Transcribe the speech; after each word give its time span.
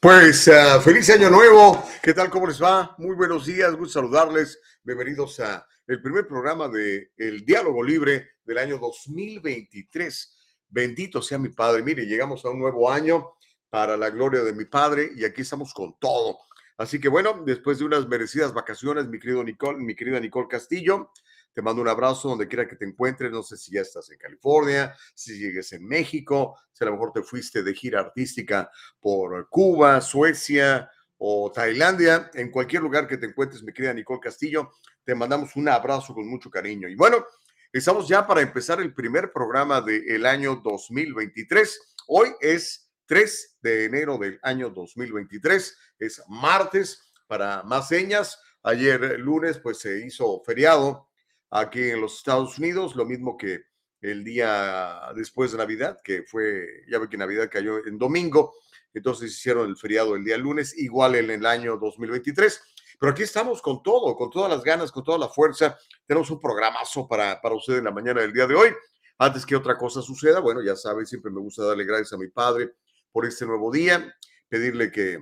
Pues 0.00 0.48
uh, 0.48 0.80
feliz 0.80 1.10
año 1.10 1.28
nuevo. 1.28 1.84
¿Qué 2.02 2.14
tal? 2.14 2.30
¿Cómo 2.30 2.46
les 2.46 2.62
va? 2.62 2.94
Muy 2.96 3.14
buenos 3.14 3.44
días. 3.44 3.76
Gusto 3.76 4.00
saludarles. 4.00 4.58
Bienvenidos 4.82 5.38
a 5.40 5.66
el 5.86 6.00
primer 6.00 6.26
programa 6.26 6.68
de 6.68 7.12
El 7.18 7.44
Diálogo 7.44 7.82
Libre 7.82 8.30
del 8.42 8.56
año 8.56 8.78
2023. 8.78 10.38
Bendito 10.70 11.20
sea 11.20 11.36
mi 11.36 11.50
Padre. 11.50 11.82
Mire, 11.82 12.06
llegamos 12.06 12.42
a 12.46 12.48
un 12.48 12.60
nuevo 12.60 12.90
año 12.90 13.32
para 13.68 13.98
la 13.98 14.08
gloria 14.08 14.40
de 14.40 14.54
mi 14.54 14.64
Padre 14.64 15.10
y 15.14 15.26
aquí 15.26 15.42
estamos 15.42 15.74
con 15.74 15.94
todo. 15.98 16.38
Así 16.78 16.98
que 16.98 17.10
bueno, 17.10 17.42
después 17.44 17.78
de 17.78 17.84
unas 17.84 18.08
merecidas 18.08 18.54
vacaciones, 18.54 19.06
mi 19.06 19.18
querido 19.18 19.44
Nicole, 19.44 19.80
mi 19.80 19.94
querida 19.94 20.18
Nicole 20.18 20.48
Castillo, 20.48 21.10
te 21.52 21.62
mando 21.62 21.82
un 21.82 21.88
abrazo 21.88 22.28
donde 22.28 22.48
quiera 22.48 22.68
que 22.68 22.76
te 22.76 22.84
encuentres. 22.84 23.30
No 23.30 23.42
sé 23.42 23.56
si 23.56 23.72
ya 23.72 23.82
estás 23.82 24.10
en 24.10 24.18
California, 24.18 24.94
si 25.14 25.36
sigues 25.36 25.72
en 25.72 25.86
México, 25.86 26.58
si 26.72 26.84
a 26.84 26.86
lo 26.86 26.92
mejor 26.92 27.12
te 27.12 27.22
fuiste 27.22 27.62
de 27.62 27.74
gira 27.74 28.00
artística 28.00 28.70
por 29.00 29.48
Cuba, 29.48 30.00
Suecia 30.00 30.90
o 31.18 31.50
Tailandia. 31.52 32.30
En 32.34 32.50
cualquier 32.50 32.82
lugar 32.82 33.06
que 33.06 33.18
te 33.18 33.26
encuentres, 33.26 33.62
mi 33.62 33.72
querida 33.72 33.92
Nicole 33.92 34.20
Castillo, 34.20 34.70
te 35.04 35.14
mandamos 35.14 35.56
un 35.56 35.68
abrazo 35.68 36.14
con 36.14 36.28
mucho 36.28 36.50
cariño. 36.50 36.88
Y 36.88 36.94
bueno, 36.94 37.24
estamos 37.72 38.08
ya 38.08 38.26
para 38.26 38.40
empezar 38.40 38.80
el 38.80 38.94
primer 38.94 39.32
programa 39.32 39.80
del 39.80 40.26
año 40.26 40.56
2023. 40.56 41.96
Hoy 42.08 42.30
es 42.40 42.90
3 43.06 43.58
de 43.60 43.84
enero 43.86 44.18
del 44.18 44.38
año 44.42 44.70
2023, 44.70 45.76
es 45.98 46.22
martes 46.28 47.12
para 47.26 47.62
más 47.64 47.88
señas. 47.88 48.38
Ayer 48.62 49.18
lunes 49.18 49.58
pues 49.58 49.78
se 49.78 50.06
hizo 50.06 50.42
feriado 50.44 51.09
aquí 51.50 51.90
en 51.90 52.00
los 52.00 52.16
Estados 52.18 52.58
Unidos, 52.58 52.96
lo 52.96 53.04
mismo 53.04 53.36
que 53.36 53.64
el 54.00 54.24
día 54.24 55.12
después 55.14 55.52
de 55.52 55.58
Navidad, 55.58 55.98
que 56.02 56.22
fue, 56.22 56.84
ya 56.88 56.98
ve 56.98 57.08
que 57.08 57.18
Navidad 57.18 57.50
cayó 57.50 57.84
en 57.86 57.98
domingo, 57.98 58.54
entonces 58.94 59.32
hicieron 59.32 59.68
el 59.68 59.76
feriado 59.76 60.14
el 60.14 60.24
día 60.24 60.38
lunes, 60.38 60.76
igual 60.76 61.14
en 61.16 61.30
el 61.30 61.46
año 61.46 61.76
2023. 61.76 62.62
Pero 62.98 63.12
aquí 63.12 63.22
estamos 63.22 63.62
con 63.62 63.82
todo, 63.82 64.14
con 64.14 64.30
todas 64.30 64.50
las 64.50 64.62
ganas, 64.62 64.92
con 64.92 65.04
toda 65.04 65.18
la 65.18 65.28
fuerza. 65.28 65.78
Tenemos 66.06 66.30
un 66.30 66.40
programazo 66.40 67.08
para, 67.08 67.40
para 67.40 67.54
usted 67.54 67.78
en 67.78 67.84
la 67.84 67.92
mañana 67.92 68.20
del 68.20 68.32
día 68.32 68.46
de 68.46 68.54
hoy. 68.54 68.70
Antes 69.18 69.46
que 69.46 69.56
otra 69.56 69.76
cosa 69.76 70.02
suceda, 70.02 70.40
bueno, 70.40 70.62
ya 70.62 70.76
sabe, 70.76 71.06
siempre 71.06 71.30
me 71.30 71.40
gusta 71.40 71.64
darle 71.64 71.84
gracias 71.84 72.12
a 72.12 72.18
mi 72.18 72.28
padre 72.28 72.72
por 73.12 73.26
este 73.26 73.46
nuevo 73.46 73.70
día, 73.70 74.14
pedirle 74.48 74.90
que 74.90 75.18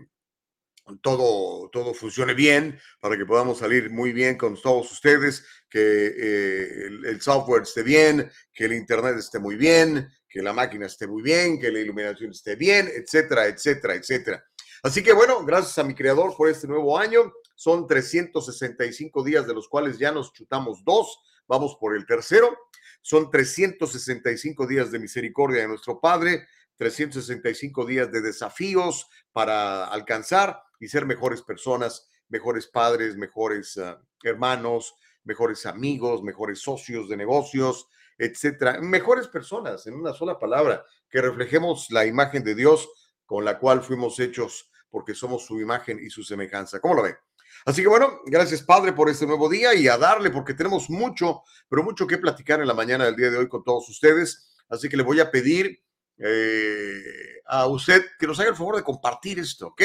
todo, 1.01 1.69
todo 1.71 1.95
funcione 1.95 2.35
bien, 2.35 2.79
para 3.01 3.17
que 3.17 3.27
podamos 3.27 3.59
salir 3.59 3.91
muy 3.91 4.13
bien 4.13 4.37
con 4.37 4.61
todos 4.61 4.91
ustedes, 4.93 5.45
que 5.69 6.07
eh, 6.07 6.87
el, 6.87 7.05
el, 7.05 7.21
software 7.21 7.63
esté 7.63 7.83
bien, 7.83 8.31
que 8.53 8.65
el 8.65 8.73
internet 8.73 9.17
esté 9.19 9.39
muy 9.39 9.57
bien, 9.57 10.09
que 10.29 10.43
la 10.43 10.53
máquina 10.53 10.87
esté 10.87 11.07
muy 11.07 11.23
bien, 11.23 11.59
que 11.59 11.71
la 11.71 11.81
iluminación 11.81 12.31
esté 12.31 12.57
bien, 12.57 12.89
etcétera, 12.95 13.47
etcétera, 13.47 13.95
etcétera. 13.95 14.45
Así 14.83 15.03
que 15.03 15.13
bueno, 15.13 15.45
gracias 15.45 15.79
a 15.79 15.85
mi 15.85 15.95
creador 15.95 16.37
por 16.37 16.49
este 16.49 16.69
nuevo 16.69 16.99
año. 16.99 17.33
Son 17.57 17.87
365 17.87 19.25
días 19.25 19.47
de 19.47 19.55
los 19.55 19.69
cuales 19.69 19.99
ya 19.99 20.13
nos 20.13 20.33
chutamos 20.33 20.85
dos, 20.85 21.19
vamos 21.49 21.77
por 21.81 21.97
el 21.97 22.07
tercero. 22.07 22.57
Son 23.03 23.31
365 23.31 24.67
días 24.67 24.93
de 24.93 24.99
misericordia 24.99 25.63
de 25.63 25.69
nuestro 25.69 26.01
Padre, 26.01 26.47
365 26.79 27.85
días 27.85 28.11
de 28.11 28.23
desafíos 28.23 29.09
para 29.33 29.87
alcanzar 29.87 30.63
y 30.81 30.89
ser 30.89 31.05
mejores 31.07 31.43
personas, 31.43 32.09
mejores 32.29 32.67
padres, 32.67 33.17
mejores 33.17 33.77
uh, 33.77 33.97
hermanos, 34.23 34.95
mejores 35.25 35.67
amigos, 35.67 36.23
mejores 36.23 36.61
socios 36.61 37.09
de 37.09 37.17
negocios, 37.17 37.89
etcétera. 38.17 38.81
Mejores 38.81 39.29
personas, 39.29 39.87
en 39.87 39.95
una 39.95 40.13
sola 40.13 40.39
palabra, 40.39 40.85
que 41.11 41.21
reflejemos 41.21 41.91
la 41.91 42.07
imagen 42.07 42.43
de 42.43 42.55
Dios 42.55 42.89
con 43.27 43.45
la 43.45 43.59
cual 43.59 43.83
fuimos 43.83 44.19
hechos 44.21 44.71
porque 44.91 45.15
somos 45.15 45.45
su 45.45 45.61
imagen 45.61 45.99
y 46.03 46.11
su 46.11 46.23
semejanza. 46.23 46.81
¿Cómo 46.81 46.95
lo 46.95 47.03
ven? 47.03 47.17
Así 47.65 47.83
que 47.83 47.89
bueno, 47.89 48.21
gracias 48.25 48.63
Padre 48.63 48.93
por 48.93 49.09
este 49.09 49.27
nuevo 49.27 49.49
día 49.49 49.75
y 49.75 49.89
a 49.89 49.99
darle 49.99 50.31
porque 50.31 50.55
tenemos 50.55 50.89
mucho, 50.89 51.43
pero 51.69 51.83
mucho 51.83 52.07
que 52.07 52.19
platicar 52.19 52.61
en 52.61 52.69
la 52.69 52.75
mañana 52.75 53.05
del 53.05 53.17
día 53.17 53.31
de 53.31 53.37
hoy 53.37 53.49
con 53.49 53.65
todos 53.65 53.89
ustedes. 53.89 54.57
Así 54.69 54.89
que 54.89 54.97
le 54.97 55.03
voy 55.03 55.21
a 55.21 55.31
pedir 55.31 55.83
eh, 56.19 57.41
a 57.47 57.67
usted 57.67 58.03
que 58.19 58.27
nos 58.27 58.39
haga 58.41 58.51
el 58.51 58.57
favor 58.57 58.77
de 58.77 58.83
compartir 58.83 59.39
esto, 59.39 59.69
¿ok? 59.69 59.83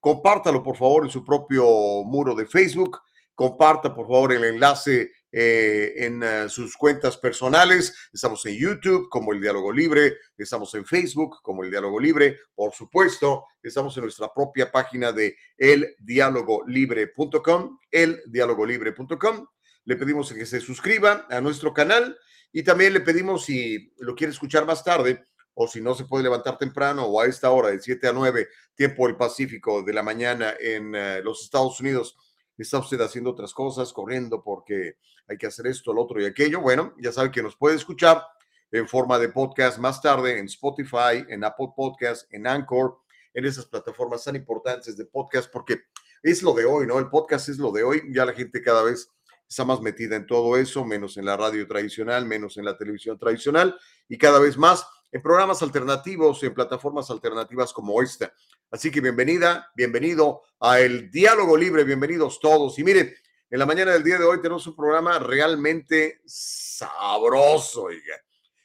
Compártalo 0.00 0.62
por 0.62 0.76
favor 0.76 1.04
en 1.04 1.10
su 1.10 1.24
propio 1.24 1.64
muro 2.04 2.34
de 2.34 2.46
Facebook. 2.46 3.00
Comparta 3.34 3.94
por 3.94 4.06
favor 4.06 4.32
el 4.32 4.44
enlace 4.44 5.10
eh, 5.34 5.94
en 5.96 6.22
uh, 6.22 6.46
sus 6.48 6.76
cuentas 6.76 7.16
personales. 7.16 7.96
Estamos 8.12 8.44
en 8.44 8.56
YouTube 8.56 9.08
como 9.08 9.32
el 9.32 9.40
Diálogo 9.40 9.72
Libre, 9.72 10.18
estamos 10.36 10.74
en 10.74 10.84
Facebook 10.84 11.38
como 11.42 11.64
el 11.64 11.70
Diálogo 11.70 11.98
Libre, 11.98 12.36
por 12.54 12.74
supuesto, 12.74 13.46
estamos 13.62 13.96
en 13.96 14.02
nuestra 14.02 14.30
propia 14.34 14.70
página 14.70 15.10
de 15.10 15.34
eldialogolibre.com, 15.56 17.78
eldialogolibre.com. 17.90 19.46
Le 19.84 19.96
pedimos 19.96 20.30
que 20.32 20.44
se 20.44 20.60
suscriba 20.60 21.26
a 21.30 21.40
nuestro 21.40 21.72
canal 21.72 22.14
y 22.52 22.62
también 22.62 22.92
le 22.92 23.00
pedimos 23.00 23.46
si 23.46 23.94
lo 24.00 24.14
quiere 24.14 24.32
escuchar 24.32 24.66
más 24.66 24.84
tarde 24.84 25.24
o 25.54 25.66
si 25.66 25.80
no 25.80 25.94
se 25.94 26.04
puede 26.04 26.24
levantar 26.24 26.58
temprano 26.58 27.04
o 27.04 27.20
a 27.20 27.26
esta 27.26 27.50
hora 27.50 27.68
de 27.68 27.80
7 27.80 28.08
a 28.08 28.12
9, 28.12 28.48
tiempo 28.74 29.06
del 29.06 29.16
Pacífico 29.16 29.82
de 29.82 29.92
la 29.92 30.02
mañana 30.02 30.54
en 30.58 30.94
uh, 30.94 31.22
los 31.22 31.42
Estados 31.42 31.78
Unidos, 31.80 32.16
está 32.62 32.78
usted 32.78 33.00
haciendo 33.00 33.30
otras 33.30 33.52
cosas, 33.52 33.92
corriendo 33.92 34.42
porque 34.42 34.96
hay 35.28 35.36
que 35.36 35.46
hacer 35.46 35.66
esto, 35.66 35.92
lo 35.92 36.02
otro 36.02 36.20
y 36.20 36.24
aquello. 36.24 36.60
Bueno, 36.60 36.94
ya 36.98 37.12
sabe 37.12 37.30
que 37.30 37.42
nos 37.42 37.56
puede 37.56 37.76
escuchar 37.76 38.22
en 38.70 38.88
forma 38.88 39.18
de 39.18 39.28
podcast 39.28 39.78
más 39.78 40.00
tarde 40.00 40.38
en 40.38 40.46
Spotify, 40.46 41.24
en 41.28 41.44
Apple 41.44 41.68
Podcast, 41.76 42.32
en 42.32 42.46
Anchor, 42.46 42.98
en 43.34 43.44
esas 43.44 43.66
plataformas 43.66 44.24
tan 44.24 44.36
importantes 44.36 44.96
de 44.96 45.04
podcast, 45.04 45.50
porque 45.52 45.82
es 46.22 46.42
lo 46.42 46.54
de 46.54 46.64
hoy, 46.64 46.86
¿no? 46.86 46.98
El 46.98 47.08
podcast 47.08 47.48
es 47.48 47.58
lo 47.58 47.72
de 47.72 47.82
hoy. 47.82 48.02
Ya 48.10 48.24
la 48.24 48.32
gente 48.32 48.62
cada 48.62 48.82
vez 48.82 49.10
está 49.48 49.64
más 49.64 49.80
metida 49.80 50.16
en 50.16 50.26
todo 50.26 50.56
eso, 50.56 50.84
menos 50.84 51.16
en 51.16 51.26
la 51.26 51.36
radio 51.36 51.66
tradicional, 51.66 52.24
menos 52.24 52.56
en 52.56 52.64
la 52.64 52.76
televisión 52.76 53.18
tradicional 53.18 53.76
y 54.08 54.16
cada 54.16 54.38
vez 54.38 54.56
más 54.56 54.86
en 55.12 55.20
programas 55.20 55.62
alternativos, 55.62 56.42
en 56.42 56.54
plataformas 56.54 57.10
alternativas 57.10 57.72
como 57.72 58.00
esta. 58.02 58.32
Así 58.70 58.90
que 58.90 59.02
bienvenida, 59.02 59.70
bienvenido 59.76 60.42
a 60.58 60.80
El 60.80 61.10
Diálogo 61.10 61.54
Libre, 61.54 61.84
bienvenidos 61.84 62.40
todos. 62.40 62.78
Y 62.78 62.84
mire, 62.84 63.16
en 63.50 63.58
la 63.58 63.66
mañana 63.66 63.92
del 63.92 64.02
día 64.02 64.18
de 64.18 64.24
hoy 64.24 64.40
tenemos 64.40 64.66
un 64.66 64.74
programa 64.74 65.18
realmente 65.18 66.22
sabroso, 66.24 67.82
oiga. 67.84 68.16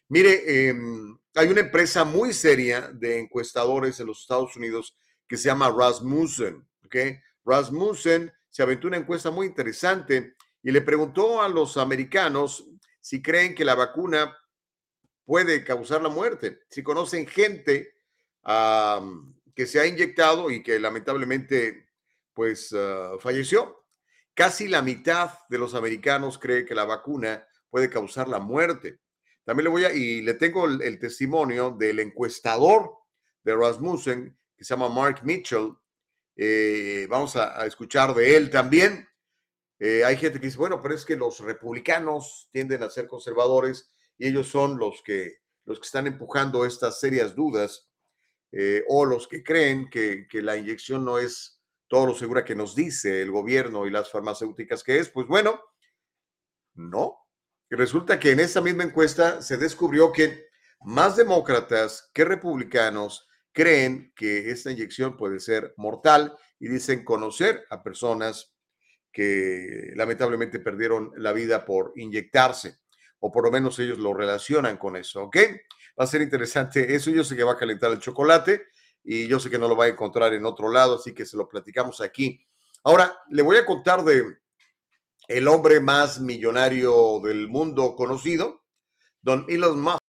Mire, 0.08 0.70
eh, 0.70 0.76
hay 1.36 1.50
una 1.50 1.60
empresa 1.60 2.06
muy 2.06 2.32
seria 2.32 2.90
de 2.94 3.20
encuestadores 3.20 4.00
en 4.00 4.08
los 4.08 4.22
Estados 4.22 4.56
Unidos 4.56 4.98
que 5.28 5.36
se 5.36 5.50
llama 5.50 5.70
Rasmussen, 5.78 6.66
¿ok? 6.86 6.96
Rasmussen 7.44 8.32
se 8.50 8.64
aventó 8.64 8.88
una 8.88 8.96
encuesta 8.96 9.30
muy 9.30 9.48
interesante 9.48 10.36
y 10.64 10.72
le 10.72 10.82
preguntó 10.82 11.42
a 11.42 11.50
los 11.50 11.76
americanos 11.76 12.66
si 13.02 13.22
creen 13.22 13.54
que 13.54 13.66
la 13.66 13.76
vacuna 13.76 14.34
puede 15.28 15.66
causar 15.66 16.02
la 16.02 16.08
muerte, 16.08 16.62
si 16.70 16.82
conocen 16.82 17.28
gente 17.28 17.94
que 19.54 19.68
se 19.68 19.80
ha 19.80 19.86
inyectado 19.86 20.50
y 20.50 20.64
que 20.64 20.80
lamentablemente 20.80 21.90
pues 22.34 22.72
uh, 22.72 23.20
falleció. 23.20 23.84
Casi 24.34 24.70
la 24.70 24.82
mitad 24.82 25.32
de 25.50 25.58
los 25.58 25.76
americanos 25.76 26.40
cree 26.40 26.64
que 26.64 26.76
la 26.76 26.86
vacuna 26.86 27.46
puede 27.70 27.90
causar 27.90 28.30
la 28.30 28.40
muerte. 28.40 29.00
También 29.44 29.66
le 29.66 29.70
voy 29.70 29.84
a, 29.84 29.94
y 29.94 30.22
le 30.22 30.36
tengo 30.36 30.66
el, 30.66 31.00
testimonio 31.00 31.72
del 31.72 32.00
encuestador 32.00 32.94
de 33.44 33.56
Rasmussen, 33.56 34.38
que 34.56 34.64
se 34.64 34.76
llama 34.76 34.88
Mark 34.88 35.22
Mitchell. 35.24 35.74
Eh, 36.38 37.06
vamos 37.10 37.36
a, 37.36 37.60
a, 37.60 37.66
escuchar 37.66 38.14
de 38.14 38.38
él 38.38 38.50
también. 38.50 39.10
Eh, 39.80 40.06
hay 40.06 40.16
gente 40.16 40.40
que 40.40 40.46
dice, 40.46 40.58
bueno, 40.58 40.82
pero 40.82 40.96
es 40.96 41.04
que 41.04 41.18
los 41.18 41.40
republicanos 41.40 42.48
tienden 42.52 42.84
a 42.84 42.90
ser 42.90 43.08
conservadores 43.08 43.92
y 44.18 44.28
ellos 44.28 44.48
son 44.48 44.78
los 44.78 45.02
que, 45.04 45.38
los 45.66 45.80
que 45.80 45.86
están 45.86 46.08
empujando 46.08 46.66
estas 46.66 47.00
serias 47.00 47.36
dudas 47.36 47.90
eh, 48.52 48.84
o 48.88 49.06
los 49.06 49.28
que 49.28 49.44
creen 49.44 49.90
que, 49.90 50.28
que 50.30 50.42
la 50.42 50.58
inyección 50.58 51.04
no 51.04 51.20
es 51.20 51.62
todo 51.88 52.08
lo 52.08 52.16
segura 52.16 52.44
que 52.44 52.56
nos 52.56 52.76
dice 52.76 53.22
el 53.22 53.32
gobierno 53.32 53.86
y 53.86 53.92
las 53.92 54.12
farmacéuticas 54.12 54.84
que 54.84 55.00
es, 55.00 55.10
pues 55.10 55.28
bueno, 55.28 55.62
no. 56.76 57.18
Resulta 57.70 58.20
que 58.20 58.32
en 58.32 58.40
esa 58.40 58.62
misma 58.62 58.84
encuesta 58.84 59.42
se 59.42 59.58
descubrió 59.58 60.12
que 60.12 60.48
más 60.82 61.18
demócratas 61.18 62.10
que 62.14 62.24
republicanos 62.24 63.28
creen 63.52 64.14
que 64.16 64.52
esta 64.52 64.72
inyección 64.72 65.18
puede 65.18 65.40
ser 65.40 65.74
mortal 65.78 66.38
y 66.60 66.70
dicen 66.70 67.04
conocer 67.04 67.66
a 67.70 67.84
personas 67.84 68.54
que 69.12 69.94
lamentablemente 69.96 70.60
perdieron 70.60 71.12
la 71.18 71.34
vida 71.34 71.66
por 71.66 71.92
inyectarse, 71.96 72.78
o 73.20 73.32
por 73.32 73.46
lo 73.46 73.52
menos 73.52 73.78
ellos 73.80 73.98
lo 73.98 74.14
relacionan 74.14 74.78
con 74.78 74.96
eso, 74.96 75.24
¿ok? 75.24 75.38
Va 76.00 76.04
a 76.04 76.08
ser 76.08 76.22
interesante 76.22 76.96
eso, 76.96 77.10
yo 77.10 77.24
sé 77.24 77.36
que 77.36 77.44
va 77.44 77.54
a 77.54 77.58
calentar 77.58 77.92
el 77.92 78.00
chocolate 78.00 78.68
y 79.04 79.28
yo 79.28 79.40
sé 79.40 79.50
que 79.50 79.58
no 79.58 79.68
lo 79.68 79.76
va 79.76 79.86
a 79.86 79.90
encontrar 79.90 80.34
en 80.34 80.46
otro 80.46 80.72
lado, 80.72 80.96
así 80.96 81.14
que 81.14 81.26
se 81.26 81.38
lo 81.38 81.48
platicamos 81.48 82.02
aquí. 82.02 82.46
Ahora, 82.84 83.18
le 83.30 83.42
voy 83.42 83.58
a 83.58 83.66
contar 83.66 84.04
de 84.04 84.38
el 85.28 85.48
hombre 85.48 85.80
más 85.80 86.20
millonario 86.20 87.20
del 87.24 87.48
mundo 87.48 87.96
conocido, 87.96 88.64
don 89.22 89.46
Elon 89.50 89.82
Musk. 89.82 90.00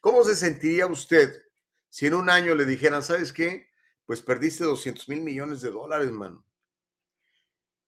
¿Cómo 0.00 0.22
se 0.22 0.36
sentiría 0.36 0.86
usted 0.86 1.42
si 1.88 2.06
en 2.06 2.14
un 2.14 2.28
año 2.28 2.54
le 2.54 2.64
dijeran, 2.64 3.02
¿sabes 3.02 3.32
qué? 3.32 3.68
Pues 4.04 4.20
perdiste 4.20 4.64
200 4.64 5.08
mil 5.08 5.20
millones 5.22 5.60
de 5.60 5.70
dólares, 5.70 6.10
mano. 6.10 6.43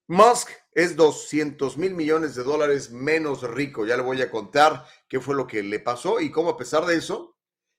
Musk 0.08 0.50
es 0.72 0.94
200 0.94 1.78
mil 1.78 1.94
millones 1.94 2.34
de 2.36 2.44
dólares 2.44 2.90
menos 2.90 3.42
rico. 3.42 3.84
Ya 3.86 3.96
le 3.96 4.02
voy 4.02 4.22
a 4.22 4.30
contar 4.30 4.84
qué 5.08 5.20
fue 5.20 5.34
lo 5.34 5.46
que 5.46 5.62
le 5.62 5.80
pasó 5.80 6.20
y 6.20 6.30
cómo 6.30 6.50
a 6.50 6.56
pesar 6.56 6.86
de 6.86 6.96
eso 6.96 7.36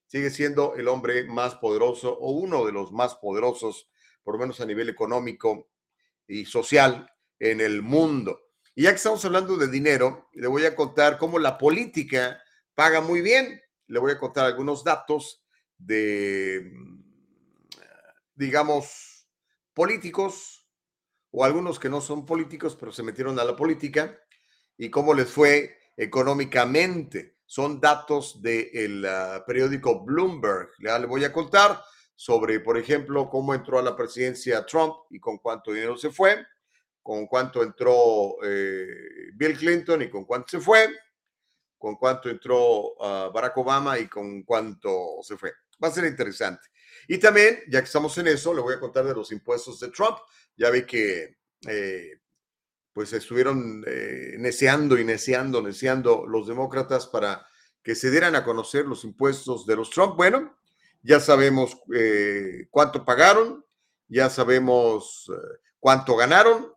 sigue 0.08 0.30
siendo 0.30 0.76
el 0.76 0.88
hombre 0.88 1.26
más 1.26 1.56
poderoso 1.56 2.18
o 2.18 2.32
uno 2.32 2.66
de 2.66 2.72
los 2.72 2.92
más 2.92 3.16
poderosos, 3.16 3.90
por 4.24 4.36
lo 4.36 4.40
menos 4.40 4.60
a 4.60 4.66
nivel 4.66 4.90
económico 4.90 5.70
y 6.28 6.46
social 6.46 7.10
en 7.40 7.62
el 7.62 7.82
mundo. 7.82 8.42
Y 8.76 8.84
ya 8.84 8.92
que 8.92 8.98
estamos 8.98 9.24
hablando 9.26 9.58
de 9.58 9.68
dinero, 9.68 10.30
le 10.34 10.48
voy 10.48 10.66
a 10.66 10.76
contar 10.76 11.18
cómo 11.18 11.40
la 11.40 11.58
política 11.58 12.42
paga 12.76 13.02
muy 13.02 13.22
bien. 13.22 13.62
Le 13.88 14.00
voy 14.00 14.12
a 14.12 14.20
contar 14.20 14.46
algunos 14.46 14.84
datos 14.84 15.44
de, 15.78 16.72
digamos, 18.36 19.28
políticos 19.74 20.57
o 21.32 21.44
algunos 21.44 21.80
que 21.80 21.90
no 21.90 22.02
son 22.02 22.26
políticos, 22.26 22.76
pero 22.80 22.92
se 22.92 23.04
metieron 23.04 23.40
a 23.40 23.44
la 23.44 23.56
política 23.56 24.20
y 24.78 24.90
cómo 24.90 25.14
les 25.14 25.30
fue 25.30 25.78
económicamente. 25.96 27.38
Son 27.46 27.80
datos 27.80 28.42
del 28.42 29.06
ah, 29.06 29.44
periódico 29.46 30.04
Bloomberg. 30.04 30.70
Ya 30.80 31.00
le 31.00 31.08
voy 31.08 31.24
a 31.26 31.34
contar 31.34 31.82
sobre, 32.16 32.60
por 32.60 32.78
ejemplo, 32.78 33.30
cómo 33.30 33.54
entró 33.54 33.80
a 33.80 33.84
la 33.84 33.96
presidencia 33.96 34.66
Trump 34.66 34.96
y 35.10 35.20
con 35.20 35.38
cuánto 35.38 35.72
dinero 35.72 35.98
se 35.98 36.10
fue, 36.10 36.46
con 37.02 37.28
cuánto 37.28 37.64
entró 37.64 38.36
eh, 38.44 39.32
Bill 39.34 39.58
Clinton 39.58 40.02
y 40.02 40.10
con 40.10 40.26
cuánto 40.26 40.50
se 40.50 40.60
fue, 40.60 40.90
con 41.78 41.96
cuánto 41.96 42.30
entró 42.30 43.02
ah, 43.02 43.30
Barack 43.34 43.58
Obama 43.58 44.00
y 44.00 44.08
con 44.08 44.44
cuánto 44.44 45.18
se 45.22 45.38
fue. 45.38 45.54
Va 45.82 45.90
a 45.90 45.92
ser 45.92 46.06
interesante. 46.06 46.68
Y 47.08 47.20
también, 47.20 47.60
ya 47.70 47.80
que 47.80 47.86
estamos 47.86 48.18
en 48.18 48.28
eso, 48.28 48.54
le 48.54 48.62
voy 48.62 48.74
a 48.74 48.80
contar 48.80 49.06
de 49.06 49.14
los 49.14 49.32
impuestos 49.32 49.80
de 49.80 49.90
Trump. 49.90 50.18
Ya 50.58 50.70
ve 50.70 50.86
que 50.86 51.38
eh, 51.68 52.20
pues 52.94 53.14
estuvieron 53.14 53.84
eh, 53.88 54.36
neceando 54.40 54.98
y 54.98 55.06
neceando, 55.06 55.62
neceando 55.62 56.26
los 56.28 56.48
demócratas 56.48 57.08
para 57.08 57.48
que 57.84 57.96
se 57.96 58.12
dieran 58.12 58.36
a 58.36 58.44
conocer 58.44 58.86
los 58.86 59.04
impuestos 59.04 59.66
de 59.66 59.76
los 59.76 59.90
Trump. 59.90 60.16
Bueno, 60.18 60.58
ya 61.04 61.20
sabemos 61.20 61.78
eh, 61.94 62.68
cuánto 62.70 63.06
pagaron, 63.06 63.64
ya 64.08 64.30
sabemos 64.30 65.32
cuánto 65.80 66.16
ganaron, 66.16 66.74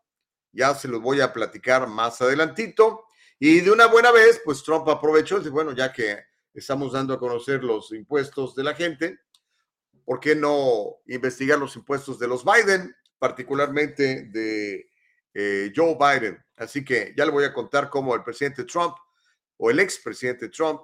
ya 0.52 0.74
se 0.74 0.88
los 0.88 1.00
voy 1.00 1.20
a 1.20 1.32
platicar 1.32 1.88
más 1.88 2.20
adelantito. 2.20 3.06
Y 3.38 3.60
de 3.60 3.70
una 3.70 3.86
buena 3.86 4.12
vez, 4.12 4.40
pues 4.44 4.62
Trump 4.62 4.88
aprovechó 4.88 5.40
y 5.40 5.48
bueno, 5.48 5.72
ya 5.72 5.92
que 5.92 6.18
estamos 6.52 6.92
dando 6.92 7.14
a 7.14 7.18
conocer 7.18 7.64
los 7.64 7.92
impuestos 7.92 8.54
de 8.54 8.64
la 8.64 8.74
gente, 8.74 9.20
¿por 10.04 10.20
qué 10.20 10.34
no 10.34 10.98
investigar 11.06 11.58
los 11.58 11.76
impuestos 11.76 12.18
de 12.18 12.28
los 12.28 12.44
Biden, 12.44 12.94
particularmente 13.20 14.24
de 14.24 14.90
eh, 15.32 15.72
Joe 15.74 15.94
Biden? 15.94 16.44
Así 16.56 16.84
que 16.84 17.14
ya 17.16 17.24
le 17.24 17.30
voy 17.30 17.44
a 17.44 17.52
contar 17.52 17.88
cómo 17.88 18.14
el 18.16 18.24
presidente 18.24 18.64
Trump 18.64 18.96
o 19.56 19.70
el 19.70 19.78
expresidente 19.78 20.48
Trump 20.48 20.80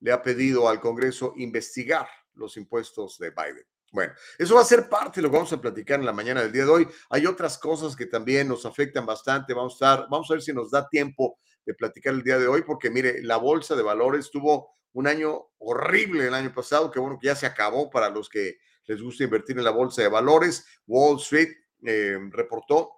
le 0.00 0.10
ha 0.10 0.20
pedido 0.20 0.68
al 0.68 0.80
Congreso 0.80 1.34
investigar 1.36 2.08
los 2.34 2.56
impuestos 2.56 3.18
de 3.18 3.30
Biden. 3.30 3.64
Bueno, 3.92 4.12
eso 4.36 4.56
va 4.56 4.62
a 4.62 4.64
ser 4.64 4.88
parte 4.88 5.20
de 5.20 5.22
lo 5.22 5.30
que 5.30 5.36
vamos 5.36 5.52
a 5.52 5.60
platicar 5.60 6.00
en 6.00 6.06
la 6.06 6.12
mañana 6.12 6.42
del 6.42 6.50
día 6.50 6.64
de 6.64 6.70
hoy. 6.70 6.88
Hay 7.10 7.26
otras 7.26 7.56
cosas 7.58 7.94
que 7.94 8.06
también 8.06 8.48
nos 8.48 8.66
afectan 8.66 9.06
bastante. 9.06 9.54
Vamos 9.54 9.80
a, 9.82 10.06
vamos 10.10 10.28
a 10.28 10.34
ver 10.34 10.42
si 10.42 10.52
nos 10.52 10.72
da 10.72 10.88
tiempo 10.88 11.38
de 11.64 11.74
platicar 11.74 12.12
el 12.12 12.24
día 12.24 12.38
de 12.38 12.48
hoy, 12.48 12.62
porque 12.62 12.90
mire, 12.90 13.22
la 13.22 13.36
bolsa 13.36 13.76
de 13.76 13.82
valores 13.82 14.30
tuvo 14.32 14.74
un 14.94 15.06
año 15.06 15.46
horrible 15.58 16.26
el 16.26 16.34
año 16.34 16.52
pasado, 16.52 16.90
que 16.90 16.98
bueno 16.98 17.18
que 17.20 17.28
ya 17.28 17.36
se 17.36 17.46
acabó 17.46 17.88
para 17.88 18.08
los 18.08 18.28
que 18.28 18.56
les 18.86 19.00
gusta 19.00 19.24
invertir 19.24 19.58
en 19.58 19.64
la 19.64 19.70
bolsa 19.70 20.02
de 20.02 20.08
valores. 20.08 20.66
Wall 20.86 21.18
Street 21.20 21.50
eh, 21.84 22.18
reportó 22.30 22.90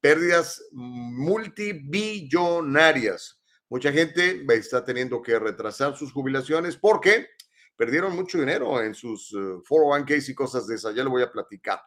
pérdidas 0.00 0.62
multibillonarias. 0.72 3.40
Mucha 3.68 3.90
gente 3.90 4.44
está 4.54 4.84
teniendo 4.84 5.22
que 5.22 5.38
retrasar 5.38 5.96
sus 5.96 6.12
jubilaciones 6.12 6.76
porque 6.76 7.28
perdieron 7.76 8.14
mucho 8.14 8.38
dinero 8.38 8.82
en 8.82 8.94
sus 8.94 9.32
401ks 9.32 10.28
eh, 10.28 10.30
y 10.30 10.34
cosas 10.34 10.66
de 10.66 10.76
esas. 10.76 10.94
Ya 10.94 11.02
le 11.02 11.10
voy 11.10 11.22
a 11.22 11.32
platicar. 11.32 11.80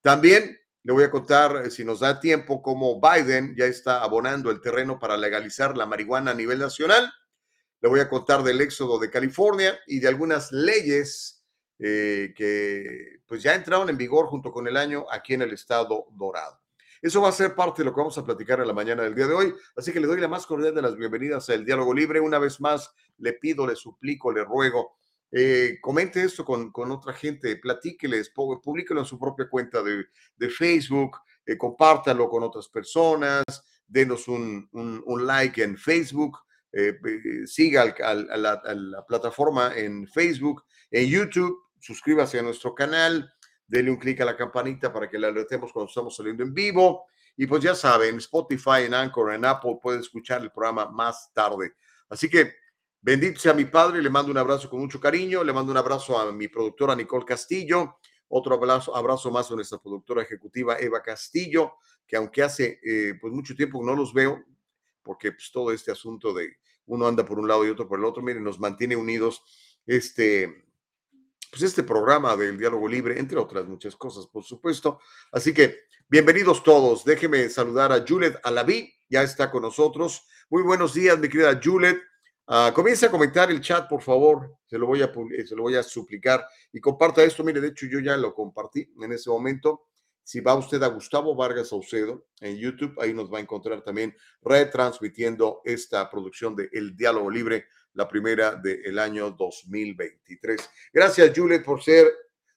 También 0.00 0.58
le 0.82 0.92
voy 0.92 1.04
a 1.04 1.10
contar, 1.10 1.66
eh, 1.66 1.70
si 1.70 1.84
nos 1.84 2.00
da 2.00 2.20
tiempo, 2.20 2.62
cómo 2.62 3.00
Biden 3.00 3.54
ya 3.56 3.66
está 3.66 4.02
abonando 4.02 4.50
el 4.50 4.60
terreno 4.60 4.98
para 4.98 5.16
legalizar 5.16 5.76
la 5.76 5.84
marihuana 5.84 6.30
a 6.30 6.34
nivel 6.34 6.60
nacional. 6.60 7.12
Le 7.80 7.88
voy 7.88 8.00
a 8.00 8.08
contar 8.08 8.42
del 8.42 8.60
éxodo 8.60 8.98
de 8.98 9.10
California 9.10 9.78
y 9.86 10.00
de 10.00 10.08
algunas 10.08 10.50
leyes 10.52 11.35
eh, 11.78 12.32
que 12.36 13.20
pues 13.26 13.42
ya 13.42 13.54
entraron 13.54 13.88
en 13.90 13.96
vigor 13.96 14.26
junto 14.26 14.52
con 14.52 14.66
el 14.66 14.76
año 14.76 15.06
aquí 15.10 15.34
en 15.34 15.42
el 15.42 15.52
estado 15.52 16.06
dorado. 16.12 16.60
Eso 17.02 17.20
va 17.20 17.28
a 17.28 17.32
ser 17.32 17.54
parte 17.54 17.82
de 17.82 17.86
lo 17.86 17.94
que 17.94 18.00
vamos 18.00 18.16
a 18.18 18.24
platicar 18.24 18.60
en 18.60 18.66
la 18.66 18.72
mañana 18.72 19.02
del 19.02 19.14
día 19.14 19.26
de 19.26 19.34
hoy. 19.34 19.54
Así 19.76 19.92
que 19.92 20.00
le 20.00 20.06
doy 20.06 20.20
la 20.20 20.28
más 20.28 20.46
cordial 20.46 20.74
de 20.74 20.82
las 20.82 20.96
bienvenidas 20.96 21.48
al 21.50 21.64
Diálogo 21.64 21.92
Libre. 21.92 22.20
Una 22.20 22.38
vez 22.38 22.60
más, 22.60 22.90
le 23.18 23.34
pido, 23.34 23.66
le 23.66 23.76
suplico, 23.76 24.32
le 24.32 24.44
ruego, 24.44 24.96
eh, 25.30 25.78
comente 25.80 26.22
esto 26.22 26.44
con, 26.44 26.72
con, 26.72 26.90
otra 26.90 27.12
gente, 27.12 27.56
platíqueles, 27.56 28.30
publíquelo 28.30 29.00
en 29.00 29.06
su 29.06 29.18
propia 29.18 29.48
cuenta 29.48 29.82
de, 29.82 30.06
de 30.36 30.50
Facebook, 30.50 31.18
eh, 31.44 31.58
compártalo 31.58 32.28
con 32.28 32.42
otras 32.42 32.68
personas, 32.68 33.44
denos 33.86 34.28
un, 34.28 34.68
un, 34.72 35.02
un 35.04 35.26
like 35.26 35.62
en 35.62 35.76
Facebook, 35.76 36.38
eh, 36.72 36.98
eh, 37.04 37.46
siga 37.46 37.82
a, 37.82 38.14
la, 38.14 39.04
plataforma 39.06 39.72
en 39.76 40.06
Facebook, 40.08 40.64
en 40.90 41.08
YouTube, 41.08 41.56
suscríbase 41.80 42.38
a 42.38 42.42
nuestro 42.42 42.74
canal, 42.74 43.32
denle 43.66 43.90
un 43.90 43.96
clic 43.96 44.20
a 44.20 44.24
la 44.24 44.36
campanita 44.36 44.92
para 44.92 45.08
que 45.08 45.18
le 45.18 45.26
alertemos 45.26 45.72
cuando 45.72 45.88
estamos 45.88 46.16
saliendo 46.16 46.42
en 46.42 46.54
vivo. 46.54 47.06
Y 47.36 47.46
pues 47.46 47.62
ya 47.62 47.74
saben, 47.74 48.16
Spotify, 48.16 48.84
en 48.86 48.94
Anchor, 48.94 49.34
en 49.34 49.44
Apple, 49.44 49.78
puede 49.82 50.00
escuchar 50.00 50.42
el 50.42 50.50
programa 50.50 50.86
más 50.86 51.32
tarde. 51.34 51.74
Así 52.08 52.30
que 52.30 52.54
bendito 53.00 53.38
sea 53.38 53.52
mi 53.52 53.66
padre, 53.66 54.02
le 54.02 54.10
mando 54.10 54.32
un 54.32 54.38
abrazo 54.38 54.70
con 54.70 54.80
mucho 54.80 54.98
cariño, 54.98 55.44
le 55.44 55.52
mando 55.52 55.70
un 55.70 55.78
abrazo 55.78 56.18
a 56.18 56.32
mi 56.32 56.48
productora 56.48 56.94
Nicole 56.96 57.24
Castillo, 57.24 57.98
otro 58.28 58.54
abrazo, 58.54 58.96
abrazo 58.96 59.30
más 59.30 59.50
a 59.50 59.54
nuestra 59.54 59.78
productora 59.78 60.22
ejecutiva 60.22 60.76
Eva 60.78 61.02
Castillo, 61.02 61.74
que 62.06 62.16
aunque 62.16 62.42
hace 62.42 62.80
eh, 62.82 63.14
pues 63.20 63.32
mucho 63.32 63.54
tiempo 63.54 63.84
no 63.84 63.94
los 63.94 64.12
veo, 64.12 64.42
porque 65.02 65.32
pues, 65.32 65.50
todo 65.52 65.70
este 65.72 65.92
asunto 65.92 66.32
de 66.32 66.56
uno 66.86 67.06
anda 67.06 67.24
por 67.24 67.38
un 67.38 67.46
lado 67.46 67.66
y 67.66 67.70
otro 67.70 67.86
por 67.86 67.98
el 67.98 68.04
otro, 68.04 68.22
miren, 68.22 68.42
nos 68.42 68.58
mantiene 68.58 68.96
unidos 68.96 69.42
este, 69.86 70.65
pues 71.50 71.62
este 71.62 71.82
programa 71.82 72.36
del 72.36 72.58
diálogo 72.58 72.88
libre, 72.88 73.18
entre 73.18 73.38
otras 73.38 73.66
muchas 73.66 73.96
cosas, 73.96 74.26
por 74.26 74.44
supuesto. 74.44 75.00
Así 75.32 75.52
que 75.52 75.80
bienvenidos 76.08 76.62
todos. 76.62 77.04
Déjeme 77.04 77.48
saludar 77.48 77.92
a 77.92 78.04
Juliet 78.06 78.38
Alaví, 78.42 78.92
ya 79.08 79.22
está 79.22 79.50
con 79.50 79.62
nosotros. 79.62 80.26
Muy 80.50 80.62
buenos 80.62 80.94
días, 80.94 81.18
mi 81.18 81.28
querida 81.28 81.60
Juliet. 81.62 81.98
Uh, 82.48 82.70
a 82.70 82.72
comentar 83.10 83.50
el 83.50 83.60
chat, 83.60 83.88
por 83.88 84.02
favor. 84.02 84.56
Se 84.66 84.78
lo 84.78 84.86
voy 84.86 85.02
a, 85.02 85.12
se 85.44 85.56
lo 85.56 85.62
voy 85.62 85.74
a 85.74 85.82
suplicar 85.82 86.46
y 86.72 86.80
comparta 86.80 87.24
esto. 87.24 87.42
Mire, 87.42 87.60
de 87.60 87.68
hecho, 87.68 87.86
yo 87.86 87.98
ya 87.98 88.16
lo 88.16 88.32
compartí 88.32 88.88
en 89.02 89.12
ese 89.12 89.28
momento. 89.30 89.88
Si 90.22 90.40
va 90.40 90.54
usted 90.54 90.82
a 90.82 90.88
Gustavo 90.88 91.34
Vargas 91.34 91.68
Saucedo 91.68 92.26
en 92.40 92.56
YouTube, 92.56 92.94
ahí 93.00 93.14
nos 93.14 93.32
va 93.32 93.38
a 93.38 93.40
encontrar 93.40 93.82
también 93.82 94.16
retransmitiendo 94.42 95.60
esta 95.64 96.08
producción 96.10 96.54
de 96.54 96.68
El 96.72 96.96
Diálogo 96.96 97.30
Libre, 97.30 97.66
la 97.96 98.06
primera 98.06 98.54
del 98.54 98.98
año 98.98 99.30
2023. 99.30 100.70
Gracias, 100.92 101.32
Juliet, 101.34 101.64
por 101.64 101.82
ser 101.82 102.06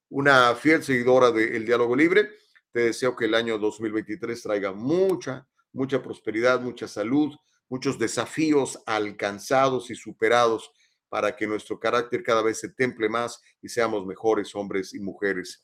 una 0.09 0.53
fiel 0.53 0.83
seguidora 0.83 1.31
de 1.31 1.55
El 1.55 1.65
Diálogo 1.65 1.95
Libre. 1.95 2.29
Te 2.71 2.81
deseo 2.81 3.15
que 3.15 3.25
el 3.25 3.33
año 3.33 3.57
2023 3.57 4.43
traiga 4.43 4.73
mucha, 4.73 5.47
mucha 5.71 6.03
prosperidad, 6.03 6.59
mucha 6.59 6.89
salud, 6.89 7.33
muchos 7.69 7.97
desafíos 7.97 8.79
alcanzados 8.85 9.89
y 9.89 9.95
superados 9.95 10.71
para 11.07 11.35
que 11.35 11.47
nuestro 11.47 11.79
carácter 11.79 12.21
cada 12.21 12.41
vez 12.41 12.59
se 12.59 12.69
temple 12.69 13.07
más 13.07 13.41
y 13.61 13.69
seamos 13.69 14.05
mejores 14.05 14.53
hombres 14.55 14.93
y 14.93 14.99
mujeres. 14.99 15.63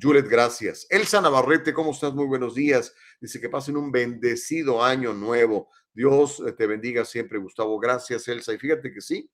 Juliet, 0.00 0.28
gracias. 0.28 0.86
Elsa 0.88 1.20
Navarrete, 1.20 1.74
¿cómo 1.74 1.90
estás? 1.90 2.14
Muy 2.14 2.26
buenos 2.26 2.54
días. 2.54 2.94
Dice 3.20 3.40
que 3.40 3.48
pasen 3.48 3.76
un 3.76 3.90
bendecido 3.90 4.84
año 4.84 5.12
nuevo. 5.12 5.68
Dios 5.96 6.42
eh, 6.46 6.52
te 6.52 6.66
bendiga 6.66 7.06
siempre, 7.06 7.38
Gustavo. 7.38 7.78
Gracias, 7.80 8.28
Elsa. 8.28 8.52
Y 8.52 8.58
fíjate 8.58 8.92
que 8.92 9.00
sí, 9.00 9.30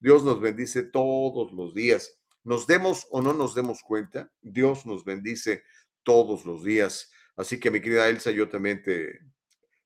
Dios 0.00 0.24
nos 0.24 0.40
bendice 0.40 0.82
todos 0.82 1.52
los 1.52 1.74
días. 1.74 2.18
Nos 2.42 2.66
demos 2.66 3.06
o 3.12 3.22
no 3.22 3.32
nos 3.32 3.54
demos 3.54 3.82
cuenta, 3.84 4.28
Dios 4.40 4.84
nos 4.84 5.04
bendice 5.04 5.62
todos 6.02 6.44
los 6.44 6.64
días. 6.64 7.08
Así 7.36 7.60
que 7.60 7.70
mi 7.70 7.80
querida 7.80 8.08
Elsa, 8.08 8.32
yo 8.32 8.48
también 8.48 8.82
te, 8.82 9.20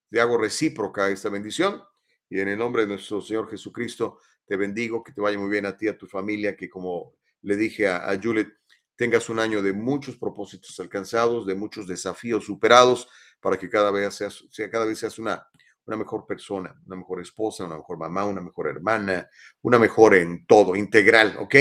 te 0.09 0.19
hago 0.19 0.39
recíproca 0.39 1.11
esta 1.11 1.29
bendición 1.29 1.83
y 2.31 2.41
en 2.41 2.49
el 2.49 2.59
nombre 2.59 2.83
de 2.83 2.89
nuestro 2.89 3.21
Señor 3.21 3.51
Jesucristo 3.51 4.19
te 4.47 4.57
bendigo, 4.57 5.05
que 5.05 5.13
te 5.13 5.21
vaya 5.21 5.39
muy 5.39 5.51
bien 5.51 5.67
a 5.67 5.77
ti, 5.77 5.87
a 5.87 5.99
tu 5.99 6.07
familia, 6.07 6.57
que 6.57 6.71
como 6.71 7.15
le 7.43 7.57
dije 7.57 7.89
a, 7.89 8.11
a 8.11 8.19
Juliet, 8.19 8.49
tengas 8.97 9.29
un 9.29 9.39
año 9.39 9.61
de 9.61 9.75
muchos 9.75 10.17
propósitos 10.17 10.81
alcanzados, 10.81 11.47
de 11.47 11.55
muchos 11.55 11.87
desafíos 11.87 12.47
superados, 12.47 13.07
para 13.39 13.59
que 13.59 13.69
cada 13.69 13.91
vez 13.91 14.15
seas, 14.15 14.43
sea, 14.51 14.71
cada 14.71 14.87
vez 14.87 14.99
seas 14.99 15.19
una, 15.19 15.47
una 15.87 15.97
mejor 15.97 16.27
persona, 16.27 16.75
una 16.87 16.97
mejor 16.97 17.21
esposa, 17.21 17.65
una 17.65 17.77
mejor 17.77 17.99
mamá, 17.99 18.25
una 18.25 18.41
mejor 18.41 18.69
hermana, 18.69 19.29
una 19.63 19.79
mejor 19.79 20.15
en 20.17 20.47
todo, 20.47 20.75
integral, 20.75 21.37
¿ok? 21.39 21.55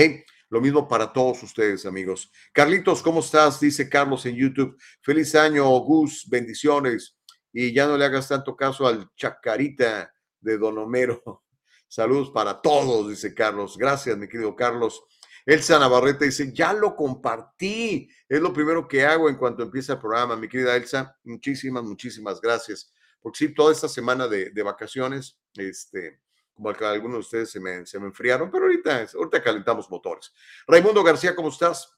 Lo 0.48 0.60
mismo 0.60 0.86
para 0.86 1.12
todos 1.12 1.42
ustedes, 1.42 1.86
amigos. 1.86 2.30
Carlitos, 2.52 3.02
¿cómo 3.02 3.20
estás? 3.20 3.58
Dice 3.60 3.88
Carlos 3.88 4.26
en 4.26 4.36
YouTube. 4.36 4.76
Feliz 5.02 5.34
año, 5.34 5.68
Gus, 5.80 6.26
bendiciones. 6.28 7.16
Y 7.52 7.72
ya 7.72 7.86
no 7.86 7.96
le 7.96 8.04
hagas 8.04 8.28
tanto 8.28 8.54
caso 8.54 8.86
al 8.86 9.08
chacarita 9.16 10.12
de 10.40 10.58
Don 10.58 10.78
Homero. 10.78 11.44
Saludos 11.88 12.30
para 12.30 12.60
todos, 12.60 13.08
dice 13.08 13.34
Carlos. 13.34 13.76
Gracias, 13.76 14.16
mi 14.16 14.28
querido 14.28 14.54
Carlos. 14.54 15.02
Elsa 15.44 15.78
Navarrete 15.78 16.24
dice, 16.26 16.52
ya 16.52 16.72
lo 16.72 16.96
compartí. 16.96 18.08
Es 18.28 18.40
lo 18.40 18.52
primero 18.52 18.88
que 18.88 19.04
hago 19.04 19.28
en 19.28 19.36
cuanto 19.36 19.62
empieza 19.62 19.94
el 19.94 20.00
programa, 20.00 20.36
mi 20.36 20.48
querida 20.48 20.74
Elsa. 20.74 21.16
Muchísimas, 21.22 21.84
muchísimas 21.84 22.40
gracias. 22.40 22.92
Porque 23.26 23.38
sí, 23.38 23.48
toda 23.54 23.72
esta 23.72 23.88
semana 23.88 24.28
de, 24.28 24.50
de 24.50 24.62
vacaciones, 24.62 25.36
este, 25.56 26.20
como 26.54 26.68
algunos 26.68 27.14
de 27.14 27.18
ustedes 27.18 27.50
se 27.50 27.58
me, 27.58 27.84
se 27.84 27.98
me 27.98 28.06
enfriaron, 28.06 28.52
pero 28.52 28.66
ahorita, 28.66 29.08
ahorita 29.12 29.42
calentamos 29.42 29.90
motores. 29.90 30.32
Raimundo 30.68 31.02
García, 31.02 31.34
¿cómo 31.34 31.48
estás? 31.48 31.92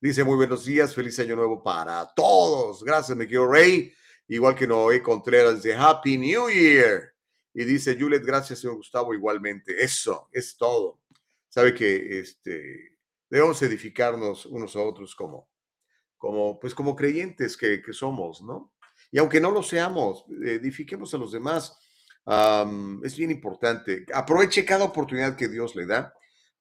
Dice, 0.00 0.22
muy 0.22 0.36
buenos 0.36 0.64
días, 0.64 0.94
feliz 0.94 1.18
año 1.18 1.34
nuevo 1.34 1.60
para 1.60 2.06
todos. 2.14 2.84
Gracias, 2.84 3.18
mi 3.18 3.24
querido 3.24 3.50
Rey. 3.50 3.92
Igual 4.28 4.54
que 4.54 4.68
Noé 4.68 5.02
Contreras, 5.02 5.62
dice, 5.64 5.74
Happy 5.74 6.16
New 6.16 6.48
Year. 6.48 7.12
Y 7.52 7.64
dice, 7.64 7.96
Juliet, 7.98 8.22
gracias, 8.24 8.60
señor 8.60 8.76
Gustavo, 8.76 9.14
igualmente. 9.14 9.82
Eso 9.82 10.28
es 10.30 10.56
todo 10.56 11.00
sabe 11.56 11.72
que 11.72 12.20
este, 12.20 12.98
debemos 13.30 13.62
edificarnos 13.62 14.44
unos 14.44 14.76
a 14.76 14.80
otros 14.82 15.16
como, 15.16 15.48
como, 16.18 16.60
pues 16.60 16.74
como 16.74 16.94
creyentes 16.94 17.56
que, 17.56 17.82
que 17.82 17.94
somos, 17.94 18.42
¿no? 18.42 18.74
Y 19.16 19.18
aunque 19.18 19.40
no 19.40 19.50
lo 19.50 19.62
seamos, 19.62 20.26
edifiquemos 20.44 21.14
a 21.14 21.16
los 21.16 21.32
demás. 21.32 21.74
es 23.02 23.16
bien 23.16 23.30
importante. 23.30 24.04
Aproveche 24.12 24.62
cada 24.66 24.84
oportunidad 24.84 25.36
que 25.36 25.48
Dios 25.48 25.74
le 25.74 25.86
da 25.86 26.12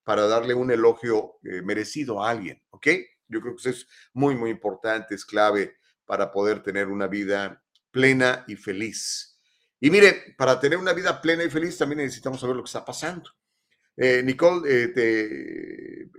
para 0.05 0.25
darle 0.25 0.53
un 0.53 0.71
elogio 0.71 1.33
eh, 1.43 1.62
merecido 1.62 2.24
a 2.24 2.29
alguien, 2.29 2.63
¿ok? 2.69 2.88
Yo 3.27 3.41
creo 3.41 3.55
que 3.55 3.59
eso 3.59 3.69
es 3.71 3.88
muy, 4.13 4.38
muy 4.38 4.51
importante, 4.51 5.15
es 5.15 5.25
clave 5.25 5.75
para 6.05 6.31
poder 6.31 6.63
tener 6.63 6.88
una 6.88 7.07
vida 7.07 7.62
plena 7.91 8.45
y 8.47 8.55
feliz. 8.55 9.38
Y 9.81 9.89
mire, 9.89 10.33
para 10.38 10.57
tener 10.57 10.77
una 10.77 10.93
vida 10.93 11.21
plena 11.21 11.43
y 11.43 11.50
feliz 11.50 11.77
también 11.77 12.03
necesitamos 12.03 12.39
saber 12.39 12.55
lo 12.55 12.63
que 12.63 12.69
está 12.69 12.85
pasando. 12.85 13.31
Eh, 13.97 14.24
Nicole, 14.24 14.62
eh, 14.71 14.88
te, 14.93 16.09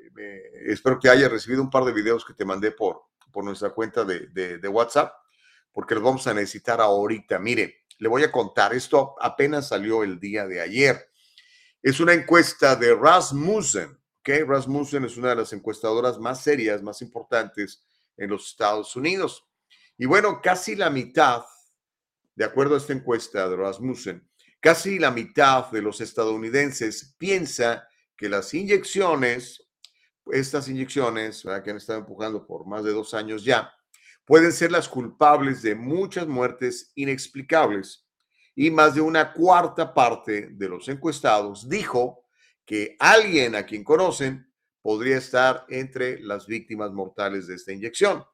espero 0.70 1.00
que 1.00 1.08
haya 1.08 1.30
recibido 1.30 1.62
un 1.62 1.70
par 1.70 1.86
de 1.86 1.94
videos 1.94 2.26
que 2.26 2.34
te 2.34 2.44
mandé 2.44 2.72
por, 2.72 3.04
por 3.32 3.42
nuestra 3.42 3.70
cuenta 3.70 4.04
de, 4.04 4.28
de, 4.58 4.68
WhatsApp, 4.68 5.14
porque 5.76 5.94
los 5.94 6.02
vamos 6.02 6.26
a 6.26 6.32
necesitar 6.32 6.80
ahorita. 6.80 7.38
Mire, 7.38 7.84
le 7.98 8.08
voy 8.08 8.22
a 8.24 8.32
contar, 8.32 8.72
esto 8.72 9.14
apenas 9.20 9.68
salió 9.68 10.02
el 10.02 10.18
día 10.18 10.46
de 10.46 10.62
ayer. 10.62 11.10
Es 11.82 12.00
una 12.00 12.14
encuesta 12.14 12.76
de 12.76 12.94
Rasmussen, 12.94 13.90
¿ok? 14.20 14.48
Rasmussen 14.48 15.04
es 15.04 15.18
una 15.18 15.28
de 15.28 15.36
las 15.36 15.52
encuestadoras 15.52 16.18
más 16.18 16.42
serias, 16.42 16.82
más 16.82 17.02
importantes 17.02 17.84
en 18.16 18.30
los 18.30 18.46
Estados 18.46 18.96
Unidos. 18.96 19.44
Y 19.98 20.06
bueno, 20.06 20.40
casi 20.42 20.76
la 20.76 20.88
mitad, 20.88 21.44
de 22.34 22.46
acuerdo 22.46 22.76
a 22.76 22.78
esta 22.78 22.94
encuesta 22.94 23.46
de 23.46 23.56
Rasmussen, 23.56 24.26
Casi 24.60 24.98
la 24.98 25.10
mitad 25.10 25.70
de 25.70 25.82
los 25.82 26.00
estadounidenses 26.00 27.14
piensa 27.18 27.86
que 28.16 28.30
las 28.30 28.54
inyecciones, 28.54 29.62
estas 30.32 30.68
inyecciones 30.68 31.44
que 31.62 31.70
han 31.70 31.76
estado 31.76 31.98
empujando 31.98 32.46
por 32.46 32.66
más 32.66 32.82
de 32.82 32.92
dos 32.92 33.12
años 33.12 33.44
ya, 33.44 33.75
pueden 34.26 34.52
ser 34.52 34.72
las 34.72 34.88
culpables 34.88 35.62
de 35.62 35.74
muchas 35.74 36.26
muertes 36.26 36.92
inexplicables. 36.96 38.06
Y 38.54 38.70
más 38.70 38.94
de 38.94 39.00
una 39.00 39.32
cuarta 39.32 39.94
parte 39.94 40.48
de 40.50 40.68
los 40.68 40.88
encuestados 40.88 41.68
dijo 41.68 42.24
que 42.64 42.96
alguien 42.98 43.54
a 43.54 43.64
quien 43.64 43.84
conocen 43.84 44.52
podría 44.82 45.18
estar 45.18 45.64
entre 45.68 46.20
las 46.20 46.46
víctimas 46.46 46.92
mortales 46.92 47.46
de 47.46 47.54
esta 47.54 47.72
inyección. 47.72 48.24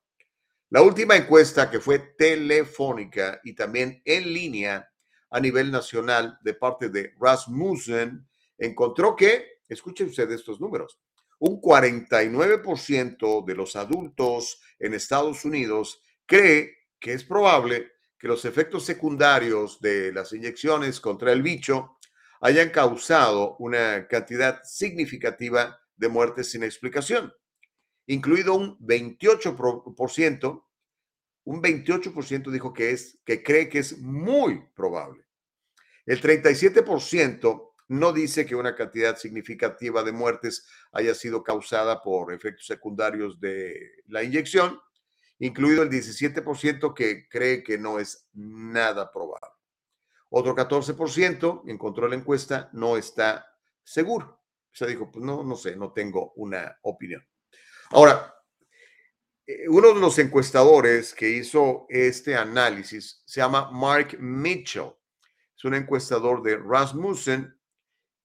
La 0.71 0.81
última 0.81 1.17
encuesta 1.17 1.71
que 1.71 1.81
fue 1.81 1.99
telefónica 2.17 3.41
y 3.45 3.55
también 3.55 4.01
en 4.07 4.33
línea 4.33 4.91
a 5.31 5.41
nivel 5.41 5.71
nacional 5.71 6.39
de 6.43 6.55
parte 6.55 6.89
de 6.89 7.13
Rasmussen 7.21 8.27
encontró 8.57 9.15
que, 9.15 9.61
escuchen 9.69 10.09
ustedes 10.09 10.41
estos 10.41 10.61
números, 10.61 10.99
un 11.45 11.61
49% 11.61 13.45
de 13.45 13.55
los 13.57 13.75
adultos 13.75 14.61
en 14.79 14.95
Estados 14.95 15.45
Unidos 15.45 16.01
cree 16.25 16.77
que 17.01 17.15
es 17.15 17.25
probable 17.25 17.95
que 18.17 18.29
los 18.29 18.45
efectos 18.45 18.85
secundarios 18.85 19.81
de 19.81 20.13
las 20.13 20.33
inyecciones 20.33 21.01
contra 21.01 21.33
el 21.33 21.43
bicho 21.43 21.99
hayan 22.43 22.71
causado 22.71 23.57
una 23.59 24.07
cantidad 24.07 24.63
significativa 24.63 25.81
de 25.97 26.09
muertes 26.09 26.53
sin 26.53 26.63
explicación, 26.63 27.35
incluido 28.07 28.55
un 28.55 28.79
28%, 28.79 30.65
un 31.43 31.61
28% 31.61 32.51
dijo 32.53 32.73
que 32.73 32.93
es 32.93 33.19
que 33.25 33.43
cree 33.43 33.69
que 33.69 33.81
es 33.81 33.99
muy 33.99 34.63
probable. 34.77 35.25
El 36.07 36.23
37% 36.23 37.72
no 37.89 38.13
dice 38.13 38.47
que 38.47 38.55
una 38.55 38.75
cantidad 38.75 39.17
significativa 39.17 40.03
de 40.03 40.13
muertes 40.13 40.67
haya 40.93 41.15
sido 41.15 41.43
causada 41.43 42.03
por 42.03 42.33
efectos 42.33 42.67
secundarios 42.67 43.41
de 43.41 44.03
la 44.07 44.23
inyección, 44.23 44.81
incluido 45.39 45.83
el 45.83 45.91
17% 45.91 46.95
que 46.95 47.29
cree 47.29 47.63
que 47.63 47.79
no 47.79 47.99
es 47.99 48.29
nada 48.33 49.11
probable. 49.11 49.51
Otro 50.31 50.55
14% 50.55 51.65
encontró 51.67 52.09
la 52.09 52.17
encuesta 52.17 52.71
no 52.73 52.97
está 52.97 53.47
seguro. 53.85 54.41
O 54.73 54.75
sea, 54.75 54.87
dijo, 54.87 55.11
pues 55.11 55.25
no, 55.25 55.43
no 55.43 55.57
sé, 55.57 55.77
no 55.77 55.93
tengo 55.93 56.33
una 56.37 56.79
opinión. 56.83 57.23
Ahora, 57.91 58.35
eh, 59.47 59.69
uno 59.69 59.93
de 59.93 60.01
los 60.01 60.19
encuestadores 60.19 61.15
que 61.15 61.29
hizo 61.29 61.87
este 61.91 62.37
análisis 62.37 63.23
se 63.27 63.41
llama 63.41 63.71
Mark 63.71 64.17
Mitchell 64.19 64.93
es 65.57 65.65
un 65.65 65.75
encuestador 65.75 66.43
de 66.43 66.57
Rasmussen 66.57 67.55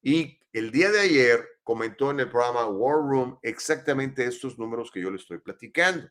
y 0.01 0.39
el 0.53 0.71
día 0.71 0.89
de 0.91 1.01
ayer 1.01 1.45
comentó 1.63 2.11
en 2.11 2.21
el 2.21 2.29
programa 2.29 2.65
War 2.65 2.97
Room 2.97 3.37
exactamente 3.41 4.25
estos 4.25 4.57
números 4.57 4.89
que 4.91 5.01
yo 5.01 5.11
le 5.11 5.17
estoy 5.17 5.39
platicando. 5.39 6.07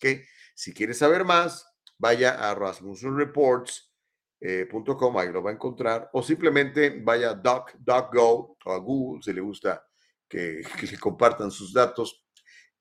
Que 0.00 0.24
si 0.54 0.72
quiere 0.72 0.94
saber 0.94 1.24
más, 1.24 1.66
vaya 1.98 2.48
a 2.48 2.54
rasmussenreports.com, 2.54 5.18
ahí 5.18 5.32
lo 5.32 5.42
va 5.42 5.50
a 5.50 5.54
encontrar, 5.54 6.08
o 6.12 6.22
simplemente 6.22 7.00
vaya 7.02 7.30
a 7.30 7.34
DuckDuckGo 7.34 8.58
o 8.64 8.72
a 8.72 8.78
Google, 8.78 9.22
si 9.22 9.32
le 9.32 9.40
gusta 9.40 9.84
que, 10.28 10.62
le 10.90 10.98
compartan 10.98 11.50
sus 11.50 11.72
datos, 11.72 12.24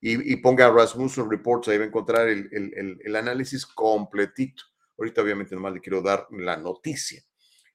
y, 0.04 0.36
ponga 0.38 0.72
Rasmussen 0.72 1.30
Reports, 1.30 1.68
ahí 1.68 1.78
va 1.78 1.84
a 1.84 1.88
encontrar 1.88 2.28
el, 2.28 2.50
el, 2.52 2.98
el 3.04 3.16
análisis 3.16 3.68
completito. 3.68 4.64
Ahorita 4.98 5.22
obviamente 5.22 5.54
nomás 5.54 5.74
le 5.74 5.80
quiero 5.80 6.02
dar 6.02 6.26
la 6.32 6.58
noticia. 6.58 7.22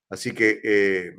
Así 0.09 0.33
que 0.33 0.61
eh, 0.65 1.17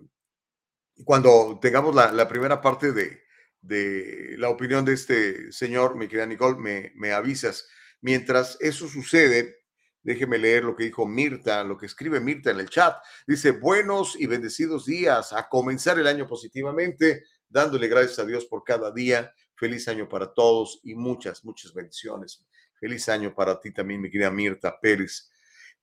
cuando 1.06 1.60
tengamos 1.62 1.96
la, 1.96 2.27
primera 2.27 2.62
parte 2.62 2.92
de, 2.92 4.36
la 4.38 4.50
opinión 4.50 4.86
de 4.86 4.94
este 4.94 5.51
señor, 5.51 5.96
mi 5.96 6.08
querida 6.08 6.25
Nicole, 6.25 6.58
me, 6.58 6.92
me 6.96 7.12
avisas. 7.12 7.68
Mientras 8.01 8.58
eso 8.60 8.88
sucede, 8.88 9.63
déjeme 10.04 10.38
leer 10.38 10.63
lo 10.63 10.75
que 10.75 10.86
dijo 10.86 11.06
Mirta, 11.06 11.63
lo 11.63 11.77
que 11.77 11.86
escribe 11.86 12.20
Mirta 12.20 12.51
en 12.51 12.60
el 12.60 12.70
chat. 12.70 12.98
Dice, 13.27 13.51
buenos 13.51 14.16
y 14.20 14.25
bendecidos 14.25 14.86
días, 14.86 15.34
a 15.34 15.50
comenzar 15.50 16.00
el 16.00 16.08
año 16.08 16.27
positivamente, 16.27 17.24
dándole 17.50 17.88
gracias 17.88 18.20
a 18.20 18.25
Dios 18.25 18.46
por 18.46 18.63
cada 18.63 18.92
día. 18.92 19.34
Feliz 19.56 19.88
año 19.88 20.08
para 20.08 20.34
todos 20.34 20.80
y 20.84 20.94
muchas, 20.96 21.44
muchas 21.44 21.74
bendiciones. 21.74 22.46
Feliz 22.80 23.10
año 23.10 23.34
para 23.34 23.60
ti 23.60 23.72
también, 23.72 24.00
mi 24.00 24.10
querida 24.10 24.30
Mirta 24.30 24.80
Pérez. 24.80 25.32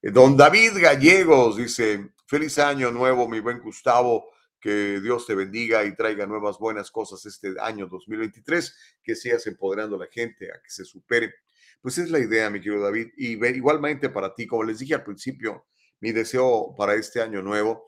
Eh, 0.00 0.10
don 0.10 0.36
David 0.36 0.72
Gallegos 0.76 1.56
dice, 1.56 2.12
feliz 2.26 2.58
año 2.58 2.90
nuevo, 2.90 3.28
mi 3.28 3.40
buen 3.40 3.60
Gustavo, 3.60 4.30
que 4.64 4.98
Dios 5.02 5.26
te 5.26 5.34
bendiga 5.34 5.84
y 5.84 5.94
traiga 5.94 6.24
nuevas 6.24 6.58
buenas 6.58 6.90
cosas 6.90 7.26
este 7.26 7.54
año 7.60 7.86
2023, 7.86 8.74
que 9.02 9.14
sigas 9.14 9.46
empoderando 9.46 9.96
a 9.96 9.98
la 9.98 10.06
gente 10.06 10.50
a 10.50 10.54
que 10.54 10.70
se 10.70 10.86
supere. 10.86 11.34
Pues 11.82 11.98
es 11.98 12.10
la 12.10 12.18
idea, 12.18 12.48
mi 12.48 12.62
querido 12.62 12.80
David, 12.80 13.08
y 13.18 13.32
igualmente 13.46 14.08
para 14.08 14.34
ti, 14.34 14.46
como 14.46 14.64
les 14.64 14.78
dije 14.78 14.94
al 14.94 15.04
principio, 15.04 15.66
mi 16.00 16.12
deseo 16.12 16.74
para 16.78 16.94
este 16.94 17.20
año 17.20 17.42
nuevo, 17.42 17.86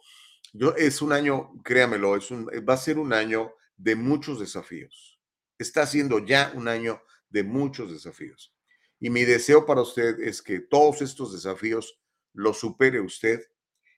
yo, 0.52 0.75
es 0.76 1.00
un 1.00 1.14
año, 1.14 1.50
créamelo, 1.64 2.14
es 2.14 2.30
va 2.30 2.75
a 2.75 2.76
ser 2.76 2.99
un 2.99 3.14
año 3.14 3.54
de 3.78 3.97
muchos 3.97 4.38
desafíos, 4.38 5.18
está 5.59 5.87
siendo 5.87 6.26
ya 6.26 6.52
un 6.54 6.68
año 6.68 7.00
de 7.30 7.42
muchos 7.42 7.90
desafíos. 7.90 8.54
Y 9.00 9.09
mi 9.09 9.25
deseo 9.25 9.64
para 9.64 9.80
usted 9.80 10.21
es 10.21 10.42
que 10.42 10.61
todos 10.61 11.00
estos 11.00 11.33
desafíos 11.33 11.99
los 12.35 12.59
supere 12.59 13.00
usted. 13.00 13.40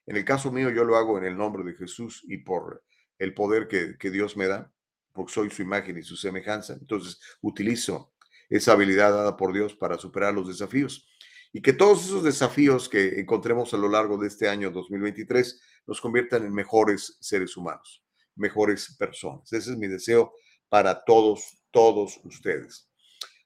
En 0.09 0.17
el 0.17 0.25
caso 0.25 0.51
mío, 0.51 0.71
yo 0.71 0.85
lo 0.85 0.97
hago 0.97 1.19
en 1.19 1.25
el 1.25 1.37
nombre 1.37 1.63
de 1.63 1.75
Jesús 1.75 2.23
y 2.27 2.39
por 2.39 2.83
el 3.19 3.35
poder 3.35 3.67
que, 3.67 4.09
Dios 4.09 4.35
me 4.35 4.47
da, 4.47 4.73
porque 5.13 5.31
soy 5.31 5.51
su 5.51 5.61
imagen 5.61 5.99
y 5.99 6.01
su 6.01 6.17
semejanza. 6.17 6.73
Entonces, 6.73 7.19
utilizo 7.41 8.11
esa 8.49 8.71
habilidad 8.71 9.11
dada 9.11 9.37
por 9.37 9.53
Dios 9.53 9.75
para 9.75 9.99
superar 9.99 10.33
los 10.33 10.47
desafíos. 10.47 11.07
Y 11.53 11.61
que 11.61 11.73
todos 11.73 12.03
esos 12.03 12.23
desafíos 12.23 12.89
que 12.89 13.19
encontremos 13.19 13.71
a 13.75 13.77
lo 13.77 13.87
largo 13.87 14.17
de 14.17 14.29
este 14.29 14.49
año 14.49 14.71
2023 14.71 15.61
nos 15.85 16.01
conviertan 16.01 16.43
en 16.43 16.53
mejores 16.53 17.15
seres 17.19 17.55
humanos, 17.55 18.03
mejores 18.35 18.95
personas. 18.97 19.53
Ese 19.53 19.73
es 19.73 19.77
mi 19.77 19.85
deseo 19.85 20.33
para 20.69 21.03
todos, 21.03 21.61
todos 21.69 22.19
ustedes. 22.23 22.89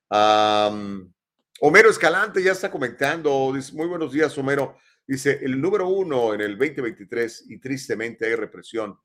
Homero 0.07 1.89
Escalante 1.89 2.41
ya 2.41 2.53
está 2.53 2.71
comentando. 2.71 3.53
Muy 3.73 3.87
buenos 3.87 4.13
días, 4.13 4.37
Homero. 4.37 4.77
Dice, 5.05 5.39
el 5.41 5.59
número 5.59 5.87
uno 5.87 6.33
en 6.33 6.41
el 6.41 6.57
2023 6.57 7.45
y 7.49 7.59
tristemente 7.59 8.25
hay 8.25 8.35
represión. 8.35 8.97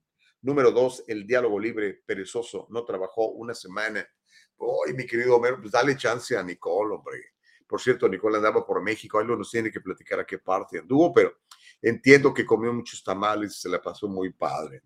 Número 0.43 0.71
dos, 0.71 1.03
el 1.09 1.27
diálogo 1.27 1.59
libre, 1.59 2.03
perezoso, 2.07 2.69
no 2.71 2.85
trabajó 2.85 3.31
una 3.31 3.55
semana. 3.55 4.09
Uy, 4.57 4.95
mi 4.95 5.07
querido 5.07 5.37
Homero, 5.37 5.61
pues 5.61 5.73
dale 5.73 5.97
chance 5.97 6.37
a 6.37 6.43
Nicole, 6.43 6.95
hombre. 6.95 7.19
Por 7.67 7.81
cierto, 7.81 8.09
Nicole 8.09 8.37
andaba 8.37 8.65
por 8.65 8.81
México, 8.83 9.19
ahí 9.19 9.27
nos 9.27 9.51
tiene 9.51 9.71
que 9.71 9.81
platicar 9.81 10.21
a 10.21 10.25
qué 10.25 10.39
parte 10.39 10.79
anduvo, 10.79 11.13
pero 11.13 11.37
entiendo 11.83 12.33
que 12.33 12.47
comió 12.47 12.73
muchos 12.73 13.03
tamales 13.05 13.57
y 13.57 13.61
se 13.61 13.69
la 13.69 13.83
pasó 13.83 14.09
muy 14.09 14.33
padre. 14.33 14.83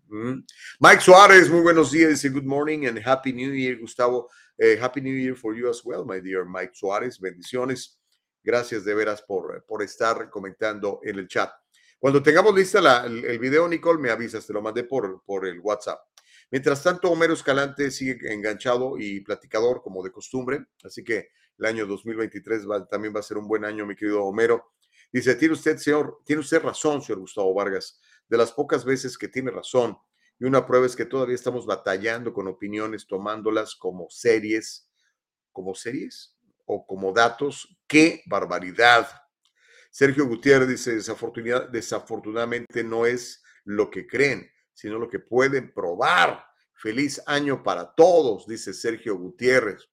Mike 0.79 1.01
Suárez, 1.01 1.49
muy 1.49 1.61
buenos 1.61 1.91
días, 1.91 2.09
dice 2.09 2.29
good 2.29 2.43
morning 2.43 2.87
and 2.87 2.99
happy 3.05 3.31
new 3.31 3.53
year, 3.53 3.77
Gustavo. 3.79 4.29
Eh, 4.57 4.77
happy 4.81 4.99
new 4.99 5.15
year 5.15 5.35
for 5.35 5.55
you 5.55 5.69
as 5.69 5.81
well, 5.85 6.03
my 6.05 6.19
dear 6.19 6.43
Mike 6.45 6.73
Suárez. 6.73 7.19
Bendiciones. 7.19 7.99
Gracias 8.43 8.83
de 8.83 8.93
veras 8.93 9.21
por, 9.21 9.63
por 9.65 9.81
estar 9.81 10.29
comentando 10.29 10.99
en 11.03 11.17
el 11.17 11.27
chat. 11.27 11.51
Cuando 11.97 12.21
tengamos 12.21 12.53
lista 12.53 12.81
la, 12.81 13.05
el, 13.05 13.39
video, 13.39 13.65
Nicole, 13.69 14.01
me 14.01 14.09
avisas, 14.09 14.45
te 14.45 14.51
lo 14.51 14.61
mandé 14.61 14.83
por, 14.83 15.23
por 15.23 15.47
el 15.47 15.61
WhatsApp. 15.61 16.01
Mientras 16.51 16.83
tanto, 16.83 17.09
Homero 17.09 17.33
Escalante 17.33 17.89
sigue 17.89 18.33
enganchado 18.33 18.97
y 18.99 19.21
platicador 19.21 19.81
como 19.81 20.03
de 20.03 20.11
costumbre, 20.11 20.65
así 20.83 21.01
que 21.01 21.29
el 21.57 21.65
año 21.65 21.85
2023 21.85 22.63
también 22.91 23.15
va 23.15 23.21
a 23.21 23.23
ser 23.23 23.37
un 23.37 23.47
buen 23.47 23.63
año, 23.63 23.85
mi 23.85 23.95
querido 23.95 24.25
Homero. 24.25 24.73
Dice, 25.13 25.35
tiene 25.35 25.53
usted, 25.53 25.77
señor, 25.77 26.19
tiene 26.25 26.41
usted 26.41 26.61
razón, 26.61 27.01
señor 27.01 27.21
Gustavo 27.21 27.53
Vargas, 27.53 28.01
de 28.27 28.37
las 28.37 28.51
pocas 28.51 28.83
veces 28.83 29.17
que 29.17 29.29
tiene 29.29 29.51
razón, 29.51 29.97
y 30.37 30.43
una 30.43 30.65
prueba 30.65 30.85
es 30.85 30.97
que 30.97 31.05
todavía 31.05 31.35
estamos 31.35 31.65
batallando 31.65 32.33
con 32.33 32.49
opiniones, 32.49 33.07
tomándolas 33.07 33.75
como 33.75 34.09
series, 34.09 34.89
como 35.53 35.73
series 35.73 36.32
o 36.65 36.85
como 36.85 37.11
datos. 37.11 37.77
¡Qué 37.87 38.23
barbaridad! 38.25 39.07
Sergio 39.91 40.25
Gutiérrez 40.25 40.67
dice, 40.69 40.95
desafortunadamente 41.71 42.83
no 42.83 43.05
es 43.05 43.43
lo 43.63 43.91
que 43.91 44.07
creen, 44.07 44.49
sino 44.73 44.97
lo 44.97 45.07
que 45.07 45.19
pueden 45.19 45.71
probar. 45.71 46.43
Feliz 46.73 47.21
año 47.27 47.61
para 47.61 47.93
todos, 47.93 48.47
dice 48.47 48.73
Sergio 48.73 49.15
Gutiérrez. 49.17 49.87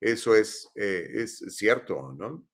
Eso 0.00 0.34
es, 0.34 0.68
eh, 0.74 1.08
es 1.14 1.38
cierto, 1.48 2.12
¿no? 2.18 2.46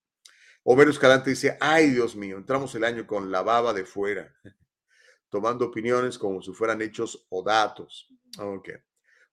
Homero 0.63 0.91
Escalante 0.91 1.31
dice, 1.31 1.57
ay 1.59 1.89
Dios 1.89 2.15
mío, 2.15 2.37
entramos 2.37 2.75
el 2.75 2.83
año 2.83 3.07
con 3.07 3.31
la 3.31 3.41
baba 3.41 3.73
de 3.73 3.83
fuera, 3.83 4.33
tomando 5.29 5.65
opiniones 5.65 6.19
como 6.19 6.41
si 6.41 6.53
fueran 6.53 6.81
hechos 6.83 7.25
o 7.29 7.41
datos. 7.41 8.07
Ok. 8.37 8.69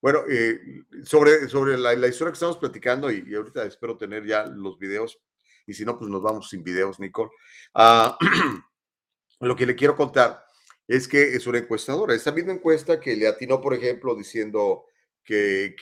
Bueno, 0.01 0.21
eh, 0.31 0.61
sobre, 1.05 1.49
sobre 1.49 1.77
la, 1.77 1.95
historia 1.95 2.31
que 2.31 2.35
estamos 2.35 2.59
platicando, 2.59 3.11
y, 3.11 3.35
ahorita 3.35 3.65
espero 3.65 3.97
tener 3.97 4.25
ya 4.25 4.47
los 4.47 4.79
videos, 4.79 5.21
y 5.67 5.75
si 5.75 5.85
no, 5.85 5.99
pues 5.99 6.11
nos 6.11 6.23
vamos 6.23 6.49
sin 6.49 6.63
videos, 6.63 7.01
Nicole. 7.01 7.31
Ah, 7.75 8.17
lo 9.41 9.57
que 9.57 9.67
le 9.67 9.75
quiero 9.75 9.97
contar 9.97 10.45
es 10.87 11.07
que 11.07 11.35
es 11.35 11.47
una 11.47 11.59
encuestadora. 11.59 12.15
Esta 12.15 12.33
misma 12.33 12.53
encuesta 12.53 12.99
que 12.99 13.15
le 13.15 13.29
atinó, 13.29 13.61
por 13.61 13.75
ejemplo, 13.75 14.15
diciendo 14.15 14.87
que, 15.23 15.77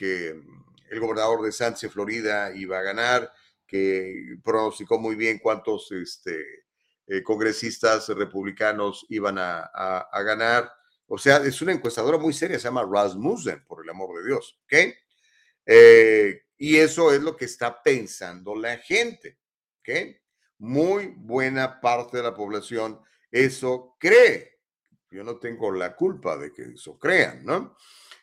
el 0.89 0.99
gobernador 1.01 1.41
de 1.41 1.51
Sánchez, 1.51 1.91
Florida, 1.91 2.53
iba 2.55 2.79
a 2.79 2.81
ganar, 2.81 3.31
que 3.65 4.37
pronosticó 4.43 4.97
muy 4.99 5.15
bien 5.15 5.37
cuántos 5.39 5.91
este, 5.91 6.65
eh, 7.07 7.23
congresistas 7.23 8.07
republicanos 8.09 9.05
iban 9.09 9.37
a, 9.37 9.69
ganar. 10.23 10.71
O 11.07 11.17
sea, 11.17 11.37
es 11.37 11.61
una 11.61 11.71
encuestadora 11.71 12.17
muy 12.17 12.33
seria, 12.33 12.59
se 12.59 12.65
llama 12.65 12.87
Rasmussen, 12.89 13.65
por 13.65 13.83
el 13.83 13.89
amor 13.89 14.17
de 14.17 14.27
Dios. 14.27 14.59
¿ok? 14.63 14.73
Eh, 15.65 16.41
y 16.57 16.77
eso 16.77 17.13
es 17.13 17.21
lo 17.21 17.35
que 17.35 17.45
está 17.45 17.81
pensando 17.81 18.55
la 18.55 18.77
gente. 18.77 19.39
¿ok? 19.79 20.17
Muy 20.59 21.13
buena 21.15 21.79
parte 21.79 22.17
de 22.17 22.23
la 22.23 22.33
población 22.33 22.99
eso 23.31 23.95
cree. 23.99 24.59
Yo 25.09 25.23
no 25.23 25.37
tengo 25.37 25.71
la 25.71 25.95
culpa 25.95 26.37
de 26.37 26.51
que 26.51 26.63
eso 26.63 26.97
crean, 26.97 27.45
¿no? 27.45 27.75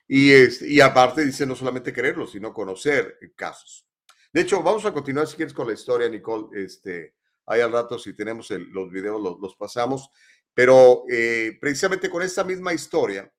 Y, 0.07 0.33
este, 0.33 0.69
y 0.69 0.81
aparte 0.81 1.25
dice 1.25 1.47
no 1.47 1.57
solamente 1.57 1.93
creerlo, 1.93 2.27
sino 2.27 2.53
conocer 2.53 3.19
casos. 3.35 3.87
De 4.33 4.43
hecho, 4.43 4.63
vamos 4.63 4.85
a 4.85 4.93
continuar 4.93 5.27
si 5.27 5.37
quieres 5.37 5.55
con 5.55 5.67
la 5.67 5.75
historia, 5.75 6.09
Nicole. 6.09 6.63
Este, 6.63 7.15
ahí 7.47 7.61
al 7.61 7.73
rato, 7.73 7.99
si 7.99 8.15
tenemos 8.15 8.51
los 8.51 8.91
videos, 8.91 9.21
los, 9.41 9.57
pasamos. 9.57 10.11
Pero 10.55 11.05
eh, 11.11 11.59
precisamente 11.61 12.09
con 12.09 12.23
esta 12.23 12.45
misma 12.45 12.73
historia, 12.73 13.31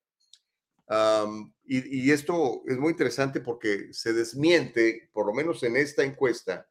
y, 1.64 2.12
esto 2.12 2.62
es 2.66 2.78
muy 2.78 2.92
interesante 2.92 3.40
porque 3.40 3.92
se 3.92 4.12
desmiente, 4.12 5.10
por 5.12 5.26
lo 5.26 5.32
menos 5.32 5.62
en 5.64 5.76
esta 5.76 6.04
encuesta, 6.04 6.68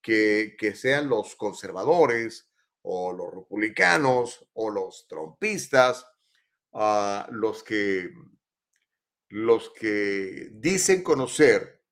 que, 0.00 0.56
que 0.58 0.74
sean 0.74 1.08
los 1.08 1.34
conservadores 1.36 2.48
o 2.82 3.12
los 3.12 3.34
republicanos 3.34 4.46
o 4.52 4.70
los 4.70 5.06
trompistas, 5.08 6.06
uh, 6.72 7.30
los, 7.32 7.62
que, 7.62 8.10
los 9.28 9.70
que 9.70 10.50
dicen 10.52 11.02
conocer 11.02 11.82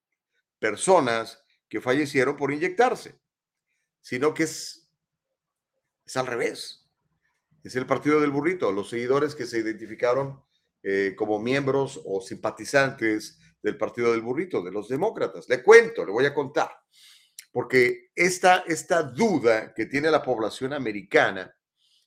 personas 0.58 1.42
que 1.68 1.80
fallecieron 1.80 2.36
por 2.36 2.52
inyectarse, 2.52 3.18
sino 4.02 4.34
que 4.34 4.42
es, 4.42 4.86
es 6.04 6.16
al 6.18 6.26
revés. 6.26 6.81
Es 7.62 7.76
el 7.76 7.86
partido 7.86 8.20
del 8.20 8.30
burrito, 8.30 8.72
los 8.72 8.90
seguidores 8.90 9.34
que 9.34 9.46
se 9.46 9.58
identificaron 9.58 10.42
eh, 10.82 11.14
como 11.16 11.38
miembros 11.38 12.00
o 12.04 12.20
simpatizantes 12.20 13.38
del 13.62 13.76
partido 13.76 14.12
del 14.12 14.22
burrito, 14.22 14.62
de 14.62 14.72
los 14.72 14.88
demócratas. 14.88 15.48
Le 15.48 15.62
cuento, 15.62 16.04
le 16.04 16.12
voy 16.12 16.26
a 16.26 16.34
contar 16.34 16.70
porque 17.52 18.10
esta, 18.14 18.64
esta 18.66 19.02
duda 19.02 19.74
que 19.74 19.86
tiene 19.86 20.10
la 20.10 20.22
población 20.22 20.72
americana 20.72 21.54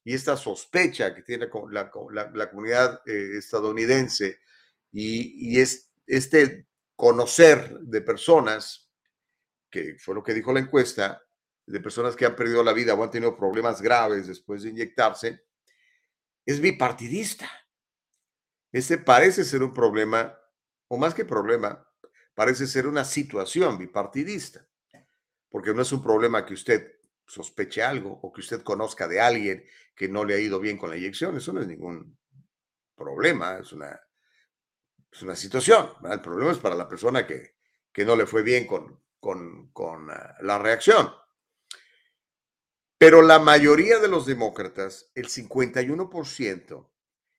y 0.03 0.13
esta 0.13 0.35
sospecha 0.35 1.13
que 1.13 1.21
tiene 1.21 1.47
la, 1.71 1.91
la, 2.33 2.49
comunidad 2.49 3.01
eh, 3.05 3.37
estadounidense 3.37 4.39
y, 4.91 5.59
es, 5.59 5.91
este 6.07 6.67
conocer 6.95 7.79
de 7.79 8.01
personas, 8.01 8.89
que 9.69 9.97
fue 9.99 10.15
lo 10.15 10.23
que 10.23 10.33
dijo 10.33 10.51
la 10.51 10.61
encuesta, 10.61 11.21
de 11.65 11.79
personas 11.79 12.15
que 12.15 12.25
han 12.25 12.35
perdido 12.35 12.63
la 12.63 12.73
vida 12.73 12.93
o 12.93 13.03
han 13.03 13.11
tenido 13.11 13.35
problemas 13.35 13.81
graves 13.81 14.27
después 14.27 14.63
de 14.63 14.69
inyectarse, 14.69 15.45
es 16.45 16.59
bipartidista. 16.59 17.49
Ese 18.71 18.97
parece 18.97 19.43
ser 19.43 19.63
un 19.63 19.73
problema, 19.73 20.37
o 20.87 20.97
más 20.97 21.13
que 21.13 21.25
problema, 21.25 21.87
parece 22.33 22.67
ser 22.67 22.87
una 22.87 23.05
situación 23.05 23.77
bipartidista 23.77 24.67
porque 25.55 25.73
no 25.73 25.83
es 25.83 25.91
un 25.93 26.03
problema 26.03 26.45
que 26.45 26.53
usted 26.53 26.99
sospeche 27.25 27.81
algo 27.81 28.19
o 28.23 28.33
que 28.33 28.41
usted 28.41 28.61
conozca 28.61 29.07
de 29.07 29.21
alguien 29.21 29.65
que 29.95 30.09
no 30.09 30.25
le 30.25 30.35
ha 30.35 30.37
ido 30.37 30.59
bien 30.59 30.77
con 30.77 30.89
la 30.89 30.97
inyección. 30.97 31.37
Eso 31.37 31.53
no 31.53 31.61
es 31.61 31.67
ningún 31.67 32.17
problema, 32.93 33.59
es 33.59 33.71
una, 33.71 33.97
es 35.09 35.21
una 35.21 35.33
situación. 35.33 35.91
El 36.11 36.19
problema 36.19 36.51
es 36.51 36.57
para 36.57 36.75
la 36.75 36.89
persona 36.89 37.25
que, 37.25 37.55
que 37.93 38.03
no 38.03 38.17
le 38.17 38.25
fue 38.25 38.43
bien 38.43 38.67
con, 38.67 39.01
con, 39.17 39.71
con 39.71 40.11
ah, 40.11 40.35
la 40.41 40.59
reacción. 40.59 41.09
Pero 42.97 43.21
la 43.21 43.39
mayoría 43.39 43.99
de 43.99 44.07
los 44.07 44.25
demócratas, 44.25 45.11
el 45.15 45.27
51% 45.27 46.89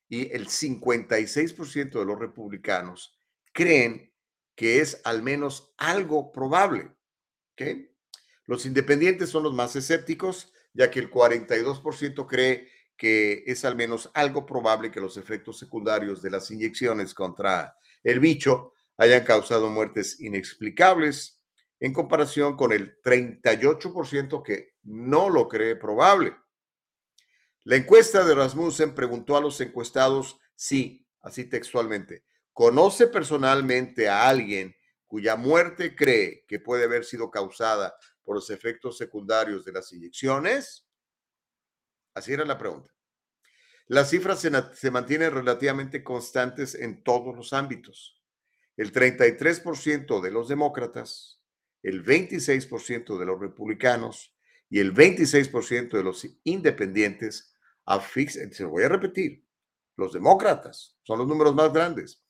y 0.08 0.32
el 0.32 0.48
56% 0.48 1.98
de 1.98 2.04
los 2.04 2.18
republicanos, 2.18 3.18
creen 3.52 4.12
que 4.54 4.80
es 4.80 5.00
al 5.04 5.22
menos 5.22 5.72
algo 5.78 6.30
probable. 6.32 6.92
Los 8.44 8.66
independientes 8.66 9.30
son 9.30 9.44
los 9.44 9.54
más 9.54 9.76
escépticos, 9.76 10.52
ya 10.72 10.90
que 10.90 11.00
el 11.00 11.10
42% 11.10 12.26
cree 12.26 12.70
que 12.96 13.44
es 13.46 13.64
al 13.64 13.76
menos 13.76 14.10
algo 14.14 14.46
probable 14.46 14.90
que 14.90 15.00
los 15.00 15.16
efectos 15.16 15.58
secundarios 15.58 16.22
de 16.22 16.30
las 16.30 16.50
inyecciones 16.50 17.12
contra 17.14 17.76
el 18.02 18.20
bicho 18.20 18.72
hayan 18.96 19.24
causado 19.24 19.68
muertes 19.68 20.20
inexplicables, 20.20 21.35
en 21.80 21.92
comparación 21.92 22.56
con 22.56 22.72
el 22.72 23.00
38% 23.02 24.42
que 24.42 24.74
no 24.82 25.28
lo 25.28 25.48
cree 25.48 25.76
probable. 25.76 26.36
La 27.64 27.76
encuesta 27.76 28.24
de 28.24 28.34
Rasmussen 28.34 28.94
preguntó 28.94 29.36
a 29.36 29.40
los 29.40 29.60
encuestados 29.60 30.38
si, 30.54 31.06
así 31.22 31.44
textualmente, 31.44 32.24
conoce 32.52 33.08
personalmente 33.08 34.08
a 34.08 34.28
alguien 34.28 34.74
cuya 35.06 35.36
muerte 35.36 35.94
cree 35.94 36.44
que 36.46 36.60
puede 36.60 36.84
haber 36.84 37.04
sido 37.04 37.30
causada 37.30 37.96
por 38.24 38.36
los 38.36 38.50
efectos 38.50 38.98
secundarios 38.98 39.64
de 39.64 39.72
las 39.72 39.92
inyecciones? 39.92 40.86
Así 42.14 42.32
era 42.32 42.44
la 42.44 42.58
pregunta. 42.58 42.92
Las 43.88 44.10
cifras 44.10 44.40
se, 44.40 44.50
se 44.74 44.90
mantienen 44.90 45.32
relativamente 45.32 46.02
constantes 46.02 46.74
en 46.74 47.04
todos 47.04 47.36
los 47.36 47.52
ámbitos. 47.52 48.20
El 48.76 48.92
33% 48.92 50.20
de 50.20 50.30
los 50.30 50.48
demócratas, 50.48 51.40
el 51.86 52.04
26% 52.04 53.16
de 53.16 53.26
los 53.26 53.38
republicanos 53.38 54.34
y 54.68 54.80
el 54.80 54.92
26% 54.92 55.96
de 55.96 56.02
los 56.02 56.26
independientes 56.42 57.54
afixan, 57.84 58.52
se 58.52 58.64
voy 58.64 58.82
a 58.82 58.88
repetir, 58.88 59.44
los 59.96 60.12
demócratas 60.12 60.98
son 61.04 61.20
los 61.20 61.28
números 61.28 61.54
más 61.54 61.72
grandes. 61.72 62.20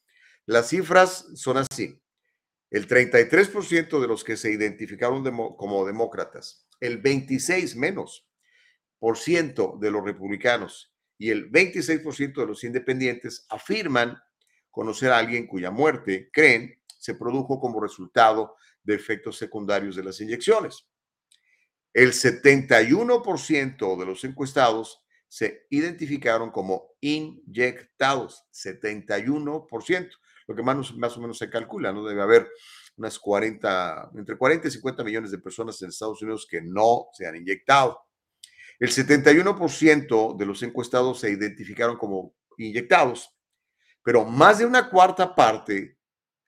Las 0.44 0.68
cifras 0.68 1.26
son 1.36 1.56
así. 1.56 1.98
El 2.70 2.86
33% 2.86 3.98
de 3.98 4.06
los 4.06 4.24
que 4.24 4.36
se 4.36 4.52
identificaron 4.52 5.24
como 5.56 5.86
demócratas, 5.86 6.68
el 6.78 6.98
26 6.98 7.76
menos 7.76 8.28
por 8.98 9.16
ciento 9.16 9.78
de 9.80 9.90
los 9.90 10.04
republicanos 10.04 10.92
y 11.16 11.30
el 11.30 11.50
26% 11.50 12.34
de 12.34 12.46
los 12.46 12.62
independientes 12.62 13.46
afirman 13.48 14.18
conocer 14.70 15.12
a 15.12 15.18
alguien 15.18 15.46
cuya 15.46 15.70
muerte 15.70 16.28
creen 16.30 16.78
se 16.98 17.14
produjo 17.14 17.58
como 17.58 17.80
resultado 17.80 18.56
de 18.86 18.94
efectos 18.94 19.36
secundarios 19.36 19.96
de 19.96 20.04
las 20.04 20.20
inyecciones. 20.20 20.86
El 21.92 22.12
71% 22.12 23.98
de 23.98 24.06
los 24.06 24.24
encuestados 24.24 25.02
se 25.28 25.66
identificaron 25.70 26.50
como 26.50 26.92
inyectados, 27.00 28.44
71%, 28.52 30.10
lo 30.46 30.54
que 30.54 30.62
más, 30.62 30.94
más 30.94 31.16
o 31.16 31.20
menos 31.20 31.38
se 31.38 31.50
calcula, 31.50 31.92
¿no? 31.92 32.04
Debe 32.04 32.22
haber 32.22 32.48
unas 32.96 33.18
40, 33.18 34.12
entre 34.14 34.38
40 34.38 34.68
y 34.68 34.70
50 34.70 35.04
millones 35.04 35.30
de 35.30 35.38
personas 35.38 35.82
en 35.82 35.88
Estados 35.88 36.22
Unidos 36.22 36.46
que 36.48 36.62
no 36.62 37.08
se 37.12 37.26
han 37.26 37.36
inyectado. 37.36 38.00
El 38.78 38.90
71% 38.90 40.36
de 40.36 40.46
los 40.46 40.62
encuestados 40.62 41.20
se 41.20 41.30
identificaron 41.30 41.96
como 41.96 42.34
inyectados, 42.56 43.34
pero 44.02 44.24
más 44.24 44.58
de 44.58 44.66
una 44.66 44.88
cuarta 44.88 45.34
parte, 45.34 45.98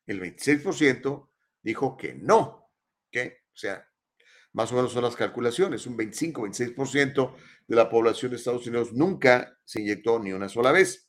el 0.07 0.21
26%, 0.21 1.28
dijo 1.63 1.97
que 1.97 2.15
no. 2.15 2.71
¿okay? 3.09 3.29
O 3.29 3.57
sea, 3.57 3.87
más 4.53 4.73
o 4.73 4.77
menos 4.77 4.93
son 4.93 5.05
las 5.05 5.17
calculaciones, 5.17 5.87
un 5.87 5.97
25, 5.97 6.43
26% 6.43 7.35
de 7.67 7.77
la 7.77 7.89
población 7.89 8.31
de 8.31 8.39
Estados 8.39 8.67
Unidos 8.67 8.93
nunca 8.93 9.57
se 9.65 9.81
inyectó 9.81 10.19
ni 10.19 10.33
una 10.33 10.49
sola 10.49 10.73
vez. 10.73 11.09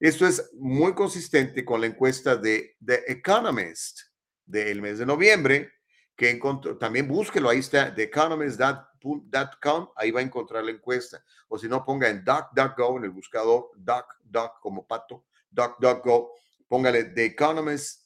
Esto 0.00 0.26
es 0.26 0.50
muy 0.54 0.92
consistente 0.92 1.64
con 1.64 1.80
la 1.80 1.86
encuesta 1.86 2.36
de 2.36 2.76
The 2.84 3.04
Economist 3.10 4.00
del 4.44 4.82
mes 4.82 4.98
de 4.98 5.06
noviembre, 5.06 5.72
que 6.16 6.30
encontró, 6.30 6.76
también 6.76 7.08
búsquelo, 7.08 7.48
ahí 7.48 7.60
está, 7.60 7.94
theeconomist.com, 7.94 9.88
ahí 9.96 10.10
va 10.10 10.20
a 10.20 10.24
encontrar 10.24 10.64
la 10.64 10.72
encuesta. 10.72 11.24
O 11.48 11.58
si 11.58 11.68
no, 11.68 11.84
ponga 11.84 12.08
en 12.08 12.24
DuckDuckGo, 12.24 12.98
en 12.98 13.04
el 13.04 13.10
buscador, 13.10 13.70
Duck, 13.76 14.06
Duck 14.22 14.60
como 14.60 14.86
pato, 14.86 15.26
DuckDuckGo, 15.50 16.32
póngale 16.68 17.04
The 17.04 17.24
Economist 17.24 18.03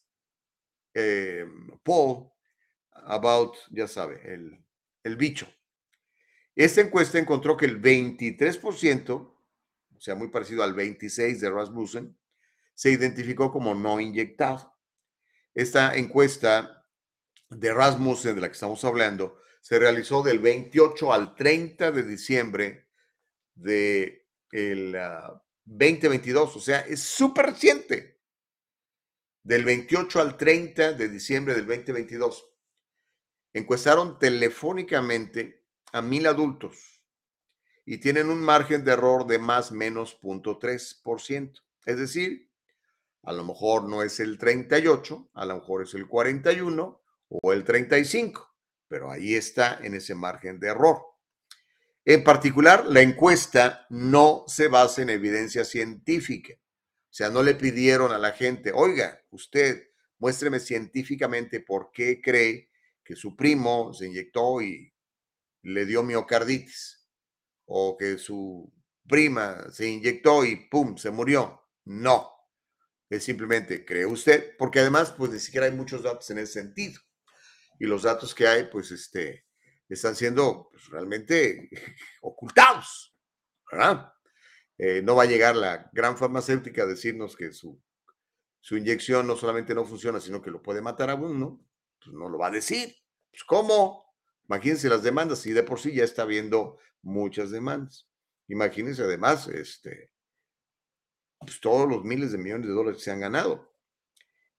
eh, 1.00 1.46
poll 1.84 2.28
about, 3.04 3.54
ya 3.70 3.86
sabe, 3.86 4.20
el, 4.24 4.58
el 5.04 5.16
bicho. 5.16 5.46
Esta 6.56 6.80
encuesta 6.80 7.18
encontró 7.18 7.56
que 7.56 7.66
el 7.66 7.80
23%, 7.80 9.10
o 9.12 10.00
sea, 10.00 10.16
muy 10.16 10.28
parecido 10.28 10.64
al 10.64 10.74
26% 10.74 11.38
de 11.38 11.50
Rasmussen, 11.50 12.18
se 12.74 12.90
identificó 12.90 13.52
como 13.52 13.74
no 13.74 14.00
inyectado. 14.00 14.76
Esta 15.54 15.94
encuesta 15.94 16.84
de 17.48 17.72
Rasmussen, 17.72 18.34
de 18.34 18.40
la 18.40 18.48
que 18.48 18.54
estamos 18.54 18.84
hablando, 18.84 19.40
se 19.60 19.78
realizó 19.78 20.22
del 20.22 20.40
28 20.40 21.12
al 21.12 21.36
30 21.36 21.92
de 21.92 22.02
diciembre 22.02 22.88
de 23.54 24.26
el 24.50 24.96
2022, 25.64 26.56
o 26.56 26.60
sea, 26.60 26.80
es 26.80 27.00
súper 27.02 27.46
reciente. 27.46 28.17
Del 29.48 29.64
28 29.64 30.20
al 30.20 30.36
30 30.36 30.92
de 30.92 31.08
diciembre 31.08 31.54
del 31.54 31.66
2022 31.66 32.50
encuestaron 33.54 34.18
telefónicamente 34.18 35.64
a 35.90 36.02
mil 36.02 36.26
adultos 36.26 37.02
y 37.86 37.96
tienen 37.96 38.28
un 38.28 38.42
margen 38.42 38.84
de 38.84 38.92
error 38.92 39.26
de 39.26 39.38
más 39.38 39.72
menos 39.72 40.20
0.3%. 40.20 41.62
Es 41.86 41.98
decir, 41.98 42.50
a 43.22 43.32
lo 43.32 43.42
mejor 43.42 43.88
no 43.88 44.02
es 44.02 44.20
el 44.20 44.36
38, 44.36 45.30
a 45.32 45.46
lo 45.46 45.54
mejor 45.54 45.84
es 45.84 45.94
el 45.94 46.06
41 46.06 47.02
o 47.28 47.52
el 47.54 47.64
35, 47.64 48.54
pero 48.86 49.10
ahí 49.10 49.34
está 49.34 49.78
en 49.82 49.94
ese 49.94 50.14
margen 50.14 50.60
de 50.60 50.68
error. 50.68 51.00
En 52.04 52.22
particular, 52.22 52.84
la 52.84 53.00
encuesta 53.00 53.86
no 53.88 54.44
se 54.46 54.68
basa 54.68 55.00
en 55.00 55.08
evidencia 55.08 55.64
científica. 55.64 56.52
O 57.10 57.14
sea, 57.18 57.30
no 57.30 57.42
le 57.42 57.54
pidieron 57.54 58.12
a 58.12 58.18
la 58.18 58.32
gente, 58.32 58.70
oiga, 58.72 59.20
usted 59.30 59.88
muéstreme 60.18 60.60
científicamente 60.60 61.60
por 61.60 61.90
qué 61.92 62.20
cree 62.20 62.70
que 63.02 63.16
su 63.16 63.34
primo 63.34 63.94
se 63.94 64.06
inyectó 64.06 64.60
y 64.60 64.92
le 65.62 65.86
dio 65.86 66.02
miocarditis, 66.02 67.06
o 67.66 67.96
que 67.96 68.18
su 68.18 68.72
prima 69.08 69.70
se 69.72 69.88
inyectó 69.88 70.44
y 70.44 70.68
¡pum! 70.68 70.96
se 70.96 71.10
murió. 71.10 71.62
No, 71.84 72.30
es 73.08 73.24
simplemente 73.24 73.84
cree 73.84 74.06
usted, 74.06 74.56
porque 74.58 74.80
además, 74.80 75.12
pues 75.16 75.30
ni 75.30 75.38
siquiera 75.38 75.66
hay 75.66 75.72
muchos 75.72 76.02
datos 76.02 76.28
en 76.30 76.38
ese 76.38 76.54
sentido. 76.54 77.00
Y 77.78 77.86
los 77.86 78.02
datos 78.02 78.34
que 78.34 78.46
hay, 78.46 78.64
pues, 78.64 78.90
este, 78.90 79.46
están 79.88 80.14
siendo 80.14 80.68
pues, 80.70 80.88
realmente 80.88 81.70
ocultados, 82.22 83.16
¿verdad? 83.70 84.12
Eh, 84.78 85.02
no 85.02 85.16
va 85.16 85.24
a 85.24 85.26
llegar 85.26 85.56
la 85.56 85.90
gran 85.92 86.16
farmacéutica 86.16 86.84
a 86.84 86.86
decirnos 86.86 87.36
que 87.36 87.52
su, 87.52 87.80
su 88.60 88.76
inyección 88.76 89.26
no 89.26 89.36
solamente 89.36 89.74
no 89.74 89.84
funciona, 89.84 90.20
sino 90.20 90.40
que 90.40 90.50
lo 90.50 90.62
puede 90.62 90.80
matar 90.80 91.10
a 91.10 91.14
uno 91.16 91.60
pues 92.02 92.14
no 92.14 92.28
lo 92.28 92.38
va 92.38 92.48
a 92.48 92.52
decir. 92.52 92.94
Pues, 93.30 93.44
¿Cómo? 93.44 94.14
Imagínense 94.48 94.88
las 94.88 95.02
demandas, 95.02 95.44
y 95.46 95.52
de 95.52 95.62
por 95.62 95.78
sí 95.78 95.92
ya 95.92 96.04
está 96.04 96.22
habiendo 96.22 96.78
muchas 97.02 97.50
demandas. 97.50 98.08
Imagínense 98.48 99.02
además, 99.02 99.46
este, 99.48 100.10
pues 101.38 101.60
todos 101.60 101.88
los 101.88 102.04
miles 102.04 102.32
de 102.32 102.38
millones 102.38 102.66
de 102.66 102.72
dólares 102.72 102.98
que 102.98 103.04
se 103.04 103.10
han 103.10 103.20
ganado 103.20 103.74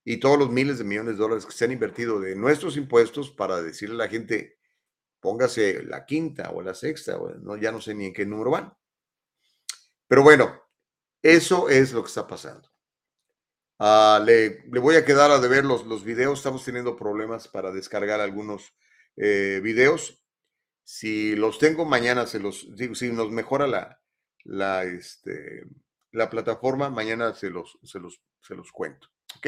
y 0.04 0.18
todos 0.18 0.38
los 0.38 0.52
miles 0.52 0.78
de 0.78 0.84
millones 0.84 1.16
de 1.16 1.22
dólares 1.22 1.46
que 1.46 1.52
se 1.52 1.66
han 1.66 1.72
invertido 1.72 2.20
de 2.20 2.36
nuestros 2.36 2.78
impuestos 2.78 3.32
para 3.32 3.62
decirle 3.62 3.96
a 3.96 4.06
la 4.06 4.08
gente, 4.08 4.60
póngase 5.20 5.84
la 5.84 6.06
quinta 6.06 6.52
o 6.52 6.62
la 6.62 6.74
sexta, 6.74 7.18
o 7.18 7.34
no, 7.36 7.58
ya 7.58 7.72
no 7.72 7.82
sé 7.82 7.96
ni 7.96 8.06
en 8.06 8.14
qué 8.14 8.26
número 8.26 8.52
van. 8.52 8.74
Pero 10.10 10.24
bueno, 10.24 10.62
eso 11.22 11.70
es 11.70 11.94
lo 11.94 12.02
que 12.02 12.08
está 12.08 12.28
pasando. 12.28 12.68
Ah, 13.78 14.22
le, 14.26 14.64
voy 14.82 14.96
a 14.96 15.06
quedar 15.06 15.32
a 15.32 15.40
deber 15.40 15.64
los, 15.64 15.86
los 15.86 16.04
videos. 16.04 16.40
Estamos 16.40 16.66
teniendo 16.66 16.98
problemas 16.98 17.48
para 17.48 17.72
descargar 17.72 18.20
algunos 18.20 18.74
eh, 19.16 19.62
videos. 19.64 20.22
Si 20.84 21.36
los 21.36 21.60
tengo 21.60 21.86
mañana, 21.86 22.26
se 22.26 22.40
los 22.40 22.76
digo, 22.76 22.96
si 22.96 23.12
nos 23.12 23.30
mejora 23.30 23.68
la, 23.68 24.02
la, 24.44 24.84
este, 24.84 25.66
la 26.12 26.30
plataforma, 26.30 26.90
mañana 26.90 27.36
se 27.36 27.52
los, 27.52 27.78
se, 27.84 28.00
los, 28.00 28.20
se 28.42 28.56
los 28.56 28.72
cuento. 28.72 29.08
¿Ok? 29.38 29.48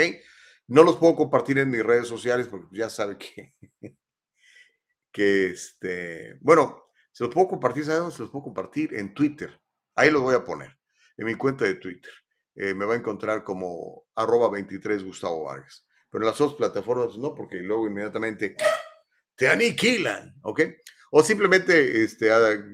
No 0.68 0.84
los 0.84 0.98
puedo 0.98 1.16
compartir 1.16 1.58
en 1.58 1.72
mis 1.72 1.84
redes 1.84 2.08
sociales 2.08 2.48
porque 2.48 2.78
ya 2.78 2.90
sabe 2.90 3.18
que, 3.18 3.56
que 5.12 5.48
este, 5.48 6.38
bueno, 6.40 6.84
se 7.12 7.24
los 7.24 7.34
puedo 7.34 7.48
compartir, 7.48 7.86
¿sabes? 7.86 8.14
Se 8.14 8.22
los 8.22 8.30
puedo 8.32 8.44
compartir 8.44 8.94
en 8.94 9.14
Twitter. 9.16 9.61
Ahí 10.02 10.10
los 10.10 10.24
voy 10.24 10.34
a 10.34 10.44
poner, 10.44 10.76
en 11.16 11.28
mi 11.28 11.36
cuenta 11.36 11.64
de 11.66 11.76
Twitter. 11.76 12.12
Eh, 12.56 12.74
me 12.74 12.86
va 12.86 12.96
a 12.96 12.98
encontrar 12.98 13.44
como 13.44 14.08
arroba 14.16 14.50
23 14.50 15.04
Gustavo 15.04 15.44
Vargas. 15.44 15.86
Pero 16.10 16.24
en 16.24 16.30
las 16.32 16.40
dos 16.40 16.56
plataformas 16.56 17.16
no, 17.20 17.36
porque 17.36 17.58
luego 17.58 17.86
inmediatamente 17.86 18.56
te 19.36 19.48
aniquilan, 19.48 20.34
¿ok? 20.42 20.62
O 21.12 21.22
simplemente 21.22 22.04
este, 22.04 22.32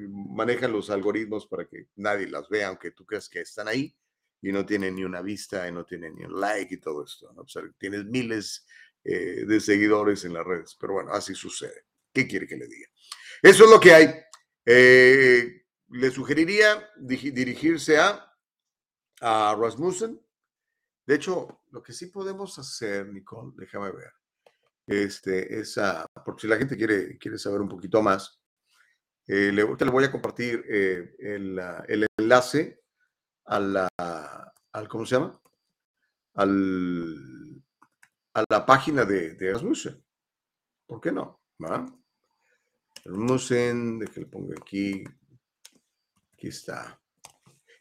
manejan 0.09 0.71
los 0.71 0.89
algoritmos 0.89 1.47
para 1.47 1.65
que 1.67 1.89
nadie 1.97 2.29
las 2.29 2.47
vea, 2.47 2.69
aunque 2.69 2.91
tú 2.91 3.05
creas 3.05 3.27
que 3.27 3.41
están 3.41 3.67
ahí 3.67 3.93
y 4.41 4.53
no 4.53 4.65
tienen 4.65 4.95
ni 4.95 5.03
una 5.03 5.21
vista 5.21 5.67
y 5.67 5.73
no 5.73 5.83
tienen 5.83 6.15
ni 6.15 6.23
un 6.23 6.39
like 6.39 6.75
y 6.75 6.79
todo 6.79 7.03
esto. 7.03 7.33
¿no? 7.33 7.41
O 7.41 7.47
sea, 7.49 7.61
tienes 7.77 8.05
miles 8.05 8.65
eh, 9.03 9.43
de 9.45 9.59
seguidores 9.59 10.23
en 10.23 10.31
las 10.31 10.45
redes, 10.45 10.77
pero 10.79 10.93
bueno, 10.93 11.11
así 11.11 11.35
sucede. 11.35 11.87
¿Qué 12.13 12.25
quiere 12.25 12.47
que 12.47 12.55
le 12.55 12.67
diga? 12.67 12.87
Eso 13.41 13.65
es 13.65 13.69
lo 13.69 13.81
que 13.81 13.93
hay. 13.93 14.15
Eh, 14.65 15.66
le 15.89 16.11
sugeriría 16.11 16.89
dirigirse 16.97 17.99
a 17.99 18.27
a 19.21 19.55
Rasmussen. 19.57 20.19
De 21.05 21.15
hecho, 21.15 21.61
lo 21.71 21.81
que 21.81 21.93
sí 21.93 22.07
podemos 22.07 22.57
hacer, 22.59 23.07
Nicole, 23.07 23.53
déjame 23.55 23.91
ver, 23.91 24.13
este, 24.85 25.59
es, 25.59 25.79
porque 26.25 26.41
si 26.41 26.47
la 26.47 26.57
gente 26.57 26.77
quiere, 26.77 27.17
quiere 27.17 27.37
saber 27.37 27.61
un 27.61 27.69
poquito 27.69 28.01
más, 28.01 28.41
eh, 29.25 29.51
le, 29.51 29.63
voy 29.63 30.03
a 30.03 30.11
compartir 30.11 30.63
eh, 30.69 31.15
el, 31.19 31.59
el, 31.87 32.07
enlace 32.17 32.81
a 33.45 33.59
la, 33.59 33.89
al, 34.71 34.87
¿cómo 34.87 35.05
se 35.05 35.15
llama? 35.15 35.41
Al, 36.35 37.63
a 38.33 38.43
la 38.49 38.65
página 38.65 39.05
de, 39.05 39.33
de 39.33 39.53
Rasmussen. 39.53 40.03
¿Por 40.85 41.01
qué 41.01 41.11
no? 41.11 41.41
Rasmussen, 43.03 43.99
de 43.99 44.07
que 44.07 44.27
aquí. 44.61 45.03
Aquí 46.37 46.49
está. 46.49 47.01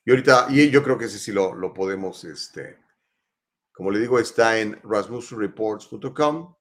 Y 0.03 0.11
ahorita, 0.11 0.47
y 0.49 0.71
yo 0.71 0.83
creo 0.83 0.97
que 0.97 1.05
ese 1.05 1.19
sí 1.19 1.31
lo, 1.31 1.55
lo 1.55 1.75
podemos, 1.75 2.25
este, 2.25 2.79
como 3.71 3.91
le 3.91 3.99
digo, 3.99 4.19
está 4.19 4.59
en 4.59 4.81
rasmussenreports.com. 4.83 6.55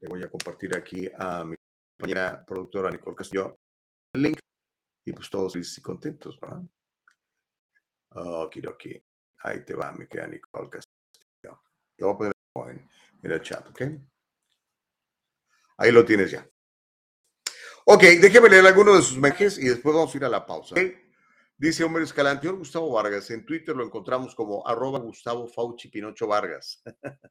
Le 0.00 0.08
voy 0.08 0.22
a 0.22 0.30
compartir 0.30 0.74
aquí 0.74 1.06
a 1.18 1.44
mi 1.44 1.54
compañera 1.98 2.42
productora 2.46 2.90
Nicole 2.90 3.14
Castillo 3.14 3.56
el 4.14 4.22
link 4.22 4.38
y 5.04 5.12
pues 5.12 5.28
todos 5.28 5.52
felices 5.52 5.76
y 5.76 5.82
contentos, 5.82 6.40
¿verdad? 6.40 6.62
Ok, 8.14 8.56
ok. 8.68 8.84
Ahí 9.40 9.64
te 9.66 9.74
va, 9.74 9.92
me 9.92 10.08
queda 10.08 10.26
Nicole 10.28 10.70
Castillo. 10.70 11.62
Lo 11.98 12.14
voy 12.14 12.28
a 12.28 12.32
poner 12.52 12.88
en, 13.22 13.30
el 13.32 13.42
chat, 13.42 13.68
¿ok? 13.68 13.82
Ahí 15.76 15.92
lo 15.92 16.06
tienes 16.06 16.30
ya. 16.30 16.48
Ok, 17.88 18.02
déjeme 18.20 18.48
leer 18.48 18.66
algunos 18.66 18.96
de 18.96 19.02
sus 19.02 19.16
mensajes 19.16 19.58
y 19.58 19.68
después 19.68 19.94
vamos 19.94 20.12
a 20.12 20.18
ir 20.18 20.24
a 20.24 20.28
la 20.28 20.44
pausa. 20.44 20.74
Dice 21.56 21.84
Hombre 21.84 22.02
Escalante, 22.02 22.48
Gustavo 22.48 22.90
Vargas, 22.90 23.30
en 23.30 23.46
Twitter 23.46 23.76
lo 23.76 23.84
encontramos 23.84 24.34
como 24.34 24.66
arroba 24.66 24.98
Gustavo 24.98 25.46
Fauci 25.46 25.86
Pinocho 25.86 26.26
Vargas. 26.26 26.82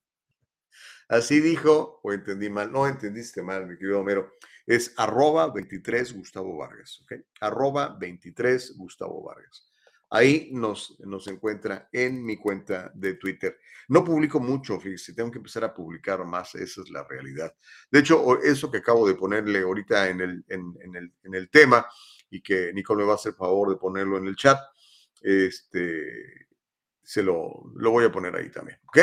Así 1.10 1.42
dijo, 1.42 2.00
o 2.02 2.14
entendí 2.14 2.50
mal, 2.50 2.72
no 2.72 2.88
entendiste 2.88 3.44
mal, 3.44 3.68
mi 3.68 3.78
querido 3.78 4.00
Homero, 4.00 4.32
es 4.66 4.94
arroba 4.96 5.52
23 5.52 6.14
Gustavo 6.14 6.56
Vargas, 6.56 7.02
¿ok? 7.02 7.16
Arroba 7.42 7.90
23 8.00 8.78
Gustavo 8.78 9.24
Vargas. 9.24 9.70
Ahí 10.16 10.48
nos, 10.54 10.98
nos 11.02 11.28
encuentra 11.28 11.90
en 11.92 12.24
mi 12.24 12.38
cuenta 12.38 12.90
de 12.96 13.16
Twitter. 13.16 13.60
No 13.90 14.02
publico 14.02 14.40
mucho, 14.40 14.80
fíjese, 14.80 15.14
tengo 15.14 15.30
que 15.30 15.40
empezar 15.40 15.66
a 15.66 15.74
publicar 15.74 16.24
más, 16.24 16.56
esa 16.56 16.84
es 16.84 16.90
la 16.90 17.04
realidad. 17.04 17.54
De 17.92 18.00
hecho, 18.00 18.42
eso 18.42 18.72
que 18.72 18.78
acabo 18.78 19.06
de 19.06 19.16
ponerle 19.16 19.60
ahorita 19.60 20.10
en 20.10 20.22
el, 20.22 20.46
en, 20.48 20.96
el, 20.96 21.12
en 21.22 21.36
el 21.36 21.50
tema 21.50 21.86
y 22.30 22.42
que 22.42 22.72
Nicole 22.72 23.02
me 23.02 23.08
va 23.08 23.12
a 23.12 23.16
hacer 23.16 23.34
favor 23.34 23.70
de 23.70 23.76
ponerlo 23.76 24.18
en 24.18 24.28
el 24.28 24.38
chat, 24.38 24.58
este, 25.20 26.48
se 27.04 27.22
lo, 27.22 27.70
lo 27.76 27.92
voy 27.92 28.06
a 28.06 28.12
poner 28.12 28.38
ahí 28.38 28.50
también, 28.50 28.80
¿ok? 28.88 29.00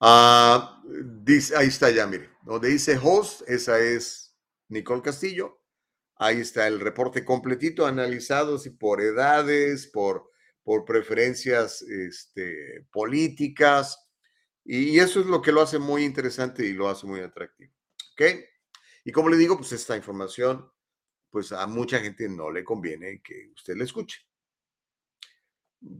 Ah, 0.00 0.82
ahí 1.56 1.68
está 1.68 1.88
ya, 1.90 2.04
mire, 2.08 2.30
donde 2.42 2.68
dice 2.68 2.98
host, 3.00 3.42
esa 3.48 3.78
es 3.78 4.34
Nicole 4.70 5.02
Castillo. 5.02 5.60
Ahí 6.18 6.40
está 6.40 6.66
el 6.66 6.80
reporte 6.80 7.24
completito, 7.24 7.86
analizado 7.86 8.58
y 8.64 8.70
por 8.70 9.02
edades, 9.02 9.86
por, 9.86 10.30
por 10.62 10.84
preferencias 10.84 11.82
este, 11.82 12.86
políticas. 12.90 13.98
Y 14.64 14.98
eso 14.98 15.20
es 15.20 15.26
lo 15.26 15.42
que 15.42 15.52
lo 15.52 15.60
hace 15.60 15.78
muy 15.78 16.04
interesante 16.04 16.64
y 16.64 16.72
lo 16.72 16.88
hace 16.88 17.06
muy 17.06 17.20
atractivo. 17.20 17.72
¿Ok? 18.12 18.22
Y 19.04 19.12
como 19.12 19.28
le 19.28 19.36
digo, 19.36 19.56
pues 19.56 19.72
esta 19.72 19.96
información, 19.96 20.68
pues 21.30 21.52
a 21.52 21.66
mucha 21.66 22.00
gente 22.00 22.28
no 22.28 22.50
le 22.50 22.64
conviene 22.64 23.20
que 23.22 23.50
usted 23.54 23.76
la 23.76 23.84
escuche. 23.84 24.26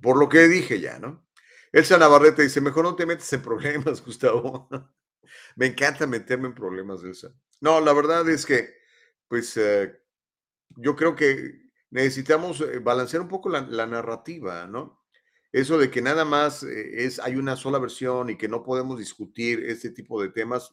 Por 0.03 0.19
lo 0.19 0.29
que 0.29 0.49
dije 0.49 0.81
ya, 0.81 0.99
¿no? 0.99 1.29
Elsa 1.73 1.99
Navarrete 1.99 2.43
dice, 2.43 2.61
mejor 2.63 2.85
no 2.85 2.97
te 2.97 3.05
metes 3.05 3.31
en 3.35 3.43
problemas, 3.43 4.03
Gustavo. 4.05 4.69
Me 5.57 5.67
encanta 5.67 6.07
meterme 6.07 6.49
en 6.49 6.55
problemas, 6.55 7.03
Elsa. 7.05 7.35
No, 7.61 7.81
la 7.81 7.93
verdad 7.93 8.29
es 8.31 8.47
que, 8.47 8.75
pues, 9.29 9.57
eh, 9.57 9.95
yo 10.77 10.97
creo 10.97 11.15
que 11.17 11.63
necesitamos 11.91 12.61
eh, 12.61 12.79
balancear 12.79 13.23
un 13.23 13.29
poco 13.29 13.49
la, 13.49 13.87
narrativa, 13.87 14.67
¿no? 14.67 15.03
Eso 15.53 15.79
de 15.79 15.91
que 15.91 16.03
nada 16.03 16.25
más 16.25 16.63
eh, 16.63 17.05
es, 17.05 17.19
hay 17.19 17.37
una 17.37 17.57
sola 17.57 17.79
versión 17.79 18.31
y 18.31 18.37
que 18.37 18.49
no 18.49 18.63
podemos 18.63 18.99
discutir 18.99 19.65
este 19.65 19.91
tipo 19.91 20.21
de 20.21 20.31
temas, 20.31 20.71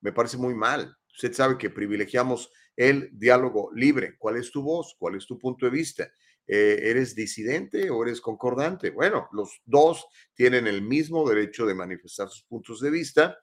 me 0.00 0.12
parece 0.12 0.36
muy 0.36 0.54
mal. 0.54 0.96
Usted 1.12 1.32
sabe 1.32 1.58
que 1.58 1.70
privilegiamos 1.70 2.50
el 2.76 3.10
diálogo 3.12 3.70
libre. 3.74 4.16
¿Cuál 4.18 4.36
es 4.36 4.50
tu 4.50 4.62
voz? 4.62 4.94
¿Cuál 4.98 5.16
es 5.16 5.26
tu 5.26 5.38
punto 5.38 5.66
de 5.66 5.72
vista? 5.72 6.10
¿Eres 6.46 7.14
disidente 7.14 7.90
o 7.90 8.02
eres 8.02 8.20
concordante? 8.20 8.90
Bueno, 8.90 9.28
los 9.32 9.60
dos 9.64 10.06
tienen 10.34 10.66
el 10.66 10.82
mismo 10.82 11.28
derecho 11.28 11.64
de 11.64 11.74
manifestar 11.74 12.28
sus 12.28 12.42
puntos 12.44 12.80
de 12.80 12.90
vista 12.90 13.38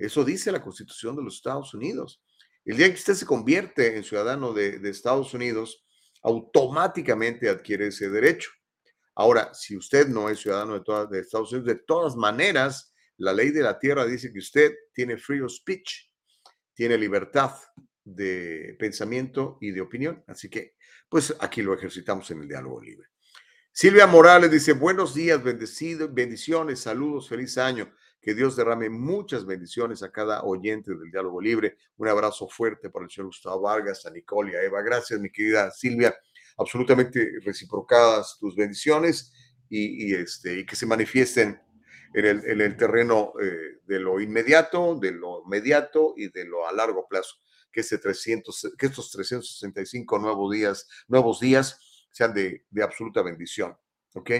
eso 0.00 0.24
dice 0.24 0.50
la 0.50 0.62
Constitución 0.62 1.14
de 1.14 1.22
los 1.22 1.36
Estados 1.36 1.74
Unidos. 1.74 2.22
El 2.64 2.76
día 2.76 2.88
que 2.88 2.94
usted 2.94 3.14
se 3.14 3.26
convierte 3.26 3.96
en 3.96 4.04
ciudadano 4.04 4.52
de, 4.52 4.80
Estados 4.88 5.34
Unidos, 5.34 5.84
automáticamente 6.22 7.48
adquiere 7.48 7.88
ese 7.88 8.10
derecho. 8.10 8.50
Ahora, 9.14 9.52
si 9.54 9.76
usted 9.76 10.08
no 10.08 10.28
es 10.28 10.40
ciudadano 10.40 10.78
de, 10.78 11.06
de 11.06 11.20
Estados 11.20 11.52
Unidos, 11.52 11.68
de 11.68 11.82
todas 11.86 12.16
maneras, 12.16 12.94
la 13.16 13.32
ley 13.32 13.50
de 13.50 13.62
la 13.62 13.78
tierra 13.78 14.06
dice 14.06 14.32
que 14.32 14.38
usted 14.38 14.74
tiene 14.92 15.16
free 15.16 15.40
speech, 15.48 16.10
tiene 16.74 16.96
libertad 16.96 17.52
de 18.04 18.76
pensamiento 18.78 19.58
y 19.60 19.70
de 19.70 19.80
opinión. 19.80 20.24
Así 20.26 20.48
que, 20.48 20.74
pues 21.08 21.34
aquí 21.40 21.62
lo 21.62 21.74
ejercitamos 21.74 22.30
en 22.30 22.42
el 22.42 22.48
diálogo 22.48 22.80
libre. 22.80 23.08
Silvia 23.72 24.06
Morales 24.06 24.50
dice, 24.50 24.72
buenos 24.72 25.14
días, 25.14 25.42
bendecidos, 25.42 26.12
bendiciones, 26.12 26.80
saludos, 26.80 27.28
feliz 27.28 27.56
año. 27.56 27.92
Que 28.20 28.34
Dios 28.34 28.54
derrame 28.54 28.90
muchas 28.90 29.46
bendiciones 29.46 30.02
a 30.02 30.12
cada 30.12 30.42
oyente 30.42 30.90
del 30.90 31.10
Diálogo 31.10 31.40
Libre. 31.40 31.76
Un 31.96 32.08
abrazo 32.08 32.48
fuerte 32.48 32.90
para 32.90 33.06
el 33.06 33.10
señor 33.10 33.28
Gustavo 33.28 33.62
Vargas, 33.62 34.04
a 34.04 34.10
Nicole 34.10 34.58
a 34.58 34.62
Eva. 34.62 34.82
Gracias, 34.82 35.18
mi 35.18 35.30
querida 35.30 35.70
Silvia. 35.70 36.14
Absolutamente 36.58 37.32
reciprocadas 37.42 38.36
tus 38.38 38.54
bendiciones 38.54 39.32
y, 39.70 40.14
este, 40.14 40.66
que 40.66 40.76
se 40.76 40.84
manifiesten 40.84 41.60
en 42.12 42.26
el, 42.26 42.44
en 42.44 42.60
el 42.60 42.76
terreno 42.76 43.32
eh, 43.40 43.78
de 43.86 44.00
lo 44.00 44.20
inmediato, 44.20 44.96
de 44.96 45.12
lo 45.12 45.44
mediato 45.46 46.12
y 46.16 46.28
de 46.28 46.44
lo 46.44 46.68
a 46.68 46.72
largo 46.72 47.06
plazo. 47.08 47.36
Que, 47.72 47.80
ese 47.80 47.98
300, 47.98 48.74
que 48.76 48.86
estos 48.86 49.12
365 49.12 50.18
nuevos 50.18 50.52
días, 50.52 50.88
nuevos 51.08 51.40
días 51.40 51.78
sean 52.10 52.34
de, 52.34 52.66
de 52.68 52.82
absoluta 52.82 53.22
bendición. 53.22 53.76
¿Ok? 54.14 54.30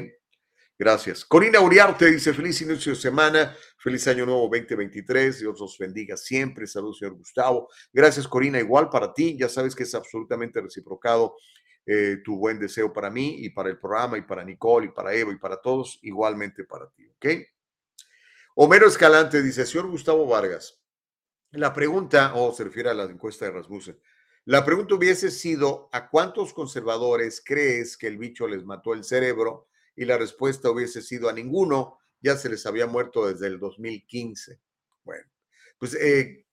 Gracias. 0.81 1.27
Corina 1.27 1.61
Uriarte 1.61 2.11
dice, 2.11 2.33
feliz 2.33 2.63
inicio 2.63 2.95
de 2.95 2.99
semana, 2.99 3.55
feliz 3.77 4.09
año 4.09 4.25
nuevo 4.25 4.49
2023, 4.49 5.41
Dios 5.41 5.61
los 5.61 5.77
bendiga 5.77 6.17
siempre. 6.17 6.67
Saludos, 6.67 7.01
señor 7.01 7.17
Gustavo. 7.17 7.69
Gracias, 7.93 8.27
Corina, 8.27 8.59
igual 8.59 8.89
para 8.89 9.13
ti. 9.13 9.37
Ya 9.39 9.51
sabes 9.51 9.75
que 9.75 9.83
es 9.83 9.95
absolutamente 9.95 10.59
reciprocado 10.59 11.37
eh, 11.85 12.23
tu 12.25 12.39
buen 12.39 12.59
deseo 12.59 12.91
para 12.95 13.11
mí 13.11 13.45
y 13.45 13.51
para 13.51 13.69
el 13.69 13.79
programa 13.79 14.17
y 14.17 14.23
para 14.23 14.43
Nicole 14.43 14.87
y 14.87 14.89
para 14.89 15.13
Evo 15.13 15.33
y 15.33 15.37
para 15.37 15.61
todos, 15.61 15.99
igualmente 16.01 16.65
para 16.65 16.89
ti, 16.89 17.07
¿ok? 17.09 17.27
Homero 18.55 18.89
Escalante 18.89 19.43
dice, 19.43 19.67
señor 19.67 19.89
Gustavo 19.89 20.27
Vargas, 20.27 20.81
la 21.51 21.75
pregunta, 21.75 22.33
o 22.37 22.55
se 22.55 22.65
refiere 22.65 22.89
a 22.89 22.95
la 22.95 23.05
encuesta 23.05 23.45
de 23.45 23.51
Rasmussen, 23.51 24.01
la 24.47 24.65
pregunta 24.65 24.95
hubiese 24.95 25.31
sido, 25.31 25.91
¿a 25.93 26.09
cuántos 26.09 26.55
conservadores 26.55 27.43
crees 27.45 27.99
que 27.99 28.07
el 28.07 28.17
bicho 28.17 28.49
les 28.49 28.65
mató 28.65 28.95
el 28.95 29.05
cerebro? 29.05 29.67
Y 30.01 30.07
la 30.07 30.17
respuesta 30.17 30.71
hubiese 30.71 31.03
sido 31.03 31.29
a 31.29 31.33
ninguno, 31.35 31.99
ya 32.23 32.35
se 32.35 32.49
les 32.49 32.65
había 32.65 32.87
muerto 32.87 33.29
desde 33.29 33.49
el 33.49 33.59
2015. 33.59 34.59
Bueno, 35.05 35.27
pues 35.79 35.93
eh, 35.93 36.47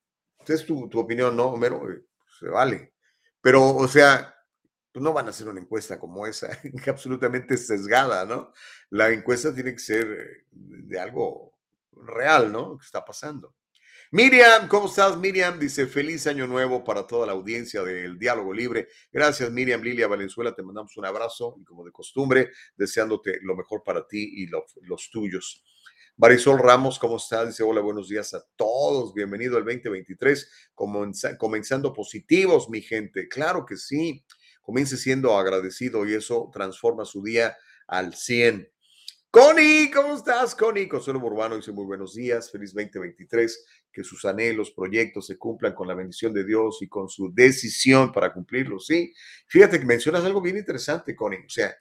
es 0.46 0.66
tu, 0.66 0.90
opinión, 1.00 1.38
¿no, 1.38 1.46
Homero? 1.46 1.90
Eh, 1.90 2.04
se 2.38 2.50
vale. 2.50 2.94
Pero, 3.40 3.74
o 3.74 3.88
sea, 3.88 4.36
pues 4.92 5.02
no 5.02 5.14
van 5.14 5.28
a 5.28 5.30
hacer 5.30 5.48
una 5.48 5.62
encuesta 5.62 5.98
como 5.98 6.28
esa, 6.28 6.60
absolutamente 6.88 7.56
sesgada, 7.56 8.26
¿no? 8.26 8.52
La 8.90 9.12
encuesta 9.12 9.56
tiene 9.56 9.72
que 9.72 9.80
ser 9.80 10.06
eh, 10.12 10.46
de 10.52 11.00
algo 11.00 11.58
real, 11.94 12.52
¿no? 12.52 12.78
¿Qué 12.78 12.86
está 12.86 13.06
pasando? 13.06 13.56
Miriam, 14.12 14.70
¿cómo 14.70 14.88
estás? 14.88 15.18
Miriam 15.18 15.60
dice, 15.60 15.86
feliz 15.86 16.28
año 16.28 16.48
nuevo 16.48 16.82
para 16.82 17.06
toda 17.06 17.28
la 17.28 17.34
audiencia 17.34 17.84
del 17.84 18.18
Diálogo 18.18 18.54
Libre. 18.54 18.88
Gracias, 19.12 19.52
Miriam 19.52 19.82
Lilia 19.82 20.08
Valenzuela, 20.08 20.56
te 20.56 20.64
mandamos 20.64 20.96
un 20.96 21.06
abrazo 21.06 21.58
y 21.60 21.66
como 21.66 21.84
de 21.84 21.92
costumbre, 21.92 22.52
deseándote 22.78 23.40
lo 23.42 23.54
mejor 23.58 23.84
para 23.84 24.08
ti 24.08 24.44
y 24.44 24.48
los 24.48 25.10
tuyos. 25.12 25.62
Marisol 26.16 26.58
Ramos, 26.58 26.98
¿cómo 27.00 27.18
estás? 27.18 27.48
Dice, 27.48 27.64
hola, 27.64 27.82
buenos 27.82 28.08
días 28.08 28.34
a 28.34 28.42
todos, 28.56 29.14
bienvenido 29.14 29.58
al 29.58 29.66
2023, 29.66 30.72
comenzando 31.38 31.92
positivos, 31.92 32.70
mi 32.70 32.82
gente. 32.82 33.28
Claro 33.28 33.66
que 33.66 33.76
sí, 33.76 34.24
comience 34.62 34.96
siendo 34.96 35.38
agradecido 35.38 36.08
y 36.08 36.14
eso 36.14 36.50
transforma 36.54 37.04
su 37.04 37.22
día 37.22 37.58
al 37.88 38.16
100. 38.16 38.72
Connie, 39.38 39.92
¿cómo 39.92 40.16
estás? 40.16 40.56
Connie, 40.56 40.88
Consuelo 40.88 41.20
Urbano 41.20 41.58
dice 41.58 41.72
muy 41.72 41.86
buenos 41.86 42.16
días, 42.16 42.50
feliz 42.50 42.74
2023 42.74 43.66
que 43.94 44.04
sus 44.04 44.26
anhelos, 44.26 44.72
proyectos 44.72 45.28
se 45.28 45.38
cumplan 45.38 45.76
con 45.76 45.88
la 45.88 45.94
bendición 45.94 46.34
de 46.34 46.44
Dios 46.44 46.82
y 46.82 46.88
con 46.88 47.08
su 47.08 47.32
decisión 47.32 48.12
para 48.12 48.34
cumplirlos. 48.34 48.88
Sí, 48.88 49.14
fíjate 49.46 49.80
que 49.80 49.86
mencionas 49.86 50.24
algo 50.24 50.42
bien 50.42 50.58
interesante, 50.58 51.16
Connie. 51.16 51.46
O 51.46 51.50
sea, 51.50 51.72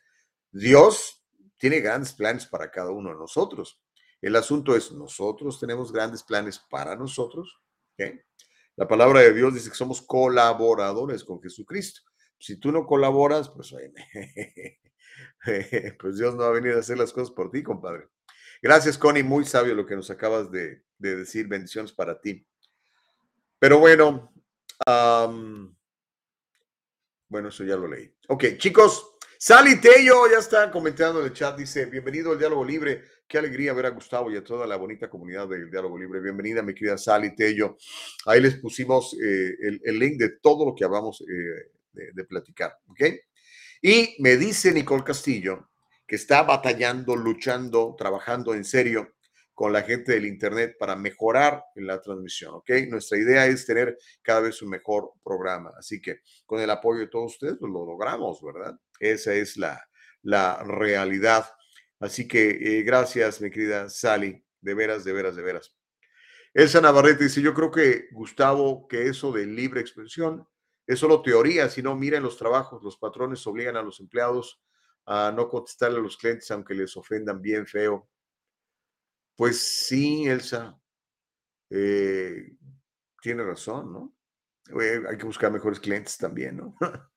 Dios 0.52 1.24
tiene 1.56 1.80
grandes 1.80 2.12
planes 2.12 2.44
para 2.44 2.70
cada 2.70 2.90
uno 2.90 3.08
de 3.08 3.16
nosotros. 3.16 3.80
El 4.20 4.36
asunto 4.36 4.76
es, 4.76 4.92
nosotros 4.92 5.58
tenemos 5.58 5.90
grandes 5.90 6.24
planes 6.24 6.58
para 6.58 6.94
nosotros. 6.94 7.58
La 8.76 8.86
palabra 8.86 9.20
de 9.20 9.32
Dios 9.32 9.54
dice 9.54 9.70
que 9.70 9.76
somos 9.76 10.02
colaboradores 10.02 11.24
con 11.24 11.40
Jesucristo. 11.40 12.02
Si 12.38 12.56
tú 12.56 12.72
no 12.72 12.86
colaboras, 12.86 13.48
pues, 13.50 13.74
pues 15.98 16.18
Dios 16.18 16.34
no 16.34 16.42
va 16.42 16.48
a 16.48 16.52
venir 16.52 16.72
a 16.74 16.80
hacer 16.80 16.98
las 16.98 17.12
cosas 17.12 17.30
por 17.30 17.50
ti, 17.50 17.62
compadre. 17.62 18.08
Gracias, 18.62 18.98
Connie. 18.98 19.22
Muy 19.22 19.44
sabio 19.44 19.74
lo 19.74 19.86
que 19.86 19.96
nos 19.96 20.10
acabas 20.10 20.50
de, 20.50 20.82
decir. 20.98 21.46
Bendiciones 21.46 21.92
para 21.92 22.20
ti. 22.20 22.46
Pero 23.58 23.78
bueno, 23.78 24.32
bueno, 27.28 27.48
eso 27.48 27.64
ya 27.64 27.76
lo 27.76 27.88
leí. 27.88 28.12
Ok, 28.28 28.56
chicos, 28.58 29.16
Sally 29.38 29.80
Tello 29.80 30.30
ya 30.30 30.38
está 30.38 30.70
comentando 30.70 31.20
en 31.20 31.26
el 31.26 31.32
chat. 31.32 31.56
Dice: 31.56 31.86
Bienvenido 31.86 32.32
al 32.32 32.38
Diálogo 32.38 32.64
Libre. 32.64 33.02
Qué 33.28 33.38
alegría 33.38 33.72
ver 33.72 33.86
a 33.86 33.90
Gustavo 33.90 34.30
y 34.30 34.36
a 34.36 34.44
toda 34.44 34.66
la 34.66 34.76
bonita 34.76 35.10
comunidad 35.10 35.48
del 35.48 35.70
Diálogo 35.70 35.98
Libre. 35.98 36.20
Bienvenida, 36.20 36.62
mi 36.62 36.74
querida 36.74 36.96
Sally 36.96 37.34
Tello. 37.34 37.76
Ahí 38.24 38.40
les 38.40 38.56
pusimos 38.56 39.14
eh, 39.14 39.56
el, 39.82 39.98
link 39.98 40.18
de 40.18 40.38
todo 40.40 40.64
lo 40.64 40.74
que 40.74 40.84
hablamos 40.84 41.22
eh, 41.22 41.72
de, 42.12 42.24
platicar. 42.24 42.76
Ok. 42.88 43.00
Y 43.82 44.16
me 44.18 44.36
dice 44.36 44.72
Nicole 44.72 45.04
Castillo 45.04 45.70
que 46.06 46.16
está 46.16 46.42
batallando, 46.42 47.16
luchando, 47.16 47.94
trabajando 47.98 48.54
en 48.54 48.64
serio 48.64 49.14
con 49.54 49.72
la 49.72 49.82
gente 49.82 50.12
del 50.12 50.26
Internet 50.26 50.76
para 50.78 50.94
mejorar 50.94 51.64
la 51.76 52.00
transmisión, 52.00 52.54
¿ok? 52.54 52.70
Nuestra 52.88 53.18
idea 53.18 53.46
es 53.46 53.64
tener 53.64 53.96
cada 54.22 54.40
vez 54.40 54.60
un 54.60 54.68
mejor 54.68 55.12
programa. 55.24 55.72
Así 55.78 56.00
que 56.00 56.20
con 56.44 56.60
el 56.60 56.70
apoyo 56.70 57.00
de 57.00 57.08
todos 57.08 57.32
ustedes, 57.32 57.56
pues 57.58 57.72
lo 57.72 57.86
logramos, 57.86 58.40
¿verdad? 58.42 58.78
Esa 59.00 59.32
es 59.32 59.56
la, 59.56 59.82
la 60.22 60.62
realidad. 60.62 61.46
Así 61.98 62.28
que 62.28 62.50
eh, 62.50 62.82
gracias, 62.82 63.40
mi 63.40 63.50
querida 63.50 63.88
Sally, 63.88 64.44
de 64.60 64.74
veras, 64.74 65.04
de 65.04 65.12
veras, 65.12 65.36
de 65.36 65.42
veras. 65.42 65.74
Elsa 66.52 66.80
Navarrete 66.80 67.24
dice, 67.24 67.40
yo 67.40 67.54
creo 67.54 67.70
que, 67.70 68.08
Gustavo, 68.12 68.86
que 68.88 69.08
eso 69.08 69.32
de 69.32 69.46
libre 69.46 69.80
expresión 69.80 70.46
es 70.86 71.00
solo 71.00 71.20
teoría, 71.22 71.68
si 71.68 71.82
no, 71.82 71.96
miren 71.96 72.22
los 72.22 72.36
trabajos, 72.36 72.82
los 72.82 72.96
patrones 72.96 73.44
obligan 73.46 73.76
a 73.76 73.82
los 73.82 73.98
empleados 73.98 74.60
a 75.06 75.32
no 75.34 75.48
contestarle 75.48 75.98
a 75.98 76.02
los 76.02 76.16
clientes 76.16 76.50
aunque 76.50 76.74
les 76.74 76.96
ofendan 76.96 77.40
bien 77.40 77.66
feo. 77.66 78.08
Pues 79.36 79.60
sí, 79.60 80.26
Elsa, 80.26 80.78
eh, 81.70 82.56
tiene 83.20 83.44
razón, 83.44 83.92
¿no? 83.92 84.16
Eh, 84.80 85.02
hay 85.08 85.16
que 85.16 85.26
buscar 85.26 85.52
mejores 85.52 85.80
clientes 85.80 86.16
también, 86.16 86.56
¿no? 86.56 86.76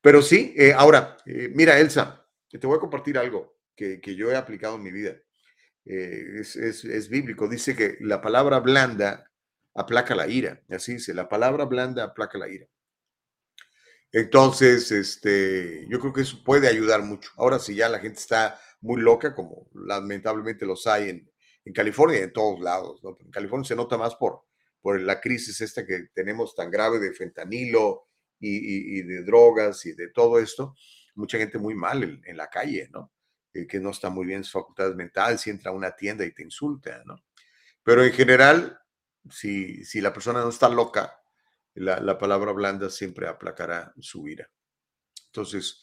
Pero 0.00 0.22
sí, 0.22 0.54
eh, 0.56 0.72
ahora, 0.72 1.16
mira, 1.26 1.78
Elsa, 1.78 2.24
te 2.48 2.66
voy 2.66 2.76
a 2.76 2.80
compartir 2.80 3.18
algo 3.18 3.58
que, 3.74 4.00
yo 4.16 4.30
he 4.30 4.36
aplicado 4.36 4.76
en 4.76 4.82
mi 4.82 4.92
vida. 4.92 5.16
Es, 5.84 6.56
es, 6.56 7.08
bíblico, 7.08 7.48
dice 7.48 7.76
que 7.76 7.96
la 8.00 8.20
palabra 8.20 8.60
blanda 8.60 9.30
aplaca 9.74 10.14
la 10.14 10.26
ira, 10.26 10.62
así 10.68 10.94
dice, 10.94 11.14
la 11.14 11.28
palabra 11.28 11.64
blanda 11.64 12.04
aplaca 12.04 12.38
la 12.38 12.48
ira. 12.48 12.66
Entonces, 14.16 14.90
este, 14.92 15.86
yo 15.90 16.00
creo 16.00 16.10
que 16.10 16.22
eso 16.22 16.42
puede 16.42 16.68
ayudar 16.68 17.02
mucho. 17.02 17.30
Ahora, 17.36 17.58
si 17.58 17.74
ya 17.74 17.86
la 17.86 17.98
gente 17.98 18.18
está 18.18 18.58
muy 18.80 18.98
loca, 19.02 19.34
como 19.34 19.68
lamentablemente 19.74 20.64
los 20.64 20.86
hay 20.86 21.10
en, 21.10 21.30
en 21.66 21.72
California 21.74 22.20
y 22.20 22.22
en 22.22 22.32
todos 22.32 22.58
lados. 22.60 22.98
En 23.20 23.30
California 23.30 23.68
se 23.68 23.76
nota 23.76 23.98
más 23.98 24.14
por, 24.14 24.46
por 24.80 24.98
la 24.98 25.20
crisis 25.20 25.60
esta 25.60 25.84
que 25.84 26.06
tenemos 26.14 26.54
tan 26.54 26.70
grave 26.70 26.98
de 26.98 27.12
fentanilo 27.12 28.06
y, 28.40 29.02
de 29.02 29.22
drogas 29.22 29.84
y 29.84 29.92
de 29.92 30.08
todo 30.08 30.38
esto. 30.38 30.74
Mucha 31.16 31.36
gente 31.36 31.58
muy 31.58 31.74
mal 31.74 32.22
en, 32.24 32.36
la 32.38 32.48
calle, 32.48 32.88
¿no? 32.90 33.12
Eh, 33.52 33.66
que 33.66 33.80
no 33.80 33.90
está 33.90 34.08
muy 34.08 34.24
bien 34.24 34.44
sus 34.44 34.54
facultades 34.54 34.96
mentales, 34.96 35.42
si 35.42 35.50
entra 35.50 35.72
a 35.72 35.74
una 35.74 35.94
tienda 35.94 36.24
y 36.24 36.32
te 36.32 36.42
insulta, 36.42 37.02
¿no? 37.04 37.22
Pero 37.82 38.02
en 38.02 38.14
general, 38.14 38.80
si, 39.28 39.84
si 39.84 40.00
la 40.00 40.14
persona 40.14 40.40
no 40.40 40.48
está 40.48 40.70
loca, 40.70 41.20
la, 41.76 42.18
palabra 42.18 42.52
blanda 42.52 42.90
siempre 42.90 43.28
aplacará 43.28 43.92
su 44.00 44.26
ira. 44.28 44.50
Entonces, 45.26 45.82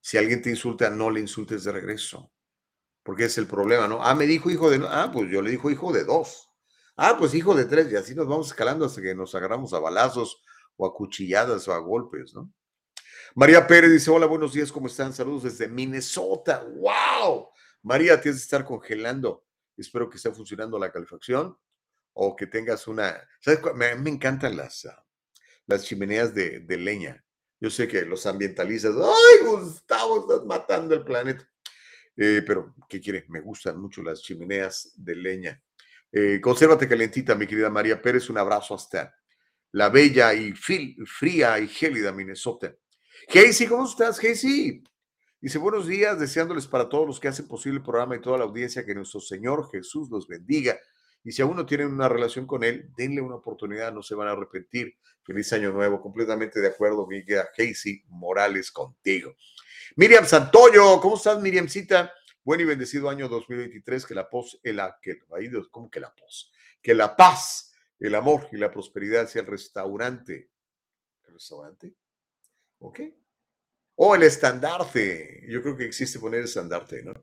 si 0.00 0.16
alguien 0.16 0.42
te 0.42 0.50
insulta, 0.50 0.90
no 0.90 1.10
le 1.10 1.20
insultes 1.20 1.64
de 1.64 1.72
regreso, 1.72 2.32
porque 3.02 3.24
es 3.24 3.38
el 3.38 3.46
problema, 3.46 3.88
¿no? 3.88 4.04
Ah, 4.04 4.14
me 4.14 4.26
dijo 4.26 4.50
hijo 4.50 4.70
de... 4.70 4.84
Ah, 4.88 5.10
pues 5.12 5.30
yo 5.30 5.42
le 5.42 5.50
dijo 5.50 5.70
hijo 5.70 5.92
de 5.92 6.04
dos. 6.04 6.50
Ah, 6.96 7.16
pues 7.18 7.34
hijo 7.34 7.54
de 7.54 7.64
tres, 7.64 7.90
y 7.90 7.96
así 7.96 8.14
nos 8.14 8.28
vamos 8.28 8.48
escalando 8.48 8.84
hasta 8.84 9.02
que 9.02 9.14
nos 9.14 9.34
agarramos 9.34 9.74
a 9.74 9.80
balazos 9.80 10.42
o 10.76 10.86
a 10.86 10.94
cuchilladas 10.94 11.66
o 11.66 11.72
a 11.72 11.78
golpes, 11.78 12.34
¿no? 12.34 12.52
María 13.34 13.66
Pérez 13.66 13.90
dice, 13.90 14.12
hola, 14.12 14.26
buenos 14.26 14.52
días, 14.52 14.70
¿cómo 14.70 14.86
están? 14.86 15.12
Saludos 15.12 15.42
desde 15.42 15.66
Minnesota. 15.66 16.64
¡Wow! 16.64 17.48
María, 17.82 18.20
tienes 18.20 18.40
que 18.40 18.44
estar 18.44 18.64
congelando. 18.64 19.44
Espero 19.76 20.08
que 20.08 20.18
esté 20.18 20.30
funcionando 20.30 20.78
la 20.78 20.92
calefacción 20.92 21.58
o 22.12 22.36
que 22.36 22.46
tengas 22.46 22.86
una... 22.86 23.26
¿Sabes? 23.40 23.60
Me, 23.74 23.96
me 23.96 24.10
encantan 24.10 24.56
las, 24.56 24.84
ah, 24.84 25.03
las 25.66 25.84
chimeneas 25.84 26.34
de, 26.34 26.64
leña. 26.78 27.24
Yo 27.60 27.70
sé 27.70 27.88
que 27.88 28.02
los 28.02 28.26
ambientalistas, 28.26 28.94
¡ay, 28.96 29.46
Gustavo, 29.46 30.20
estás 30.20 30.46
matando 30.46 30.94
el 30.94 31.04
planeta! 31.04 31.48
Eh, 32.16 32.42
pero, 32.46 32.74
¿qué 32.88 33.00
quiere? 33.00 33.24
Me 33.28 33.40
gustan 33.40 33.80
mucho 33.80 34.02
las 34.02 34.22
chimeneas 34.22 34.92
de 34.96 35.16
leña. 35.16 35.62
Eh, 36.12 36.40
consérvate 36.40 36.88
calentita, 36.88 37.34
mi 37.34 37.46
querida 37.46 37.70
María 37.70 38.00
Pérez. 38.00 38.30
Un 38.30 38.38
abrazo 38.38 38.74
hasta 38.74 39.14
la 39.72 39.88
bella 39.88 40.32
y 40.32 40.52
fría 40.52 41.58
y 41.58 41.66
gélida 41.66 42.12
Minnesota. 42.12 42.74
Casey, 43.26 43.66
¿cómo 43.66 43.86
estás, 43.86 44.20
Casey? 44.20 44.84
Dice, 45.40 45.58
buenos 45.58 45.86
días, 45.86 46.18
deseándoles 46.18 46.66
para 46.66 46.88
todos 46.88 47.06
los 47.06 47.20
que 47.20 47.28
hacen 47.28 47.48
posible 47.48 47.78
el 47.78 47.84
programa 47.84 48.16
y 48.16 48.20
toda 48.20 48.38
la 48.38 48.44
audiencia 48.44 48.84
que 48.84 48.94
nuestro 48.94 49.20
Señor 49.20 49.68
Jesús 49.70 50.08
los 50.10 50.28
bendiga 50.28 50.78
y 51.24 51.32
si 51.32 51.40
aún 51.40 51.56
no 51.56 51.64
tienen 51.64 51.88
una 51.88 52.06
relación 52.06 52.46
con 52.46 52.62
él, 52.62 52.90
denle 52.96 53.22
una 53.22 53.36
oportunidad, 53.36 53.92
no 53.94 54.02
se 54.02 54.14
van 54.14 54.28
a 54.28 54.32
arrepentir. 54.32 54.94
Feliz 55.22 55.50
año 55.54 55.72
nuevo, 55.72 56.02
completamente 56.02 56.60
de 56.60 56.68
acuerdo, 56.68 57.06
Miguel 57.06 57.46
Casey 57.56 58.04
Morales 58.08 58.70
contigo. 58.70 59.34
Miriam 59.96 60.26
Santoyo, 60.26 61.00
¿cómo 61.00 61.16
estás, 61.16 61.40
Miriamcita? 61.40 62.12
Buen 62.44 62.60
y 62.60 62.64
bendecido 62.64 63.08
año 63.08 63.26
2023, 63.26 64.04
que 64.04 64.14
la 64.14 64.28
paz, 64.28 64.58
el, 64.62 64.78
que, 65.00 65.18
¿cómo 65.70 65.90
que 65.90 65.98
la 65.98 66.14
paz? 66.14 66.52
Que 66.82 66.94
la 66.94 67.16
paz, 67.16 67.72
el 67.98 68.14
amor 68.14 68.46
y 68.52 68.58
la 68.58 68.70
prosperidad 68.70 69.26
sea 69.26 69.40
el 69.40 69.48
restaurante. 69.48 70.50
¿El 71.26 71.32
restaurante? 71.32 71.94
¿Ok? 72.80 73.00
O 73.94 74.14
el 74.14 74.24
estandarte. 74.24 75.42
Yo 75.48 75.62
creo 75.62 75.74
que 75.74 75.86
existe 75.86 76.18
poner 76.18 76.40
el 76.40 76.44
estandarte, 76.44 77.02
¿no? 77.02 77.14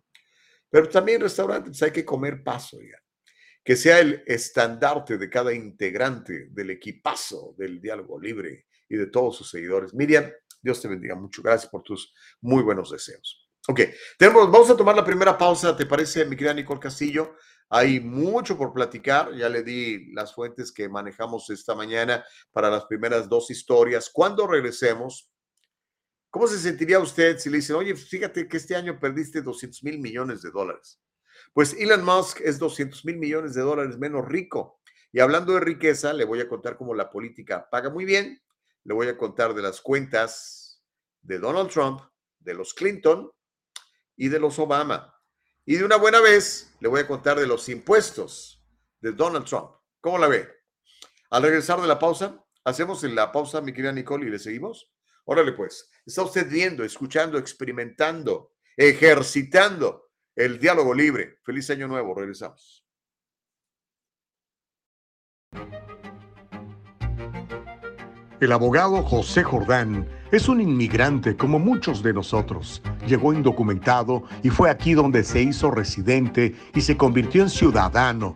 Pero 0.72 0.90
también 0.90 1.22
restaurante, 1.22 1.70
pues 1.70 1.84
hay 1.84 1.92
que 1.92 2.04
comer 2.04 2.44
paso, 2.44 2.82
ya 2.82 2.98
que 3.64 3.76
sea 3.76 4.00
el 4.00 4.24
estandarte 4.26 5.18
de 5.18 5.30
cada 5.30 5.54
integrante 5.54 6.48
del 6.50 6.72
equipazo 6.72 7.54
del 7.58 7.80
diálogo 7.80 8.20
libre 8.20 8.66
y 8.90 8.98
de 8.98 9.08
todos 9.08 9.38
sus 9.38 9.50
seguidores. 9.50 9.94
Miriam, 9.94 10.32
Dios 10.62 10.82
te 10.82 10.88
bendiga 10.88 11.16
mucho. 11.16 11.42
Gracias 11.42 11.70
por 11.70 11.84
tus 11.84 12.14
muy 12.42 12.64
buenos 12.64 12.92
deseos. 12.92 13.50
Ok, 13.68 13.82
tenemos, 14.18 14.52
vamos 14.52 14.70
a 14.72 14.76
tomar 14.76 14.96
la 14.96 15.06
primera 15.06 15.38
pausa, 15.38 15.78
¿te 15.78 15.86
parece, 15.86 16.26
mi 16.26 16.36
querida 16.36 16.54
Nicole 16.54 16.80
Castillo? 16.80 17.36
Hay 17.70 18.00
mucho 18.00 18.58
por 18.58 18.74
platicar, 18.74 19.34
ya 19.36 19.48
le 19.50 19.62
di 19.62 20.12
las 20.14 20.34
fuentes 20.34 20.72
que 20.72 20.90
manejamos 20.90 21.50
esta 21.52 21.76
mañana 21.76 22.26
para 22.52 22.72
las 22.72 22.86
primeras 22.86 23.30
dos 23.30 23.52
historias. 23.52 24.10
Cuando 24.12 24.48
regresemos, 24.48 25.32
¿cómo 26.32 26.48
se 26.48 26.58
sentiría 26.58 27.00
usted 27.00 27.38
si 27.38 27.52
le 27.52 27.58
dicen, 27.58 27.76
oye, 27.76 27.96
fíjate 27.96 28.48
que 28.48 28.58
este 28.58 28.76
año 28.76 29.00
perdiste 29.00 29.44
200 29.44 29.84
mil 29.84 30.00
millones 30.00 30.42
de 30.42 30.50
dólares? 30.50 31.00
Pues 31.54 31.74
Elon 31.74 32.04
Musk 32.04 32.42
es 32.42 32.60
200 32.60 33.06
mil 33.06 33.18
millones 33.18 33.54
de 33.54 33.62
dólares 33.62 33.98
menos 33.98 34.28
rico. 34.28 34.80
Y 35.12 35.20
hablando 35.20 35.54
de 35.54 35.60
riqueza, 35.60 36.14
le 36.14 36.26
voy 36.26 36.40
a 36.40 36.48
contar 36.48 36.78
cómo 36.78 36.94
la 36.94 37.10
política 37.10 37.70
paga 37.70 37.90
muy 37.90 38.06
bien. 38.06 38.42
Le 38.84 38.94
voy 38.94 39.08
a 39.08 39.18
contar 39.18 39.54
de 39.54 39.62
las 39.62 39.82
cuentas 39.82 40.82
de 41.22 41.38
Donald 41.38 41.70
Trump, 41.70 42.02
de 42.40 42.54
los 42.54 42.74
Clinton 42.74 43.32
y 44.16 44.30
de 44.30 44.40
los 44.40 44.58
Obama. 44.60 45.14
Y 45.66 45.76
de 45.76 45.86
una 45.86 45.98
buena 45.98 46.20
vez 46.22 46.74
le 46.80 46.88
voy 46.88 47.02
a 47.02 47.08
contar 47.08 47.40
de 47.40 47.48
los 47.48 47.70
impuestos 47.70 48.66
de 49.00 49.12
Donald 49.12 49.46
Trump. 49.46 49.72
¿Cómo 50.00 50.18
la 50.18 50.28
ve? 50.28 50.48
Al 51.30 51.44
regresar 51.44 51.80
de 51.82 51.88
la 51.88 52.00
pausa, 52.00 52.44
hacemos 52.64 53.04
la 53.04 53.32
pausa, 53.32 53.62
mi 53.62 53.74
querida 53.74 53.92
Nicole, 53.92 54.28
y 54.28 54.30
le 54.30 54.40
seguimos. 54.40 54.92
Órale, 55.26 55.54
pues, 55.54 55.90
está 56.06 56.24
usted 56.24 56.50
viendo, 56.50 56.84
escuchando, 56.84 57.38
experimentando, 57.38 58.54
ejercitando 58.76 60.11
el 60.36 60.60
diálogo 60.60 60.94
libre. 60.94 61.38
Feliz 61.44 61.70
año 61.70 61.88
nuevo. 61.88 62.14
Regresamos. 62.16 62.86
El 68.40 68.52
abogado 68.52 69.04
José 69.04 69.44
Jordán 69.44 70.08
es 70.32 70.50
un 70.50 70.62
inmigrante 70.62 71.38
como 71.38 71.60
muchos 71.60 72.02
de 72.02 72.12
nosotros. 72.12 72.82
Llegó 73.06 73.34
indocumentado 73.34 74.24
y 74.42 74.50
fue 74.50 74.72
aquí 74.72 74.94
donde 74.94 75.24
se 75.24 75.44
hizo 75.44 75.70
residente 75.70 76.56
y 76.74 76.82
se 76.82 76.98
convirtió 76.98 77.44
en 77.44 77.50
ciudadano 77.50 78.36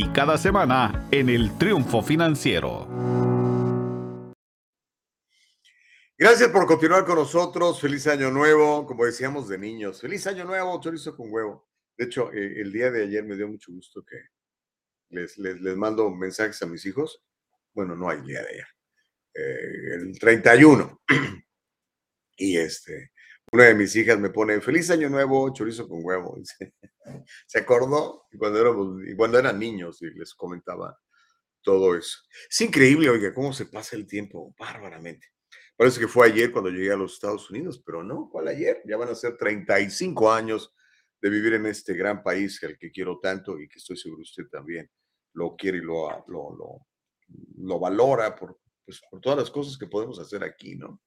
cada 0.09 0.37
semana 0.37 1.07
en 1.11 1.29
el 1.29 1.57
Triunfo 1.57 2.01
Financiero. 2.01 2.87
Gracias 6.17 6.49
por 6.49 6.67
continuar 6.67 7.03
con 7.03 7.15
nosotros. 7.15 7.81
Feliz 7.81 8.05
año 8.05 8.29
nuevo, 8.29 8.85
como 8.85 9.05
decíamos 9.05 9.49
de 9.49 9.57
niños. 9.57 10.01
Feliz 10.01 10.27
año 10.27 10.45
nuevo, 10.45 10.79
chorizo 10.79 11.15
con 11.15 11.31
huevo. 11.31 11.67
De 11.97 12.05
hecho, 12.05 12.31
eh, 12.31 12.61
el 12.61 12.71
día 12.71 12.91
de 12.91 13.03
ayer 13.03 13.23
me 13.23 13.35
dio 13.35 13.47
mucho 13.47 13.71
gusto 13.71 14.05
que 14.05 14.17
les, 15.09 15.37
les, 15.37 15.75
mando 15.75 16.09
mensajes 16.11 16.61
a 16.61 16.67
mis 16.67 16.85
hijos. 16.85 17.23
Bueno, 17.73 17.95
no 17.95 18.09
hay 18.09 18.21
día 18.21 18.41
de 18.41 18.49
ayer. 18.49 18.67
Eh, 19.33 19.95
el 19.95 20.19
31. 20.19 21.01
y 22.37 22.57
este, 22.57 23.10
una 23.51 23.65
de 23.65 23.75
mis 23.75 23.95
hijas 23.95 24.17
me 24.17 24.29
pone, 24.29 24.61
feliz 24.61 24.89
año 24.91 25.09
nuevo, 25.09 25.53
chorizo 25.53 25.87
con 25.87 26.03
huevo. 26.03 26.37
Se 27.47 27.59
acordó 27.59 28.27
cuando, 28.37 28.59
éramos, 28.59 29.01
cuando 29.17 29.39
eran 29.39 29.59
niños 29.59 30.01
y 30.01 30.09
les 30.11 30.33
comentaba 30.33 30.97
todo 31.61 31.95
eso. 31.95 32.19
Es 32.49 32.61
increíble, 32.61 33.09
oiga, 33.09 33.33
cómo 33.33 33.53
se 33.53 33.65
pasa 33.65 33.95
el 33.95 34.07
tiempo 34.07 34.55
bárbaramente. 34.57 35.27
Parece 35.75 35.99
que 35.99 36.07
fue 36.07 36.27
ayer 36.27 36.51
cuando 36.51 36.69
llegué 36.69 36.91
a 36.91 36.97
los 36.97 37.13
Estados 37.13 37.49
Unidos, 37.49 37.81
pero 37.85 38.03
no, 38.03 38.29
¿cuál 38.31 38.47
ayer? 38.47 38.81
Ya 38.85 38.97
van 38.97 39.09
a 39.09 39.15
ser 39.15 39.37
35 39.37 40.31
años 40.31 40.73
de 41.21 41.29
vivir 41.29 41.53
en 41.53 41.65
este 41.65 41.93
gran 41.93 42.23
país 42.23 42.63
al 42.63 42.77
que 42.77 42.91
quiero 42.91 43.19
tanto 43.19 43.59
y 43.59 43.67
que 43.67 43.79
estoy 43.79 43.97
seguro 43.97 44.21
usted 44.21 44.45
también 44.51 44.89
lo 45.33 45.55
quiere 45.55 45.77
y 45.77 45.81
lo, 45.81 46.09
lo, 46.27 46.55
lo, 46.55 46.87
lo 47.57 47.79
valora 47.79 48.35
por, 48.35 48.59
pues, 48.85 49.01
por 49.09 49.19
todas 49.21 49.39
las 49.39 49.51
cosas 49.51 49.77
que 49.77 49.87
podemos 49.87 50.19
hacer 50.19 50.43
aquí, 50.43 50.75
¿no? 50.75 51.01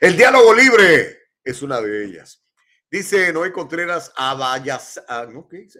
El 0.00 0.16
diálogo 0.16 0.54
libre 0.54 1.25
es 1.46 1.62
una 1.62 1.80
de 1.80 2.04
ellas. 2.04 2.44
Dice 2.90 3.32
Noé 3.32 3.52
Contreras, 3.52 4.12
ah, 4.16 4.58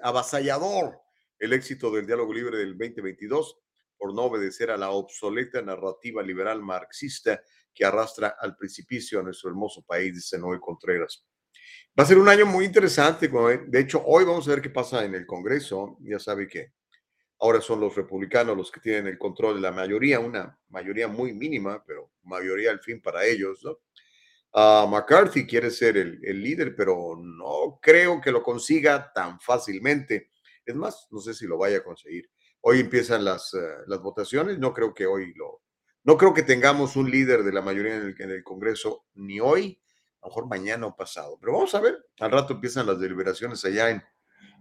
avasallador 0.03 1.01
el 1.39 1.53
éxito 1.53 1.91
del 1.91 2.07
diálogo 2.07 2.33
libre 2.33 2.57
del 2.59 2.79
2022 2.79 3.59
por 3.99 4.15
no 4.15 4.23
obedecer 4.23 4.71
a 4.71 4.77
la 4.77 4.91
obsoleta 4.91 5.61
narrativa 5.63 6.23
liberal 6.23 6.63
marxista 6.63 7.43
que 7.75 7.85
arrastra 7.85 8.37
al 8.41 8.57
precipicio 8.57 9.19
a 9.19 9.23
nuestro 9.25 9.51
hermoso 9.51 9.85
país, 9.85 10.15
dice 10.15 10.39
Noé 10.39 10.61
Contreras. 10.61 11.27
Va 11.99 12.05
a 12.05 12.07
ser 12.07 12.19
un 12.19 12.29
año 12.29 12.47
muy 12.47 12.65
interesante. 12.65 13.29
De 13.29 13.81
hecho, 13.81 14.03
hoy 14.07 14.25
vamos 14.25 14.47
a 14.47 14.51
ver 14.51 14.63
qué 14.63 14.71
pasa 14.71 15.05
en 15.05 15.15
el 15.15 15.27
Congreso. 15.27 15.97
Ya 16.01 16.21
sabe 16.21 16.47
que 16.47 16.75
ahora 17.41 17.61
son 17.61 17.81
los 17.81 17.97
republicanos 17.97 18.57
los 18.57 18.71
que 18.71 18.81
tienen 18.81 19.09
el 19.09 19.19
control 19.19 19.57
de 19.57 19.63
la 19.63 19.73
mayoría, 19.73 20.21
una 20.21 20.57
mayoría 20.69 21.09
muy 21.09 21.33
mínima, 21.33 21.83
pero 21.85 22.13
mayoría 22.23 22.71
al 22.71 22.81
fin 22.81 23.01
para 23.01 23.27
ellos, 23.27 23.65
¿no? 23.65 23.79
McCarthy 24.57 25.47
quiere 25.47 25.71
ser 25.71 25.99
el, 25.99 26.43
líder, 26.43 26.75
pero 26.75 27.15
no 27.21 27.79
creo 27.81 28.21
que 28.21 28.33
lo 28.33 28.43
consiga 28.43 29.13
tan 29.13 29.39
fácilmente. 29.39 30.31
Es 30.65 30.75
más, 30.75 31.09
no 31.11 31.21
sé 31.21 31.35
si 31.35 31.47
lo 31.47 31.59
vaya 31.59 31.79
a 31.79 31.85
conseguir. 31.85 32.31
Hoy 32.63 32.81
empiezan 32.81 33.25
las, 33.25 33.53
eh, 33.53 33.59
las 33.87 34.01
votaciones, 34.01 34.59
no 34.59 34.73
creo 34.73 34.95
que 34.95 35.07
hoy 35.07 35.35
lo... 35.35 35.63
No 36.05 36.17
creo 36.17 36.33
que 36.33 36.43
tengamos 36.43 36.97
un 36.97 37.11
líder 37.11 37.43
de 37.43 37.53
la 37.53 37.61
mayoría 37.61 37.97
en 37.97 38.03
el, 38.03 38.15
en 38.19 38.31
el 38.31 38.45
Congreso 38.45 39.07
ni 39.15 39.41
hoy, 39.41 39.79
a 40.23 40.27
lo 40.27 40.31
mejor 40.31 40.47
mañana 40.47 40.87
o 40.87 40.97
pasado. 40.97 41.37
Pero 41.39 41.53
vamos 41.53 41.75
a 41.75 41.81
ver, 41.81 41.99
al 42.21 42.31
rato 42.31 42.55
empiezan 42.55 42.87
las 42.87 42.99
deliberaciones 42.99 43.65
allá 43.65 43.91
en, 43.91 44.03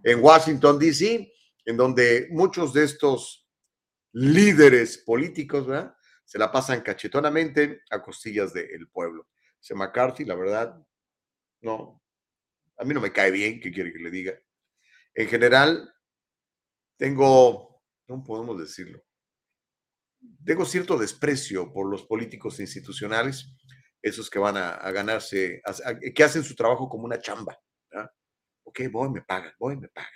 en 0.02 0.22
Washington, 0.22 0.78
D.C., 0.78 1.32
en 1.64 1.76
donde 1.76 2.28
muchos 2.30 2.72
de 2.72 2.84
estos 2.84 3.48
líderes 4.12 4.98
políticos 4.98 5.66
se 6.24 6.38
la 6.38 6.50
pasan 6.50 6.80
cachetonamente 6.82 7.82
a 7.90 8.02
costillas 8.02 8.52
del 8.52 8.88
pueblo. 8.88 9.26
Ese 9.60 9.74
McCarthy, 9.74 10.24
la 10.24 10.34
verdad, 10.34 10.80
no, 11.60 12.02
a 12.78 12.84
mí 12.84 12.94
no 12.94 13.00
me 13.00 13.12
cae 13.12 13.30
bien, 13.30 13.60
¿qué 13.60 13.70
quiere 13.72 13.92
que 13.92 13.98
le 13.98 14.10
diga? 14.10 14.38
En 15.14 15.28
general, 15.28 15.92
tengo, 16.96 17.82
no 18.06 18.22
podemos 18.22 18.58
decirlo, 18.58 19.02
tengo 20.44 20.64
cierto 20.64 20.96
desprecio 20.98 21.72
por 21.72 21.90
los 21.90 22.04
políticos 22.04 22.60
institucionales, 22.60 23.52
esos 24.02 24.30
que 24.30 24.38
van 24.38 24.56
a, 24.56 24.90
ganarse, 24.92 25.60
que 26.14 26.24
hacen 26.24 26.44
su 26.44 26.54
trabajo 26.54 26.88
como 26.88 27.04
una 27.04 27.18
chamba. 27.18 27.58
Ok, 28.64 28.80
voy, 28.90 29.10
me 29.10 29.22
pagan, 29.22 29.52
voy, 29.58 29.76
me 29.76 29.88
pagan. 29.88 30.10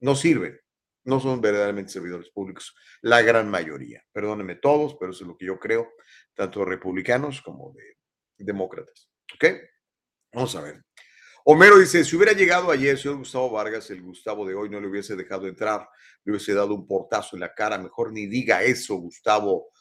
No 0.00 0.14
sirven, 0.14 0.58
no 1.04 1.20
son 1.20 1.40
verdaderamente 1.40 1.92
servidores 1.92 2.30
públicos, 2.30 2.74
la 3.02 3.22
gran 3.22 3.50
mayoría. 3.50 4.04
Perdónenme 4.12 4.56
todos, 4.56 4.96
pero 4.98 5.12
eso 5.12 5.24
es 5.24 5.28
lo 5.28 5.36
que 5.36 5.46
yo 5.46 5.58
creo 5.58 5.92
tanto 6.38 6.64
republicanos 6.64 7.42
como 7.42 7.72
de 7.72 7.98
demócratas. 8.38 9.10
¿Ok? 9.34 9.44
Vamos 10.32 10.54
a 10.54 10.62
ver. 10.62 10.84
Homero 11.44 11.78
dice, 11.78 12.04
si 12.04 12.14
hubiera 12.14 12.32
llegado 12.32 12.70
ayer, 12.70 12.96
señor 12.96 13.16
Gustavo 13.18 13.50
Vargas, 13.50 13.90
el 13.90 14.02
Gustavo 14.02 14.46
de 14.46 14.54
hoy 14.54 14.70
no 14.70 14.80
le 14.80 14.86
hubiese 14.86 15.16
dejado 15.16 15.48
entrar, 15.48 15.88
le 16.22 16.32
hubiese 16.32 16.54
dado 16.54 16.74
un 16.74 16.86
portazo 16.86 17.34
en 17.34 17.40
la 17.40 17.52
cara, 17.52 17.76
mejor 17.76 18.12
ni 18.12 18.26
diga 18.26 18.62
eso, 18.62 18.94
Gustavo. 18.96 19.72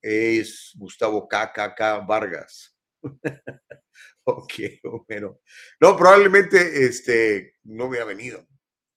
Es 0.00 0.72
Gustavo 0.74 1.28
KKK 1.28 2.04
Vargas. 2.04 2.76
ok, 4.24 4.52
Homero. 4.82 5.40
No, 5.80 5.96
probablemente 5.96 6.84
este, 6.84 7.58
no 7.62 7.84
hubiera 7.84 8.06
venido. 8.06 8.44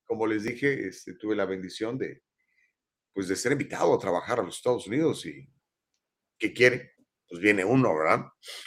Como 0.06 0.26
les 0.26 0.44
dije, 0.44 0.88
este, 0.88 1.14
tuve 1.14 1.36
la 1.36 1.46
bendición 1.46 2.00
de, 2.00 2.24
pues, 3.14 3.28
de 3.28 3.36
ser 3.36 3.52
invitado 3.52 3.94
a 3.94 4.00
trabajar 4.00 4.40
a 4.40 4.44
los 4.44 4.58
Estados 4.58 4.88
Unidos 4.88 5.24
y 5.28 5.48
¿qué 6.40 6.52
quiere? 6.52 6.95
Pues 7.28 7.42
viene 7.42 7.66
uno, 7.66 7.96
¿verdad? 7.96 8.26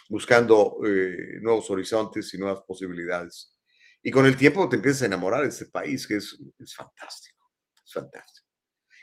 Buscando 0.08 0.78
eh, 0.86 1.38
nuevos 1.40 1.70
horizontes 1.70 2.32
y 2.34 2.38
nuevas 2.38 2.62
posibilidades. 2.66 3.56
Y 4.02 4.10
con 4.10 4.26
el 4.26 4.36
tiempo 4.36 4.68
te 4.68 4.76
empiezas 4.76 5.02
a 5.02 5.06
enamorar 5.06 5.42
de 5.42 5.48
este 5.48 5.66
país, 5.66 6.06
que 6.06 6.16
es, 6.16 6.38
es 6.58 6.74
fantástico, 6.74 7.52
es 7.84 7.92
fantástico. 7.92 8.48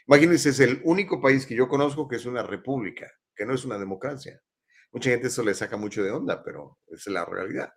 Imagínense, 0.07 0.49
es 0.49 0.59
el 0.59 0.81
único 0.83 1.21
país 1.21 1.45
que 1.45 1.55
yo 1.55 1.67
conozco 1.67 2.07
que 2.07 2.17
es 2.17 2.25
una 2.25 2.43
república, 2.43 3.11
que 3.35 3.45
no 3.45 3.53
es 3.53 3.65
una 3.65 3.77
democracia. 3.77 4.39
Mucha 4.91 5.09
gente 5.09 5.27
eso 5.27 5.43
le 5.43 5.53
saca 5.53 5.77
mucho 5.77 6.03
de 6.03 6.11
onda, 6.11 6.43
pero 6.43 6.79
es 6.87 7.07
la 7.07 7.25
realidad. 7.25 7.73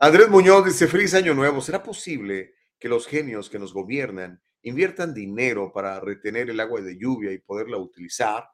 Andrés 0.00 0.28
Muñoz 0.28 0.64
dice, 0.64 0.86
feliz 0.86 1.14
año 1.14 1.34
nuevo. 1.34 1.60
¿Será 1.60 1.82
posible 1.82 2.54
que 2.78 2.88
los 2.88 3.06
genios 3.06 3.48
que 3.48 3.58
nos 3.58 3.72
gobiernan 3.72 4.42
inviertan 4.62 5.14
dinero 5.14 5.72
para 5.72 5.98
retener 6.00 6.50
el 6.50 6.60
agua 6.60 6.80
de 6.80 6.98
lluvia 6.98 7.32
y 7.32 7.38
poderla 7.38 7.78
utilizar? 7.78 8.44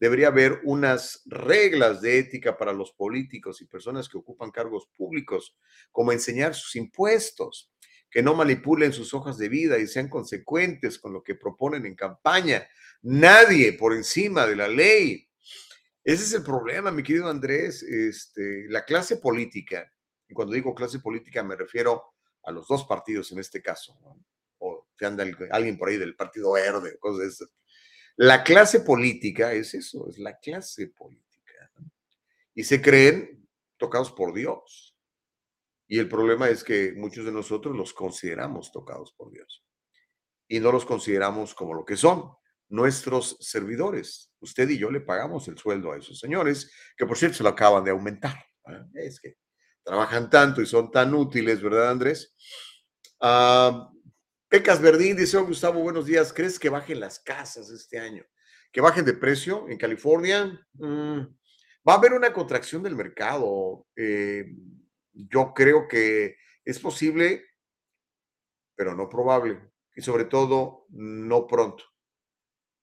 Debería 0.00 0.28
haber 0.28 0.60
unas 0.64 1.22
reglas 1.26 2.00
de 2.00 2.18
ética 2.18 2.56
para 2.56 2.72
los 2.72 2.90
políticos 2.92 3.60
y 3.60 3.66
personas 3.66 4.08
que 4.08 4.16
ocupan 4.16 4.50
cargos 4.50 4.88
públicos, 4.96 5.54
como 5.92 6.10
enseñar 6.10 6.54
sus 6.54 6.74
impuestos, 6.76 7.70
que 8.10 8.22
no 8.22 8.34
manipulen 8.34 8.94
sus 8.94 9.12
hojas 9.12 9.36
de 9.36 9.50
vida 9.50 9.78
y 9.78 9.86
sean 9.86 10.08
consecuentes 10.08 10.98
con 10.98 11.12
lo 11.12 11.22
que 11.22 11.34
proponen 11.34 11.84
en 11.84 11.94
campaña. 11.94 12.66
Nadie 13.02 13.74
por 13.74 13.92
encima 13.94 14.46
de 14.46 14.56
la 14.56 14.68
ley. 14.68 15.28
Ese 16.02 16.24
es 16.24 16.32
el 16.32 16.42
problema, 16.42 16.90
mi 16.90 17.02
querido 17.02 17.28
Andrés. 17.28 17.82
Este, 17.82 18.66
la 18.68 18.84
clase 18.86 19.18
política, 19.18 19.92
y 20.26 20.32
cuando 20.32 20.54
digo 20.54 20.74
clase 20.74 20.98
política 20.98 21.42
me 21.42 21.56
refiero 21.56 22.14
a 22.42 22.50
los 22.50 22.66
dos 22.66 22.84
partidos 22.86 23.30
en 23.32 23.38
este 23.38 23.60
caso, 23.60 23.96
o 24.58 24.88
si 24.98 25.04
anda 25.04 25.24
alguien 25.50 25.76
por 25.76 25.90
ahí 25.90 25.98
del 25.98 26.16
Partido 26.16 26.52
Verde, 26.52 26.98
cosas 26.98 27.18
de 27.20 27.26
esas 27.26 27.48
la 28.22 28.44
clase 28.44 28.80
política 28.80 29.54
es 29.54 29.72
eso, 29.72 30.06
es 30.10 30.18
la 30.18 30.38
clase 30.38 30.88
política. 30.88 31.72
Y 32.54 32.64
se 32.64 32.82
creen 32.82 33.48
tocados 33.78 34.12
por 34.12 34.34
Dios. 34.34 34.94
Y 35.88 35.98
el 35.98 36.06
problema 36.06 36.50
es 36.50 36.62
que 36.62 36.92
muchos 36.92 37.24
de 37.24 37.32
nosotros 37.32 37.74
los 37.74 37.94
consideramos 37.94 38.72
tocados 38.72 39.14
por 39.14 39.32
Dios. 39.32 39.64
y 40.48 40.60
no 40.60 40.70
los 40.70 40.84
consideramos 40.84 41.54
como 41.54 41.72
lo 41.74 41.84
que 41.84 41.96
son, 41.96 42.30
nuestros 42.68 43.38
servidores. 43.40 44.32
Usted 44.40 44.68
y 44.68 44.78
yo 44.78 44.90
le 44.90 45.00
pagamos 45.00 45.48
el 45.48 45.56
sueldo 45.56 45.92
a 45.92 45.96
esos 45.96 46.18
señores, 46.18 46.70
que 46.96 47.06
por 47.06 47.16
cierto 47.16 47.38
se 47.38 47.42
lo 47.44 47.50
acaban 47.50 47.84
de 47.84 47.92
aumentar. 47.92 48.36
Es 48.94 49.20
que 49.20 49.36
trabajan 49.82 50.28
tanto 50.28 50.60
y 50.60 50.66
son 50.66 50.90
tan 50.90 51.14
útiles, 51.14 51.62
¿verdad, 51.62 51.90
Andrés? 51.90 52.34
Uh, 53.20 53.99
Pecas 54.50 54.80
Verdín 54.82 55.16
dice, 55.16 55.36
oh, 55.36 55.46
Gustavo, 55.46 55.80
buenos 55.80 56.06
días. 56.06 56.32
¿Crees 56.32 56.58
que 56.58 56.68
bajen 56.68 56.98
las 56.98 57.20
casas 57.20 57.70
este 57.70 58.00
año? 58.00 58.24
¿Que 58.72 58.80
bajen 58.80 59.04
de 59.04 59.12
precio 59.12 59.68
en 59.68 59.78
California? 59.78 60.60
Mm, 60.72 61.20
va 61.88 61.92
a 61.92 61.96
haber 61.96 62.14
una 62.14 62.32
contracción 62.32 62.82
del 62.82 62.96
mercado. 62.96 63.86
Eh, 63.94 64.52
yo 65.12 65.54
creo 65.54 65.86
que 65.86 66.34
es 66.64 66.80
posible, 66.80 67.46
pero 68.74 68.96
no 68.96 69.08
probable. 69.08 69.70
Y 69.94 70.02
sobre 70.02 70.24
todo, 70.24 70.86
no 70.88 71.46
pronto. 71.46 71.84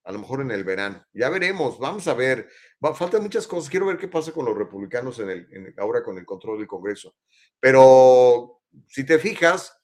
A 0.04 0.12
lo 0.12 0.20
mejor 0.20 0.40
en 0.40 0.52
el 0.52 0.64
verano. 0.64 1.04
Ya 1.12 1.28
veremos, 1.28 1.78
vamos 1.78 2.08
a 2.08 2.14
ver. 2.14 2.48
Faltan 2.80 3.22
muchas 3.22 3.46
cosas. 3.46 3.68
Quiero 3.68 3.84
ver 3.84 3.98
qué 3.98 4.08
pasa 4.08 4.32
con 4.32 4.46
los 4.46 4.56
republicanos 4.56 5.18
en 5.18 5.74
ahora 5.76 6.02
con 6.02 6.16
el 6.16 6.24
control 6.24 6.56
del 6.56 6.66
Congreso. 6.66 7.14
Pero 7.60 8.62
si 8.86 9.04
te 9.04 9.18
fijas, 9.18 9.77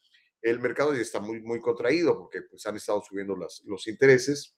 el 0.44 0.60
mercado 0.60 0.94
ya 0.94 1.00
está 1.00 1.20
muy, 1.20 1.40
muy 1.40 1.60
contraído 1.60 2.18
porque 2.18 2.42
pues, 2.42 2.64
han 2.66 2.76
estado 2.76 3.02
subiendo 3.02 3.34
las, 3.34 3.62
los 3.64 3.88
intereses 3.88 4.54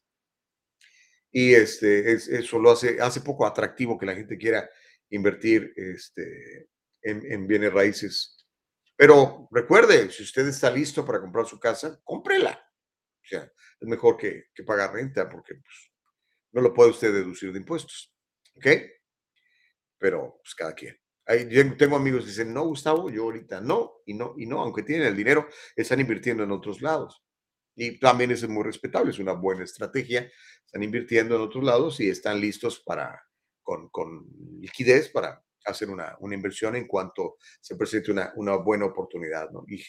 y 1.31 1.55
este, 1.55 2.13
eso 2.13 2.59
lo 2.59 2.73
hace, 2.73 3.01
hace 3.01 3.21
poco 3.21 3.47
atractivo 3.47 3.97
que 3.97 4.07
la 4.07 4.15
gente 4.15 4.37
quiera 4.37 4.69
invertir 5.11 5.73
este, 5.77 6.69
en, 7.03 7.47
bienes 7.47 7.73
raíces. 7.73 8.45
Pero 8.97 9.49
recuerde, 9.53 10.11
si 10.11 10.25
usted 10.25 10.49
está 10.49 10.71
listo 10.71 11.05
para 11.05 11.21
comprar 11.21 11.47
su 11.47 11.61
casa, 11.61 12.01
cómprela. 12.03 12.59
O 13.23 13.29
sea, 13.29 13.53
es 13.79 13.89
mejor 13.89 14.17
que, 14.17 14.47
que 14.55 14.65
pagar 14.65 14.93
renta 14.93 15.29
porque 15.29 15.55
pues, 15.55 15.93
no 16.53 16.63
lo 16.63 16.75
puede 16.75 16.91
usted 16.91 17.13
deducir 17.13 17.53
de 17.53 17.59
impuestos. 17.61 18.13
¿Ok? 18.57 18.67
Pero 19.99 20.41
pues 20.43 20.55
cada 20.55 20.75
quien. 20.75 20.99
Tengo 21.77 21.97
amigos 21.97 22.23
que 22.23 22.31
dicen, 22.31 22.55
no, 22.55 22.65
Gustavo, 22.65 23.11
yo 23.11 23.25
ahorita 23.25 23.61
no, 23.61 23.95
y 24.07 24.15
no, 24.15 24.35
y 24.37 24.47
no, 24.47 24.61
aunque 24.61 24.83
tienen 24.83 25.09
el 25.09 25.17
dinero, 25.17 25.49
están 25.75 26.01
invirtiendo 26.01 26.45
en 26.45 26.53
otros 26.53 26.81
lados. 26.81 27.23
Y 27.75 27.99
también 27.99 28.31
es 28.31 28.49
muy 28.49 28.63
respetable, 28.63 29.11
es 29.11 29.19
una 29.19 29.33
buena 29.33 29.65
estrategia. 29.65 30.31
Están 30.65 30.83
invirtiendo 30.83 31.37
en 31.37 31.43
otros 31.43 31.63
lados 31.63 32.01
y 32.01 32.09
están 32.09 32.41
listos 32.41 32.81
para, 32.81 33.23
con, 33.63 33.89
con 33.91 34.27
liquidez 34.61 35.11
para 35.11 35.43
hacer 35.67 35.91
una, 35.91 36.17
una, 36.21 36.35
inversión 36.35 36.77
en 36.77 36.87
cuanto 36.87 37.37
se 37.61 37.77
presente 37.77 38.13
una, 38.13 38.33
una 38.37 38.57
buena 38.57 38.87
oportunidad. 38.87 39.51
¿no? 39.51 39.65
Y 39.69 39.83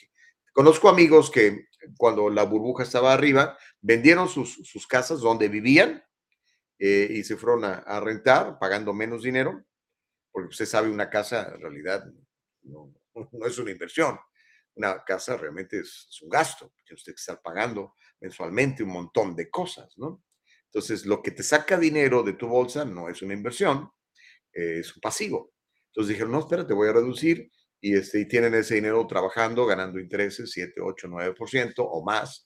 conozco 0.51 0.89
amigos 0.89 1.29
que 1.29 1.67
cuando 1.97 2.29
la 2.29 2.43
burbuja 2.43 2.83
estaba 2.83 3.13
arriba, 3.13 3.57
vendieron 3.79 4.27
sus, 4.27 4.55
sus 4.63 4.87
casas 4.87 5.21
donde 5.21 5.47
vivían 5.47 6.03
eh, 6.79 7.07
y 7.09 7.23
se 7.23 7.37
fueron 7.37 7.63
a, 7.63 7.75
a, 7.75 7.99
rentar 7.99 8.57
pagando 8.59 8.93
menos 8.93 9.23
dinero, 9.23 9.63
porque 10.37 10.49
usted 10.49 10.67
sabe, 10.67 10.89
una 10.91 11.09
casa 11.09 11.51
en 11.55 11.61
realidad 11.61 12.05
no, 12.61 12.93
no 13.31 13.47
es 13.47 13.57
una 13.57 13.71
inversión 13.71 14.19
una 14.77 15.03
casa 15.03 15.35
realmente 15.35 15.79
es, 15.79 16.07
un 16.21 16.29
gasto, 16.29 16.71
tiene 16.85 16.95
usted 16.95 17.13
que 17.13 17.19
estar 17.19 17.41
pagando 17.41 17.95
mensualmente 18.21 18.83
un 18.83 18.89
montón 18.89 19.35
de 19.35 19.49
cosas, 19.49 19.97
¿no? 19.97 20.23
Entonces, 20.65 21.05
lo 21.05 21.21
que 21.21 21.31
te 21.31 21.43
saca 21.43 21.77
dinero 21.77 22.23
de 22.23 22.33
tu 22.33 22.47
bolsa 22.47 22.85
no 22.85 23.09
es 23.09 23.21
una 23.21 23.33
inversión, 23.33 23.89
es 24.51 24.95
un 24.95 25.01
pasivo. 25.01 25.53
Entonces 25.87 26.09
dijeron, 26.09 26.31
no, 26.31 26.39
espérate, 26.39 26.73
voy 26.73 26.89
a 26.89 26.93
reducir 26.93 27.51
y, 27.81 27.95
este, 27.95 28.19
y 28.19 28.27
tienen 28.27 28.53
ese 28.53 28.75
dinero 28.75 29.05
trabajando, 29.07 29.65
ganando 29.65 29.99
intereses, 29.99 30.51
7, 30.51 30.81
8, 30.81 31.07
9% 31.07 31.73
o 31.77 32.03
más, 32.03 32.45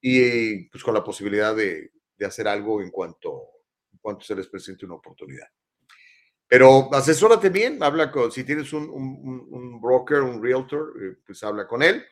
y 0.00 0.68
pues 0.70 0.82
con 0.82 0.94
la 0.94 1.04
posibilidad 1.04 1.54
de, 1.54 1.90
de 2.16 2.26
hacer 2.26 2.48
algo 2.48 2.80
en 2.80 2.90
cuanto, 2.90 3.48
en 3.92 3.98
cuanto 3.98 4.24
se 4.24 4.34
les 4.34 4.48
presente 4.48 4.86
una 4.86 4.94
oportunidad. 4.94 5.48
Pero 6.50 6.92
asesórate 6.92 7.48
bien, 7.48 7.80
habla 7.80 8.10
con, 8.10 8.32
si 8.32 8.42
tienes 8.42 8.72
un, 8.72 9.80
broker, 9.80 10.22
un 10.22 10.42
realtor, 10.42 10.94
eh, 11.00 11.16
pues 11.24 11.44
habla 11.44 11.68
con 11.68 11.80
él 11.80 12.04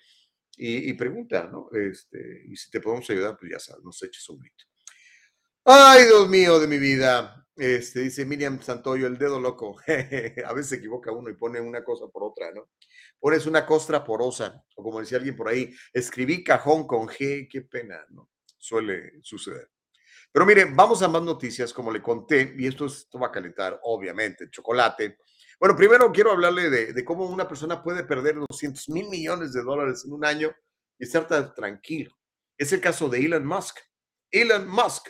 y, 0.57 0.93
pregunta, 0.93 1.49
¿no? 1.51 1.68
Este, 1.72 2.45
y 2.47 2.55
si 2.55 2.70
te 2.70 2.80
podemos 2.80 3.11
ayudar, 3.11 3.36
pues 3.36 3.51
ya 3.51 3.59
sabes, 3.59 3.82
nos 3.82 4.01
eches 4.01 4.28
un 4.28 4.39
grito. 4.39 4.64
Ay, 5.64 6.05
Dios 6.05 6.28
mío 6.28 6.61
de 6.61 6.68
mi 6.68 6.78
vida. 6.78 7.45
Este, 7.57 7.99
dice 7.99 8.24
Miriam 8.24 8.62
Santoyo, 8.62 9.09
el 9.09 9.18
dedo 9.18 9.41
loco. 9.41 9.76
a 9.89 10.53
veces 10.53 10.68
se 10.68 10.76
equivoca 10.76 11.11
uno 11.11 11.30
y 11.30 11.34
pone 11.34 11.61
una 11.61 11.82
cosa 11.82 12.07
por 12.07 12.22
otra, 12.22 12.53
¿no? 12.53 12.70
Pones 13.18 13.45
una 13.47 13.66
costra 13.66 14.05
porosa, 14.05 14.64
o 14.76 14.84
como 14.84 15.01
decía 15.01 15.18
alguien 15.18 15.34
por 15.34 15.49
ahí, 15.49 15.74
escribí 15.93 16.45
cajón 16.45 16.86
con 16.86 17.09
G, 17.09 17.49
qué 17.51 17.62
pena, 17.62 18.07
¿no? 18.11 18.30
Suele 18.57 19.20
suceder. 19.22 19.68
Pero 20.33 20.45
miren, 20.45 20.76
vamos 20.76 21.03
a 21.03 21.09
más 21.09 21.22
noticias, 21.22 21.72
como 21.72 21.91
le 21.91 22.03
conté, 22.03 22.55
y 22.57 22.66
esto, 22.66 22.87
esto 22.87 23.18
va 23.18 23.29
a 23.29 23.33
calentar, 23.33 23.81
obviamente, 23.83 24.51
chocolate. 24.51 25.18
Bueno, 25.59 25.74
primero 25.74 26.12
quiero 26.12 26.31
hablarle 26.31 26.70
de, 26.70 27.05
cómo 27.05 27.26
una 27.26 27.49
persona 27.49 27.83
puede 27.83 28.05
perder 28.05 28.37
200 28.37 28.89
mil 28.91 29.09
millones 29.09 29.53
de 29.53 29.62
dólares 29.62 30.05
en 30.05 30.12
un 30.12 30.24
año 30.24 30.55
y 30.99 31.05
estar 31.05 31.26
tan 31.26 31.53
tranquilo. 31.55 32.16
Es 32.57 32.72
el 32.72 32.81
caso 32.81 33.09
de 33.09 33.24
Elon 33.24 33.45
Musk. 33.45 33.79
Elon 34.31 34.68
Musk, 34.68 35.09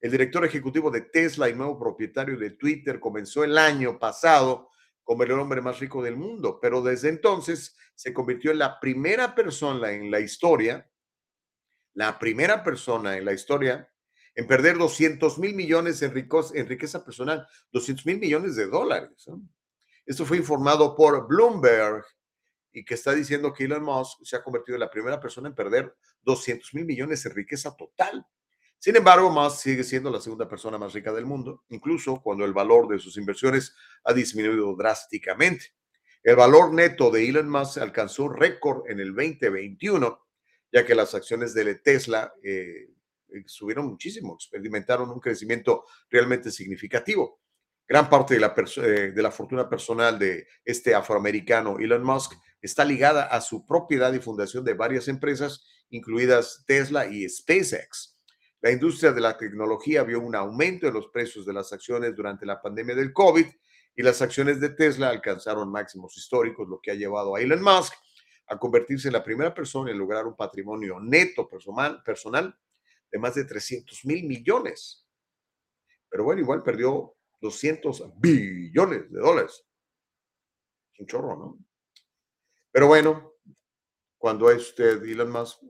el 0.00 0.10
director 0.10 0.44
ejecutivo 0.46 0.90
de 0.90 1.02
Tesla 1.02 1.48
y 1.48 1.54
nuevo 1.54 1.78
propietario 1.78 2.38
de 2.38 2.52
Twitter, 2.52 2.98
comenzó 3.00 3.44
el 3.44 3.58
año 3.58 3.98
pasado 3.98 4.70
como 5.02 5.24
el 5.24 5.32
hombre 5.32 5.60
más 5.60 5.78
rico 5.78 6.02
del 6.02 6.16
mundo, 6.16 6.58
pero 6.62 6.80
desde 6.80 7.08
entonces 7.10 7.76
se 7.94 8.14
convirtió 8.14 8.52
en 8.52 8.58
la 8.60 8.80
primera 8.80 9.34
persona 9.34 9.92
en 9.92 10.10
la 10.10 10.20
historia, 10.20 10.88
la 11.94 12.18
primera 12.18 12.64
persona 12.64 13.18
en 13.18 13.26
la 13.26 13.32
historia 13.34 13.91
en 14.34 14.46
perder 14.46 14.78
200 14.78 15.38
mil 15.38 15.54
millones 15.54 16.02
en, 16.02 16.12
en, 16.16 16.66
riqueza 16.66 17.04
personal, 17.04 17.46
200 17.72 18.06
mil 18.06 18.18
millones 18.18 18.56
de 18.56 18.66
dólares. 18.66 19.28
Esto 20.06 20.24
fue 20.24 20.38
informado 20.38 20.94
por 20.94 21.26
Bloomberg 21.28 22.04
y 22.72 22.84
que 22.84 22.94
está 22.94 23.12
diciendo 23.12 23.52
que 23.52 23.64
Elon 23.64 23.82
Musk 23.82 24.24
se 24.24 24.36
ha 24.36 24.42
convertido 24.42 24.76
en 24.76 24.80
la 24.80 24.90
primera 24.90 25.20
persona 25.20 25.48
en 25.48 25.54
perder 25.54 25.94
200 26.22 26.74
mil 26.74 26.84
millones 26.86 27.24
en 27.26 27.34
riqueza 27.34 27.76
total. 27.76 28.26
Sin 28.78 28.96
embargo, 28.96 29.30
Musk 29.30 29.58
sigue 29.58 29.84
siendo 29.84 30.10
la 30.10 30.20
segunda 30.20 30.48
persona 30.48 30.76
más 30.76 30.92
rica 30.92 31.12
del 31.12 31.26
mundo, 31.26 31.62
incluso 31.68 32.20
cuando 32.20 32.44
el 32.44 32.52
valor 32.52 32.88
de 32.88 32.98
sus 32.98 33.16
inversiones 33.16 33.74
ha 34.04 34.12
disminuido 34.12 34.74
drásticamente. 34.74 35.66
El 36.22 36.36
valor 36.36 36.72
neto 36.72 37.10
de 37.10 37.28
Elon 37.28 37.48
Musk 37.48 37.78
alcanzó 37.78 38.28
récord 38.28 38.88
en 38.88 39.00
el 39.00 39.14
2021, 39.14 40.20
ya 40.72 40.86
que 40.86 40.94
las 40.94 41.14
acciones 41.14 41.54
de 41.54 41.74
Tesla 41.76 42.32
eh, 42.42 42.88
subieron 43.46 43.86
muchísimo, 43.86 44.34
experimentaron 44.34 45.10
un 45.10 45.20
crecimiento 45.20 45.84
realmente 46.10 46.50
significativo. 46.50 47.40
Gran 47.86 48.08
parte 48.08 48.34
de 48.34 48.40
la, 48.40 48.54
eh, 48.76 49.12
de 49.14 49.22
la 49.22 49.30
fortuna 49.30 49.68
personal 49.68 50.18
de 50.18 50.46
este 50.64 50.94
afroamericano 50.94 51.78
Elon 51.78 52.02
Musk 52.02 52.32
está 52.60 52.84
ligada 52.84 53.24
a 53.24 53.40
su 53.40 53.66
propiedad 53.66 54.12
y 54.12 54.20
fundación 54.20 54.64
de 54.64 54.74
varias 54.74 55.08
empresas, 55.08 55.66
incluidas 55.90 56.64
Tesla 56.66 57.06
y 57.06 57.28
SpaceX. 57.28 58.18
La 58.60 58.70
industria 58.70 59.12
de 59.12 59.20
la 59.20 59.36
tecnología 59.36 60.04
vio 60.04 60.20
un 60.20 60.36
aumento 60.36 60.86
en 60.86 60.94
los 60.94 61.08
precios 61.08 61.44
de 61.44 61.52
las 61.52 61.72
acciones 61.72 62.14
durante 62.14 62.46
la 62.46 62.62
pandemia 62.62 62.94
del 62.94 63.12
COVID 63.12 63.46
y 63.96 64.02
las 64.02 64.22
acciones 64.22 64.60
de 64.60 64.70
Tesla 64.70 65.08
alcanzaron 65.08 65.70
máximos 65.70 66.16
históricos, 66.16 66.68
lo 66.68 66.80
que 66.80 66.92
ha 66.92 66.94
llevado 66.94 67.34
a 67.34 67.40
Elon 67.40 67.60
Musk 67.60 67.92
a 68.46 68.58
convertirse 68.58 69.08
en 69.08 69.14
la 69.14 69.24
primera 69.24 69.52
persona 69.52 69.90
en 69.90 69.98
lograr 69.98 70.26
un 70.26 70.36
patrimonio 70.36 71.00
neto 71.00 71.48
personal, 71.48 72.02
personal 72.04 72.56
de 73.12 73.18
más 73.18 73.34
de 73.34 73.44
300 73.44 74.04
mil 74.06 74.24
millones. 74.24 75.06
Pero 76.08 76.24
bueno, 76.24 76.40
igual 76.40 76.62
perdió 76.62 77.14
200 77.40 78.18
billones 78.18 79.10
de 79.10 79.20
dólares. 79.20 79.64
Es 80.94 81.00
un 81.00 81.06
chorro, 81.06 81.36
¿no? 81.36 81.58
Pero 82.72 82.86
bueno, 82.86 83.34
cuando 84.16 84.50
es 84.50 84.68
usted 84.68 85.02
Elon 85.04 85.30
Musk, 85.30 85.60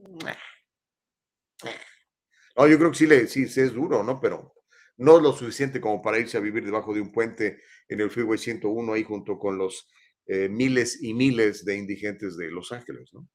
no, 2.57 2.69
yo 2.69 2.79
creo 2.79 2.91
que 2.91 2.99
sí, 2.99 3.07
le, 3.07 3.27
sí, 3.27 3.45
es 3.45 3.73
duro, 3.73 4.03
¿no? 4.03 4.21
Pero 4.21 4.55
no 4.99 5.19
lo 5.21 5.33
suficiente 5.33 5.81
como 5.81 6.03
para 6.03 6.19
irse 6.19 6.37
a 6.37 6.41
vivir 6.41 6.65
debajo 6.65 6.95
de 6.95 7.01
un 7.01 7.11
puente 7.11 7.63
en 7.89 8.01
el 8.01 8.11
Freeway 8.11 8.39
101 8.39 8.93
ahí 8.93 9.05
junto 9.05 9.39
con 9.39 9.57
los 9.59 9.89
eh, 10.27 10.49
miles 10.49 11.03
y 11.03 11.15
miles 11.15 11.65
de 11.65 11.77
indigentes 11.77 12.37
de 12.37 12.51
Los 12.51 12.71
Ángeles, 12.71 13.11
¿no? 13.13 13.27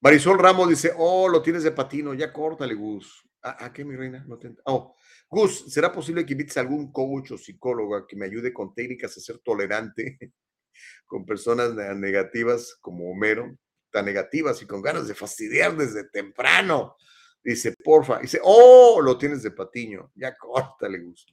Marisol 0.00 0.38
Ramos 0.38 0.68
dice, 0.68 0.92
oh, 0.96 1.28
lo 1.28 1.42
tienes 1.42 1.64
de 1.64 1.72
patino, 1.72 2.14
ya 2.14 2.32
córtale, 2.32 2.74
Gus. 2.74 3.24
¿A, 3.42 3.72
qué, 3.72 3.84
mi 3.84 3.96
reina? 3.96 4.24
No 4.26 4.38
te... 4.38 4.54
Oh, 4.64 4.94
Gus, 5.28 5.72
¿será 5.72 5.92
posible 5.92 6.24
que 6.24 6.32
invites 6.32 6.56
a 6.56 6.60
algún 6.60 6.92
coach 6.92 7.32
o 7.32 7.38
psicólogo 7.38 8.06
que 8.06 8.16
me 8.16 8.26
ayude 8.26 8.52
con 8.52 8.74
técnicas 8.74 9.16
a 9.16 9.20
ser 9.20 9.38
tolerante 9.38 10.18
con 11.06 11.24
personas 11.24 11.74
negativas 11.96 12.76
como 12.80 13.10
Homero, 13.10 13.56
tan 13.90 14.04
negativas 14.04 14.62
y 14.62 14.66
con 14.66 14.82
ganas 14.82 15.08
de 15.08 15.14
fastidiar 15.14 15.76
desde 15.76 16.08
temprano? 16.08 16.96
Dice, 17.42 17.74
porfa. 17.82 18.18
Dice, 18.18 18.40
oh, 18.42 19.00
lo 19.00 19.16
tienes 19.16 19.42
de 19.42 19.50
patiño, 19.50 20.12
ya 20.14 20.36
córtale, 20.36 20.98
Gus. 20.98 21.26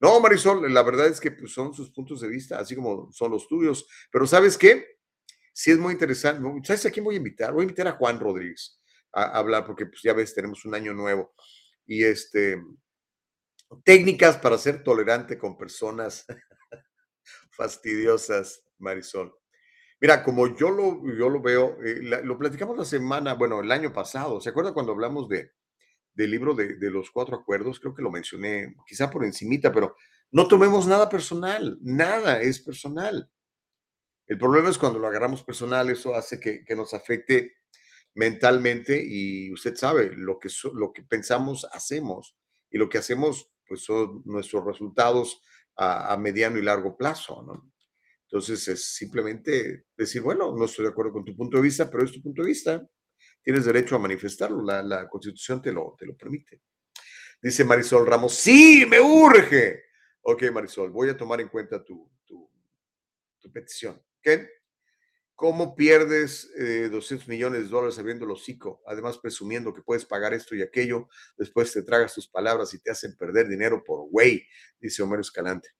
No, 0.00 0.18
Marisol, 0.18 0.72
la 0.72 0.82
verdad 0.82 1.06
es 1.06 1.20
que 1.20 1.30
pues, 1.30 1.52
son 1.52 1.72
sus 1.72 1.90
puntos 1.90 2.20
de 2.20 2.28
vista, 2.28 2.58
así 2.58 2.74
como 2.74 3.10
son 3.12 3.30
los 3.30 3.46
tuyos. 3.46 3.86
Pero 4.10 4.26
¿sabes 4.26 4.58
qué? 4.58 4.84
Sí 5.52 5.70
es 5.70 5.78
muy 5.78 5.92
interesante. 5.92 6.42
¿Sabes 6.64 6.86
a 6.86 6.90
quién 6.90 7.04
voy 7.04 7.14
a 7.14 7.18
invitar? 7.18 7.52
Voy 7.52 7.62
a 7.62 7.64
invitar 7.64 7.88
a 7.88 7.92
Juan 7.92 8.18
Rodríguez. 8.18 8.80
hablar 9.12 9.66
porque 9.66 9.86
pues 9.86 10.00
ya 10.02 10.12
ves, 10.14 10.34
tenemos 10.34 10.64
un 10.64 10.74
año 10.74 10.94
nuevo. 10.94 11.34
Y 11.86 12.04
este, 12.04 12.62
técnicas 13.84 14.38
para 14.38 14.58
ser 14.58 14.82
tolerante 14.82 15.38
con 15.38 15.56
personas 15.56 16.24
fastidiosas, 17.50 18.64
Marisol. 18.78 19.34
Mira, 20.00 20.24
como 20.24 20.56
yo 20.56 20.70
lo, 20.70 21.00
yo 21.16 21.28
lo 21.28 21.40
veo, 21.40 21.78
eh, 21.82 22.00
lo 22.24 22.36
platicamos 22.36 22.76
la 22.76 22.84
semana, 22.84 23.34
bueno, 23.34 23.60
el 23.60 23.70
año 23.70 23.92
pasado. 23.92 24.40
¿Se 24.40 24.50
acuerda 24.50 24.74
cuando 24.74 24.92
hablamos 24.92 25.28
de, 25.28 25.52
del 26.14 26.30
libro 26.30 26.54
de, 26.54 26.76
de, 26.76 26.90
los 26.90 27.10
cuatro 27.10 27.36
acuerdos? 27.36 27.78
Creo 27.78 27.94
que 27.94 28.02
lo 28.02 28.10
mencioné, 28.10 28.74
quizá 28.84 29.08
por 29.08 29.24
encimita, 29.24 29.72
pero 29.72 29.94
no 30.32 30.48
tomemos 30.48 30.86
nada 30.88 31.08
personal, 31.08 31.78
nada 31.82 32.40
es 32.40 32.58
personal. 32.58 33.30
El 34.32 34.38
problema 34.38 34.70
es 34.70 34.78
cuando 34.78 34.98
lo 34.98 35.08
agarramos 35.08 35.44
personal, 35.44 35.90
eso 35.90 36.14
hace 36.14 36.40
que, 36.40 36.64
que 36.64 36.74
nos 36.74 36.94
afecte 36.94 37.56
mentalmente 38.14 38.98
y 38.98 39.52
usted 39.52 39.76
sabe, 39.76 40.10
lo 40.16 40.38
que, 40.38 40.48
lo 40.72 40.90
que 40.90 41.02
pensamos, 41.02 41.66
hacemos 41.70 42.34
y 42.70 42.78
lo 42.78 42.88
que 42.88 42.96
hacemos, 42.96 43.52
pues 43.68 43.84
son 43.84 44.22
nuestros 44.24 44.64
resultados 44.64 45.42
a, 45.76 46.14
a 46.14 46.16
mediano 46.16 46.56
y 46.56 46.62
largo 46.62 46.96
plazo, 46.96 47.42
¿no? 47.42 47.70
Entonces 48.22 48.66
es 48.68 48.94
simplemente 48.94 49.84
decir, 49.94 50.22
bueno, 50.22 50.56
no 50.56 50.64
estoy 50.64 50.86
de 50.86 50.92
acuerdo 50.92 51.12
con 51.12 51.26
tu 51.26 51.36
punto 51.36 51.58
de 51.58 51.64
vista, 51.64 51.90
pero 51.90 52.02
es 52.02 52.12
tu 52.12 52.22
punto 52.22 52.40
de 52.40 52.48
vista. 52.48 52.88
Tienes 53.42 53.66
derecho 53.66 53.96
a 53.96 53.98
manifestarlo, 53.98 54.62
la, 54.62 54.82
la 54.82 55.10
constitución 55.10 55.60
te 55.60 55.72
lo, 55.72 55.94
te 55.98 56.06
lo 56.06 56.16
permite. 56.16 56.62
Dice 57.42 57.66
Marisol 57.66 58.06
Ramos, 58.06 58.32
sí, 58.32 58.86
me 58.88 58.98
urge. 58.98 59.82
Ok, 60.22 60.44
Marisol, 60.50 60.90
voy 60.90 61.10
a 61.10 61.16
tomar 61.18 61.42
en 61.42 61.48
cuenta 61.48 61.84
tu, 61.84 62.10
tu, 62.24 62.50
tu 63.38 63.52
petición. 63.52 64.02
¿Qué? 64.22 64.48
¿Cómo 65.34 65.74
pierdes 65.74 66.48
200 66.54 67.12
eh, 67.26 67.30
millones 67.30 67.62
de 67.62 67.68
dólares 67.68 67.98
abriendo 67.98 68.24
el 68.24 68.30
hocico? 68.30 68.80
Además, 68.86 69.18
presumiendo 69.18 69.74
que 69.74 69.82
puedes 69.82 70.04
pagar 70.04 70.32
esto 70.34 70.54
y 70.54 70.62
aquello, 70.62 71.08
después 71.36 71.72
te 71.72 71.82
tragas 71.82 72.14
tus 72.14 72.28
palabras 72.28 72.72
y 72.74 72.78
te 72.80 72.92
hacen 72.92 73.16
perder 73.16 73.48
dinero 73.48 73.82
por 73.82 74.08
güey, 74.08 74.46
dice 74.78 75.02
Homero 75.02 75.22
Escalante. 75.22 75.70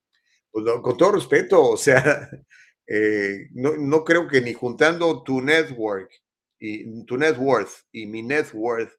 Pues 0.50 0.64
con 0.82 0.96
todo 0.96 1.12
respeto, 1.12 1.62
o 1.62 1.76
sea, 1.76 2.28
eh, 2.88 3.50
no, 3.52 4.02
creo 4.02 4.26
que 4.26 4.40
ni 4.40 4.52
juntando 4.52 5.22
tu 5.22 5.40
network 5.40 6.10
y 6.58 7.04
tu 7.04 7.16
net 7.16 7.36
worth 7.38 7.86
y 7.92 8.06
mi 8.06 8.22
net 8.22 8.48
worth 8.52 8.92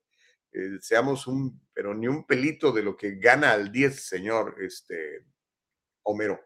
eh, 0.53 0.77
seamos 0.79 1.27
un, 1.27 1.61
pero 1.73 1.93
ni 1.93 2.07
un 2.07 2.25
pelito 2.25 2.71
de 2.71 2.83
lo 2.83 2.95
que 2.95 3.15
gana 3.15 3.51
al 3.51 3.71
10, 3.71 4.07
señor 4.07 4.55
este, 4.61 5.25
Homero. 6.03 6.39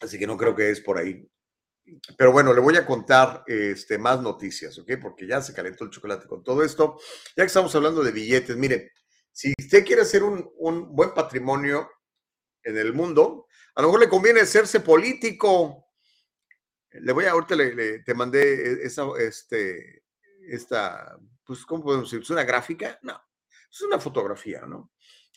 Así 0.00 0.18
que 0.18 0.26
no 0.26 0.36
creo 0.36 0.54
que 0.54 0.70
es 0.70 0.80
por 0.80 0.98
ahí. 0.98 1.28
Pero 2.16 2.32
bueno, 2.32 2.54
le 2.54 2.60
voy 2.60 2.76
a 2.76 2.86
contar 2.86 3.44
este, 3.46 3.98
más 3.98 4.20
noticias, 4.20 4.78
¿ok? 4.78 4.92
Porque 5.00 5.26
ya 5.26 5.42
se 5.42 5.52
calentó 5.52 5.84
el 5.84 5.90
chocolate 5.90 6.26
con 6.26 6.42
todo 6.42 6.62
esto. 6.62 6.98
Ya 7.36 7.42
que 7.42 7.48
estamos 7.48 7.74
hablando 7.74 8.02
de 8.02 8.12
billetes, 8.12 8.56
mire, 8.56 8.92
si 9.30 9.52
usted 9.58 9.84
quiere 9.84 10.02
hacer 10.02 10.22
un, 10.22 10.50
buen 10.94 11.12
patrimonio, 11.12 11.90
en 12.62 12.78
el 12.78 12.94
mundo, 12.94 13.46
a 13.74 13.82
lo 13.82 13.88
mejor 13.88 14.00
le 14.00 14.08
conviene 14.08 14.40
hacerse 14.40 14.80
político. 14.80 15.90
Le 16.92 17.12
voy 17.12 17.26
a, 17.26 17.32
ahorita 17.32 17.54
le, 17.56 18.02
te 18.02 18.14
mandé 18.14 18.84
esa, 18.86 19.04
este, 19.18 20.04
esta, 20.48 21.18
pues, 21.44 21.66
¿cómo 21.66 21.84
podemos 21.84 22.10
decir? 22.10 22.22
¿Es 22.22 22.30
una 22.30 22.44
gráfica? 22.44 22.98
No, 23.02 23.20
es 23.70 23.82
una 23.82 23.98
fotografía, 23.98 24.62
¿no? 24.62 24.93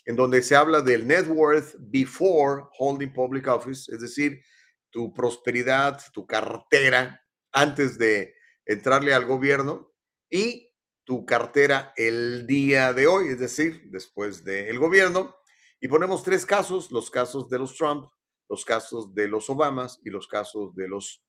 En 0.08 0.16
donde 0.16 0.42
se 0.42 0.56
habla 0.56 0.82
del 0.82 1.06
net 1.06 1.28
worth 1.28 1.76
before 1.78 2.64
holding 2.80 3.12
public 3.14 3.46
office, 3.48 3.94
es 3.94 4.00
decir, 4.00 4.42
tu 4.90 5.14
prosperidad, 5.14 6.02
tu 6.14 6.26
cartera 6.26 7.22
antes 7.52 7.98
de 7.98 8.34
entrarle 8.66 9.14
al 9.14 9.26
gobierno 9.26 9.94
y 10.30 10.74
tu 11.04 11.26
cartera 11.26 11.94
el 11.98 12.48
día 12.48 12.94
de 12.94 13.06
hoy, 13.06 13.30
es 13.30 13.40
decir, 13.40 13.84
después 13.92 14.44
del 14.44 14.80
gobierno, 14.80 15.36
y 15.80 15.88
ponemos 15.88 16.24
tres 16.24 16.46
casos, 16.46 16.90
los 16.92 17.12
casos 17.12 17.50
de 17.50 17.60
los 17.60 17.76
Trump, 17.76 18.10
los 18.50 18.64
casos 18.64 19.14
de 19.14 19.28
los 19.28 19.50
Obamas 19.50 20.00
y 20.04 20.10
los 20.10 20.28
casos 20.28 20.74
de 20.74 20.88
los 20.88 21.22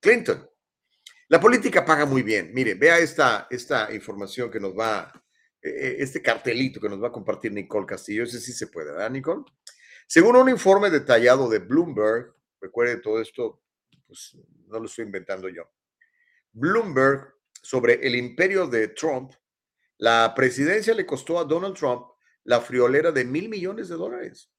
Clinton. 0.00 0.48
La 1.28 1.40
política 1.40 1.84
paga 1.84 2.04
muy 2.04 2.22
bien. 2.22 2.52
Mire, 2.52 2.74
vea 2.74 2.98
esta, 2.98 3.46
esta 3.50 3.92
información 3.94 4.50
que 4.50 4.60
nos 4.60 4.78
va, 4.78 5.10
este 5.62 6.20
cartelito 6.20 6.80
que 6.80 6.88
nos 6.88 7.02
va 7.02 7.08
a 7.08 7.12
compartir 7.12 7.52
Nicole 7.52 7.86
Castillo. 7.86 8.24
Ese 8.24 8.40
sí 8.40 8.52
se 8.52 8.66
puede, 8.66 8.90
¿verdad, 8.90 9.10
Nicole? 9.10 9.44
Según 10.06 10.36
un 10.36 10.48
informe 10.48 10.90
detallado 10.90 11.48
de 11.48 11.60
Bloomberg, 11.60 12.34
recuerde 12.60 12.96
todo 12.96 13.20
esto, 13.20 13.62
pues 14.06 14.36
no 14.66 14.80
lo 14.80 14.86
estoy 14.86 15.04
inventando 15.04 15.48
yo. 15.48 15.70
Bloomberg, 16.52 17.34
sobre 17.62 17.94
el 18.06 18.16
imperio 18.16 18.66
de 18.66 18.88
Trump, 18.88 19.32
la 19.98 20.34
presidencia 20.34 20.94
le 20.94 21.06
costó 21.06 21.38
a 21.38 21.44
Donald 21.44 21.76
Trump 21.76 22.08
la 22.44 22.60
friolera 22.60 23.12
de 23.12 23.24
mil 23.24 23.48
millones 23.48 23.88
de 23.88 23.94
dólares. 23.94 24.50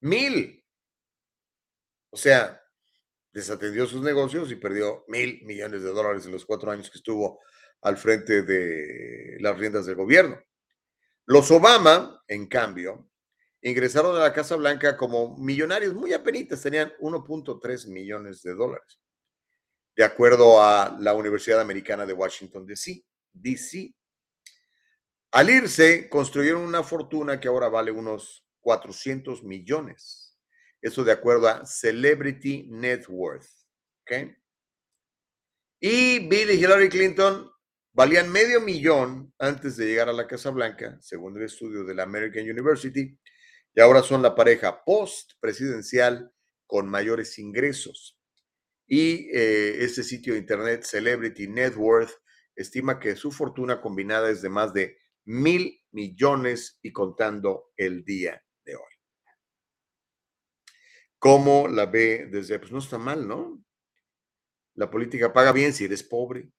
Mil. 0.00 0.64
O 2.10 2.16
sea, 2.16 2.60
desatendió 3.32 3.86
sus 3.86 4.02
negocios 4.02 4.50
y 4.50 4.56
perdió 4.56 5.04
mil 5.08 5.42
millones 5.44 5.82
de 5.82 5.90
dólares 5.90 6.26
en 6.26 6.32
los 6.32 6.44
cuatro 6.44 6.70
años 6.70 6.90
que 6.90 6.98
estuvo 6.98 7.40
al 7.82 7.96
frente 7.96 8.42
de 8.42 9.36
las 9.40 9.56
riendas 9.58 9.86
del 9.86 9.96
gobierno. 9.96 10.40
Los 11.26 11.50
Obama, 11.50 12.22
en 12.28 12.46
cambio, 12.46 13.10
ingresaron 13.62 14.14
a 14.16 14.20
la 14.20 14.32
Casa 14.32 14.56
Blanca 14.56 14.96
como 14.96 15.36
millonarios 15.38 15.94
muy 15.94 16.12
apenitas, 16.12 16.62
tenían 16.62 16.92
1.3 17.00 17.88
millones 17.88 18.42
de 18.42 18.54
dólares, 18.54 19.00
de 19.96 20.04
acuerdo 20.04 20.62
a 20.62 20.96
la 21.00 21.14
Universidad 21.14 21.60
Americana 21.60 22.06
de 22.06 22.12
Washington, 22.12 22.66
D.C. 22.66 23.04
DC. 23.32 23.94
Al 25.32 25.50
irse, 25.50 26.08
construyeron 26.08 26.62
una 26.62 26.82
fortuna 26.82 27.40
que 27.40 27.48
ahora 27.48 27.68
vale 27.68 27.90
unos 27.90 28.46
400 28.60 29.42
millones. 29.42 30.36
Eso 30.80 31.04
de 31.04 31.12
acuerdo 31.12 31.48
a 31.48 31.66
Celebrity 31.66 32.68
Net 32.70 33.06
Worth. 33.08 33.48
Y 35.80 36.28
Bill 36.28 36.50
y 36.50 36.54
Hillary 36.54 36.88
Clinton 36.88 37.50
valían 37.96 38.30
medio 38.30 38.60
millón 38.60 39.32
antes 39.38 39.78
de 39.78 39.86
llegar 39.86 40.10
a 40.10 40.12
la 40.12 40.26
Casa 40.26 40.50
Blanca, 40.50 40.98
según 41.00 41.34
el 41.38 41.44
estudio 41.44 41.82
de 41.82 41.94
la 41.94 42.02
American 42.02 42.44
University, 42.44 43.18
y 43.74 43.80
ahora 43.80 44.02
son 44.02 44.20
la 44.20 44.34
pareja 44.34 44.84
post-presidencial 44.84 46.30
con 46.66 46.90
mayores 46.90 47.38
ingresos. 47.38 48.20
Y 48.86 49.30
eh, 49.32 49.82
este 49.82 50.02
sitio 50.02 50.34
de 50.34 50.40
internet, 50.40 50.82
Celebrity 50.82 51.48
Net 51.48 51.74
Worth, 51.74 52.10
estima 52.54 53.00
que 53.00 53.16
su 53.16 53.32
fortuna 53.32 53.80
combinada 53.80 54.30
es 54.30 54.42
de 54.42 54.50
más 54.50 54.74
de 54.74 54.98
mil 55.24 55.82
millones 55.90 56.78
y 56.82 56.92
contando 56.92 57.72
el 57.78 58.04
día 58.04 58.44
de 58.66 58.76
hoy. 58.76 58.92
¿Cómo 61.18 61.66
la 61.66 61.86
ve 61.86 62.28
desde? 62.30 62.58
Pues 62.58 62.72
no 62.72 62.78
está 62.78 62.98
mal, 62.98 63.26
¿no? 63.26 63.64
La 64.74 64.90
política 64.90 65.32
paga 65.32 65.52
bien 65.52 65.72
si 65.72 65.86
eres 65.86 66.02
pobre. 66.02 66.52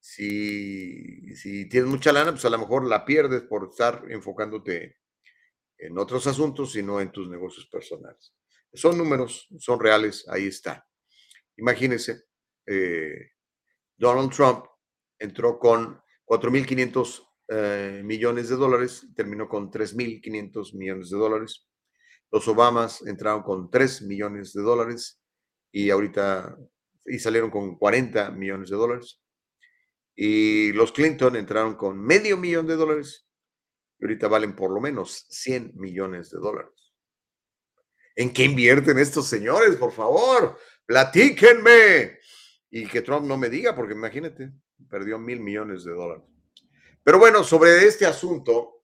Si, 0.00 1.34
si 1.34 1.68
tienes 1.68 1.90
mucha 1.90 2.12
lana, 2.12 2.32
pues 2.32 2.44
a 2.44 2.50
lo 2.50 2.58
mejor 2.58 2.86
la 2.86 3.04
pierdes 3.04 3.42
por 3.42 3.68
estar 3.70 4.04
enfocándote 4.08 4.98
en 5.78 5.98
otros 5.98 6.26
asuntos 6.26 6.74
y 6.76 6.82
no 6.82 7.00
en 7.00 7.12
tus 7.12 7.28
negocios 7.28 7.66
personales. 7.66 8.34
Son 8.72 8.96
números, 8.98 9.48
son 9.58 9.80
reales, 9.80 10.26
ahí 10.28 10.46
está. 10.46 10.86
Imagínense, 11.56 12.24
eh, 12.66 13.32
Donald 13.96 14.30
Trump 14.32 14.64
entró 15.18 15.58
con 15.58 16.00
4.500 16.26 17.28
eh, 17.48 18.02
millones 18.04 18.48
de 18.50 18.56
dólares, 18.56 19.06
terminó 19.16 19.48
con 19.48 19.70
3.500 19.70 20.74
millones 20.74 21.10
de 21.10 21.18
dólares. 21.18 21.66
Los 22.30 22.46
Obamas 22.46 23.06
entraron 23.06 23.42
con 23.42 23.70
3 23.70 24.02
millones 24.02 24.52
de 24.52 24.62
dólares 24.62 25.20
y 25.72 25.90
ahorita 25.90 26.56
y 27.06 27.18
salieron 27.18 27.50
con 27.50 27.76
40 27.76 28.30
millones 28.32 28.68
de 28.68 28.76
dólares. 28.76 29.20
Y 30.20 30.72
los 30.72 30.90
Clinton 30.90 31.36
entraron 31.36 31.76
con 31.76 31.96
medio 31.96 32.36
millón 32.36 32.66
de 32.66 32.74
dólares 32.74 33.28
y 34.00 34.04
ahorita 34.04 34.26
valen 34.26 34.56
por 34.56 34.72
lo 34.72 34.80
menos 34.80 35.26
100 35.28 35.74
millones 35.76 36.30
de 36.30 36.40
dólares. 36.40 36.72
¿En 38.16 38.32
qué 38.32 38.42
invierten 38.42 38.98
estos 38.98 39.28
señores? 39.28 39.76
Por 39.76 39.92
favor, 39.92 40.58
platíquenme. 40.84 42.18
Y 42.68 42.88
que 42.88 43.02
Trump 43.02 43.26
no 43.26 43.36
me 43.36 43.48
diga, 43.48 43.76
porque 43.76 43.94
imagínate, 43.94 44.50
perdió 44.90 45.20
mil 45.20 45.38
millones 45.38 45.84
de 45.84 45.92
dólares. 45.92 46.24
Pero 47.04 47.20
bueno, 47.20 47.44
sobre 47.44 47.86
este 47.86 48.04
asunto, 48.04 48.77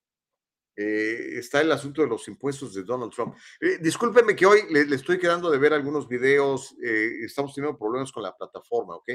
eh, 0.77 1.39
está 1.39 1.61
el 1.61 1.71
asunto 1.71 2.03
de 2.03 2.09
los 2.09 2.27
impuestos 2.29 2.75
de 2.75 2.83
Donald 2.83 3.13
Trump. 3.13 3.37
Eh, 3.61 3.79
discúlpeme 3.81 4.35
que 4.35 4.47
hoy 4.47 4.61
le, 4.71 4.83
estoy 4.95 5.19
quedando 5.19 5.51
de 5.51 5.59
ver 5.59 5.73
algunos 5.73 6.09
videos, 6.09 6.75
eh, 6.83 7.25
estamos 7.25 7.55
teniendo 7.55 7.79
problemas 7.79 8.11
con 8.11 8.23
la 8.23 8.37
plataforma, 8.37 8.97
¿ok? 8.97 9.11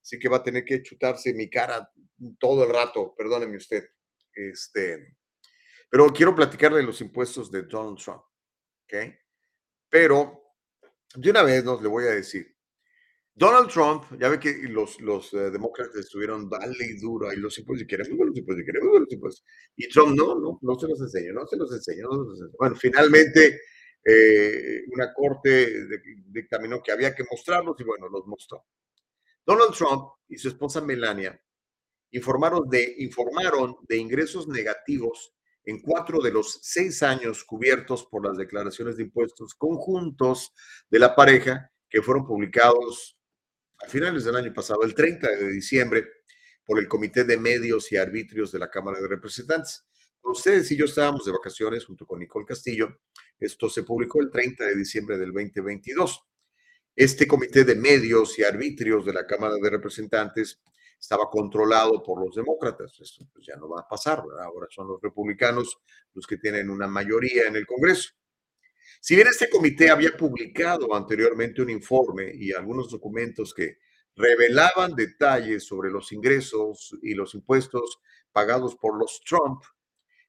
Así 0.00 0.18
que 0.18 0.28
va 0.28 0.38
a 0.38 0.42
tener 0.42 0.64
que 0.64 0.82
chutarse 0.82 1.34
mi 1.34 1.50
cara 1.50 1.90
todo 2.38 2.64
el 2.64 2.70
rato, 2.70 3.14
perdóneme 3.16 3.56
usted. 3.56 3.88
Este, 4.34 5.16
pero 5.90 6.10
quiero 6.12 6.34
platicarle 6.34 6.78
de 6.78 6.84
los 6.84 7.00
impuestos 7.02 7.50
de 7.50 7.62
Donald 7.64 7.98
Trump, 7.98 8.22
¿ok? 8.84 9.14
Pero 9.90 10.42
de 11.14 11.30
una 11.30 11.42
vez 11.42 11.62
nos 11.62 11.82
le 11.82 11.88
voy 11.88 12.04
a 12.04 12.12
decir, 12.12 12.51
Donald 13.34 13.70
Trump, 13.70 14.04
ya 14.20 14.28
ve 14.28 14.38
que 14.38 14.52
los, 14.68 15.00
los 15.00 15.32
eh, 15.32 15.50
demócratas 15.50 15.96
estuvieron 15.96 16.50
dale 16.50 16.84
y 16.84 16.98
duro 17.00 17.28
ahí 17.28 17.36
los 17.36 17.58
impuestos 17.58 17.84
y 17.84 17.86
queremos 17.86 18.26
los 18.26 18.36
impuestos 18.36 18.62
y 18.62 18.66
queremos 18.66 19.00
los 19.00 19.12
impuestos. 19.12 19.44
Y 19.76 19.88
Trump, 19.88 20.16
no, 20.16 20.38
no, 20.38 20.58
no 20.60 20.78
se 20.78 20.86
los 20.86 21.00
enseño, 21.00 21.32
no 21.32 21.46
se 21.46 21.56
los 21.56 21.72
enseño. 21.72 22.08
No 22.08 22.12
se 22.12 22.18
los 22.18 22.40
enseño. 22.40 22.56
Bueno, 22.58 22.76
finalmente 22.76 23.60
eh, 24.04 24.82
una 24.92 25.14
corte 25.14 25.86
dictaminó 26.26 26.82
que 26.82 26.92
había 26.92 27.14
que 27.14 27.24
mostrarlos 27.30 27.76
y 27.80 27.84
bueno, 27.84 28.08
los 28.08 28.26
mostró. 28.26 28.66
Donald 29.46 29.74
Trump 29.74 30.10
y 30.28 30.36
su 30.36 30.48
esposa 30.48 30.80
Melania 30.82 31.40
informaron 32.10 32.68
de, 32.68 32.96
informaron 32.98 33.76
de 33.88 33.96
ingresos 33.96 34.46
negativos 34.46 35.34
en 35.64 35.80
cuatro 35.80 36.20
de 36.20 36.32
los 36.32 36.58
seis 36.62 37.02
años 37.02 37.44
cubiertos 37.44 38.04
por 38.04 38.26
las 38.26 38.36
declaraciones 38.36 38.96
de 38.96 39.04
impuestos 39.04 39.54
conjuntos 39.54 40.52
de 40.90 40.98
la 40.98 41.14
pareja 41.14 41.70
que 41.88 42.02
fueron 42.02 42.26
publicados 42.26 43.16
a 43.82 43.88
finales 43.88 44.24
del 44.24 44.36
año 44.36 44.52
pasado, 44.52 44.82
el 44.82 44.94
30 44.94 45.28
de 45.28 45.48
diciembre, 45.48 46.06
por 46.64 46.78
el 46.78 46.88
Comité 46.88 47.24
de 47.24 47.36
Medios 47.36 47.90
y 47.92 47.96
Arbitrios 47.96 48.52
de 48.52 48.58
la 48.58 48.70
Cámara 48.70 49.00
de 49.00 49.08
Representantes. 49.08 49.84
Ustedes 50.22 50.70
y 50.70 50.76
yo 50.76 50.84
estábamos 50.84 51.24
de 51.24 51.32
vacaciones 51.32 51.84
junto 51.84 52.06
con 52.06 52.20
Nicole 52.20 52.46
Castillo. 52.46 53.00
Esto 53.38 53.68
se 53.68 53.82
publicó 53.82 54.20
el 54.20 54.30
30 54.30 54.64
de 54.64 54.76
diciembre 54.76 55.18
del 55.18 55.32
2022. 55.32 56.22
Este 56.94 57.26
Comité 57.26 57.64
de 57.64 57.74
Medios 57.74 58.38
y 58.38 58.44
Arbitrios 58.44 59.04
de 59.04 59.12
la 59.12 59.26
Cámara 59.26 59.54
de 59.60 59.70
Representantes 59.70 60.60
estaba 61.00 61.28
controlado 61.28 62.00
por 62.02 62.24
los 62.24 62.36
demócratas. 62.36 63.00
Esto 63.00 63.26
pues, 63.32 63.44
ya 63.46 63.56
no 63.56 63.68
va 63.68 63.80
a 63.80 63.88
pasar, 63.88 64.22
ahora 64.40 64.68
son 64.70 64.86
los 64.86 65.02
republicanos 65.02 65.78
los 66.14 66.26
que 66.26 66.36
tienen 66.36 66.70
una 66.70 66.86
mayoría 66.86 67.48
en 67.48 67.56
el 67.56 67.66
Congreso. 67.66 68.10
Si 69.00 69.14
bien 69.14 69.28
este 69.28 69.48
comité 69.48 69.90
había 69.90 70.16
publicado 70.16 70.94
anteriormente 70.94 71.62
un 71.62 71.70
informe 71.70 72.32
y 72.34 72.52
algunos 72.52 72.90
documentos 72.90 73.52
que 73.54 73.78
revelaban 74.16 74.94
detalles 74.94 75.64
sobre 75.64 75.90
los 75.90 76.12
ingresos 76.12 76.96
y 77.02 77.14
los 77.14 77.34
impuestos 77.34 78.00
pagados 78.30 78.76
por 78.76 78.98
los 78.98 79.20
Trump, 79.24 79.62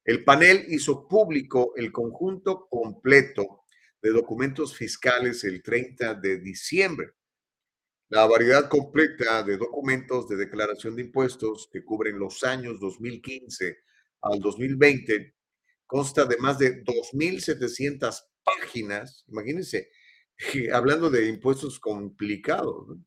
el 0.05 0.23
panel 0.23 0.65
hizo 0.69 1.07
público 1.07 1.73
el 1.75 1.91
conjunto 1.91 2.67
completo 2.69 3.63
de 4.01 4.11
documentos 4.11 4.75
fiscales 4.75 5.43
el 5.45 5.63
30 5.63 6.15
de 6.15 6.39
diciembre. 6.39 7.13
La 8.09 8.25
variedad 8.25 8.67
completa 8.67 9.43
de 9.43 9.57
documentos 9.57 10.27
de 10.27 10.35
declaración 10.35 10.95
de 10.95 11.03
impuestos 11.03 11.69
que 11.71 11.85
cubren 11.85 12.19
los 12.19 12.43
años 12.43 12.79
2015 12.79 13.77
al 14.21 14.39
2020 14.39 15.33
consta 15.87 16.25
de 16.25 16.37
más 16.37 16.59
de 16.59 16.83
2.700 16.83 18.23
páginas, 18.43 19.23
imagínense, 19.27 19.89
hablando 20.73 21.09
de 21.09 21.27
impuestos 21.27 21.79
complicados, 21.79 22.97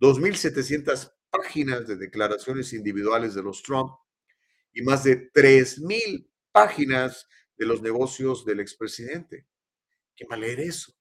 2.700 0.00 1.12
páginas 1.30 1.86
de 1.86 1.96
declaraciones 1.96 2.72
individuales 2.72 3.34
de 3.34 3.42
los 3.42 3.62
Trump 3.62 3.92
y 4.72 4.82
más 4.82 5.04
de 5.04 5.30
3.000 5.32 6.28
páginas 6.52 7.26
de 7.56 7.66
los 7.66 7.82
negocios 7.82 8.44
del 8.44 8.60
expresidente. 8.60 9.46
¿Qué 10.14 10.26
mal 10.26 10.40
leer 10.40 10.60
eso? 10.60 10.92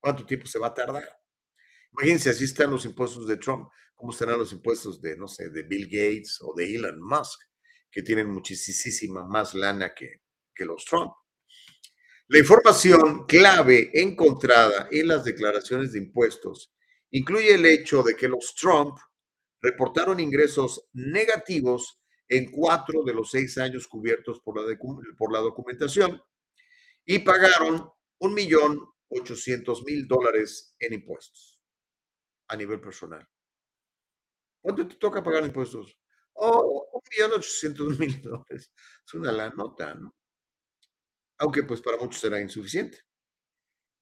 ¿Cuánto 0.00 0.24
tiempo 0.24 0.46
se 0.46 0.58
va 0.58 0.68
a 0.68 0.74
tardar? 0.74 1.08
Imagínense, 1.92 2.30
así 2.30 2.44
están 2.44 2.70
los 2.70 2.84
impuestos 2.84 3.26
de 3.26 3.36
Trump, 3.36 3.68
¿cómo 3.94 4.12
estarán 4.12 4.38
los 4.38 4.52
impuestos 4.52 5.00
de, 5.00 5.16
no 5.16 5.26
sé, 5.26 5.50
de 5.50 5.62
Bill 5.62 5.86
Gates 5.86 6.38
o 6.40 6.54
de 6.54 6.74
Elon 6.74 7.00
Musk, 7.00 7.40
que 7.90 8.02
tienen 8.02 8.28
muchísima 8.28 9.26
más 9.26 9.54
lana 9.54 9.92
que, 9.94 10.22
que 10.54 10.64
los 10.64 10.84
Trump? 10.84 11.12
La 12.30 12.38
información 12.38 13.24
clave 13.24 13.90
encontrada 13.94 14.88
en 14.90 15.08
las 15.08 15.24
declaraciones 15.24 15.92
de 15.92 15.98
impuestos 16.00 16.70
incluye 17.10 17.54
el 17.54 17.64
hecho 17.64 18.02
de 18.02 18.14
que 18.14 18.28
los 18.28 18.54
Trump 18.54 18.98
reportaron 19.62 20.20
ingresos 20.20 20.90
negativos 20.92 22.02
en 22.28 22.50
cuatro 22.50 23.02
de 23.02 23.14
los 23.14 23.30
seis 23.30 23.56
años 23.56 23.88
cubiertos 23.88 24.40
por 24.40 24.60
la, 24.60 24.78
por 25.16 25.32
la 25.32 25.38
documentación 25.38 26.22
y 27.06 27.20
pagaron 27.20 27.90
un 28.18 28.34
millón 28.34 28.78
ochocientos 29.08 29.82
mil 29.84 30.06
dólares 30.06 30.74
en 30.78 30.92
impuestos 30.92 31.58
a 32.48 32.56
nivel 32.56 32.78
personal. 32.78 33.26
¿Cuánto 34.60 34.86
te 34.86 34.96
toca 34.96 35.22
pagar 35.22 35.46
impuestos? 35.46 35.96
Oh, 36.34 36.90
un 36.92 37.00
millón 37.10 37.38
ochocientos 37.38 37.98
mil 37.98 38.20
dólares. 38.20 38.70
Es 39.06 39.14
una 39.14 39.32
la 39.32 39.48
nota, 39.48 39.94
¿no? 39.94 40.14
Aunque 41.38 41.62
pues 41.62 41.80
para 41.80 41.96
muchos 41.96 42.20
será 42.20 42.40
insuficiente. 42.40 42.98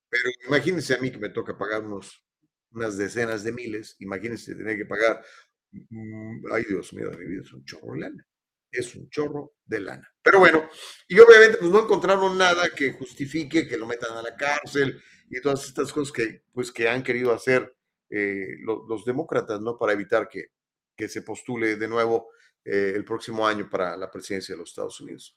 Pero 0.08 0.30
imagínense 0.46 0.94
a 0.94 0.98
mí 0.98 1.10
que 1.10 1.18
me 1.18 1.28
toca 1.30 1.56
pagar 1.56 1.82
unos, 1.82 2.22
unas 2.70 2.96
decenas 2.96 3.44
de 3.44 3.52
miles, 3.52 3.96
imagínense 3.98 4.54
tener 4.54 4.76
que 4.76 4.86
pagar, 4.86 5.24
mm, 5.72 6.52
ay 6.52 6.64
Dios 6.68 6.92
mío 6.92 7.10
mi 7.18 7.26
vida, 7.26 7.42
es 7.42 7.52
un 7.52 7.64
chorro 7.64 7.94
de 7.94 8.00
lana, 8.00 8.28
es 8.70 8.94
un 8.94 9.08
chorro 9.10 9.54
de 9.64 9.80
lana. 9.80 10.14
Pero 10.22 10.38
bueno, 10.38 10.68
y 11.08 11.18
obviamente 11.18 11.58
pues 11.58 11.70
no 11.70 11.82
encontraron 11.82 12.38
nada 12.38 12.68
que 12.70 12.92
justifique 12.92 13.66
que 13.68 13.76
lo 13.76 13.86
metan 13.86 14.16
a 14.16 14.22
la 14.22 14.36
cárcel 14.36 15.00
y 15.28 15.40
todas 15.40 15.66
estas 15.66 15.92
cosas 15.92 16.12
que 16.12 16.44
pues 16.52 16.70
que 16.70 16.88
han 16.88 17.02
querido 17.02 17.32
hacer 17.32 17.74
eh, 18.10 18.56
los, 18.60 19.04
demócratas, 19.04 19.60
¿no? 19.60 19.76
Para 19.76 19.92
evitar 19.92 20.28
que, 20.28 20.52
que 20.96 21.08
se 21.08 21.22
postule 21.22 21.76
de 21.76 21.88
nuevo 21.88 22.30
eh, 22.64 22.92
el 22.94 23.04
próximo 23.04 23.46
año 23.46 23.68
para 23.68 23.96
la 23.96 24.10
presidencia 24.10 24.54
de 24.54 24.60
los 24.60 24.70
Estados 24.70 25.00
Unidos. 25.00 25.36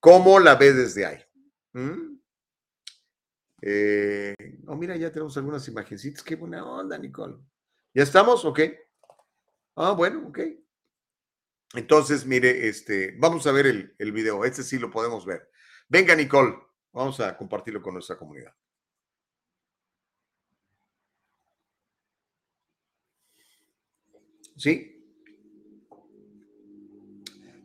¿Cómo 0.00 0.38
la 0.38 0.54
ve 0.54 0.72
desde 0.72 1.06
ahí? 1.06 1.18
¿Mm? 1.72 2.18
Eh, 3.62 4.34
oh, 4.66 4.76
mira, 4.76 4.96
ya 4.96 5.10
tenemos 5.10 5.36
algunas 5.36 5.66
imagencitas. 5.68 6.22
Qué 6.22 6.36
buena 6.36 6.64
onda, 6.64 6.96
Nicole. 6.98 7.36
¿Ya 7.94 8.04
estamos? 8.04 8.44
¿Ok? 8.44 8.60
Ah, 9.76 9.92
bueno, 9.92 10.28
ok. 10.28 10.40
Entonces, 11.74 12.24
mire, 12.24 12.68
este, 12.68 13.16
vamos 13.18 13.46
a 13.46 13.52
ver 13.52 13.66
el, 13.66 13.94
el 13.98 14.12
video. 14.12 14.44
Este 14.44 14.62
sí 14.62 14.78
lo 14.78 14.90
podemos 14.90 15.26
ver. 15.26 15.50
Venga, 15.88 16.14
Nicole, 16.14 16.56
vamos 16.92 17.18
a 17.20 17.36
compartirlo 17.36 17.82
con 17.82 17.94
nuestra 17.94 18.16
comunidad. 18.16 18.54
¿Sí? 24.56 24.94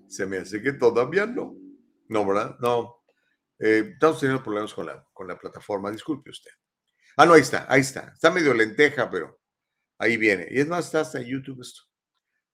Se 0.08 0.26
me 0.28 0.38
hace 0.38 0.62
que 0.62 0.74
todavía 0.74 1.26
no. 1.26 1.63
No, 2.14 2.24
¿verdad? 2.28 2.56
No. 2.60 3.02
Eh, 3.58 3.90
estamos 3.94 4.20
teniendo 4.20 4.44
problemas 4.44 4.72
con 4.72 4.86
la, 4.86 5.04
con 5.12 5.28
la 5.28 5.36
plataforma, 5.36 5.90
disculpe 5.90 6.30
usted. 6.30 6.52
Ah, 7.18 7.26
no, 7.26 7.34
ahí 7.34 7.42
está, 7.42 7.66
ahí 7.68 7.82
está. 7.82 8.12
Está 8.14 8.30
medio 8.30 8.54
lenteja, 8.54 9.10
pero 9.10 9.40
ahí 9.98 10.16
viene. 10.16 10.48
Y 10.52 10.60
es 10.60 10.68
más, 10.68 10.86
está 10.86 11.02
hasta 11.02 11.20
en 11.20 11.26
YouTube 11.26 11.62
esto. 11.62 11.82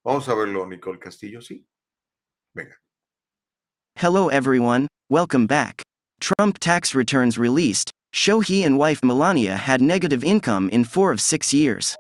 Vamos 0.01 0.29
a 0.29 0.33
verlo, 0.33 0.65
Nicole 0.65 0.97
Castillo, 0.97 1.41
¿sí? 1.41 1.67
Venga. 2.53 2.77
Hello 3.95 4.29
everyone, 4.29 4.87
welcome 5.09 5.45
back. 5.45 5.81
Trump 6.21 6.57
tax 6.59 6.95
returns 6.95 7.37
released 7.37 7.91
show 8.13 8.39
he 8.39 8.63
and 8.63 8.77
wife 8.77 9.03
Melania 9.03 9.57
had 9.57 9.81
negative 9.81 10.23
income 10.23 10.69
in 10.69 10.85
four 10.85 11.11
of 11.11 11.19
six 11.19 11.53
years. 11.53 11.97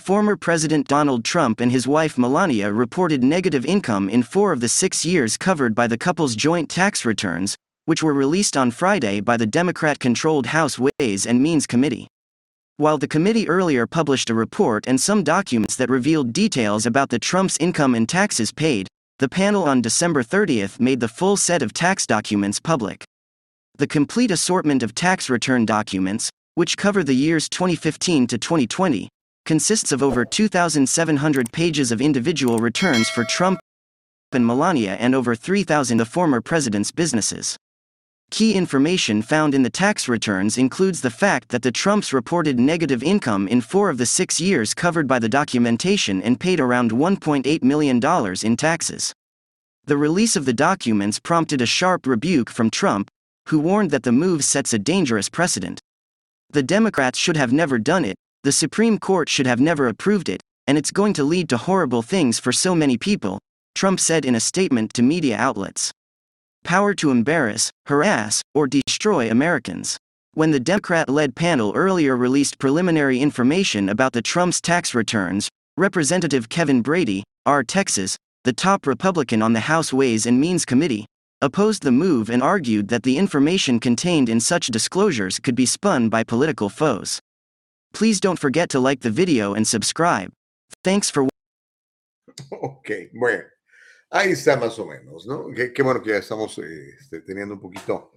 Former 0.00 0.34
President 0.34 0.88
Donald 0.88 1.24
Trump 1.24 1.60
and 1.60 1.70
his 1.70 1.86
wife 1.86 2.16
Melania 2.16 2.72
reported 2.72 3.22
negative 3.22 3.66
income 3.66 4.08
in 4.08 4.22
four 4.22 4.50
of 4.50 4.60
the 4.60 4.68
six 4.68 5.04
years 5.04 5.36
covered 5.36 5.74
by 5.74 5.86
the 5.86 5.98
couple's 5.98 6.34
joint 6.34 6.70
tax 6.70 7.04
returns, 7.04 7.54
which 7.84 8.02
were 8.02 8.14
released 8.14 8.56
on 8.56 8.70
Friday 8.70 9.20
by 9.20 9.36
the 9.36 9.46
Democrat 9.46 10.00
controlled 10.00 10.46
House 10.46 10.78
Ways 10.78 11.26
and 11.26 11.42
Means 11.42 11.66
Committee. 11.66 12.08
While 12.78 12.96
the 12.96 13.06
committee 13.06 13.46
earlier 13.46 13.86
published 13.86 14.30
a 14.30 14.34
report 14.34 14.88
and 14.88 14.98
some 14.98 15.22
documents 15.22 15.76
that 15.76 15.90
revealed 15.90 16.32
details 16.32 16.86
about 16.86 17.10
the 17.10 17.18
Trump's 17.18 17.58
income 17.58 17.94
and 17.94 18.08
taxes 18.08 18.52
paid, 18.52 18.88
the 19.18 19.28
panel 19.28 19.64
on 19.64 19.82
December 19.82 20.22
30th 20.22 20.80
made 20.80 21.00
the 21.00 21.08
full 21.08 21.36
set 21.36 21.60
of 21.60 21.74
tax 21.74 22.06
documents 22.06 22.58
public. 22.58 23.04
The 23.76 23.86
complete 23.86 24.30
assortment 24.30 24.82
of 24.82 24.94
tax 24.94 25.28
return 25.28 25.66
documents, 25.66 26.30
which 26.54 26.78
cover 26.78 27.04
the 27.04 27.14
years 27.14 27.50
2015 27.50 28.28
to 28.28 28.38
2020, 28.38 29.10
consists 29.50 29.90
of 29.90 30.00
over 30.00 30.24
2,700 30.24 31.50
pages 31.50 31.90
of 31.90 32.00
individual 32.00 32.60
returns 32.60 33.08
for 33.08 33.24
Trump 33.24 33.58
and 34.30 34.46
Melania 34.46 34.94
and 35.00 35.12
over 35.12 35.34
3,000 35.34 35.96
the 35.96 36.04
former 36.04 36.40
president's 36.40 36.92
businesses. 36.92 37.56
Key 38.30 38.54
information 38.54 39.22
found 39.22 39.52
in 39.52 39.64
the 39.64 39.68
tax 39.84 40.06
returns 40.06 40.56
includes 40.56 41.00
the 41.00 41.10
fact 41.10 41.48
that 41.48 41.62
the 41.62 41.72
Trumps 41.72 42.12
reported 42.12 42.60
negative 42.60 43.02
income 43.02 43.48
in 43.48 43.60
four 43.60 43.90
of 43.90 43.98
the 43.98 44.06
six 44.06 44.40
years 44.40 44.72
covered 44.72 45.08
by 45.08 45.18
the 45.18 45.28
documentation 45.28 46.22
and 46.22 46.38
paid 46.38 46.60
around 46.60 46.92
$1.8 46.92 47.64
million 47.64 48.00
in 48.44 48.56
taxes. 48.56 49.12
The 49.84 49.96
release 49.96 50.36
of 50.36 50.44
the 50.44 50.52
documents 50.52 51.18
prompted 51.18 51.60
a 51.60 51.66
sharp 51.66 52.06
rebuke 52.06 52.50
from 52.50 52.70
Trump, 52.70 53.10
who 53.48 53.58
warned 53.58 53.90
that 53.90 54.04
the 54.04 54.12
move 54.12 54.44
sets 54.44 54.72
a 54.72 54.78
dangerous 54.78 55.28
precedent. 55.28 55.80
The 56.50 56.62
Democrats 56.62 57.18
should 57.18 57.36
have 57.36 57.52
never 57.52 57.80
done 57.80 58.04
it, 58.04 58.16
the 58.42 58.52
Supreme 58.52 58.98
Court 58.98 59.28
should 59.28 59.46
have 59.46 59.60
never 59.60 59.86
approved 59.86 60.28
it, 60.28 60.42
and 60.66 60.78
it's 60.78 60.90
going 60.90 61.12
to 61.14 61.24
lead 61.24 61.48
to 61.50 61.58
horrible 61.58 62.00
things 62.00 62.38
for 62.38 62.52
so 62.52 62.74
many 62.74 62.96
people, 62.96 63.38
Trump 63.74 64.00
said 64.00 64.24
in 64.24 64.34
a 64.34 64.40
statement 64.40 64.94
to 64.94 65.02
media 65.02 65.36
outlets. 65.36 65.92
Power 66.64 66.94
to 66.94 67.10
embarrass, 67.10 67.70
harass, 67.86 68.42
or 68.54 68.66
destroy 68.66 69.30
Americans. 69.30 69.98
When 70.34 70.52
the 70.52 70.60
Democrat 70.60 71.08
led 71.08 71.34
panel 71.34 71.72
earlier 71.74 72.16
released 72.16 72.58
preliminary 72.58 73.20
information 73.20 73.88
about 73.88 74.12
the 74.12 74.22
Trump's 74.22 74.60
tax 74.60 74.94
returns, 74.94 75.48
Representative 75.76 76.48
Kevin 76.48 76.80
Brady, 76.82 77.24
R. 77.44 77.62
Texas, 77.62 78.16
the 78.44 78.52
top 78.52 78.86
Republican 78.86 79.42
on 79.42 79.52
the 79.52 79.60
House 79.60 79.92
Ways 79.92 80.24
and 80.24 80.40
Means 80.40 80.64
Committee, 80.64 81.04
opposed 81.42 81.82
the 81.82 81.92
move 81.92 82.30
and 82.30 82.42
argued 82.42 82.88
that 82.88 83.02
the 83.02 83.18
information 83.18 83.80
contained 83.80 84.28
in 84.28 84.40
such 84.40 84.68
disclosures 84.68 85.38
could 85.38 85.54
be 85.54 85.66
spun 85.66 86.08
by 86.08 86.22
political 86.22 86.68
foes. 86.68 87.20
Please 87.92 88.20
don't 88.20 88.38
forget 88.38 88.68
to 88.70 88.80
like 88.80 89.00
the 89.00 89.10
video 89.10 89.54
and 89.54 89.66
subscribe. 89.66 90.32
Thanks 90.82 91.10
for 91.10 91.28
Ok, 92.50 92.90
bueno, 93.12 93.44
ahí 94.10 94.30
está 94.32 94.56
más 94.56 94.78
o 94.78 94.86
menos, 94.86 95.26
¿no? 95.26 95.48
Qué, 95.54 95.72
qué 95.72 95.82
bueno 95.82 96.02
que 96.02 96.10
ya 96.10 96.16
estamos 96.16 96.58
este, 96.58 97.20
teniendo 97.20 97.54
un 97.54 97.60
poquito 97.60 98.12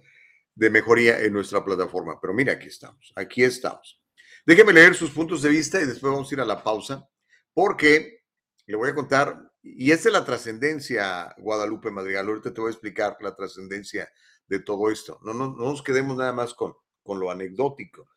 de 0.54 0.70
mejoría 0.70 1.20
en 1.20 1.32
nuestra 1.32 1.64
plataforma, 1.64 2.20
pero 2.20 2.32
mira, 2.32 2.52
aquí 2.52 2.68
estamos, 2.68 3.12
aquí 3.16 3.42
estamos. 3.42 4.00
Déjeme 4.46 4.72
leer 4.72 4.94
sus 4.94 5.10
puntos 5.10 5.42
de 5.42 5.50
vista 5.50 5.80
y 5.80 5.86
después 5.86 6.12
vamos 6.12 6.30
a 6.30 6.34
ir 6.34 6.40
a 6.40 6.44
la 6.44 6.62
pausa, 6.62 7.08
porque 7.52 8.24
le 8.66 8.76
voy 8.76 8.90
a 8.90 8.94
contar, 8.94 9.50
y 9.62 9.90
esta 9.90 10.08
es 10.08 10.12
la 10.12 10.24
trascendencia, 10.24 11.34
Guadalupe 11.38 11.90
Madrigal, 11.90 12.28
ahorita 12.28 12.52
te 12.52 12.60
voy 12.60 12.68
a 12.68 12.72
explicar 12.72 13.16
la 13.20 13.34
trascendencia 13.34 14.08
de 14.46 14.60
todo 14.60 14.90
esto. 14.90 15.18
No, 15.22 15.34
no, 15.34 15.48
no 15.48 15.64
nos 15.64 15.82
quedemos 15.82 16.16
nada 16.16 16.32
más 16.32 16.54
con, 16.54 16.74
con 17.02 17.18
lo 17.18 17.30
anecdótico, 17.30 18.08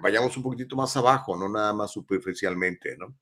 vayamos 0.00 0.36
un 0.36 0.42
poquitito 0.42 0.76
más 0.76 0.96
abajo, 0.96 1.36
no 1.36 1.48
nada 1.48 1.72
más 1.72 1.90
superficialmente, 1.90 2.96
¿no? 2.96 3.16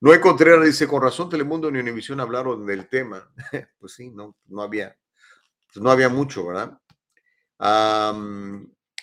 Noé 0.00 0.20
Contreras 0.20 0.64
dice, 0.64 0.88
con 0.88 1.00
razón 1.00 1.30
Telemundo 1.30 1.70
ni 1.70 1.78
Univisión 1.78 2.18
hablaron 2.18 2.66
del 2.66 2.88
tema. 2.88 3.32
pues 3.78 3.92
sí, 3.94 4.10
no, 4.10 4.36
no 4.46 4.62
había, 4.62 4.96
pues 5.72 5.80
no 5.82 5.90
había 5.92 6.08
mucho, 6.08 6.44
¿verdad? 6.46 6.76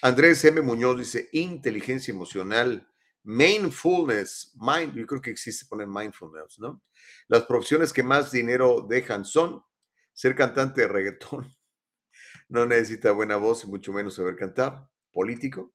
Andrés 0.02 0.44
M. 0.44 0.62
Muñoz 0.62 0.98
dice, 0.98 1.30
inteligencia 1.32 2.14
emocional, 2.14 2.86
mindfulness, 3.24 4.54
mind, 4.56 4.94
yo 4.94 5.06
creo 5.06 5.22
que 5.22 5.32
existe 5.32 5.66
poner 5.66 5.88
mindfulness, 5.88 6.60
¿no? 6.60 6.82
Las 7.30 7.44
profesiones 7.44 7.94
que 7.94 8.04
más 8.04 8.32
dinero 8.32 8.86
dejan 8.88 9.24
son 9.24 9.64
ser 10.12 10.36
cantante 10.36 10.82
de 10.82 10.90
reggaetón, 10.90 11.56
no 12.50 12.66
necesita 12.66 13.12
buena 13.12 13.38
voz 13.38 13.64
y 13.64 13.68
mucho 13.68 13.94
menos 13.94 14.16
saber 14.16 14.36
cantar, 14.36 14.86
político, 15.14 15.74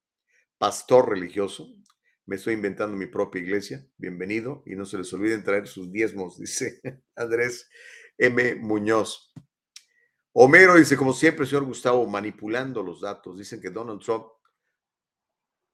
pastor 0.65 1.11
religioso, 1.11 1.77
me 2.25 2.37
estoy 2.37 2.55
inventando 2.55 2.97
mi 2.97 3.05
propia 3.05 3.43
iglesia, 3.43 3.87
bienvenido, 3.99 4.63
y 4.65 4.75
no 4.77 4.87
se 4.87 4.97
les 4.97 5.13
olviden 5.13 5.45
traer 5.45 5.69
sus 5.69 5.93
diezmos, 5.93 6.39
dice 6.41 6.81
Andrés 7.15 7.69
M. 8.17 8.55
Muñoz. 8.55 9.31
Homero 10.33 10.77
dice, 10.77 10.97
como 10.97 11.13
siempre, 11.13 11.45
señor 11.45 11.65
Gustavo, 11.65 12.07
manipulando 12.07 12.83
los 12.83 13.03
datos. 13.03 13.37
Dicen 13.37 13.61
que 13.61 13.69
Donald 13.69 14.01
Trump 14.01 14.25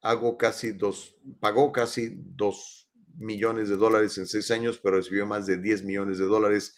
hago 0.02 0.36
casi 0.36 0.72
dos, 0.72 1.16
pagó 1.38 1.70
casi 1.70 2.10
dos 2.12 2.90
millones 3.16 3.68
de 3.68 3.76
dólares 3.76 4.18
en 4.18 4.26
seis 4.26 4.50
años, 4.50 4.80
pero 4.82 4.96
recibió 4.96 5.24
más 5.24 5.46
de 5.46 5.58
10 5.58 5.84
millones 5.84 6.18
de 6.18 6.24
dólares 6.24 6.76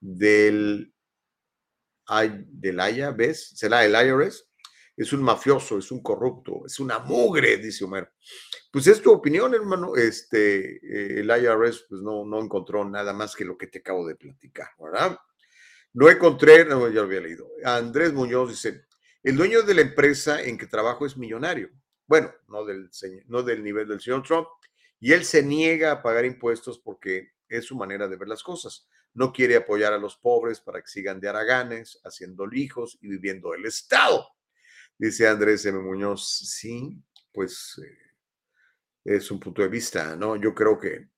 del, 0.00 0.94
del 2.10 2.78
IRS, 2.78 3.56
¿será 3.56 3.86
el 3.86 3.94
IRS? 3.94 4.50
Es 4.96 5.12
un 5.12 5.22
mafioso, 5.22 5.78
es 5.78 5.90
un 5.90 6.02
corrupto, 6.02 6.62
es 6.66 6.78
una 6.78 7.00
mugre, 7.00 7.56
dice 7.56 7.84
Homero. 7.84 8.08
Pues 8.70 8.86
es 8.86 9.02
tu 9.02 9.12
opinión, 9.12 9.54
hermano. 9.54 9.96
Este, 9.96 10.76
eh, 10.76 11.20
el 11.20 11.26
IRS 11.26 11.86
pues 11.88 12.00
no, 12.02 12.24
no 12.24 12.40
encontró 12.40 12.88
nada 12.88 13.12
más 13.12 13.34
que 13.34 13.44
lo 13.44 13.58
que 13.58 13.66
te 13.66 13.80
acabo 13.80 14.06
de 14.06 14.14
platicar, 14.14 14.68
¿verdad? 14.78 15.18
No 15.94 16.08
encontré, 16.08 16.64
no, 16.64 16.88
ya 16.88 16.94
lo 16.94 17.02
había 17.02 17.20
leído. 17.20 17.48
Andrés 17.64 18.12
Muñoz 18.12 18.50
dice, 18.50 18.86
el 19.22 19.36
dueño 19.36 19.62
de 19.62 19.74
la 19.74 19.80
empresa 19.80 20.42
en 20.42 20.58
que 20.58 20.66
trabajo 20.66 21.06
es 21.06 21.16
millonario. 21.16 21.70
Bueno, 22.06 22.32
no 22.48 22.64
del, 22.64 22.90
no 23.26 23.42
del 23.42 23.62
nivel 23.62 23.88
del 23.88 24.00
señor 24.00 24.22
Trump. 24.22 24.48
Y 25.00 25.12
él 25.12 25.24
se 25.24 25.42
niega 25.42 25.92
a 25.92 26.02
pagar 26.02 26.24
impuestos 26.24 26.78
porque 26.78 27.32
es 27.48 27.64
su 27.64 27.76
manera 27.76 28.08
de 28.08 28.16
ver 28.16 28.28
las 28.28 28.42
cosas. 28.42 28.88
No 29.12 29.32
quiere 29.32 29.56
apoyar 29.56 29.92
a 29.92 29.98
los 29.98 30.16
pobres 30.16 30.60
para 30.60 30.80
que 30.80 30.88
sigan 30.88 31.20
de 31.20 31.28
haraganes, 31.28 32.00
haciendo 32.04 32.46
hijos 32.52 32.98
y 33.00 33.08
viviendo 33.08 33.52
del 33.52 33.66
Estado. 33.66 34.33
Dice 34.96 35.26
Andrés 35.26 35.66
M. 35.66 35.80
Muñoz, 35.80 36.38
sí, 36.50 37.02
pues 37.32 37.80
eh, 37.84 39.16
es 39.16 39.30
un 39.30 39.40
punto 39.40 39.62
de 39.62 39.68
vista, 39.68 40.14
¿no? 40.16 40.36
Yo 40.36 40.54
creo 40.54 40.78
que, 40.78 41.08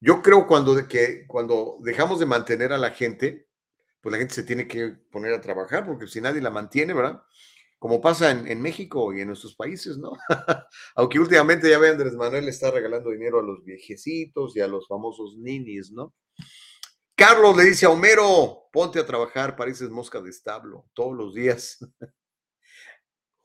yo 0.00 0.22
creo 0.22 0.46
cuando, 0.46 0.86
que, 0.88 1.26
cuando 1.26 1.78
dejamos 1.82 2.18
de 2.18 2.26
mantener 2.26 2.72
a 2.72 2.78
la 2.78 2.90
gente, 2.90 3.48
pues 4.00 4.12
la 4.12 4.18
gente 4.18 4.34
se 4.34 4.42
tiene 4.42 4.66
que 4.66 4.88
poner 5.10 5.32
a 5.32 5.40
trabajar, 5.40 5.86
porque 5.86 6.06
si 6.06 6.20
nadie 6.20 6.40
la 6.40 6.50
mantiene, 6.50 6.92
¿verdad? 6.94 7.22
Como 7.78 8.00
pasa 8.00 8.30
en, 8.30 8.60
México 8.60 9.14
y 9.14 9.20
en 9.20 9.28
nuestros 9.28 9.54
países, 9.54 9.96
¿no? 9.96 10.12
Aunque 10.96 11.18
últimamente 11.18 11.70
ya 11.70 11.78
vean, 11.78 11.94
Andrés 11.94 12.14
Manuel 12.14 12.48
está 12.48 12.70
regalando 12.70 13.10
dinero 13.10 13.40
a 13.40 13.42
los 13.42 13.64
viejecitos 13.64 14.54
y 14.56 14.60
a 14.60 14.66
los 14.66 14.86
famosos 14.86 15.36
ninis, 15.38 15.90
¿no? 15.92 16.14
Carlos 17.14 17.56
le 17.56 17.64
dice 17.64 17.86
a 17.86 17.90
Homero, 17.90 18.68
ponte 18.72 18.98
a 18.98 19.06
trabajar, 19.06 19.54
pareces 19.54 19.90
mosca 19.90 20.20
de 20.20 20.30
establo 20.30 20.86
todos 20.94 21.16
los 21.16 21.34
días. 21.34 21.78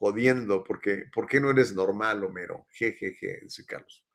Jodiendo, 0.05 0.63
porque 0.63 1.05
¿por 1.11 1.33
no 1.41 1.49
eres 1.49 1.73
normal, 1.73 2.23
Homero? 2.23 2.67
Jejeje, 2.69 3.39
dice 3.41 3.65
Carlos. 3.65 4.05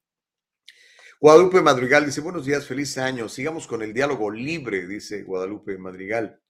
Guadalupe 1.20 1.60
Madrigal 1.62 2.06
dice, 2.06 2.20
buenos 2.20 2.46
días, 2.46 2.64
feliz 2.64 2.96
año. 2.96 3.28
Sigamos 3.28 3.66
con 3.66 3.82
el 3.82 3.92
diálogo 3.92 4.30
libre, 4.30 4.86
dice 4.86 5.24
Guadalupe 5.24 5.76
Madrigal. 5.78 6.40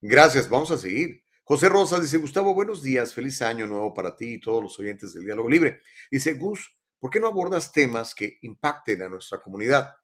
Gracias, 0.00 0.48
vamos 0.48 0.72
a 0.72 0.78
seguir. 0.78 1.22
José 1.44 1.68
Rosa 1.68 2.00
dice, 2.00 2.16
Gustavo, 2.16 2.54
buenos 2.54 2.82
días, 2.82 3.14
feliz 3.14 3.40
año 3.40 3.68
nuevo 3.68 3.94
para 3.94 4.16
ti 4.16 4.34
y 4.34 4.40
todos 4.40 4.60
los 4.60 4.76
oyentes 4.80 5.14
del 5.14 5.26
diálogo 5.26 5.48
libre. 5.48 5.82
Dice, 6.10 6.34
Gus, 6.34 6.76
¿por 6.98 7.12
qué 7.12 7.20
no 7.20 7.28
abordas 7.28 7.70
temas 7.70 8.16
que 8.16 8.38
impacten 8.42 9.00
a 9.00 9.08
nuestra 9.08 9.40
comunidad? 9.40 9.94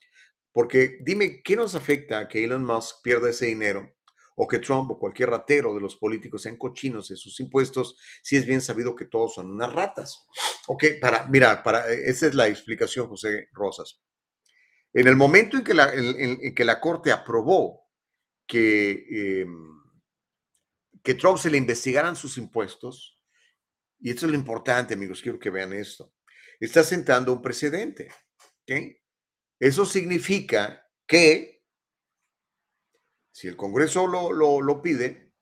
Porque 0.52 0.98
dime, 1.00 1.42
¿qué 1.42 1.56
nos 1.56 1.74
afecta 1.74 2.28
que 2.28 2.44
Elon 2.44 2.64
Musk 2.64 3.02
pierda 3.02 3.28
ese 3.28 3.46
dinero 3.46 3.92
o 4.36 4.46
que 4.46 4.58
Trump 4.58 4.90
o 4.90 4.98
cualquier 4.98 5.30
ratero 5.30 5.74
de 5.74 5.80
los 5.80 5.96
políticos 5.96 6.42
sean 6.42 6.56
cochinos 6.56 7.10
en 7.10 7.16
sus 7.16 7.38
impuestos, 7.40 7.96
si 8.22 8.36
es 8.36 8.46
bien 8.46 8.60
sabido 8.60 8.94
que 8.94 9.06
todos 9.06 9.34
son 9.34 9.50
unas 9.50 9.72
ratas. 9.72 10.26
Ok, 10.68 10.84
para, 11.00 11.26
mira, 11.26 11.62
para, 11.62 11.90
eh, 11.92 12.02
esa 12.06 12.26
es 12.26 12.34
la 12.34 12.48
explicación, 12.48 13.08
José 13.08 13.48
Rosas. 13.52 14.00
En 14.92 15.08
el 15.08 15.16
momento 15.16 15.56
en 15.56 15.64
que 15.64 15.74
la, 15.74 15.92
en, 15.92 16.54
que 16.54 16.64
la 16.64 16.80
Corte 16.80 17.12
aprobó 17.12 17.88
que, 18.46 19.40
em, 19.40 19.80
que 21.02 21.14
Trump 21.14 21.38
se 21.38 21.50
le 21.50 21.58
investigaran 21.58 22.14
sus 22.14 22.36
impuestos, 22.38 23.18
y 24.00 24.10
esto 24.10 24.26
es 24.26 24.32
lo 24.32 24.38
importante, 24.38 24.94
amigos, 24.94 25.22
quiero 25.22 25.38
que 25.38 25.50
vean 25.50 25.72
esto, 25.72 26.12
está 26.60 26.82
sentando 26.82 27.32
un 27.32 27.40
precedente. 27.40 28.12
¿okay? 28.62 28.96
Eso 29.58 29.86
significa 29.86 30.86
que 31.06 31.51
si 33.32 33.48
el 33.48 33.56
Congreso 33.56 34.06
lo, 34.06 34.82
pide, 34.82 35.32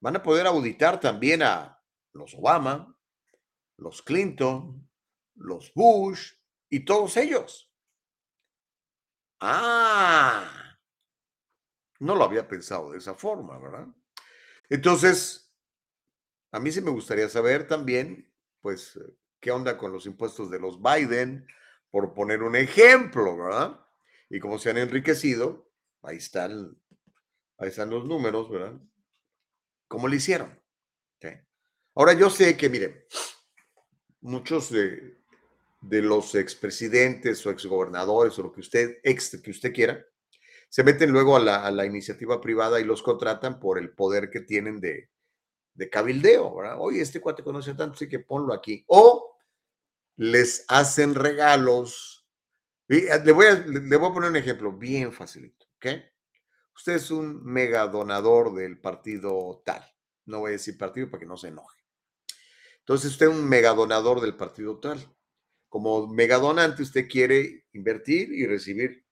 van 0.00 0.16
a 0.16 0.22
poder 0.22 0.46
auditar 0.46 1.00
también 1.00 1.42
a 1.42 1.82
los 2.12 2.34
Obama, 2.34 2.96
los 3.76 4.02
Clinton, 4.02 4.88
los 5.34 5.72
Bush 5.74 6.32
y 6.70 6.84
todos 6.84 7.16
ellos. 7.16 7.70
Ah, 9.40 10.78
no 11.98 12.14
lo 12.14 12.24
había 12.24 12.46
pensado 12.46 12.92
de 12.92 12.98
esa 12.98 13.14
forma, 13.14 13.58
¿verdad? 13.58 13.88
Entonces, 14.70 15.52
a 16.52 16.60
mí 16.60 16.70
sí 16.70 16.80
me 16.80 16.92
gustaría 16.92 17.28
saber 17.28 17.66
también, 17.66 18.32
pues, 18.60 18.98
qué 19.40 19.50
onda 19.50 19.76
con 19.76 19.92
los 19.92 20.06
impuestos 20.06 20.50
de 20.50 20.60
los 20.60 20.80
Biden, 20.80 21.46
por 21.90 22.14
poner 22.14 22.42
un 22.42 22.56
ejemplo, 22.56 23.36
¿verdad? 23.36 23.80
Y 24.30 24.38
como 24.38 24.58
se 24.58 24.70
han 24.70 24.78
enriquecido, 24.78 25.70
ahí 26.02 26.16
está 26.16 26.46
el, 26.46 26.76
Ahí 27.64 27.70
están 27.70 27.88
los 27.88 28.04
números, 28.04 28.50
¿verdad? 28.50 28.78
¿Cómo 29.88 30.06
lo 30.06 30.14
hicieron? 30.14 30.60
Ahora 31.94 32.12
yo 32.12 32.28
sé 32.28 32.58
que, 32.58 32.68
miren, 32.68 33.02
muchos 34.20 34.70
de, 34.70 35.16
los 35.80 36.34
expresidentes 36.34 37.46
o 37.46 37.50
exgobernadores 37.50 38.38
o 38.38 38.42
lo 38.42 38.52
que 38.52 38.60
usted, 38.60 38.98
ex 39.02 39.40
que 39.40 39.50
usted 39.50 39.72
quiera, 39.72 40.04
se 40.68 40.84
meten 40.84 41.10
luego 41.10 41.36
a 41.36 41.70
la, 41.70 41.86
iniciativa 41.86 42.38
privada 42.38 42.80
y 42.80 42.84
los 42.84 43.02
contratan 43.02 43.58
por 43.58 43.78
el 43.78 43.94
poder 43.94 44.28
que 44.28 44.40
tienen 44.40 44.78
de, 44.78 45.08
cabildeo, 45.90 46.54
¿verdad? 46.54 46.76
Oye, 46.80 47.00
este 47.00 47.22
cuate 47.22 47.42
conoce 47.42 47.72
tanto, 47.72 47.94
así 47.94 48.10
que 48.10 48.18
ponlo 48.18 48.52
aquí. 48.52 48.84
O 48.88 49.38
les 50.16 50.66
hacen 50.68 51.14
regalos. 51.14 52.26
Eh, 52.88 53.08
le 53.24 53.32
voy 53.32 53.46
a, 53.46 53.54
le 53.54 53.96
voy 53.96 54.10
a 54.10 54.12
poner 54.12 54.28
un 54.28 54.36
ejemplo 54.36 54.70
bien 54.70 55.14
facilito, 55.14 55.64
¿ok? 55.76 55.86
Usted 56.74 56.94
es 56.94 57.10
un 57.10 57.44
mega 57.44 57.86
donador 57.86 58.54
del 58.54 58.80
partido 58.80 59.62
tal. 59.64 59.84
No 60.26 60.40
voy 60.40 60.50
a 60.50 60.52
decir 60.52 60.78
partido 60.78 61.10
para 61.10 61.20
que 61.20 61.26
no 61.26 61.36
se 61.36 61.48
enoje. 61.48 61.84
Entonces, 62.78 63.12
usted 63.12 63.28
es 63.28 63.32
un 63.32 63.48
mega 63.48 63.72
donador 63.72 64.20
del 64.20 64.36
partido 64.36 64.78
tal. 64.78 64.98
Como 65.68 66.06
mega 66.06 66.38
donante, 66.38 66.82
usted 66.82 67.08
quiere 67.08 67.64
invertir 67.72 68.32
y 68.32 68.46
recibir 68.46 69.04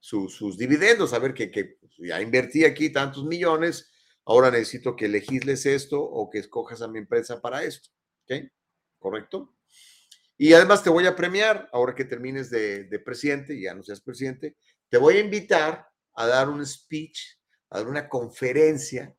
sus 0.00 0.56
dividendos. 0.56 1.12
A 1.12 1.18
ver 1.18 1.34
que, 1.34 1.50
que 1.50 1.76
pues, 1.80 1.92
ya 1.98 2.20
invertí 2.20 2.64
aquí 2.64 2.90
tantos 2.90 3.24
millones, 3.24 3.90
ahora 4.24 4.50
necesito 4.50 4.94
que 4.96 5.08
legisles 5.08 5.66
esto 5.66 6.00
o 6.00 6.30
que 6.30 6.38
escojas 6.38 6.82
a 6.82 6.88
mi 6.88 6.98
empresa 6.98 7.40
para 7.40 7.64
esto. 7.64 7.90
¿Ok? 8.24 8.44
¿Correcto? 8.98 9.56
Y 10.38 10.54
además 10.54 10.82
te 10.82 10.90
voy 10.90 11.06
a 11.06 11.14
premiar, 11.14 11.68
ahora 11.72 11.94
que 11.94 12.04
termines 12.04 12.48
de, 12.50 12.84
de 12.84 12.98
presidente, 12.98 13.60
ya 13.60 13.74
no 13.74 13.82
seas 13.82 14.00
presidente, 14.00 14.56
te 14.88 14.98
voy 14.98 15.16
a 15.16 15.20
invitar 15.20 15.91
a 16.14 16.26
dar 16.26 16.48
un 16.48 16.64
speech, 16.64 17.20
a 17.70 17.78
dar 17.78 17.88
una 17.88 18.08
conferencia 18.08 19.14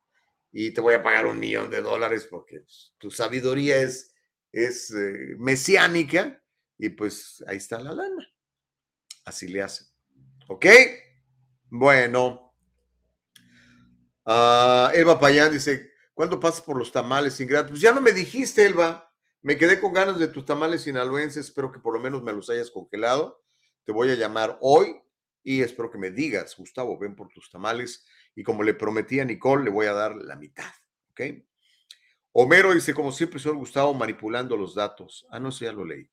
y 0.52 0.70
te 0.70 0.80
voy 0.80 0.94
a 0.94 1.02
pagar 1.02 1.26
un 1.26 1.38
millón 1.38 1.68
de 1.70 1.82
dólares 1.82 2.28
porque 2.30 2.60
pues, 2.60 2.94
tu 2.98 3.10
sabiduría 3.10 3.78
es, 3.78 4.14
es 4.52 4.90
eh, 4.92 5.34
mesiánica 5.38 6.40
y 6.78 6.90
pues 6.90 7.42
ahí 7.48 7.56
está 7.56 7.80
la 7.80 7.92
lana. 7.92 8.28
Así 9.24 9.48
le 9.48 9.62
hacen. 9.62 9.86
¿Ok? 10.48 10.66
Bueno. 11.70 12.54
Uh, 14.26 14.88
Elba 14.94 15.18
Payán 15.18 15.52
dice, 15.52 15.92
¿cuándo 16.14 16.38
pasas 16.38 16.62
por 16.62 16.78
los 16.78 16.92
tamales 16.92 17.38
ingratos? 17.40 17.70
Pues 17.70 17.80
ya 17.80 17.92
no 17.92 18.00
me 18.00 18.12
dijiste, 18.12 18.64
Elba. 18.64 19.10
Me 19.42 19.58
quedé 19.58 19.78
con 19.78 19.92
ganas 19.92 20.18
de 20.18 20.28
tus 20.28 20.44
tamales 20.44 20.82
sinaloenses. 20.82 21.46
Espero 21.46 21.70
que 21.70 21.78
por 21.78 21.92
lo 21.92 22.00
menos 22.00 22.22
me 22.22 22.32
los 22.32 22.48
hayas 22.48 22.70
congelado. 22.70 23.42
Te 23.84 23.92
voy 23.92 24.10
a 24.10 24.14
llamar 24.14 24.56
hoy 24.60 25.03
y 25.44 25.60
espero 25.60 25.90
que 25.90 25.98
me 25.98 26.10
digas, 26.10 26.56
Gustavo, 26.56 26.98
ven 26.98 27.14
por 27.14 27.28
tus 27.28 27.50
tamales. 27.50 28.04
Y 28.34 28.42
como 28.42 28.62
le 28.62 28.74
prometí 28.74 29.20
a 29.20 29.24
Nicole, 29.24 29.64
le 29.64 29.70
voy 29.70 29.86
a 29.86 29.92
dar 29.92 30.16
la 30.16 30.34
mitad. 30.34 30.72
¿Ok? 31.10 31.20
Homero 32.32 32.74
dice, 32.74 32.94
como 32.94 33.12
siempre, 33.12 33.38
soy 33.38 33.52
Gustavo 33.52 33.94
manipulando 33.94 34.56
los 34.56 34.74
datos. 34.74 35.26
Ah, 35.30 35.38
no 35.38 35.52
sé, 35.52 35.66
ya 35.66 35.72
lo 35.72 35.84
leí. 35.84 36.10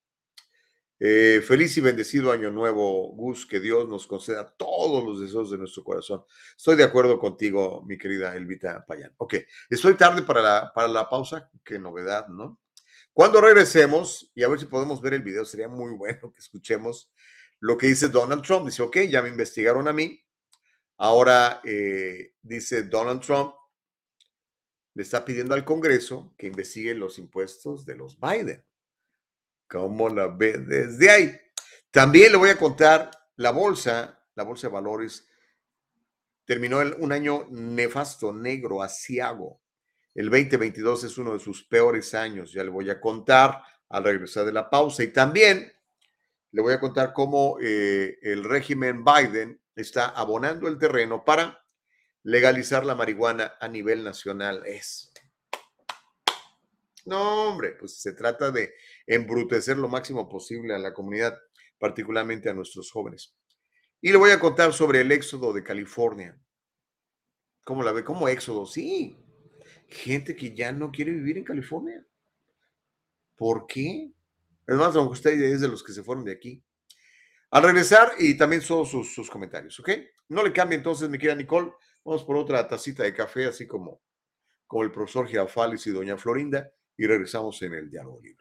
Eh, 1.00 1.42
feliz 1.42 1.76
y 1.78 1.82
bendecido 1.82 2.32
año 2.32 2.52
nuevo, 2.52 3.08
Gus, 3.16 3.48
que 3.48 3.60
Dios 3.60 3.90
nos 3.90 4.06
conceda 4.06 4.54
todos 4.56 5.04
los 5.04 5.20
deseos 5.20 5.50
de 5.50 5.58
nuestro 5.58 5.84
corazón. 5.84 6.24
Estoy 6.56 6.76
de 6.76 6.84
acuerdo 6.84 7.18
contigo, 7.18 7.84
mi 7.88 7.98
querida 7.98 8.36
Elvita 8.36 8.86
Payán. 8.86 9.12
Ok, 9.18 9.36
estoy 9.68 9.96
tarde 9.96 10.22
para 10.22 10.42
la, 10.44 10.72
para 10.76 10.88
la 10.90 11.10
pausa, 11.10 11.50
qué 11.64 11.80
novedad, 11.80 12.28
¿no? 12.28 12.60
Cuando 13.14 13.42
regresemos, 13.42 14.32
y 14.36 14.44
a 14.44 14.48
ver 14.48 14.60
si 14.60 14.68
podemos 14.68 15.02
ver 15.02 15.16
el 15.16 15.24
video, 15.24 15.44
sería 15.44 15.68
muy 15.68 15.92
bueno 15.98 16.32
que 16.32 16.40
escuchemos 16.40 17.12
lo 17.62 17.78
que 17.78 17.88
dice 17.88 18.10
Donald 18.10 18.44
Trump. 18.44 18.66
Dice, 18.66 18.82
ok, 18.82 18.98
ya 19.10 19.22
me 19.22 19.30
investigaron 19.30 19.88
a 19.88 19.94
mí. 19.94 20.22
Ahora 20.98 21.62
eh, 21.64 22.34
dice 22.42 22.84
Donald 22.84 23.22
Trump, 23.22 23.56
le 24.94 25.04
está 25.04 25.24
pidiendo 25.24 25.56
al 25.56 25.64
Congreso 25.64 26.34
que 26.38 26.48
investigue 26.48 26.94
los 26.94 27.18
impuestos 27.18 27.86
de 27.86 27.96
los 27.96 28.20
Biden. 28.20 28.64
¿Cómo 29.68 30.10
la 30.10 30.28
ve 30.28 30.58
desde 30.58 31.10
ahí? 31.10 31.42
También 31.90 32.34
le 32.34 32.38
voy 32.38 32.50
a 32.50 32.58
contar 32.58 33.10
la 33.38 33.52
bolsa, 33.52 34.22
la 34.36 34.44
bolsa 34.44 34.68
de 34.68 34.74
valores 34.74 35.28
terminó 36.46 36.80
un 36.98 37.12
año 37.12 37.48
nefasto, 37.50 38.34
negro, 38.34 38.84
asiago. 38.84 39.62
El 40.14 40.30
2022 40.30 41.06
es 41.06 41.18
uno 41.18 41.34
de 41.34 41.40
sus 41.40 41.64
peores 41.64 42.14
años, 42.14 42.52
ya 42.52 42.64
le 42.64 42.70
voy 42.70 42.90
a 42.90 43.00
contar 43.00 43.64
al 43.88 44.04
regresar 44.04 44.46
de 44.46 44.52
la 44.52 44.70
pausa. 44.70 45.04
Y 45.04 45.14
también 45.14 45.72
le 46.52 46.62
voy 46.62 46.74
a 46.74 46.80
contar 46.80 47.14
cómo 47.14 47.58
eh, 47.62 48.18
el 48.22 48.44
régimen 48.44 49.04
Biden 49.04 49.62
está 49.76 50.10
abonando 50.10 50.68
el 50.68 50.78
terreno 50.78 51.24
para 51.24 51.66
legalizar 52.24 52.86
la 52.86 52.96
marihuana 52.96 53.54
a 53.60 53.68
nivel 53.68 54.04
nacional. 54.04 54.64
Es. 54.66 55.12
No, 57.06 57.50
hombre, 57.50 57.72
pues 57.80 58.00
se 58.00 58.14
trata 58.14 58.52
de 58.52 58.74
embrutecer 59.08 59.78
lo 59.78 59.88
máximo 59.88 60.30
posible 60.30 60.76
a 60.76 60.80
la 60.80 60.94
comunidad, 60.94 61.38
particularmente 61.80 62.50
a 62.50 62.54
nuestros 62.54 62.92
jóvenes. 62.92 63.36
Y 64.02 64.12
le 64.12 64.18
voy 64.18 64.32
a 64.32 64.40
contar 64.40 64.74
sobre 64.74 65.02
el 65.02 65.12
éxodo 65.12 65.54
de 65.54 65.64
California. 65.64 66.38
¿Cómo 67.64 67.84
la 67.84 67.92
ve? 67.92 68.04
¿Cómo 68.04 68.28
éxodo? 68.28 68.66
Sí. 68.66 69.18
Gente 69.88 70.36
que 70.36 70.54
ya 70.54 70.72
no 70.72 70.92
quiere 70.92 71.12
vivir 71.12 71.38
en 71.38 71.44
California. 71.44 72.06
¿Por 73.36 73.68
qué? 73.68 74.12
Es 74.72 74.78
más, 74.78 74.96
aunque 74.96 75.12
usted 75.12 75.32
es 75.32 75.60
de 75.60 75.68
los 75.68 75.84
que 75.84 75.92
se 75.92 76.02
fueron 76.02 76.24
de 76.24 76.32
aquí. 76.32 76.64
Al 77.50 77.64
regresar, 77.64 78.14
y 78.18 78.38
también 78.38 78.62
son 78.62 78.86
sus, 78.86 79.30
comentarios, 79.30 79.78
¿ok? 79.82 79.90
No 80.30 80.42
le 80.42 80.54
cambie 80.54 80.78
entonces, 80.78 81.10
mi 81.10 81.18
querida 81.18 81.36
Nicole. 81.36 81.74
Vamos 82.06 82.24
por 82.24 82.38
otra 82.38 82.66
tacita 82.66 83.04
de 83.04 83.14
café, 83.14 83.48
así 83.48 83.68
como, 83.68 84.02
como 84.66 84.84
el 84.84 84.92
profesor 84.92 85.28
Giafalis 85.28 85.86
y 85.88 85.92
doña 85.92 86.18
Florinda, 86.18 86.72
y 86.96 87.06
regresamos 87.06 87.62
en 87.64 87.74
el 87.74 87.90
diálogo 87.90 88.22
libre. 88.22 88.41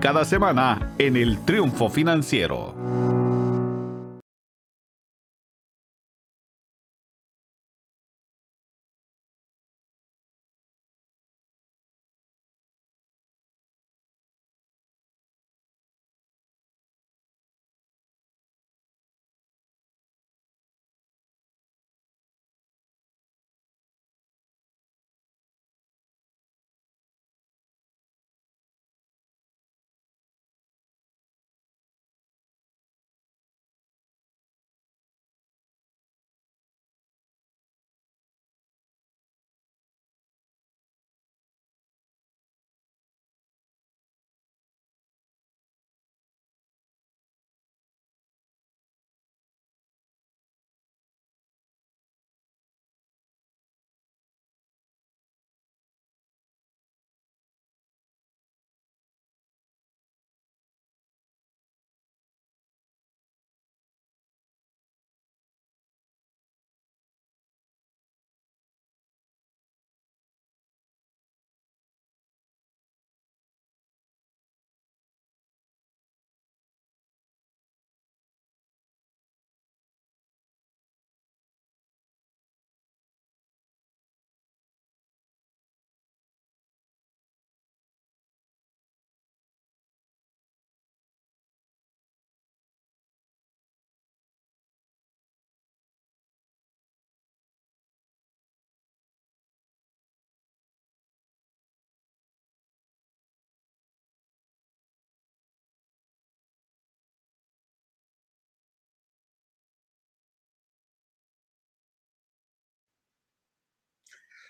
cada 0.00 0.24
semana 0.24 0.90
en 0.98 1.16
el 1.16 1.38
Triunfo 1.44 1.88
Financiero. 1.88 3.03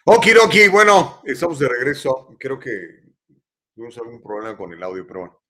Okidoki, 0.06 0.68
bueno, 0.68 1.22
estamos 1.24 1.58
de 1.58 1.66
regreso. 1.66 2.36
Creo 2.38 2.58
que 2.58 3.00
tuvimos 3.74 3.96
algún 3.96 4.22
problema 4.22 4.54
con 4.54 4.70
el 4.70 4.82
audio, 4.82 5.06
pero 5.06 5.20
bueno. 5.20 5.40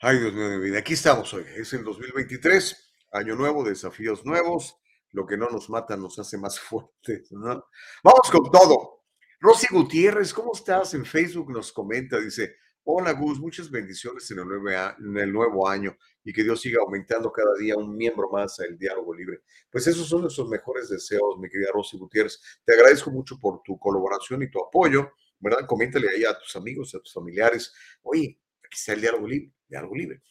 Ay, 0.00 0.18
Dios 0.18 0.32
mío 0.32 0.48
de 0.48 0.58
vida. 0.58 0.78
Aquí 0.78 0.94
estamos 0.94 1.34
hoy. 1.34 1.44
Es 1.54 1.74
el 1.74 1.84
2023, 1.84 2.94
año 3.12 3.34
nuevo, 3.34 3.62
desafíos 3.62 4.24
nuevos. 4.24 4.78
Lo 5.10 5.26
que 5.26 5.36
no 5.36 5.50
nos 5.50 5.68
mata 5.68 5.94
nos 5.98 6.18
hace 6.18 6.38
más 6.38 6.58
fuertes, 6.60 7.30
¿no? 7.32 7.66
Vamos 8.02 8.30
con 8.32 8.50
todo. 8.50 9.04
Rosy 9.40 9.66
Gutiérrez, 9.70 10.32
¿cómo 10.32 10.52
estás? 10.54 10.94
En 10.94 11.04
Facebook 11.04 11.52
nos 11.52 11.70
comenta, 11.70 12.18
dice, 12.18 12.56
hola 12.90 13.12
Gus, 13.12 13.38
muchas 13.38 13.70
bendiciones 13.70 14.30
en 14.30 14.38
el, 14.38 15.30
nuevo, 15.30 15.68
año 15.68 15.94
y 16.24 16.32
que 16.32 16.42
Dios 16.42 16.62
siga 16.62 16.80
aumentando 16.80 17.30
cada 17.30 17.54
día 17.54 17.76
un 17.76 17.94
miembro 17.94 18.30
más 18.30 18.58
al 18.60 18.78
diálogo 18.78 19.14
libre. 19.14 19.42
Pues 19.70 19.86
esos 19.86 20.08
son 20.08 20.22
nuestros 20.22 20.48
mejores 20.48 20.88
deseos, 20.88 21.38
mi 21.38 21.50
querida 21.50 21.68
Rosy 21.70 21.98
Gutiérrez. 21.98 22.40
Te 22.64 22.72
agradezco 22.72 23.10
mucho 23.10 23.38
por 23.38 23.60
tu 23.62 23.78
colaboración 23.78 24.42
y 24.42 24.50
tu 24.50 24.64
apoyo, 24.64 25.12
¿verdad? 25.38 25.66
Coméntale 25.66 26.08
ahí 26.08 26.24
a 26.24 26.38
tus 26.38 26.56
amigos, 26.56 26.94
a 26.94 27.00
tus 27.00 27.12
familiares, 27.12 27.74
oye, 28.04 28.40
aquí 28.64 28.74
está 28.74 28.94
el 28.94 29.02
diálogo 29.02 29.28
libre, 29.28 29.52
diálogo 29.68 29.94
libre. 29.94 30.22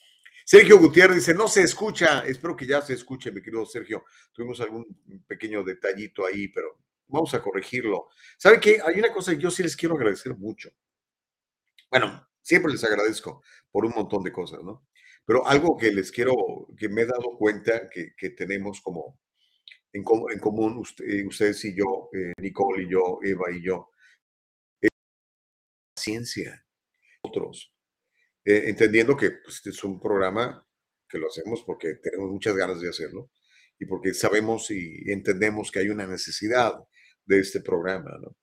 Sergio 0.44 0.80
Gutiérrez 0.80 1.18
dice, 1.18 1.36
no 1.36 1.48
se 1.48 1.62
escucha, 1.62 2.26
espero 2.26 2.56
que 2.56 2.66
ya 2.66 2.82
se 2.82 2.94
escuche, 2.94 3.32
mi 3.32 3.44
querido 3.44 3.68
Sergio. 3.68 4.04
Tuvimos 4.34 4.60
algún 4.62 5.00
pequeño 5.28 5.64
detallito 5.64 6.26
ahí, 6.26 6.48
pero 6.48 6.80
vamos 7.06 7.32
a 7.36 7.42
corregirlo. 7.42 8.08
¿Saben 8.36 8.60
qué? 8.60 8.80
Hay 8.84 8.98
una 8.98 9.14
cosa 9.14 9.32
que 9.34 9.42
yo 9.44 9.52
sí 9.52 9.62
les 9.62 9.76
quiero 9.76 9.94
agradecer 9.94 10.36
mucho. 10.36 10.72
Bueno, 11.92 12.27
siempre 12.48 12.72
les 12.72 12.84
agradezco 12.86 13.44
por 13.72 13.86
un 13.86 13.92
montón 13.94 14.24
de 14.24 14.32
cosas, 14.32 14.64
¿no? 14.64 14.88
Pero 15.26 15.46
algo 15.46 15.76
que 15.76 15.92
les 15.92 16.12
quiero, 16.12 16.34
que 16.78 16.88
me 16.88 17.02
he 17.02 17.06
dado 17.06 17.38
cuenta 17.38 17.90
que, 17.90 18.16
que 18.16 18.30
tenemos 18.30 18.80
como 18.82 19.20
en, 19.92 20.06
en 20.32 20.40
común, 20.40 20.82
eh, 21.06 21.26
ustedes 21.28 21.66
y 21.66 21.76
yo, 21.76 22.10
eh, 22.14 22.32
Nicole 22.42 22.84
y 22.84 22.90
yo, 22.90 23.20
Eva 23.22 23.52
y 23.52 23.62
yo, 23.62 23.90
es 24.82 24.90
ciencia. 26.00 26.66
Otros. 27.22 27.74
Eh, 28.46 28.70
entendiendo 28.70 29.18
que 29.18 29.32
pues, 29.32 29.66
es 29.66 29.84
un 29.84 30.00
programa 30.00 30.66
que 31.10 31.18
lo 31.18 31.28
hacemos 31.28 31.64
porque 31.64 31.96
tenemos 31.96 32.32
muchas 32.32 32.56
ganas 32.56 32.80
de 32.80 32.90
hacerlo 32.90 33.30
y 33.78 33.86
porque 33.86 34.14
sabemos 34.14 34.72
y 34.72 35.12
entendemos 35.12 35.70
que 35.70 35.80
hay 35.80 35.90
una 35.90 36.08
necesidad 36.08 36.76
de 37.26 37.40
este 37.40 37.60
programa, 37.60 38.18
¿no? 38.22 38.38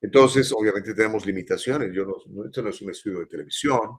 Entonces, 0.00 0.52
obviamente 0.52 0.94
tenemos 0.94 1.24
limitaciones. 1.26 1.92
Yo 1.92 2.04
no, 2.04 2.44
esto 2.44 2.62
no 2.62 2.70
es 2.70 2.80
un 2.82 2.90
estudio 2.90 3.20
de 3.20 3.26
televisión, 3.26 3.98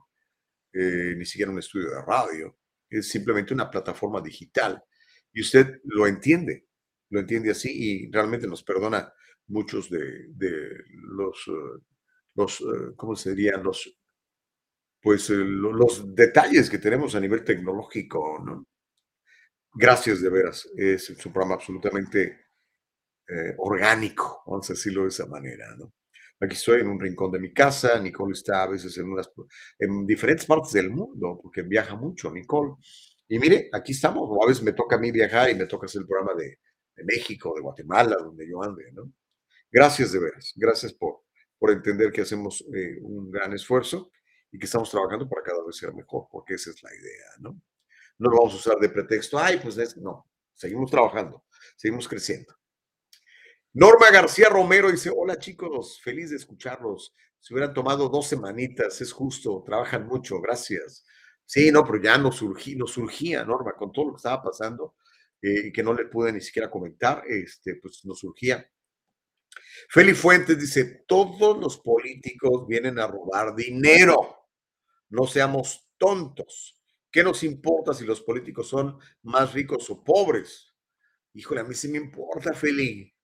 eh, 0.72 1.14
ni 1.16 1.24
siquiera 1.24 1.50
un 1.50 1.58
estudio 1.58 1.90
de 1.90 2.02
radio. 2.02 2.58
Es 2.88 3.08
simplemente 3.08 3.54
una 3.54 3.70
plataforma 3.70 4.20
digital. 4.20 4.82
Y 5.32 5.42
usted 5.42 5.80
lo 5.84 6.06
entiende, 6.06 6.68
lo 7.10 7.20
entiende 7.20 7.50
así 7.50 7.70
y 7.72 8.10
realmente 8.10 8.46
nos 8.46 8.62
perdona 8.62 9.12
muchos 9.48 9.90
de, 9.90 10.28
los, 10.90 11.48
eh, 11.48 11.82
los, 12.34 12.60
eh, 12.60 12.94
¿cómo 12.96 13.16
se 13.16 13.34
dirían? 13.34 13.62
Los, 13.62 13.94
pues 15.00 15.30
los 15.30 16.14
detalles 16.14 16.68
que 16.70 16.78
tenemos 16.78 17.14
a 17.14 17.20
nivel 17.20 17.44
tecnológico, 17.44 18.42
¿no? 18.44 18.66
Gracias 19.74 20.20
de 20.22 20.30
veras. 20.30 20.68
Es 20.76 21.10
un 21.10 21.32
programa 21.32 21.54
absolutamente 21.54 22.47
eh, 23.28 23.54
orgánico, 23.58 24.42
vamos 24.46 24.70
a 24.70 24.72
decirlo 24.72 25.02
de 25.02 25.08
esa 25.08 25.26
manera, 25.26 25.74
¿no? 25.76 25.92
Aquí 26.40 26.54
estoy 26.54 26.80
en 26.80 26.88
un 26.88 27.00
rincón 27.00 27.32
de 27.32 27.40
mi 27.40 27.52
casa, 27.52 27.98
Nicole 27.98 28.32
está 28.32 28.62
a 28.62 28.68
veces 28.68 28.96
en, 28.96 29.10
unas, 29.10 29.28
en 29.78 30.06
diferentes 30.06 30.46
partes 30.46 30.72
del 30.72 30.90
mundo, 30.90 31.38
porque 31.42 31.62
viaja 31.62 31.96
mucho, 31.96 32.30
Nicole. 32.30 32.74
Y 33.28 33.38
mire, 33.40 33.68
aquí 33.72 33.92
estamos, 33.92 34.28
o 34.30 34.44
a 34.44 34.46
veces 34.46 34.62
me 34.62 34.72
toca 34.72 34.96
a 34.96 34.98
mí 35.00 35.10
viajar 35.10 35.50
y 35.50 35.56
me 35.56 35.66
toca 35.66 35.86
hacer 35.86 36.02
el 36.02 36.06
programa 36.06 36.34
de, 36.34 36.58
México, 37.04 37.52
de 37.54 37.60
Guatemala, 37.60 38.16
donde 38.16 38.48
yo 38.48 38.62
ande, 38.62 38.90
¿no? 38.92 39.12
Gracias 39.70 40.12
de 40.12 40.20
veras, 40.20 40.52
gracias 40.56 40.92
por, 40.92 41.24
por 41.58 41.70
entender 41.70 42.10
que 42.10 42.22
hacemos 42.22 42.64
eh, 42.74 42.98
un 43.02 43.30
gran 43.30 43.52
esfuerzo 43.52 44.10
y 44.50 44.58
que 44.58 44.66
estamos 44.66 44.90
trabajando 44.90 45.28
para 45.28 45.42
cada 45.42 45.64
vez 45.64 45.76
ser 45.76 45.92
mejor, 45.92 46.26
porque 46.30 46.54
esa 46.54 46.70
es 46.70 46.82
la 46.82 46.90
idea, 46.94 47.26
¿no? 47.40 47.60
No 48.18 48.30
lo 48.30 48.38
vamos 48.38 48.54
a 48.54 48.56
usar 48.56 48.78
de 48.78 48.88
pretexto, 48.88 49.38
ay, 49.38 49.60
pues 49.62 49.76
es, 49.78 49.96
no, 49.96 50.28
seguimos 50.54 50.90
trabajando, 50.90 51.44
seguimos 51.76 52.08
creciendo. 52.08 52.57
Norma 53.74 54.10
García 54.10 54.48
Romero 54.48 54.90
dice, 54.90 55.10
hola 55.14 55.38
chicos, 55.38 56.00
feliz 56.02 56.30
de 56.30 56.36
escucharlos. 56.36 57.14
Se 57.38 57.54
hubieran 57.54 57.74
tomado 57.74 58.08
dos 58.08 58.26
semanitas, 58.26 59.00
es 59.00 59.12
justo, 59.12 59.62
trabajan 59.64 60.06
mucho, 60.06 60.40
gracias. 60.40 61.04
Sí, 61.44 61.70
no, 61.70 61.84
pero 61.84 62.02
ya 62.02 62.18
nos, 62.18 62.36
surgía, 62.36 62.76
nos 62.76 62.92
surgía, 62.92 63.44
Norma, 63.44 63.74
con 63.76 63.92
todo 63.92 64.06
lo 64.06 64.12
que 64.12 64.18
estaba 64.18 64.42
pasando 64.42 64.96
eh, 65.40 65.68
y 65.68 65.72
que 65.72 65.82
no 65.82 65.94
le 65.94 66.06
pude 66.06 66.32
ni 66.32 66.40
siquiera 66.40 66.70
comentar, 66.70 67.22
este, 67.26 67.76
pues 67.76 68.04
nos 68.04 68.18
surgía. 68.18 68.68
Feli 69.90 70.14
Fuentes 70.14 70.58
dice, 70.58 71.04
todos 71.06 71.58
los 71.58 71.78
políticos 71.78 72.66
vienen 72.66 72.98
a 72.98 73.06
robar 73.06 73.54
dinero, 73.54 74.48
no 75.10 75.26
seamos 75.26 75.88
tontos. 75.96 76.74
¿Qué 77.10 77.22
nos 77.22 77.42
importa 77.42 77.94
si 77.94 78.04
los 78.04 78.20
políticos 78.20 78.68
son 78.68 78.98
más 79.22 79.52
ricos 79.54 79.88
o 79.90 80.02
pobres? 80.02 80.74
Híjole, 81.32 81.60
a 81.60 81.64
mí 81.64 81.74
sí 81.74 81.88
me 81.88 81.98
importa, 81.98 82.52
Feli. 82.52 83.14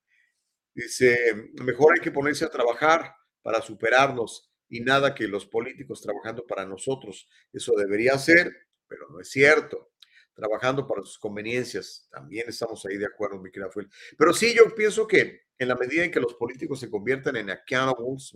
Dice, 0.74 1.50
mejor 1.62 1.94
hay 1.94 2.00
que 2.00 2.10
ponerse 2.10 2.44
a 2.44 2.50
trabajar 2.50 3.14
para 3.42 3.62
superarnos 3.62 4.50
y 4.68 4.80
nada 4.80 5.14
que 5.14 5.28
los 5.28 5.46
políticos 5.46 6.00
trabajando 6.00 6.44
para 6.46 6.66
nosotros. 6.66 7.28
Eso 7.52 7.74
debería 7.76 8.18
ser, 8.18 8.52
pero 8.88 9.08
no 9.10 9.20
es 9.20 9.30
cierto. 9.30 9.92
Trabajando 10.34 10.88
para 10.88 11.02
sus 11.02 11.18
conveniencias. 11.18 12.08
También 12.10 12.48
estamos 12.48 12.84
ahí 12.86 12.96
de 12.96 13.06
acuerdo, 13.06 13.40
mi 13.40 13.52
querida 13.52 13.70
Fuel. 13.70 13.88
Pero 14.18 14.32
sí, 14.32 14.52
yo 14.52 14.74
pienso 14.74 15.06
que 15.06 15.42
en 15.56 15.68
la 15.68 15.76
medida 15.76 16.04
en 16.04 16.10
que 16.10 16.18
los 16.18 16.34
políticos 16.34 16.80
se 16.80 16.90
conviertan 16.90 17.36
en 17.36 17.50
accountables, 17.50 18.34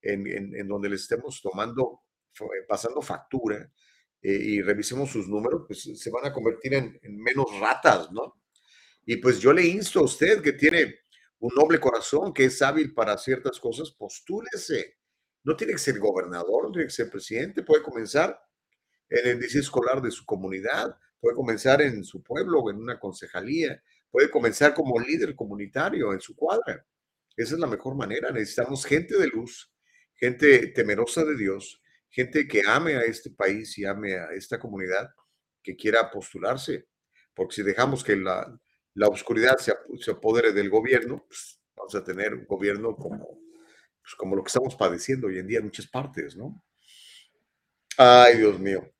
En, 0.00 0.26
en, 0.26 0.66
donde 0.66 0.88
les 0.88 1.02
estemos 1.02 1.42
tomando, 1.42 2.04
pasando 2.66 3.02
factura 3.02 3.70
eh, 4.22 4.32
y 4.32 4.62
revisemos 4.62 5.10
sus 5.10 5.28
números, 5.28 5.64
pues 5.66 5.82
se 5.82 6.10
van 6.10 6.24
a 6.24 6.32
convertir 6.32 6.72
en, 6.72 6.98
en 7.02 7.18
menos 7.18 7.44
ratas, 7.60 8.10
¿no? 8.10 8.40
Y 9.04 9.16
pues 9.16 9.40
yo 9.40 9.52
le 9.52 9.66
insto 9.66 10.00
a 10.00 10.04
usted 10.04 10.40
que 10.40 10.54
tiene 10.54 11.00
un 11.40 11.52
noble 11.54 11.80
corazón 11.80 12.32
que 12.32 12.44
es 12.44 12.60
hábil 12.62 12.92
para 12.94 13.16
ciertas 13.18 13.58
cosas, 13.58 13.90
postúlese. 13.90 14.98
No 15.42 15.56
tiene 15.56 15.72
que 15.72 15.78
ser 15.78 15.98
gobernador, 15.98 16.64
no 16.64 16.70
tiene 16.70 16.86
que 16.86 16.92
ser 16.92 17.10
presidente, 17.10 17.62
puede 17.62 17.82
comenzar 17.82 18.38
en 19.08 19.26
el 19.26 19.40
distrito 19.40 19.64
escolar 19.64 20.02
de 20.02 20.10
su 20.10 20.24
comunidad, 20.24 20.96
puede 21.18 21.34
comenzar 21.34 21.80
en 21.82 22.04
su 22.04 22.22
pueblo 22.22 22.60
o 22.60 22.70
en 22.70 22.76
una 22.76 23.00
concejalía, 23.00 23.82
puede 24.10 24.30
comenzar 24.30 24.74
como 24.74 25.00
líder 25.00 25.34
comunitario 25.34 26.12
en 26.12 26.20
su 26.20 26.36
cuadra. 26.36 26.86
Esa 27.36 27.54
es 27.54 27.60
la 27.60 27.66
mejor 27.66 27.94
manera. 27.94 28.30
Necesitamos 28.30 28.84
gente 28.84 29.16
de 29.16 29.28
luz, 29.28 29.72
gente 30.14 30.68
temerosa 30.68 31.24
de 31.24 31.36
Dios, 31.36 31.80
gente 32.10 32.46
que 32.46 32.62
ame 32.66 32.96
a 32.96 33.02
este 33.02 33.30
país 33.30 33.78
y 33.78 33.86
ame 33.86 34.14
a 34.14 34.32
esta 34.32 34.58
comunidad, 34.58 35.08
que 35.62 35.74
quiera 35.74 36.10
postularse. 36.10 36.86
Porque 37.34 37.54
si 37.54 37.62
dejamos 37.62 38.04
que 38.04 38.16
la, 38.16 38.60
la 39.00 39.08
oscuridad 39.08 39.56
se, 39.56 39.72
apodere 40.10 40.52
del 40.52 40.68
gobierno, 40.68 41.24
pues 41.26 41.58
vamos 41.74 41.94
a 41.94 42.04
tener 42.04 42.34
un 42.34 42.44
gobierno 42.44 42.94
como, 42.94 43.40
pues, 44.02 44.14
como 44.14 44.36
lo 44.36 44.42
que 44.42 44.48
estamos 44.48 44.76
padeciendo 44.76 45.28
hoy 45.28 45.38
en 45.38 45.46
día 45.46 45.58
en 45.58 45.64
muchas 45.64 45.86
partes, 45.86 46.36
¿no? 46.36 46.62
Ay, 47.96 48.36
Dios 48.36 48.60
mío. 48.60 48.92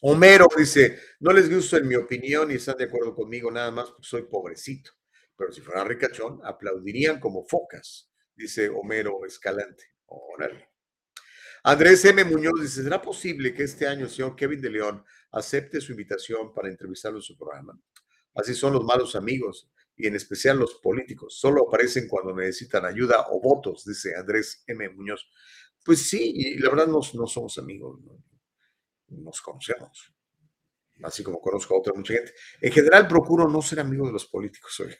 Homero 0.00 0.46
dice, 0.56 0.96
no 1.18 1.32
les 1.32 1.52
gusta 1.52 1.78
en 1.78 1.88
mi 1.88 1.96
opinión 1.96 2.52
y 2.52 2.54
están 2.54 2.76
de 2.76 2.84
acuerdo 2.84 3.16
conmigo 3.16 3.50
nada 3.50 3.72
más 3.72 3.90
porque 3.90 4.06
soy 4.06 4.22
pobrecito. 4.22 4.92
Pero 5.36 5.50
si 5.50 5.60
fuera 5.60 5.82
ricachón, 5.82 6.40
aplaudirían 6.44 7.18
como 7.18 7.44
focas, 7.44 8.12
dice 8.36 8.68
Homero 8.68 9.26
Escalante. 9.26 9.82
Órale. 10.06 10.68
Andrés 11.64 12.04
M. 12.04 12.22
Muñoz 12.22 12.60
dice, 12.60 12.84
¿será 12.84 13.02
posible 13.02 13.52
que 13.52 13.64
este 13.64 13.88
año 13.88 14.04
el 14.04 14.10
señor 14.10 14.36
Kevin 14.36 14.60
de 14.60 14.70
León 14.70 15.04
acepte 15.32 15.80
su 15.80 15.90
invitación 15.90 16.54
para 16.54 16.68
entrevistarlo 16.68 17.18
en 17.18 17.24
su 17.24 17.36
programa? 17.36 17.76
Así 18.34 18.54
son 18.54 18.72
los 18.72 18.84
malos 18.84 19.14
amigos 19.16 19.70
y 19.96 20.06
en 20.06 20.16
especial 20.16 20.58
los 20.58 20.74
políticos. 20.74 21.38
Solo 21.38 21.66
aparecen 21.68 22.08
cuando 22.08 22.34
necesitan 22.34 22.84
ayuda 22.84 23.26
o 23.30 23.40
votos, 23.40 23.84
dice 23.84 24.14
Andrés 24.16 24.64
M. 24.66 24.88
Muñoz. 24.90 25.26
Pues 25.84 26.08
sí, 26.08 26.32
y 26.34 26.58
la 26.58 26.70
verdad 26.70 26.86
no, 26.86 27.00
no 27.14 27.26
somos 27.26 27.58
amigos, 27.58 28.00
nos 29.08 29.40
conocemos, 29.40 30.12
así 31.02 31.22
como 31.22 31.40
conozco 31.40 31.74
a 31.74 31.78
otra 31.78 31.92
mucha 31.92 32.14
gente. 32.14 32.32
En 32.60 32.72
general 32.72 33.08
procuro 33.08 33.48
no 33.48 33.60
ser 33.62 33.80
amigo 33.80 34.06
de 34.06 34.12
los 34.12 34.26
políticos, 34.26 34.78
oye, 34.80 34.98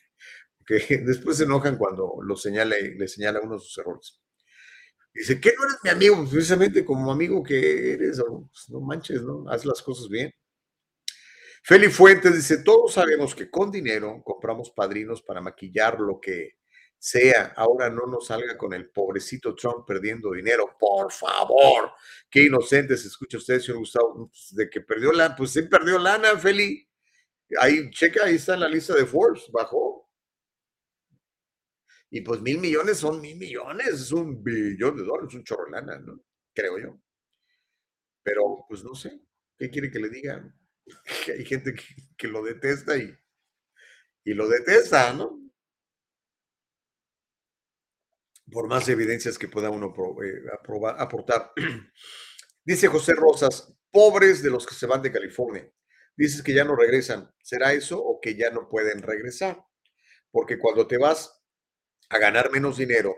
que 0.67 0.99
después 1.07 1.39
se 1.39 1.45
enojan 1.45 1.77
cuando 1.79 2.17
lo 2.23 2.37
señala, 2.37 2.77
le 2.77 3.09
señala 3.09 3.41
uno 3.41 3.55
de 3.55 3.61
sus 3.61 3.79
errores. 3.79 4.21
Dice, 5.15 5.41
¿qué 5.41 5.53
no 5.57 5.65
eres 5.65 5.77
mi 5.85 5.91
amigo? 5.91 6.17
Pues 6.17 6.31
precisamente 6.31 6.85
como 6.85 7.13
amigo 7.13 7.43
que 7.43 7.93
eres, 7.93 8.23
pues, 8.27 8.71
no 8.71 8.81
manches, 8.81 9.23
¿no? 9.23 9.45
Haz 9.49 9.65
las 9.67 9.83
cosas 9.83 10.09
bien. 10.09 10.33
Feli 11.65 11.89
Fuentes 11.89 12.35
dice, 12.35 12.63
todos 12.65 12.93
sabemos 12.93 13.35
que 13.35 13.49
con 13.51 13.71
dinero 13.71 14.21
compramos 14.25 14.71
padrinos 14.71 15.23
para 15.23 15.41
maquillar 15.41 16.01
lo 16.01 16.21
que 16.21 16.57
sea. 16.99 17.53
Ahora 17.57 17.89
no 17.89 18.07
nos 18.07 18.27
salga 18.27 18.57
con 18.59 18.73
el 18.73 18.91
pobrecito 18.91 19.55
Trump 19.55 19.87
perdiendo 19.87 20.33
dinero. 20.33 20.77
Por 20.79 21.13
favor. 21.13 21.93
Qué 22.29 22.45
inocente 22.45 22.97
se 22.97 23.09
escucha 23.09 23.39
usted, 23.39 23.61
señor 23.61 23.79
Gustavo, 23.79 24.31
de 24.53 24.69
que 24.69 24.81
perdió 24.81 25.13
lana. 25.13 25.37
Pues 25.37 25.51
sí, 25.51 25.63
perdió 25.63 25.99
lana, 25.99 26.37
Feli. 26.37 26.89
Ahí, 27.59 27.91
checa, 27.91 28.25
ahí 28.25 28.37
está 28.37 28.55
en 28.55 28.61
la 28.61 28.69
lista 28.69 28.95
de 28.95 29.07
Forbes, 29.07 29.51
bajó. 29.53 30.11
Y 32.11 32.21
pues 32.21 32.41
mil 32.41 32.59
millones 32.59 32.99
son 32.99 33.21
mil 33.21 33.37
millones, 33.37 33.89
es 33.89 34.13
un 34.13 34.43
billón 34.43 34.97
de 34.97 35.03
dólares, 35.03 35.35
un 35.35 35.45
chorro 35.45 35.65
de 35.67 35.71
lana, 35.73 35.99
¿no? 35.99 36.23
Creo 36.55 36.79
yo. 36.79 37.01
Pero 38.23 38.65
pues 38.69 38.85
no 38.85 38.95
sé, 38.95 39.21
¿qué 39.59 39.71
quiere 39.71 39.91
que 39.91 39.99
le 39.99 40.09
diga? 40.09 40.55
Hay 41.39 41.45
gente 41.45 41.75
que, 42.17 42.29
lo 42.29 42.43
detesta 42.43 42.97
y, 42.97 43.15
y 44.25 44.35
lo 44.35 44.49
detesta, 44.49 45.13
¿no? 45.13 45.41
Por 48.51 48.69
más 48.69 48.89
evidencias 48.89 49.39
que 49.39 49.49
pueda 49.49 49.71
uno 49.71 49.95
eh, 50.23 50.43
aportar. 50.99 51.53
Dice 52.65 52.89
José 52.89 53.15
Rosas, 53.15 53.75
pobres 53.91 54.43
de 54.43 54.51
los 54.51 54.67
que 54.67 54.75
se 54.75 54.87
van 54.87 55.03
de 55.03 55.13
California. 55.13 55.71
Dices 56.17 56.43
que 56.43 56.53
ya 56.53 56.65
no 56.65 56.77
regresan. 56.77 57.33
¿Será 57.43 57.73
eso 57.73 58.03
o 58.03 58.21
que 58.21 58.37
ya 58.37 58.51
no 58.51 58.69
pueden 58.69 59.03
regresar? 59.03 59.65
Porque 60.31 60.59
cuando 60.59 60.87
te 60.87 60.99
vas 60.99 61.43
a 62.09 62.19
ganar 62.19 62.51
menos 62.51 62.77
dinero, 62.77 63.15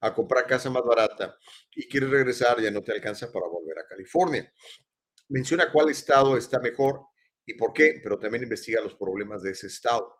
a 0.00 0.14
comprar 0.14 0.46
casa 0.46 0.68
más 0.68 0.84
barata 0.84 1.38
y 1.74 1.88
quieres 1.88 2.10
regresar, 2.10 2.60
ya 2.60 2.70
no 2.70 2.82
te 2.82 2.92
alcanza 2.92 3.32
para 3.32 3.46
volver 3.46 3.78
a 3.78 3.86
California. 3.86 4.52
Menciona 5.28 5.70
cuál 5.72 5.90
estado 5.90 6.36
está 6.36 6.58
mejor 6.60 7.06
y 7.46 7.54
por 7.54 7.72
qué, 7.72 8.00
pero 8.02 8.18
también 8.18 8.44
investiga 8.44 8.80
los 8.80 8.94
problemas 8.94 9.42
de 9.42 9.50
ese 9.50 9.66
estado. 9.66 10.14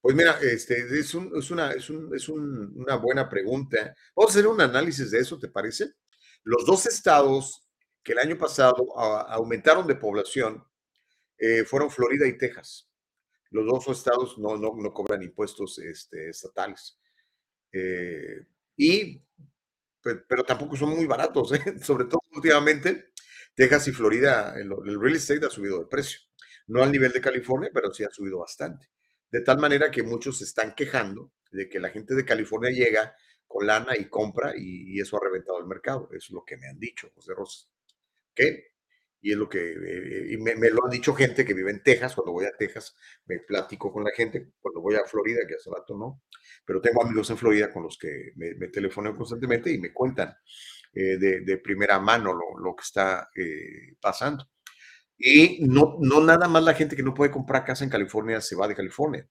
Pues 0.00 0.16
mira, 0.16 0.38
este, 0.40 0.78
es, 0.98 1.14
una, 1.14 1.72
es, 1.72 1.90
una 2.28 2.96
buena 2.96 3.28
pregunta. 3.28 3.94
Vamos 4.16 4.30
a 4.30 4.38
hacer 4.38 4.46
un 4.46 4.60
análisis 4.60 5.10
de 5.10 5.18
eso, 5.18 5.38
¿te 5.38 5.48
parece? 5.48 5.92
Los 6.42 6.64
dos 6.64 6.86
estados 6.86 7.68
que 8.02 8.12
el 8.12 8.18
año 8.18 8.38
pasado 8.38 8.98
aumentaron 8.98 9.86
de 9.86 9.96
población 9.96 10.64
eh, 11.36 11.64
fueron 11.64 11.90
Florida 11.90 12.26
y 12.26 12.38
Texas. 12.38 12.88
Los 13.50 13.66
dos 13.66 13.98
estados 13.98 14.38
no, 14.38 14.56
no, 14.56 14.92
cobran 14.92 15.22
impuestos 15.22 15.78
este, 15.78 16.30
estatales. 16.30 16.98
Eh, 17.72 18.46
y, 18.76 19.22
pero, 20.02 20.44
tampoco 20.44 20.76
son 20.76 20.90
muy 20.90 21.06
baratos, 21.06 21.52
¿eh? 21.52 21.78
sobre 21.82 22.04
todo 22.04 22.20
últimamente, 22.32 23.09
Texas 23.60 23.88
y 23.88 23.92
Florida, 23.92 24.54
el, 24.56 24.70
real 24.98 25.16
estate 25.16 25.44
ha 25.44 25.50
subido 25.50 25.80
de 25.80 25.84
precio. 25.84 26.18
No 26.68 26.82
al 26.82 26.90
nivel 26.90 27.12
de 27.12 27.20
California, 27.20 27.68
pero 27.74 27.92
sí 27.92 28.02
ha 28.02 28.08
subido 28.08 28.38
bastante. 28.38 28.88
De 29.30 29.42
tal 29.42 29.58
manera 29.58 29.90
que 29.90 30.02
muchos 30.02 30.38
se 30.38 30.44
están 30.44 30.74
quejando 30.74 31.30
de 31.50 31.68
que 31.68 31.78
la 31.78 31.90
gente 31.90 32.14
de 32.14 32.24
California 32.24 32.70
llega 32.70 33.14
con 33.46 33.66
lana 33.66 33.98
y 33.98 34.08
compra 34.08 34.54
y, 34.56 34.98
eso 34.98 35.18
ha 35.18 35.20
reventado 35.22 35.58
el 35.58 35.66
mercado. 35.66 36.08
Es 36.10 36.30
lo 36.30 36.42
que 36.42 36.56
me 36.56 36.68
han 36.68 36.78
dicho, 36.78 37.10
José 37.14 37.34
Rosa. 37.34 37.66
¿Qué? 38.34 38.68
Y 39.20 39.32
es 39.32 39.36
lo 39.36 39.46
que, 39.46 39.58
eh, 39.58 40.32
y 40.32 40.38
me, 40.38 40.54
lo 40.70 40.86
han 40.86 40.90
dicho 40.90 41.14
gente 41.14 41.44
que 41.44 41.52
vive 41.52 41.70
en 41.70 41.82
Texas, 41.82 42.14
cuando 42.14 42.32
voy 42.32 42.46
a 42.46 42.56
Texas 42.56 42.96
me 43.26 43.40
platico 43.40 43.92
con 43.92 44.04
la 44.04 44.10
gente, 44.12 44.52
cuando 44.58 44.80
voy 44.80 44.94
a 44.94 45.04
Florida, 45.04 45.40
que 45.46 45.56
hace 45.56 45.68
rato 45.68 45.98
no, 45.98 46.22
pero 46.64 46.80
tengo 46.80 47.04
amigos 47.04 47.28
en 47.28 47.36
Florida 47.36 47.70
con 47.70 47.82
los 47.82 47.98
que 47.98 48.32
me, 48.36 48.54
me 48.54 48.68
telefonan 48.68 49.14
constantemente 49.14 49.70
y 49.70 49.78
me 49.78 49.92
cuentan 49.92 50.34
eh, 50.92 51.18
de, 51.18 51.58
primera 51.58 52.00
mano 52.00 52.32
lo, 52.32 52.74
que 52.74 52.82
está 52.82 53.30
eh, 53.36 53.94
pasando. 54.00 54.48
Y 55.16 55.58
no, 55.66 55.98
no 56.00 56.20
nada 56.20 56.48
más 56.48 56.64
la 56.64 56.74
gente 56.74 56.96
que 56.96 57.02
no 57.02 57.14
puede 57.14 57.30
comprar 57.30 57.64
casa 57.64 57.84
en 57.84 57.90
California 57.90 58.40
se 58.40 58.56
va 58.56 58.66
de 58.66 58.74
California. 58.74 59.28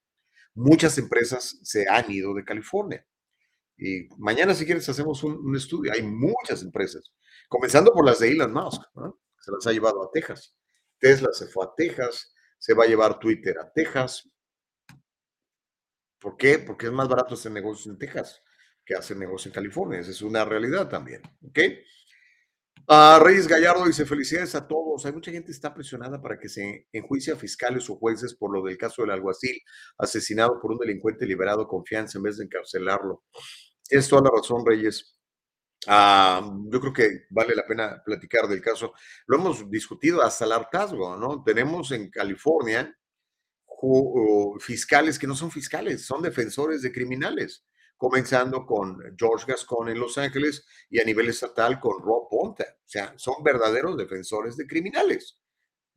Muchas 0.53 0.97
empresas 0.97 1.59
se 1.63 1.87
han 1.89 2.09
ido 2.11 2.33
de 2.33 2.45
California. 2.45 3.05
Y 3.77 4.07
mañana, 4.17 4.53
si 4.53 4.65
quieres, 4.65 4.87
hacemos 4.87 5.23
un, 5.23 5.55
estudio. 5.55 5.91
Hay 5.93 6.03
muchas 6.03 6.63
empresas, 6.63 7.11
comenzando 7.47 7.91
por 7.93 8.05
las 8.05 8.19
de 8.19 8.29
Elon 8.31 8.53
Musk, 8.53 8.81
se 9.39 9.51
las 9.51 9.67
ha 9.67 9.71
llevado 9.71 10.03
a 10.03 10.11
Texas. 10.11 10.55
Tesla 10.99 11.29
se 11.33 11.47
fue 11.47 11.65
a 11.65 11.73
Texas, 11.75 12.33
se 12.57 12.73
va 12.73 12.83
a 12.83 12.87
llevar 12.87 13.19
Twitter 13.19 13.57
a 13.57 13.71
Texas. 13.71 14.29
¿Por 16.19 16.35
qué? 16.35 16.59
Porque 16.59 16.87
es 16.87 16.91
más 16.91 17.07
barato 17.07 17.33
hacer 17.33 17.51
negocios 17.51 17.87
en 17.87 17.97
Texas 17.97 18.41
que 18.89 18.95
hacer 18.95 19.17
negocios 19.17 19.47
en 19.47 19.53
California. 19.53 19.99
Esa 19.99 20.09
es 20.09 20.21
una 20.23 20.43
realidad 20.43 20.89
también. 20.89 21.21
Uh, 22.87 23.23
Reyes 23.23 23.47
Gallardo 23.47 23.85
dice, 23.85 24.03
felicidades 24.03 24.55
a 24.55 24.67
todos. 24.67 25.05
Hay 25.05 25.11
mucha 25.11 25.31
gente 25.31 25.47
que 25.47 25.51
está 25.51 25.71
presionada 25.75 26.19
para 26.19 26.39
que 26.39 26.49
se 26.49 26.87
enjuicie 26.91 27.31
a 27.31 27.35
fiscales 27.35 27.87
o 27.91 27.97
jueces 27.97 28.33
por 28.33 28.51
lo 28.51 28.63
del 28.63 28.79
caso 28.79 29.03
del 29.03 29.11
alguacil, 29.11 29.61
asesinado 29.99 30.59
por 30.59 30.71
un 30.71 30.79
delincuente 30.79 31.27
liberado 31.27 31.67
confianza 31.67 32.17
en 32.17 32.23
vez 32.23 32.37
de 32.37 32.45
encarcelarlo. 32.45 33.25
Es 33.87 34.07
toda 34.07 34.23
la 34.23 34.31
razón, 34.35 34.65
Reyes. 34.65 35.15
Ah, 35.87 36.51
yo 36.65 36.81
creo 36.81 36.93
que 36.93 37.21
vale 37.29 37.55
la 37.55 37.67
pena 37.67 38.01
platicar 38.03 38.47
del 38.47 38.59
caso. 38.59 38.93
Lo 39.27 39.37
hemos 39.37 39.69
discutido 39.69 40.23
hasta 40.23 40.45
el 40.45 40.51
hartazgo, 40.51 41.15
¿no? 41.15 41.43
Tenemos 41.43 41.91
en 41.91 42.09
California 42.09 42.91
fiscales 44.59 45.17
que 45.17 45.27
no 45.27 45.35
son 45.35 45.51
fiscales, 45.51 46.05
son 46.05 46.21
defensores 46.21 46.81
de 46.81 46.91
criminales, 46.91 47.63
comenzando 47.99 48.65
con 48.65 48.97
George 49.15 49.45
Gascon 49.47 49.89
en 49.89 49.99
Los 49.99 50.17
Ángeles 50.17 50.65
y 50.89 50.99
a 50.99 51.03
nivel 51.03 51.29
estatal 51.29 51.79
con 51.79 52.01
Rob 52.01 52.27
Ponta. 52.27 52.63
O 52.63 52.89
sea, 52.89 53.13
son 53.17 53.43
verdaderos 53.43 53.95
defensores 53.95 54.57
de 54.57 54.65
criminales. 54.65 55.37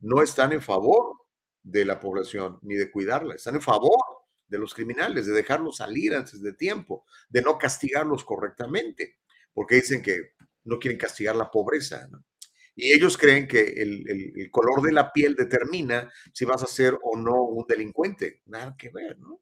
No 0.01 0.21
están 0.21 0.53
en 0.53 0.61
favor 0.61 1.15
de 1.63 1.85
la 1.85 1.99
población 1.99 2.59
ni 2.61 2.75
de 2.75 2.91
cuidarla, 2.91 3.35
están 3.35 3.55
en 3.55 3.61
favor 3.61 4.03
de 4.47 4.59
los 4.59 4.75
criminales, 4.75 5.25
de 5.25 5.33
dejarlos 5.33 5.77
salir 5.77 6.13
antes 6.13 6.41
de 6.41 6.53
tiempo, 6.53 7.05
de 7.29 7.41
no 7.41 7.57
castigarlos 7.57 8.23
correctamente 8.23 9.17
porque 9.53 9.75
dicen 9.75 10.01
que 10.01 10.33
no 10.65 10.79
quieren 10.79 10.99
castigar 10.99 11.35
la 11.35 11.49
pobreza. 11.49 12.09
Y 12.75 12.91
ellos 12.91 13.17
creen 13.17 13.47
que 13.47 13.61
el, 13.61 14.49
color 14.51 14.81
de 14.81 14.91
la 14.91 15.13
piel 15.13 15.35
determina 15.35 16.11
si 16.33 16.45
vas 16.45 16.63
a 16.63 16.67
ser 16.67 16.97
o 17.03 17.15
no 17.15 17.43
un 17.43 17.65
delincuente. 17.67 18.41
Nada 18.45 18.75
que 18.77 18.89
ver, 18.89 19.19
¿no? 19.19 19.41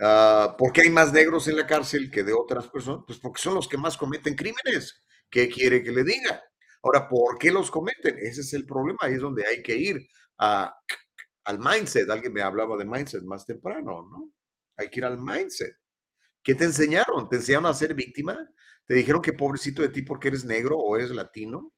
Ah, 0.00 0.54
¿Por 0.58 0.72
qué 0.72 0.82
hay 0.82 0.90
más 0.90 1.12
negros 1.12 1.48
en 1.48 1.56
la 1.56 1.66
cárcel 1.66 2.10
que 2.10 2.22
de 2.22 2.32
otras 2.32 2.68
personas? 2.68 3.04
Pues 3.06 3.18
porque 3.18 3.40
son 3.40 3.54
los 3.54 3.68
que 3.68 3.78
más 3.78 3.96
cometen 3.96 4.34
crímenes. 4.34 5.02
¿Qué 5.30 5.48
quiere 5.48 5.82
que 5.82 5.92
le 5.92 6.04
diga? 6.04 6.42
Ahora, 6.82 7.08
¿por 7.08 7.38
qué 7.38 7.50
los 7.50 7.70
cometen? 7.70 8.18
Ese 8.18 8.42
es 8.42 8.52
el 8.52 8.66
problema. 8.66 8.98
Ahí 9.02 9.14
es 9.14 9.20
donde 9.20 9.46
hay 9.46 9.62
que 9.62 9.76
ir 9.76 10.06
al 10.38 11.58
mindset. 11.58 12.08
Alguien 12.10 12.32
me 12.32 12.42
hablaba 12.42 12.76
de 12.76 12.84
mindset 12.84 13.22
más 13.24 13.46
temprano, 13.46 14.08
¿no? 14.10 14.30
Hay 14.76 14.90
que 14.90 15.00
ir 15.00 15.04
al 15.04 15.18
mindset. 15.18 15.76
¿Qué 16.42 16.54
te 16.54 16.64
enseñaron? 16.64 17.28
¿Te 17.28 17.36
enseñaron 17.36 17.66
a 17.66 17.74
ser 17.74 17.94
víctima? 17.94 18.38
te 18.86 18.94
dijeron 18.94 19.20
que 19.20 19.32
pobrecito 19.32 19.82
de 19.82 19.88
ti 19.88 20.02
porque 20.02 20.28
eres 20.28 20.44
negro 20.44 20.78
o 20.78 20.96
eres 20.96 21.10
latino, 21.10 21.74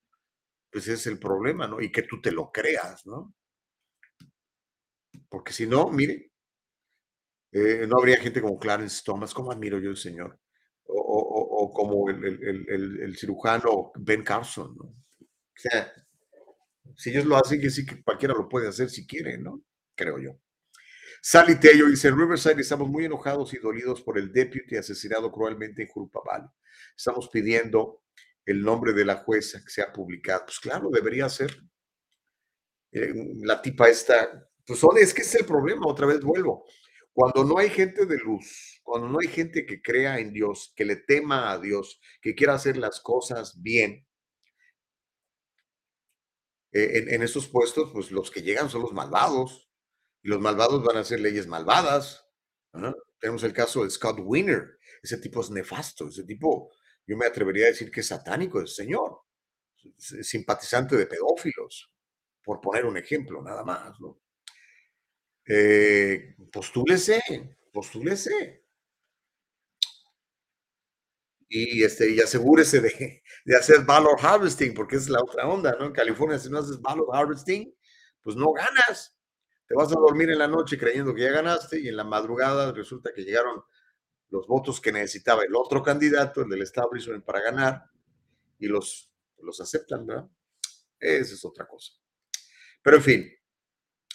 pues 0.71 0.85
ese 0.85 0.95
es 0.95 1.07
el 1.07 1.19
problema, 1.19 1.67
¿no? 1.67 1.81
Y 1.81 1.91
que 1.91 2.03
tú 2.03 2.21
te 2.21 2.31
lo 2.31 2.53
creas, 2.53 3.07
¿no? 3.07 3.35
Porque 5.29 5.53
si 5.53 5.67
no, 5.67 5.89
mire, 5.91 6.28
eh, 7.53 7.87
no 7.89 7.99
habría 7.99 8.19
gente 8.19 8.41
como 8.41 8.59
Clarence 8.59 9.03
Thomas, 9.05 9.33
como 9.33 9.51
admiro 9.51 9.79
yo 9.79 9.91
al 9.91 9.97
Señor, 9.97 10.39
o, 10.85 11.73
como 11.75 12.09
el, 12.09 13.17
cirujano 13.17 13.93
Ben 13.97 14.23
Carson, 14.23 14.75
¿no? 14.77 14.85
O 14.85 15.61
sea, 15.61 15.93
si 16.97 17.11
ellos 17.11 17.25
lo 17.25 17.37
hacen, 17.37 17.61
que 17.61 17.71
sí 17.71 17.85
que 17.85 18.03
cualquiera 18.03 18.35
lo 18.35 18.49
puede 18.49 18.69
hacer 18.69 18.89
si 18.89 19.07
quiere, 19.07 19.39
¿no? 19.39 19.63
Creo 19.95 20.19
yo. 20.19 20.39
Sally 21.21 21.59
Tello 21.59 21.87
dice, 21.87 22.09
en 22.09 22.19
Riverside 22.19 22.61
estamos 22.61 22.89
muy 22.89 23.05
enojados 23.05 23.53
y 23.55 23.59
dolidos 23.59 24.03
por 24.03 24.19
el 24.19 24.33
deputy 24.33 24.77
asesinado 24.77 25.33
cruelmente 25.33 25.83
en 25.83 25.89
Jurupa 25.89 26.21
Valley. 26.25 26.49
Estamos 26.97 27.29
pidiendo 27.29 28.03
el 28.47 28.63
nombre 28.63 28.93
de 28.93 29.05
la 29.05 29.17
jueza 29.17 29.61
que 29.63 29.71
sea 29.71 29.93
publicado. 29.93 30.45
Pues 30.47 30.61
claro, 30.61 30.91
debería 30.91 31.29
ser. 31.29 31.61
Eh, 32.93 33.13
la 33.43 33.61
tipa 33.61 33.89
esta, 33.89 34.49
pues 34.67 34.81
es 35.01 35.13
que 35.13 35.23
es 35.23 35.35
el 35.35 35.45
problema, 35.45 35.87
otra 35.87 36.07
vez 36.07 36.21
vuelvo. 36.21 36.65
Cuando 37.19 37.43
no 37.43 37.59
hay 37.59 37.69
gente 37.69 38.07
de 38.07 38.17
luz, 38.17 38.81
cuando 38.85 39.09
no 39.09 39.19
hay 39.21 39.27
gente 39.27 39.67
que 39.67 39.83
crea 39.83 40.21
en 40.21 40.33
Dios, 40.33 40.73
que 40.77 40.85
le 40.85 40.95
tema 40.95 41.51
a 41.51 41.59
Dios, 41.59 42.01
que 42.23 42.37
quiera 42.37 42.55
hacer 42.55 42.77
las 42.77 43.01
cosas 43.01 43.61
bien, 43.61 44.07
eh, 46.71 46.99
en, 46.99 47.15
en 47.15 47.23
estos 47.25 47.49
puestos, 47.49 47.91
pues 47.93 48.13
los 48.13 48.31
que 48.31 48.43
llegan 48.43 48.71
son 48.71 48.83
los 48.83 48.93
malvados 48.93 49.69
y 50.23 50.29
los 50.29 50.39
malvados 50.39 50.85
van 50.85 50.97
a 50.97 51.01
hacer 51.01 51.19
leyes 51.19 51.49
malvadas. 51.49 52.25
Tenemos 53.19 53.43
el 53.43 53.53
caso 53.53 53.83
de 53.83 53.91
Scott 53.91 54.21
Wiener. 54.23 54.79
Ese 55.03 55.19
tipo 55.19 55.41
es 55.41 55.51
nefasto, 55.51 56.07
ese 56.07 56.23
tipo, 56.23 56.71
yo 57.05 57.17
me 57.17 57.27
atrevería 57.27 57.65
a 57.65 57.71
decir 57.71 57.91
que 57.91 57.99
es 57.99 58.07
satánico, 58.07 58.61
el 58.61 58.69
señor, 58.69 59.23
simpatizante 59.97 60.97
de 60.97 61.07
pedófilos, 61.09 61.93
por 62.45 62.61
poner 62.61 62.87
un 62.87 62.97
ejemplo, 62.97 63.43
nada 63.43 63.65
más. 63.65 63.99
¿no? 63.99 64.21
Eh, 65.49 66.37
postúlese, 66.53 67.21
postúlese. 67.73 68.65
Y, 71.49 71.83
este, 71.83 72.11
y 72.11 72.21
asegúrese 72.21 72.81
de, 72.81 73.23
de 73.45 73.57
hacer 73.57 73.85
valor 73.85 74.19
harvesting, 74.21 74.75
porque 74.75 74.97
es 74.97 75.09
la 75.09 75.21
otra 75.23 75.49
onda, 75.49 75.75
¿no? 75.79 75.87
En 75.87 75.93
California, 75.93 76.39
si 76.39 76.51
no 76.51 76.59
haces 76.59 76.81
valor 76.81 77.09
harvesting, 77.13 77.75
pues 78.23 78.37
no 78.37 78.53
ganas. 78.53 79.15
Te 79.67 79.75
vas 79.75 79.91
a 79.93 80.01
dormir 80.01 80.31
en 80.31 80.39
la 80.39 80.49
noche 80.49 80.79
creyendo 80.79 81.15
que 81.15 81.23
ya 81.23 81.31
ganaste 81.31 81.81
y 81.81 81.89
en 81.89 81.97
la 81.97 82.05
madrugada 82.05 82.73
resulta 82.73 83.13
que 83.15 83.23
llegaron 83.25 83.63
los 84.31 84.47
votos 84.47 84.81
que 84.81 84.93
necesitaba 84.93 85.45
el 85.45 85.55
otro 85.57 85.83
candidato, 85.83 86.43
el 86.43 86.51
del 86.51 86.63
establishment, 86.63 87.25
para 87.25 87.41
ganar 87.41 87.85
y 88.59 88.67
los, 88.69 89.11
los 89.39 89.61
aceptan, 89.61 90.07
¿verdad? 90.07 90.29
Esa 91.01 91.35
es 91.35 91.45
otra 91.45 91.67
cosa. 91.67 91.93
Pero 92.83 92.99
en 92.99 93.03
fin, 93.03 93.33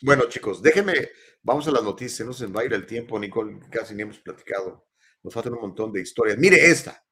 bueno 0.03 0.25
chicos, 0.30 0.61
déjenme, 0.61 1.09
vamos 1.41 1.67
a 1.67 1.71
las 1.71 1.84
noticias, 1.84 2.27
no 2.27 2.34
se 2.34 2.45
va 2.47 2.61
a 2.61 2.65
ir 2.65 2.73
el 2.73 2.85
tiempo, 2.85 3.19
Nicole, 3.19 3.59
casi 3.71 3.95
ni 3.95 4.03
hemos 4.03 4.19
platicado 4.19 4.85
nos 5.23 5.34
faltan 5.34 5.53
un 5.53 5.61
montón 5.61 5.91
de 5.91 6.01
historias. 6.01 6.38
Mire 6.38 6.69
esta. 6.69 7.03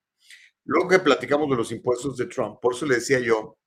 Luego 0.65 0.89
que 0.89 0.99
platicamos 0.99 1.49
de 1.49 1.55
los 1.55 1.71
impuestos 1.71 2.17
de 2.17 2.27
Trump, 2.27 2.59
por 2.61 2.75
eso 2.75 2.85
le 2.85 2.95
decía 2.95 3.19
yo, 3.19 3.57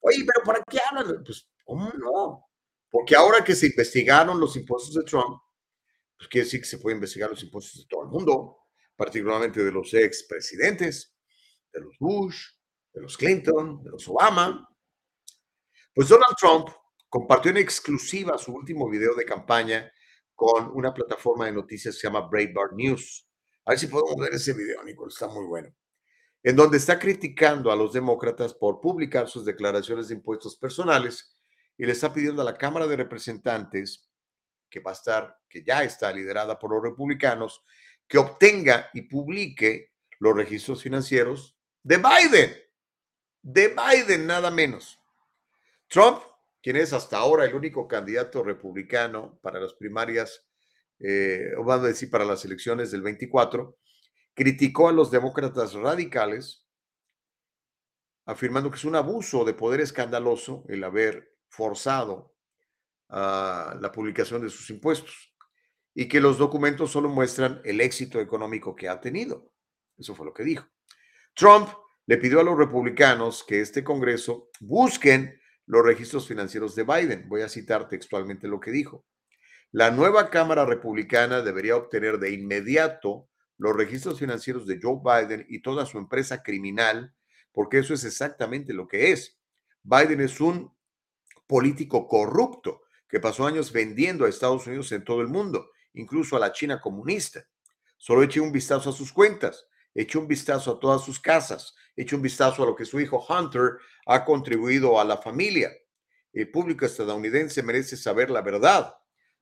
oye, 0.00 0.24
pero 0.26 0.44
¿para 0.44 0.62
qué 0.68 0.78
hablan? 0.90 1.22
Pues, 1.24 1.48
¿cómo 1.64 1.90
no? 1.96 2.48
Porque 2.90 3.16
ahora 3.16 3.42
que 3.42 3.54
se 3.54 3.66
investigaron 3.66 4.38
los 4.38 4.54
impuestos 4.56 4.94
de 4.94 5.04
Trump, 5.04 5.40
pues 6.16 6.28
quiere 6.28 6.44
decir 6.44 6.60
que 6.60 6.66
se 6.66 6.78
puede 6.78 6.96
investigar 6.96 7.30
los 7.30 7.42
impuestos 7.42 7.80
de 7.80 7.88
todo 7.88 8.02
el 8.02 8.10
mundo, 8.10 8.58
particularmente 8.96 9.64
de 9.64 9.72
los 9.72 9.94
ex 9.94 10.24
presidentes, 10.24 11.16
de 11.72 11.80
los 11.80 11.96
Bush, 11.98 12.44
de 12.92 13.00
los 13.00 13.16
Clinton, 13.16 13.82
de 13.82 13.90
los 13.90 14.06
Obama. 14.08 14.68
Pues 15.94 16.08
Donald 16.08 16.36
Trump 16.38 16.68
compartió 17.12 17.50
en 17.50 17.58
exclusiva 17.58 18.38
su 18.38 18.54
último 18.54 18.88
video 18.88 19.14
de 19.14 19.26
campaña 19.26 19.92
con 20.34 20.74
una 20.74 20.94
plataforma 20.94 21.44
de 21.44 21.52
noticias 21.52 21.94
que 21.94 22.00
se 22.00 22.06
llama 22.06 22.26
Breitbart 22.26 22.72
News. 22.72 23.28
A 23.66 23.72
ver 23.72 23.78
si 23.78 23.86
podemos 23.88 24.16
ver 24.16 24.32
ese 24.32 24.54
video, 24.54 24.82
Nicole, 24.82 25.10
está 25.10 25.28
muy 25.28 25.44
bueno. 25.44 25.68
En 26.42 26.56
donde 26.56 26.78
está 26.78 26.98
criticando 26.98 27.70
a 27.70 27.76
los 27.76 27.92
demócratas 27.92 28.54
por 28.54 28.80
publicar 28.80 29.28
sus 29.28 29.44
declaraciones 29.44 30.08
de 30.08 30.14
impuestos 30.14 30.56
personales 30.56 31.36
y 31.76 31.84
le 31.84 31.92
está 31.92 32.10
pidiendo 32.14 32.40
a 32.40 32.46
la 32.46 32.56
Cámara 32.56 32.86
de 32.86 32.96
Representantes, 32.96 34.08
que 34.70 34.80
va 34.80 34.92
a 34.92 34.94
estar, 34.94 35.38
que 35.50 35.62
ya 35.62 35.84
está 35.84 36.10
liderada 36.14 36.58
por 36.58 36.72
los 36.72 36.82
republicanos, 36.82 37.62
que 38.08 38.16
obtenga 38.16 38.88
y 38.94 39.02
publique 39.02 39.92
los 40.18 40.34
registros 40.34 40.82
financieros 40.82 41.58
de 41.82 41.98
Biden. 41.98 42.56
De 43.42 43.68
Biden, 43.68 44.26
nada 44.26 44.50
menos. 44.50 44.98
Trump, 45.88 46.22
quien 46.62 46.76
es 46.76 46.92
hasta 46.92 47.18
ahora 47.18 47.44
el 47.44 47.54
único 47.54 47.88
candidato 47.88 48.42
republicano 48.42 49.38
para 49.42 49.60
las 49.60 49.74
primarias, 49.74 50.46
eh, 51.00 51.52
vamos 51.56 51.84
a 51.84 51.88
decir, 51.88 52.10
para 52.10 52.24
las 52.24 52.44
elecciones 52.44 52.92
del 52.92 53.02
24, 53.02 53.76
criticó 54.34 54.88
a 54.88 54.92
los 54.92 55.10
demócratas 55.10 55.74
radicales, 55.74 56.64
afirmando 58.24 58.70
que 58.70 58.76
es 58.76 58.84
un 58.84 58.94
abuso 58.94 59.44
de 59.44 59.54
poder 59.54 59.80
escandaloso 59.80 60.64
el 60.68 60.84
haber 60.84 61.36
forzado 61.48 62.36
a 63.08 63.76
la 63.80 63.90
publicación 63.90 64.40
de 64.40 64.48
sus 64.48 64.70
impuestos 64.70 65.34
y 65.94 66.08
que 66.08 66.20
los 66.20 66.38
documentos 66.38 66.92
solo 66.92 67.08
muestran 67.08 67.60
el 67.64 67.80
éxito 67.80 68.20
económico 68.20 68.74
que 68.76 68.88
ha 68.88 69.00
tenido. 69.00 69.50
Eso 69.98 70.14
fue 70.14 70.24
lo 70.24 70.32
que 70.32 70.44
dijo. 70.44 70.66
Trump 71.34 71.68
le 72.06 72.16
pidió 72.18 72.40
a 72.40 72.44
los 72.44 72.56
republicanos 72.56 73.44
que 73.44 73.60
este 73.60 73.84
Congreso 73.84 74.50
busquen 74.60 75.41
los 75.66 75.84
registros 75.84 76.26
financieros 76.26 76.74
de 76.74 76.84
Biden. 76.84 77.28
Voy 77.28 77.42
a 77.42 77.48
citar 77.48 77.88
textualmente 77.88 78.48
lo 78.48 78.60
que 78.60 78.70
dijo. 78.70 79.04
La 79.70 79.90
nueva 79.90 80.30
Cámara 80.30 80.64
Republicana 80.64 81.40
debería 81.40 81.76
obtener 81.76 82.18
de 82.18 82.32
inmediato 82.32 83.28
los 83.56 83.74
registros 83.74 84.18
financieros 84.18 84.66
de 84.66 84.78
Joe 84.82 85.00
Biden 85.02 85.46
y 85.48 85.62
toda 85.62 85.86
su 85.86 85.98
empresa 85.98 86.42
criminal, 86.42 87.14
porque 87.52 87.78
eso 87.78 87.94
es 87.94 88.04
exactamente 88.04 88.72
lo 88.72 88.88
que 88.88 89.12
es. 89.12 89.38
Biden 89.82 90.20
es 90.20 90.40
un 90.40 90.74
político 91.46 92.06
corrupto 92.06 92.82
que 93.08 93.20
pasó 93.20 93.46
años 93.46 93.72
vendiendo 93.72 94.24
a 94.24 94.28
Estados 94.28 94.66
Unidos 94.66 94.90
en 94.92 95.04
todo 95.04 95.20
el 95.20 95.28
mundo, 95.28 95.70
incluso 95.94 96.36
a 96.36 96.40
la 96.40 96.52
China 96.52 96.80
comunista. 96.80 97.46
Solo 97.96 98.22
eche 98.22 98.40
un 98.40 98.52
vistazo 98.52 98.90
a 98.90 98.92
sus 98.92 99.12
cuentas, 99.12 99.66
eche 99.94 100.18
un 100.18 100.26
vistazo 100.26 100.72
a 100.72 100.80
todas 100.80 101.04
sus 101.04 101.20
casas, 101.20 101.74
eche 101.96 102.14
un 102.14 102.22
vistazo 102.22 102.62
a 102.62 102.66
lo 102.66 102.74
que 102.74 102.84
su 102.84 103.00
hijo 103.00 103.24
Hunter 103.28 103.78
ha 104.06 104.24
contribuido 104.24 105.00
a 105.00 105.04
la 105.04 105.18
familia. 105.18 105.70
El 106.32 106.50
público 106.50 106.86
estadounidense 106.86 107.62
merece 107.62 107.96
saber 107.96 108.30
la 108.30 108.42
verdad. 108.42 108.94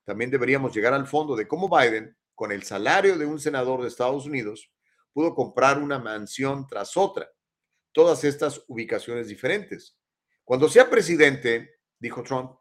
También 0.05 0.31
deberíamos 0.31 0.75
llegar 0.75 0.93
al 0.93 1.07
fondo 1.07 1.37
de 1.37 1.47
cómo 1.47 1.69
Biden 1.69 2.17
con 2.41 2.53
el 2.53 2.63
salario 2.63 3.19
de 3.19 3.27
un 3.27 3.39
senador 3.39 3.83
de 3.83 3.89
Estados 3.89 4.25
Unidos, 4.25 4.73
pudo 5.13 5.35
comprar 5.35 5.77
una 5.77 5.99
mansión 5.99 6.67
tras 6.67 6.97
otra, 6.97 7.31
todas 7.93 8.25
estas 8.25 8.65
ubicaciones 8.67 9.29
diferentes. 9.29 9.99
Cuando 10.43 10.67
sea 10.67 10.89
presidente, 10.89 11.81
dijo 11.99 12.23
Trump, 12.23 12.53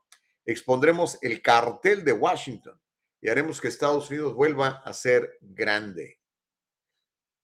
expondremos 0.45 1.17
el 1.21 1.41
cartel 1.41 2.03
de 2.03 2.11
Washington 2.11 2.77
y 3.21 3.29
haremos 3.29 3.61
que 3.61 3.69
Estados 3.69 4.09
Unidos 4.09 4.33
vuelva 4.33 4.81
a 4.83 4.91
ser 4.91 5.37
grande. 5.39 6.19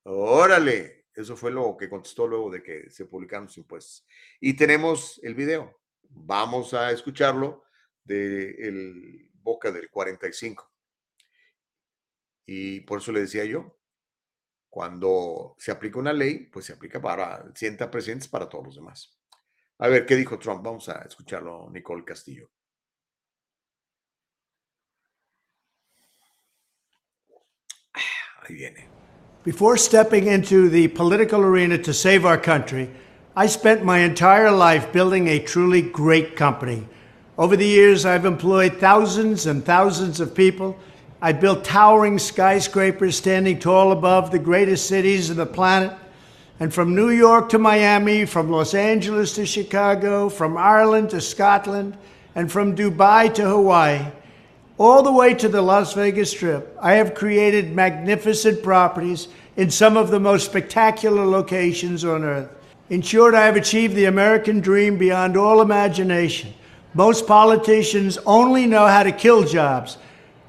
Órale, 0.04 1.05
eso 1.16 1.38
fue 1.38 1.52
lo 1.52 1.78
que 1.78 1.90
contestó 1.90 2.28
luego 2.28 2.50
de 2.50 2.62
que 2.62 2.90
se 2.90 3.06
publicaron 3.06 3.46
los 3.46 3.58
impuestos. 3.58 4.06
Y 4.40 4.54
tenemos 4.56 5.20
el 5.24 5.34
video. 5.34 5.82
Vamos 6.10 6.74
a 6.74 6.92
escucharlo 6.92 7.64
de 8.04 8.52
el 8.68 9.30
boca 9.34 9.72
del 9.72 9.90
45. 9.90 10.72
Y 12.48 12.82
por 12.82 13.00
eso 13.00 13.12
le 13.12 13.22
decía 13.22 13.46
yo, 13.46 13.80
cuando 14.70 15.56
se 15.58 15.72
aplica 15.72 16.00
una 16.00 16.14
ley, 16.14 16.48
pues 16.52 16.66
se 16.66 16.74
aplica 16.74 17.02
para, 17.02 17.52
sienta 17.56 17.90
presentes 17.90 18.28
para 18.28 18.50
todos 18.50 18.66
los 18.66 18.76
demás. 18.76 19.18
A 19.80 19.88
ver, 19.88 20.06
¿qué 20.06 20.16
dijo 20.16 20.38
Trump? 20.38 20.64
Vamos 20.64 20.90
a 20.90 21.02
escucharlo, 21.04 21.70
Nicole 21.72 22.04
Castillo. 22.04 22.50
Ahí 28.42 28.56
viene. 28.56 29.05
Before 29.46 29.78
stepping 29.78 30.26
into 30.26 30.70
the 30.70 30.88
political 30.88 31.40
arena 31.40 31.78
to 31.78 31.94
save 31.94 32.26
our 32.26 32.38
country, 32.38 32.90
I 33.36 33.46
spent 33.46 33.86
my 33.86 34.00
entire 34.00 34.50
life 34.50 34.92
building 34.92 35.28
a 35.28 35.38
truly 35.38 35.84
great 35.84 36.36
company. 36.36 36.88
Over 37.38 37.56
the 37.56 37.68
years, 37.68 38.06
I've 38.06 38.26
employed 38.26 38.78
thousands 38.80 39.46
and 39.46 39.64
thousands 39.64 40.20
of 40.20 40.34
people 40.34 40.76
I 41.22 41.32
built 41.32 41.64
towering 41.64 42.18
skyscrapers 42.18 43.18
standing 43.18 43.60
tall 43.60 43.92
above 43.92 44.32
the 44.32 44.40
greatest 44.40 44.88
cities 44.88 45.30
of 45.30 45.36
the 45.36 45.46
planet. 45.46 45.96
And 46.60 46.74
from 46.74 46.96
New 46.96 47.10
York 47.10 47.50
to 47.50 47.60
Miami, 47.60 48.26
from 48.26 48.50
Los 48.50 48.74
Angeles 48.74 49.36
to 49.36 49.46
Chicago, 49.46 50.28
from 50.28 50.58
Ireland 50.58 51.12
to 51.12 51.22
Scotland, 51.22 51.96
and 52.34 52.52
from 52.52 52.76
Dubai 52.76 53.32
to 53.36 53.48
Hawaii, 53.48 54.08
all 54.78 55.04
the 55.04 55.12
way 55.12 55.34
to 55.34 55.48
the 55.48 55.62
Las 55.62 55.94
Vegas 55.94 56.32
Strip, 56.32 56.78
I 56.82 56.94
have 56.94 57.16
created 57.16 57.76
magnificent 57.76 58.62
properties 58.62 59.28
in 59.56 59.72
some 59.72 59.96
of 59.96 60.12
the 60.12 60.20
most 60.20 60.46
spectacular 60.46 61.26
locations 61.26 62.04
on 62.04 62.24
earth. 62.24 62.50
In 62.90 63.02
short, 63.02 63.34
I 63.34 63.46
have 63.46 63.56
achieved 63.56 63.96
the 63.96 64.06
American 64.06 64.60
dream 64.60 64.98
beyond 64.98 65.38
all 65.38 65.62
imagination. 65.62 66.54
Most 66.94 67.26
politicians 67.26 68.18
only 68.26 68.66
know 68.66 68.88
how 68.88 69.04
to 69.04 69.12
kill 69.12 69.44
jobs 69.44 69.98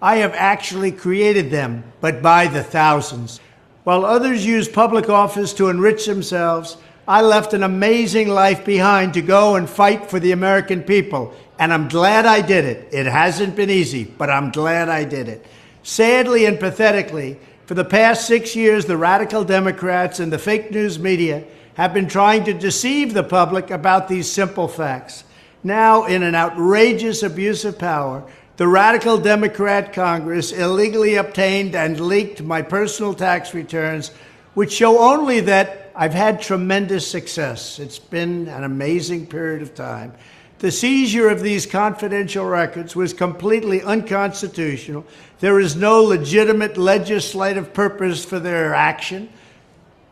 I 0.03 0.17
have 0.17 0.35
actually 0.35 0.93
created 0.93 1.51
them, 1.51 1.83
but 2.01 2.21
by 2.21 2.49
the 2.49 2.63
thousands. 2.63 3.41
While 3.85 4.05
others 4.05 4.45
use 4.45 4.69
public 4.69 5.09
office 5.09 5.55
to 5.55 5.71
enrich 5.71 6.05
themselves, 6.05 6.77
I 7.09 7.23
left 7.23 7.55
an 7.55 7.63
amazing 7.63 8.29
life 8.29 8.65
behind 8.65 9.15
to 9.15 9.23
go 9.23 9.55
and 9.55 9.69
fight 9.69 10.11
for 10.11 10.21
the 10.21 10.33
American 10.33 10.83
people. 10.83 11.35
And 11.59 11.73
I'm 11.73 11.89
glad 11.89 12.27
I 12.27 12.43
did 12.43 12.65
it. 12.65 12.89
It 12.93 13.07
hasn't 13.07 13.57
been 13.57 13.71
easy, 13.71 14.05
but 14.05 14.31
I'm 14.31 14.51
glad 14.51 14.89
I 14.89 15.05
did 15.05 15.29
it. 15.29 15.47
Sadly 15.83 16.45
and 16.45 16.61
pathetically, 16.61 17.39
for 17.67 17.75
the 17.75 17.85
past 17.85 18.27
six 18.27 18.55
years, 18.55 18.87
the 18.87 18.97
radical 18.97 19.45
Democrats 19.45 20.21
and 20.21 20.33
the 20.33 20.39
fake 20.39 20.71
news 20.71 20.99
media 20.99 21.45
have 21.75 21.93
been 21.93 22.09
trying 22.09 22.45
to 22.45 22.55
deceive 22.55 23.13
the 23.13 23.23
public 23.23 23.71
about 23.71 24.09
these 24.09 24.31
simple 24.31 24.69
facts. 24.69 25.25
Now, 25.63 26.05
in 26.05 26.23
an 26.23 26.35
outrageous 26.35 27.23
abuse 27.23 27.65
of 27.65 27.79
power, 27.79 28.25
the 28.57 28.69
radical 28.69 29.19
Democrat 29.19 29.93
Congress 29.93 30.53
illegally 30.53 31.17
obtained 31.17 31.75
and 31.75 32.01
leaked 32.01 32.43
my 32.43 32.63
personal 32.63 33.13
tax 33.13 33.53
returns, 33.53 34.11
which 34.55 34.73
show 34.73 34.99
only 34.99 35.41
that 35.41 35.91
I've 35.95 36.15
had 36.15 36.41
tremendous 36.41 37.07
success. 37.07 37.79
It's 37.79 37.99
been 37.99 38.49
an 38.49 38.65
amazing 38.65 39.27
period 39.27 39.63
of 39.63 39.75
time. 39.75 40.15
The 40.59 40.71
seizure 40.71 41.29
of 41.29 41.43
these 41.43 41.67
confidential 41.67 42.47
records 42.47 42.97
was 42.97 43.13
completely 43.13 43.83
unconstitutional. 43.83 45.05
There 45.41 45.61
is 45.61 45.77
no 45.77 46.03
legitimate 46.03 46.79
legislative 46.79 47.75
purpose 47.75 48.25
for 48.25 48.39
their 48.39 48.75
action. 48.75 49.29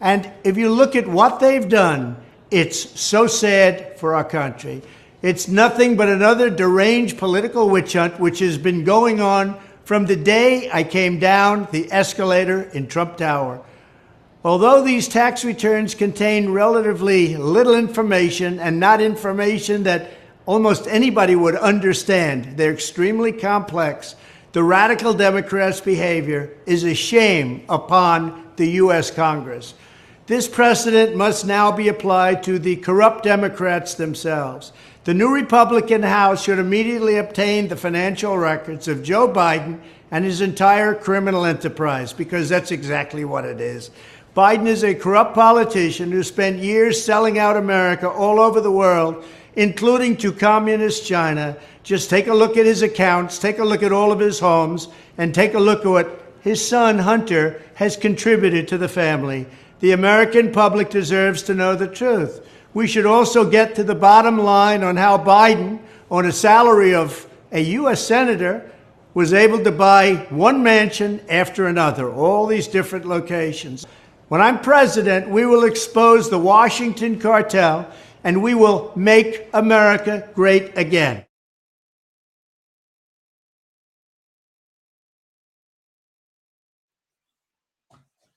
And 0.01 0.31
if 0.45 0.59
you 0.59 0.71
look 0.71 0.97
at 0.97 1.09
what 1.09 1.41
they've 1.41 1.69
done, 1.69 2.16
it's 2.51 3.01
so 3.01 3.27
sad 3.27 3.99
for 3.99 4.15
our 4.15 4.25
country. 4.25 4.83
It's 5.23 5.49
nothing 5.49 5.97
but 5.97 6.11
another 6.11 6.51
deranged 6.51 7.16
political 7.16 7.71
witch 7.71 7.95
hunt 7.95 8.21
which 8.21 8.41
has 8.41 8.59
been 8.59 8.85
going 8.85 9.23
on 9.23 9.59
from 9.85 10.05
the 10.05 10.16
day 10.16 10.71
I 10.71 10.85
came 10.85 11.19
down 11.19 11.69
the 11.73 11.91
escalator 11.91 12.65
in 12.75 12.87
Trump 12.87 13.16
Tower. 13.16 13.62
Although 14.45 14.83
these 14.83 15.09
tax 15.09 15.43
returns 15.43 15.95
contain 15.95 16.51
relatively 16.51 17.39
little 17.39 17.75
information 17.75 18.61
and 18.61 18.79
not 18.79 19.01
information 19.01 19.85
that 19.85 20.11
almost 20.47 20.87
anybody 20.87 21.37
would 21.37 21.57
understand, 21.57 22.57
they're 22.57 22.73
extremely 22.73 23.33
complex. 23.33 24.15
The 24.53 24.62
radical 24.62 25.15
Democrats' 25.15 25.81
behavior 25.81 26.51
is 26.66 26.85
a 26.85 26.95
shame 26.95 27.65
upon 27.69 28.53
the 28.57 28.71
U.S. 28.73 29.11
Congress. 29.11 29.75
This 30.27 30.49
precedent 30.49 31.16
must 31.16 31.45
now 31.45 31.71
be 31.73 31.89
applied 31.89 32.43
to 32.45 32.59
the 32.59 32.77
corrupt 32.77 33.25
Democrats 33.25 33.95
themselves. 33.95 34.73
The 35.05 35.12
new 35.12 35.35
Republican 35.35 36.03
House 36.03 36.43
should 36.43 36.59
immediately 36.59 37.16
obtain 37.16 37.69
the 37.69 37.77
financial 37.77 38.39
records 38.39 38.89
of 38.89 39.03
Joe 39.03 39.29
Biden 39.29 39.81
and 40.11 40.25
his 40.25 40.41
entire 40.41 40.95
criminal 40.95 41.45
enterprise, 41.45 42.15
because 42.15 42.49
that's 42.49 42.71
exactly 42.71 43.25
what 43.25 43.45
it 43.45 43.61
is. 43.61 43.91
Biden 44.35 44.66
is 44.66 44.83
a 44.83 44.95
corrupt 44.95 45.35
politician 45.35 46.11
who 46.11 46.23
spent 46.23 46.59
years 46.59 47.05
selling 47.05 47.39
out 47.39 47.57
America 47.57 48.09
all 48.09 48.41
over 48.41 48.61
the 48.61 48.71
world, 48.71 49.25
including 49.56 50.16
to 50.18 50.32
communist 50.32 51.06
China. 51.06 51.56
Just 51.82 52.10
take 52.10 52.26
a 52.26 52.35
look 52.35 52.56
at 52.56 52.66
his 52.66 52.82
accounts, 52.82 53.39
take 53.39 53.59
a 53.59 53.64
look 53.64 53.82
at 53.82 53.93
all 53.93 54.12
of 54.12 54.18
his 54.18 54.40
homes, 54.40 54.89
and 55.18 55.35
take 55.35 55.55
a 55.55 55.60
look 55.60 55.81
at 55.81 55.86
what 55.86 56.22
his 56.40 56.66
son, 56.66 56.98
Hunter, 56.98 57.62
has 57.74 57.97
contributed 57.97 58.68
to 58.68 58.78
the 58.78 58.89
family. 58.89 59.47
The 59.81 59.93
American 59.93 60.52
public 60.52 60.90
deserves 60.90 61.43
to 61.44 61.55
know 61.55 61.74
the 61.74 61.89
truth. 61.89 62.47
We 62.74 62.86
should 62.86 63.06
also 63.06 63.48
get 63.48 63.74
to 63.76 63.85
the 63.85 63.94
bottom 63.94 64.39
line 64.39 64.82
on 64.82 64.97
how 64.97 65.18
Biden, 65.18 65.81
on 66.10 66.26
a 66.26 66.32
salary 66.32 66.94
of 66.94 67.26
a 67.52 67.60
U.S. 67.60 68.05
Senator, 68.05 68.70
was 69.14 69.32
able 69.32 69.62
to 69.62 69.70
buy 69.70 70.26
one 70.31 70.62
mansion 70.62 71.20
after 71.28 71.66
another, 71.66 72.12
all 72.12 72.47
these 72.47 72.66
different 72.66 73.06
locations. 73.06 73.86
When 74.28 74.40
I'm 74.40 74.60
president, 74.60 75.28
we 75.28 75.47
will 75.47 75.64
expose 75.64 76.28
the 76.28 76.39
Washington 76.39 77.20
cartel 77.20 77.89
and 78.24 78.42
we 78.42 78.55
will 78.55 78.90
make 78.96 79.48
America 79.52 80.28
great 80.34 80.76
again. 80.76 81.26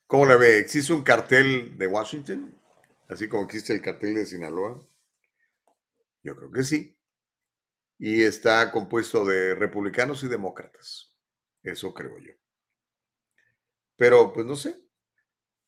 ¿Cómo 0.06 0.26
la 0.26 0.38
ve? 0.38 0.60
¿Existe 0.60 0.94
un 0.94 1.04
cartel 1.04 1.78
de 1.78 1.88
Washington? 1.88 2.58
Así 3.10 3.28
como 3.28 3.44
existe 3.44 3.74
el 3.74 3.82
cartel 3.82 4.16
de 4.16 4.26
Sinaloa. 4.26 4.80
Yo 6.24 6.36
creo 6.36 6.52
que 6.52 6.64
sí. 6.64 6.98
Y 8.00 8.24
está 8.24 8.72
compuesto 8.72 9.26
de 9.26 9.56
republicanos 9.56 10.24
y 10.24 10.28
demócratas. 10.28 11.14
Eso 11.62 11.94
creo 11.94 12.18
yo. 12.20 12.32
Pero, 13.98 14.32
pues 14.32 14.46
no 14.46 14.56
sé. 14.56 14.80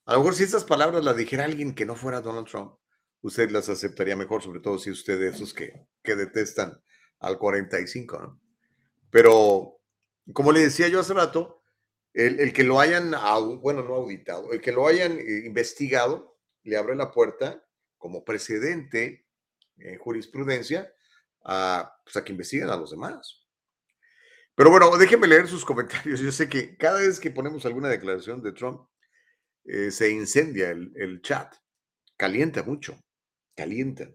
A 0.05 0.13
lo 0.13 0.19
mejor 0.19 0.35
si 0.35 0.43
estas 0.43 0.63
palabras 0.63 1.03
las 1.03 1.17
dijera 1.17 1.43
alguien 1.43 1.75
que 1.75 1.85
no 1.85 1.95
fuera 1.95 2.21
Donald 2.21 2.47
Trump, 2.47 2.78
usted 3.21 3.51
las 3.51 3.69
aceptaría 3.69 4.15
mejor, 4.15 4.41
sobre 4.41 4.59
todo 4.59 4.77
si 4.77 4.91
usted 4.91 5.13
es 5.13 5.19
de 5.19 5.29
esos 5.29 5.53
que, 5.53 5.87
que 6.03 6.15
detestan 6.15 6.81
al 7.19 7.37
45, 7.37 8.19
¿no? 8.19 8.41
Pero, 9.09 9.81
como 10.33 10.51
le 10.51 10.61
decía 10.61 10.87
yo 10.87 10.99
hace 10.99 11.13
rato, 11.13 11.63
el, 12.13 12.53
que 12.53 12.63
lo 12.63 12.79
hayan, 12.79 13.11
bueno, 13.61 13.83
no 13.83 13.95
auditado, 13.95 14.51
el 14.51 14.61
que 14.61 14.71
lo 14.71 14.87
hayan 14.87 15.17
eh, 15.19 15.43
investigado, 15.45 16.37
le 16.63 16.77
abre 16.77 16.95
la 16.95 17.11
puerta 17.11 17.63
como 17.97 18.23
precedente 18.23 19.25
en 19.77 19.97
jurisprudencia 19.97 20.91
a, 21.43 21.93
pues, 22.03 22.23
que 22.23 22.31
investiguen 22.31 22.69
a 22.69 22.77
los 22.77 22.91
demás. 22.91 23.47
Pero 24.55 24.71
bueno, 24.71 24.95
déjenme 24.97 25.27
leer 25.27 25.47
sus 25.47 25.63
comentarios. 25.63 26.19
Yo 26.19 26.31
sé 26.31 26.49
que 26.49 26.75
cada 26.75 26.99
vez 26.99 27.19
que 27.19 27.31
ponemos 27.31 27.65
alguna 27.65 27.87
declaración 27.87 28.41
de 28.41 28.51
Trump, 28.51 28.81
eh, 29.63 29.91
se 29.91 30.09
incendia 30.09 30.71
el, 30.71 30.91
el, 30.95 31.21
chat. 31.21 31.55
Calienta 32.17 32.63
mucho, 32.63 33.01
calienta. 33.59 34.09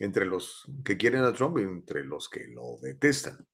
Entre 0.00 0.26
los 0.26 0.64
que 0.84 0.96
quieren 0.96 1.22
a 1.22 1.32
Trump 1.32 1.58
y 1.58 1.62
entre 1.62 2.04
los 2.04 2.28
que 2.28 2.48
lo 2.48 2.78
detestan. 2.82 3.46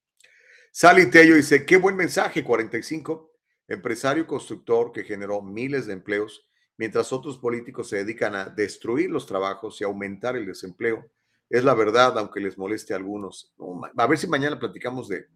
Sally 0.73 1.11
Tello 1.11 1.35
dice, 1.35 1.67
qué 1.67 1.77
buen 1.77 1.97
mensaje, 1.97 2.43
45. 2.43 3.31
Empresario 3.69 4.27
constructor 4.27 4.91
que 4.91 5.05
generó 5.05 5.43
miles 5.43 5.87
de 5.87 5.93
empleos, 5.93 6.49
mientras 6.79 7.13
otros 7.13 7.37
políticos 7.37 7.91
se 7.91 7.99
dedican 7.99 8.35
a 8.35 8.47
destruir 8.47 9.11
los 9.11 9.27
trabajos 9.27 9.79
y 9.81 9.85
aumentar 9.85 10.37
el 10.37 10.47
desempleo. 10.47 11.11
Es 11.51 11.63
la 11.63 11.75
verdad, 11.75 12.19
aunque 12.19 12.41
les 12.41 12.57
moleste 12.57 12.95
a 12.95 12.97
algunos. 12.97 13.53
a 13.97 14.07
ver 14.07 14.17
si 14.17 14.27
mañana 14.27 14.59
platicamos 14.59 15.09
de, 15.09 15.27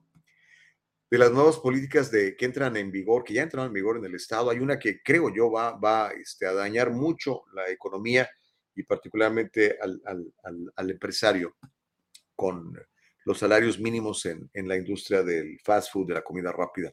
de 1.11 1.19
las 1.19 1.33
nuevas 1.33 1.59
políticas 1.59 2.11
de, 2.11 2.35
que 2.35 2.47
entran 2.47 2.77
en 2.79 2.91
vigor, 2.91 3.25
que 3.25 3.35
ya 3.35 3.43
entraron 3.43 3.69
en 3.69 3.75
vigor 3.75 3.99
en 3.99 4.07
el 4.07 4.15
Estado. 4.15 4.49
Hay 4.49 4.61
una 4.61 4.79
que 4.79 5.03
creo 5.03 5.35
yo 5.35 5.51
va, 5.51 5.73
va 5.77 6.09
este, 6.13 6.47
a 6.47 6.55
dañar 6.55 6.91
mucho 6.91 7.43
la 7.53 7.69
economía 7.69 8.27
y 8.75 8.83
particularmente 8.83 9.79
al, 9.81 10.01
al, 10.05 10.73
al, 10.75 10.91
empresario 10.91 11.57
con 12.35 12.77
los 13.25 13.39
salarios 13.39 13.79
mínimos 13.79 14.27
en, 14.27 14.51
en, 14.53 14.69
la 14.69 14.77
industria 14.77 15.23
del 15.23 15.59
fast 15.61 15.93
food, 15.93 16.09
de 16.09 16.15
la 16.15 16.23
comida 16.23 16.53
rápida. 16.53 16.93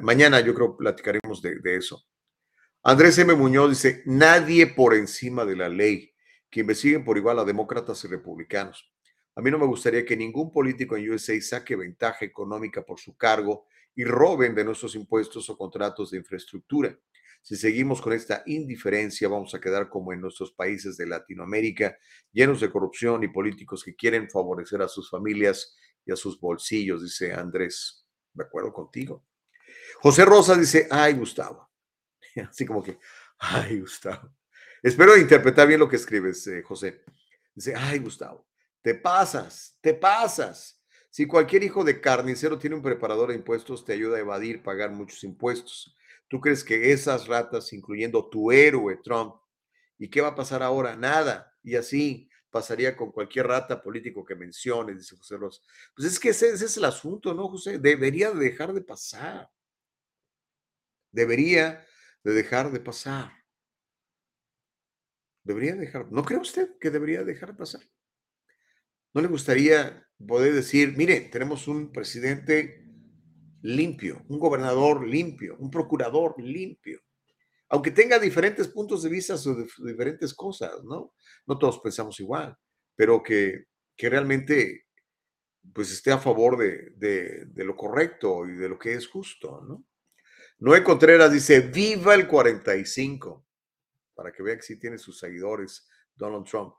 mañana 0.00 0.40
yo 0.40 0.54
creo 0.54 0.76
platicaremos 0.76 1.42
de, 1.42 1.58
de 1.60 1.76
eso. 1.76 2.04
Andrés 2.82 3.18
M. 3.18 3.34
Muñoz 3.34 3.70
dice, 3.70 4.02
nadie 4.06 4.66
por 4.66 4.94
encima 4.94 5.44
de 5.44 5.56
la 5.56 5.68
ley, 5.68 6.12
que 6.50 6.60
investiguen 6.60 7.04
por 7.04 7.16
igual 7.16 7.38
a 7.38 7.44
demócratas 7.44 8.04
y 8.04 8.08
republicanos. 8.08 8.92
A 9.34 9.40
mí 9.40 9.50
no 9.50 9.58
me 9.58 9.66
gustaría 9.66 10.04
que 10.04 10.16
ningún 10.16 10.52
político 10.52 10.96
en 10.96 11.10
USA 11.10 11.40
saque 11.40 11.76
ventaja 11.76 12.24
económica 12.24 12.82
por 12.82 13.00
su 13.00 13.16
cargo 13.16 13.66
y 13.94 14.04
roben 14.04 14.54
de 14.54 14.64
nuestros 14.64 14.94
impuestos 14.94 15.48
o 15.48 15.56
contratos 15.56 16.10
de 16.10 16.18
infraestructura. 16.18 16.98
Si 17.42 17.56
seguimos 17.56 18.00
con 18.00 18.12
esta 18.12 18.44
indiferencia, 18.46 19.28
vamos 19.28 19.52
a 19.54 19.60
quedar 19.60 19.88
como 19.88 20.12
en 20.12 20.20
nuestros 20.20 20.52
países 20.52 20.96
de 20.96 21.06
Latinoamérica, 21.06 21.98
llenos 22.30 22.60
de 22.60 22.70
corrupción 22.70 23.24
y 23.24 23.28
políticos 23.28 23.82
que 23.82 23.96
quieren 23.96 24.30
favorecer 24.30 24.80
a 24.80 24.88
sus 24.88 25.10
familias 25.10 25.76
y 26.06 26.12
a 26.12 26.16
sus 26.16 26.38
bolsillos, 26.38 27.02
dice 27.02 27.32
Andrés. 27.34 28.06
De 28.32 28.44
acuerdo 28.44 28.72
contigo. 28.72 29.26
José 30.00 30.24
Rosa 30.24 30.56
dice, 30.56 30.86
ay, 30.90 31.14
Gustavo. 31.14 31.68
Así 32.48 32.64
como 32.64 32.82
que, 32.82 32.98
ay, 33.38 33.80
Gustavo. 33.80 34.32
Espero 34.80 35.16
interpretar 35.16 35.66
bien 35.66 35.80
lo 35.80 35.88
que 35.88 35.96
escribes, 35.96 36.46
eh, 36.46 36.62
José. 36.62 37.02
Dice, 37.54 37.74
ay, 37.76 37.98
Gustavo. 37.98 38.46
Te 38.80 38.94
pasas, 38.94 39.76
te 39.80 39.94
pasas. 39.94 40.80
Si 41.10 41.26
cualquier 41.26 41.62
hijo 41.64 41.84
de 41.84 42.00
carnicero 42.00 42.58
tiene 42.58 42.76
un 42.76 42.82
preparador 42.82 43.30
de 43.30 43.36
impuestos, 43.36 43.84
te 43.84 43.92
ayuda 43.92 44.16
a 44.16 44.20
evadir, 44.20 44.62
pagar 44.62 44.90
muchos 44.90 45.22
impuestos. 45.24 45.94
¿Tú 46.32 46.40
crees 46.40 46.64
que 46.64 46.90
esas 46.92 47.26
ratas, 47.26 47.74
incluyendo 47.74 48.26
tu 48.30 48.50
héroe 48.50 48.96
Trump, 49.04 49.34
¿y 49.98 50.08
qué 50.08 50.22
va 50.22 50.28
a 50.28 50.34
pasar 50.34 50.62
ahora? 50.62 50.96
Nada. 50.96 51.54
Y 51.62 51.76
así 51.76 52.26
pasaría 52.48 52.96
con 52.96 53.12
cualquier 53.12 53.48
rata 53.48 53.82
político 53.82 54.24
que 54.24 54.34
menciones, 54.34 54.96
dice 54.96 55.14
José 55.14 55.36
Rosa. 55.36 55.60
Pues 55.94 56.08
es 56.08 56.18
que 56.18 56.30
ese, 56.30 56.48
es 56.54 56.74
el 56.78 56.86
asunto, 56.86 57.34
¿no, 57.34 57.50
José? 57.50 57.78
Debería 57.78 58.30
dejar 58.30 58.72
de 58.72 58.80
pasar. 58.80 59.50
Debería 61.10 61.86
de 62.24 62.32
dejar 62.32 62.72
de 62.72 62.80
pasar. 62.80 63.30
Debería 65.44 65.74
dejar. 65.74 66.10
¿No 66.10 66.24
cree 66.24 66.40
usted 66.40 66.78
que 66.80 66.88
debería 66.88 67.24
dejar 67.24 67.50
de 67.50 67.58
pasar? 67.58 67.82
¿No 69.12 69.20
le 69.20 69.28
gustaría 69.28 70.08
poder 70.26 70.54
decir, 70.54 70.96
mire, 70.96 71.20
tenemos 71.20 71.68
un 71.68 71.92
presidente 71.92 72.82
limpio, 73.62 74.22
un 74.28 74.38
gobernador 74.38 75.06
limpio, 75.06 75.56
un 75.58 75.70
procurador 75.70 76.34
limpio? 76.38 77.00
Aunque 77.68 77.90
tenga 77.90 78.18
diferentes 78.18 78.68
puntos 78.68 79.02
de 79.02 79.08
vista 79.08 79.36
sobre 79.36 79.66
diferentes 79.78 80.34
cosas, 80.34 80.84
¿no? 80.84 81.14
No 81.46 81.58
todos 81.58 81.78
pensamos 81.80 82.20
igual, 82.20 82.56
pero 82.94 83.22
que, 83.22 83.64
que 83.96 84.10
realmente 84.10 84.86
pues 85.72 85.90
esté 85.92 86.12
a 86.12 86.18
favor 86.18 86.58
de, 86.58 86.90
de, 86.96 87.46
de, 87.46 87.64
lo 87.64 87.76
correcto 87.76 88.46
y 88.46 88.52
de 88.52 88.68
lo 88.68 88.78
que 88.78 88.94
es 88.94 89.08
justo, 89.08 89.62
¿no? 89.62 89.84
Noé 90.58 90.84
Contreras 90.84 91.32
dice, 91.32 91.60
viva 91.60 92.14
el 92.14 92.28
45, 92.28 93.44
para 94.14 94.32
que 94.32 94.42
vea 94.42 94.56
que 94.56 94.62
sí 94.62 94.78
tiene 94.78 94.98
sus 94.98 95.18
seguidores 95.18 95.88
Donald 96.14 96.46
Trump. 96.46 96.74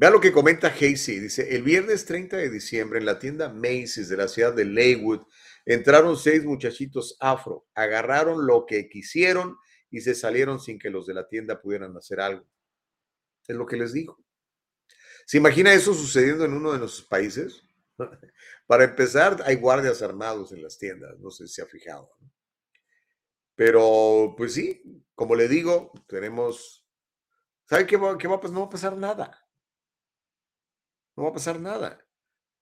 Vea 0.00 0.08
lo 0.08 0.18
que 0.18 0.32
comenta 0.32 0.68
Hasey. 0.68 1.20
Dice, 1.20 1.54
el 1.54 1.62
viernes 1.62 2.06
30 2.06 2.38
de 2.38 2.48
diciembre 2.48 2.98
en 2.98 3.04
la 3.04 3.18
tienda 3.18 3.50
Macy's 3.50 4.08
de 4.08 4.16
la 4.16 4.28
ciudad 4.28 4.54
de 4.54 4.64
Leywood 4.64 5.26
entraron 5.66 6.16
seis 6.16 6.42
muchachitos 6.42 7.18
afro, 7.20 7.66
agarraron 7.74 8.46
lo 8.46 8.64
que 8.64 8.88
quisieron 8.88 9.58
y 9.90 10.00
se 10.00 10.14
salieron 10.14 10.58
sin 10.58 10.78
que 10.78 10.88
los 10.88 11.06
de 11.06 11.12
la 11.12 11.28
tienda 11.28 11.60
pudieran 11.60 11.94
hacer 11.98 12.18
algo. 12.18 12.46
Es 13.46 13.54
lo 13.54 13.66
que 13.66 13.76
les 13.76 13.92
digo. 13.92 14.18
¿Se 15.26 15.36
imagina 15.36 15.74
eso 15.74 15.92
sucediendo 15.92 16.46
en 16.46 16.54
uno 16.54 16.72
de 16.72 16.78
nuestros 16.78 17.06
países? 17.06 17.62
Para 18.66 18.84
empezar, 18.84 19.42
hay 19.44 19.56
guardias 19.56 20.00
armados 20.00 20.50
en 20.52 20.62
las 20.62 20.78
tiendas, 20.78 21.18
no 21.18 21.30
sé 21.30 21.46
si 21.46 21.56
se 21.56 21.62
ha 21.62 21.66
fijado. 21.66 22.10
Pero, 23.54 24.32
pues 24.34 24.54
sí, 24.54 25.04
como 25.14 25.34
le 25.34 25.46
digo, 25.46 25.92
tenemos, 26.08 26.88
¿sabe 27.68 27.86
qué 27.86 27.98
va, 27.98 28.16
qué 28.16 28.26
va 28.26 28.36
a 28.36 28.40
pasar? 28.40 28.54
No 28.54 28.60
va 28.60 28.66
a 28.66 28.70
pasar 28.70 28.96
nada 28.96 29.46
no 31.20 31.24
va 31.24 31.30
a 31.32 31.34
pasar 31.34 31.60
nada. 31.60 32.02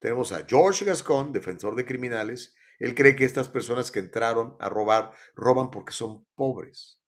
Tenemos 0.00 0.32
a 0.32 0.44
George 0.44 0.84
Gascon, 0.84 1.32
defensor 1.32 1.76
de 1.76 1.84
criminales. 1.84 2.56
Él 2.80 2.92
cree 2.96 3.14
que 3.14 3.24
estas 3.24 3.48
personas 3.48 3.92
que 3.92 4.00
entraron 4.00 4.56
a 4.58 4.68
robar, 4.68 5.12
roban 5.36 5.70
porque 5.70 5.92
son 5.92 6.26
pobres 6.34 7.00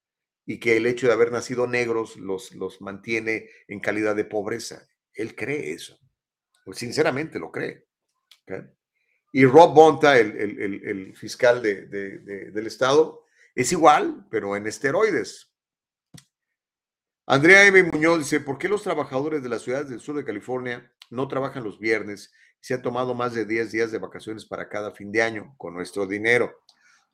y 0.46 0.60
que 0.60 0.76
el 0.76 0.86
hecho 0.86 1.08
de 1.08 1.12
haber 1.12 1.32
nacido 1.32 1.66
negros 1.66 2.16
los, 2.16 2.52
los 2.54 2.80
mantiene 2.80 3.50
en 3.66 3.80
calidad 3.80 4.14
de 4.14 4.24
pobreza. 4.24 4.88
Él 5.12 5.34
cree 5.34 5.72
eso. 5.72 5.98
Pues, 6.64 6.78
sinceramente 6.78 7.40
lo 7.40 7.50
cree. 7.50 7.88
Y 9.32 9.44
Rob 9.44 9.74
Bonta, 9.74 10.16
el, 10.18 11.16
fiscal 11.16 11.62
del 11.62 12.66
Estado, 12.66 13.24
es 13.56 13.72
igual, 13.72 14.24
pero 14.30 14.54
en 14.54 14.68
esteroides. 14.68 15.52
Andrea 17.26 17.66
M. 17.66 17.82
Muñoz 17.84 18.20
dice, 18.20 18.38
¿por 18.38 18.56
qué 18.56 18.68
los 18.68 18.84
trabajadores 18.84 19.42
de 19.42 19.48
las 19.48 19.62
ciudades 19.62 19.88
del 19.88 20.00
sur 20.00 20.16
de 20.16 20.24
California 20.24 20.92
no 21.10 21.28
trabajan 21.28 21.64
los 21.64 21.78
viernes 21.78 22.32
Se 22.60 22.74
han 22.74 22.82
tomado 22.82 23.14
más 23.14 23.34
de 23.34 23.44
10 23.44 23.72
días 23.72 23.90
de 23.90 23.98
vacaciones 23.98 24.44
para 24.44 24.68
cada 24.68 24.92
fin 24.92 25.10
de 25.10 25.22
año 25.22 25.54
con 25.56 25.74
nuestro 25.74 26.06
dinero. 26.06 26.62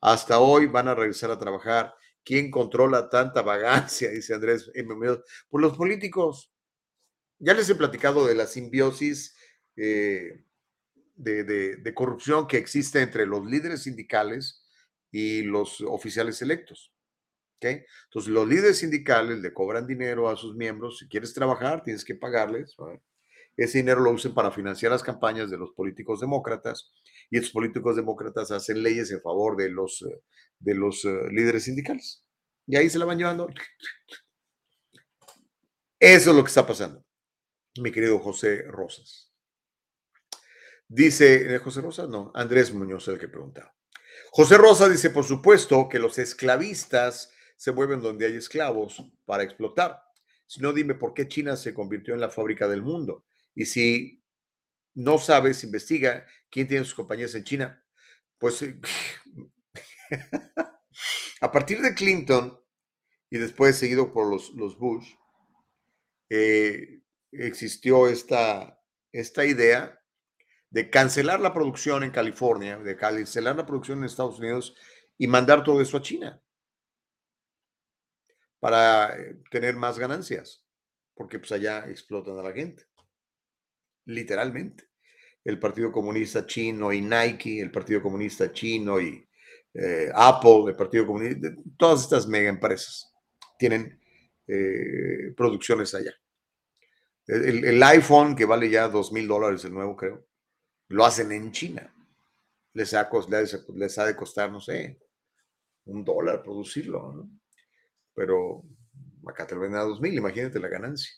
Hasta 0.01 0.39
hoy 0.39 0.67
van 0.67 0.87
a 0.87 0.95
regresar 0.95 1.31
a 1.31 1.39
trabajar. 1.39 1.93
¿Quién 2.23 2.51
controla 2.51 3.09
tanta 3.09 3.41
vagancia? 3.41 4.09
Dice 4.11 4.33
Andrés. 4.33 4.65
Por 4.65 5.23
pues 5.49 5.61
los 5.61 5.77
políticos. 5.77 6.51
Ya 7.39 7.53
les 7.53 7.69
he 7.69 7.75
platicado 7.75 8.25
de 8.25 8.35
la 8.35 8.47
simbiosis 8.47 9.35
eh, 9.75 10.43
de, 11.15 11.93
corrupción 11.95 12.47
que 12.47 12.57
existe 12.57 13.01
entre 13.01 13.25
los 13.25 13.45
líderes 13.45 13.83
sindicales 13.83 14.63
y 15.11 15.43
los 15.43 15.81
oficiales 15.81 16.41
electos. 16.41 16.91
Entonces, 17.59 18.31
los 18.31 18.47
líderes 18.47 18.79
sindicales 18.79 19.39
le 19.39 19.53
cobran 19.53 19.87
dinero 19.87 20.29
a 20.29 20.35
sus 20.35 20.55
miembros. 20.55 20.99
Si 20.99 21.07
quieres 21.07 21.33
trabajar, 21.33 21.83
tienes 21.83 22.03
que 22.03 22.15
pagarles. 22.15 22.75
Ese 23.57 23.79
dinero 23.79 24.01
lo 24.01 24.11
usan 24.11 24.35
para 24.35 24.51
financiar 24.51 24.91
las 24.91 25.01
campañas 25.01 25.49
de 25.49 25.57
los 25.57 25.71
políticos 25.71 26.21
demócratas 26.21 26.93
y 27.31 27.37
estos 27.37 27.51
políticos 27.51 27.95
demócratas 27.95 28.51
hacen 28.51 28.83
leyes 28.83 29.09
en 29.11 29.19
favor 29.19 29.57
de 29.57 29.69
los, 29.69 30.03
eh, 30.03 30.21
de 30.59 30.75
los 30.75 31.03
eh, 31.05 31.27
líderes 31.31 31.63
sindicales. 31.63 32.23
Y 32.67 32.75
ahí 32.75 32.87
se 32.87 32.99
la 32.99 33.05
van 33.05 33.17
llevando. 33.17 33.47
Eso 35.99 36.29
es 36.29 36.35
lo 36.35 36.43
que 36.43 36.49
está 36.49 36.67
pasando, 36.67 37.03
mi 37.79 37.91
querido 37.91 38.19
José 38.19 38.61
Rosas. 38.67 39.33
Dice, 40.87 41.55
¿eh, 41.55 41.57
José 41.57 41.81
Rosas? 41.81 42.07
No, 42.07 42.31
Andrés 42.35 42.71
Muñoz 42.71 43.07
el 43.07 43.17
que 43.17 43.27
preguntaba. 43.27 43.75
José 44.29 44.57
Rosa 44.57 44.87
dice, 44.87 45.09
por 45.09 45.23
supuesto, 45.23 45.89
que 45.89 45.97
los 45.97 46.19
esclavistas 46.19 47.31
se 47.55 47.71
mueven 47.71 48.01
donde 48.01 48.27
hay 48.27 48.35
esclavos 48.35 49.03
para 49.25 49.41
explotar. 49.41 49.99
Si 50.45 50.61
no, 50.61 50.71
dime 50.71 50.93
por 50.93 51.15
qué 51.15 51.27
China 51.27 51.57
se 51.57 51.73
convirtió 51.73 52.13
en 52.13 52.21
la 52.21 52.29
fábrica 52.29 52.67
del 52.67 52.83
mundo. 52.83 53.25
Y 53.57 53.65
si 53.65 54.23
no 54.93 55.17
sabes, 55.17 55.63
investiga 55.63 56.27
quién 56.51 56.67
tiene 56.67 56.85
sus 56.85 56.93
compañías 56.93 57.33
en 57.33 57.43
China. 57.43 57.83
Pues 58.37 58.61
eh, 58.61 58.79
a 61.41 61.51
partir 61.51 61.81
de 61.81 61.95
Clinton 61.95 62.55
y 63.31 63.39
después 63.39 63.75
seguido 63.75 64.13
por 64.13 64.29
los, 64.29 64.51
los 64.51 64.77
Bush, 64.77 65.11
eh, 66.29 67.01
existió 67.31 68.07
esta, 68.07 68.79
esta 69.11 69.43
idea 69.43 70.03
de 70.69 70.91
cancelar 70.91 71.39
la 71.39 71.51
producción 71.51 72.03
en 72.03 72.11
California, 72.11 72.77
de 72.77 72.95
cancelar 72.95 73.55
la 73.55 73.65
producción 73.65 73.97
en 73.97 74.03
Estados 74.03 74.37
Unidos 74.37 74.75
y 75.17 75.25
mandar 75.25 75.63
todo 75.63 75.81
eso 75.81 75.97
a 75.97 76.03
China 76.03 76.39
para 78.59 79.17
eh, 79.17 79.41
tener 79.49 79.75
más 79.77 79.97
ganancias, 79.97 80.63
porque 81.15 81.39
pues 81.39 81.51
allá 81.53 81.89
explotan 81.89 82.37
a 82.37 82.43
la 82.43 82.53
gente, 82.53 82.85
literalmente. 84.07 84.85
El 85.43 85.59
Partido 85.59 85.91
Comunista 85.91 86.45
Chino 86.45 86.91
y 86.91 87.01
Nike, 87.01 87.61
el 87.61 87.71
Partido 87.71 88.01
Comunista 88.01 88.51
Chino 88.51 88.99
y 88.99 89.25
eh, 89.73 90.09
Apple, 90.13 90.63
el 90.67 90.75
Partido 90.75 91.05
Comunista, 91.05 91.49
todas 91.77 92.01
estas 92.01 92.27
mega 92.27 92.49
empresas 92.49 93.13
tienen 93.57 93.99
eh, 94.47 95.33
producciones 95.35 95.93
allá. 95.93 96.13
El, 97.27 97.83
iPhone, 97.83 98.35
que 98.35 98.45
vale 98.45 98.69
ya 98.69 98.87
dos 98.87 99.11
mil 99.11 99.27
dólares 99.27 99.65
el 99.65 99.73
nuevo, 99.73 99.95
creo, 99.97 100.25
lo 100.87 101.05
hacen 101.05 101.31
en 101.33 101.51
China. 101.51 101.93
Les 102.73 102.93
ha, 102.93 103.09
les 103.75 103.97
ha 103.97 104.05
de 104.05 104.15
costar, 104.15 104.49
no 104.49 104.61
sé, 104.61 104.97
un 105.85 106.05
dólar 106.05 106.41
producirlo. 106.41 107.27
pero 108.13 108.63
acá 109.27 109.45
te 109.45 109.55
lo 109.55 109.61
venden 109.61 109.81
a 109.81 109.83
2000, 109.83 110.13
imagínate 110.13 110.59
la 110.59 110.69
ganancia. 110.69 111.11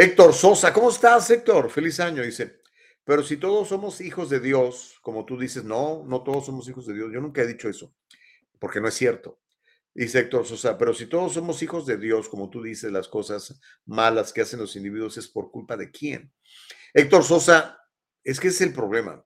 Héctor 0.00 0.32
Sosa, 0.32 0.72
¿cómo 0.72 0.88
estás, 0.88 1.28
Héctor? 1.28 1.68
Feliz 1.68 2.00
año, 2.00 2.22
dice. 2.22 2.62
Pero 3.04 3.22
si 3.22 3.36
todos 3.36 3.68
somos 3.68 4.00
hijos 4.00 4.30
de 4.30 4.40
Dios, 4.40 4.98
como 5.02 5.26
tú 5.26 5.38
dices, 5.38 5.62
no, 5.62 6.04
no 6.06 6.22
todos 6.22 6.46
somos 6.46 6.66
hijos 6.70 6.86
de 6.86 6.94
Dios. 6.94 7.10
Yo 7.12 7.20
nunca 7.20 7.42
he 7.42 7.46
dicho 7.46 7.68
eso, 7.68 7.94
porque 8.58 8.80
no 8.80 8.88
es 8.88 8.94
cierto. 8.94 9.42
Dice 9.92 10.20
Héctor 10.20 10.46
Sosa, 10.46 10.78
pero 10.78 10.94
si 10.94 11.04
todos 11.04 11.34
somos 11.34 11.62
hijos 11.62 11.84
de 11.84 11.98
Dios, 11.98 12.30
como 12.30 12.48
tú 12.48 12.62
dices, 12.62 12.90
las 12.90 13.08
cosas 13.08 13.60
malas 13.84 14.32
que 14.32 14.40
hacen 14.40 14.60
los 14.60 14.74
individuos 14.74 15.18
es 15.18 15.28
por 15.28 15.50
culpa 15.50 15.76
de 15.76 15.90
quién. 15.90 16.32
Héctor 16.94 17.22
Sosa, 17.22 17.78
es 18.24 18.40
que 18.40 18.48
es 18.48 18.60
el 18.62 18.72
problema. 18.72 19.22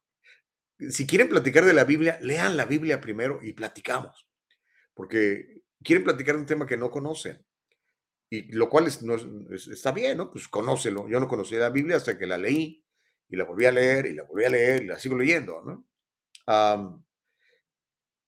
Si 0.90 1.06
quieren 1.06 1.28
platicar 1.28 1.64
de 1.64 1.74
la 1.74 1.84
Biblia, 1.84 2.18
lean 2.20 2.56
la 2.56 2.64
Biblia 2.64 3.01
primero 3.01 3.38
y 3.40 3.52
platicamos 3.52 4.26
porque 4.94 5.62
quieren 5.82 6.05
platicar 6.05 6.36
un 6.36 6.46
tema 6.46 6.66
que 6.66 6.76
no 6.76 6.90
conocen. 6.90 7.44
Y 8.35 8.52
lo 8.52 8.69
cual 8.69 8.86
está 8.86 9.93
bien, 9.93 10.19
¿no? 10.19 10.31
Pues 10.31 10.48
conócelo. 10.48 11.09
Yo 11.09 11.20
no 11.20 11.28
conocía 11.28 11.59
la 11.59 11.70
Biblia 11.70 11.97
hasta 11.97 12.19
que 12.19 12.27
la 12.27 12.36
leí 12.36 12.85
y 13.28 13.36
la 13.36 13.44
volví 13.44 13.66
a 13.66 13.73
leer 13.73 14.06
y 14.06 14.15
la 14.15 14.24
volví 14.24 14.44
a 14.44 14.51
leer 14.51 14.82
y 14.82 14.86
la 14.86 14.98
sigo 14.98 15.16
leyendo, 15.16 15.62
¿no? 15.62 15.86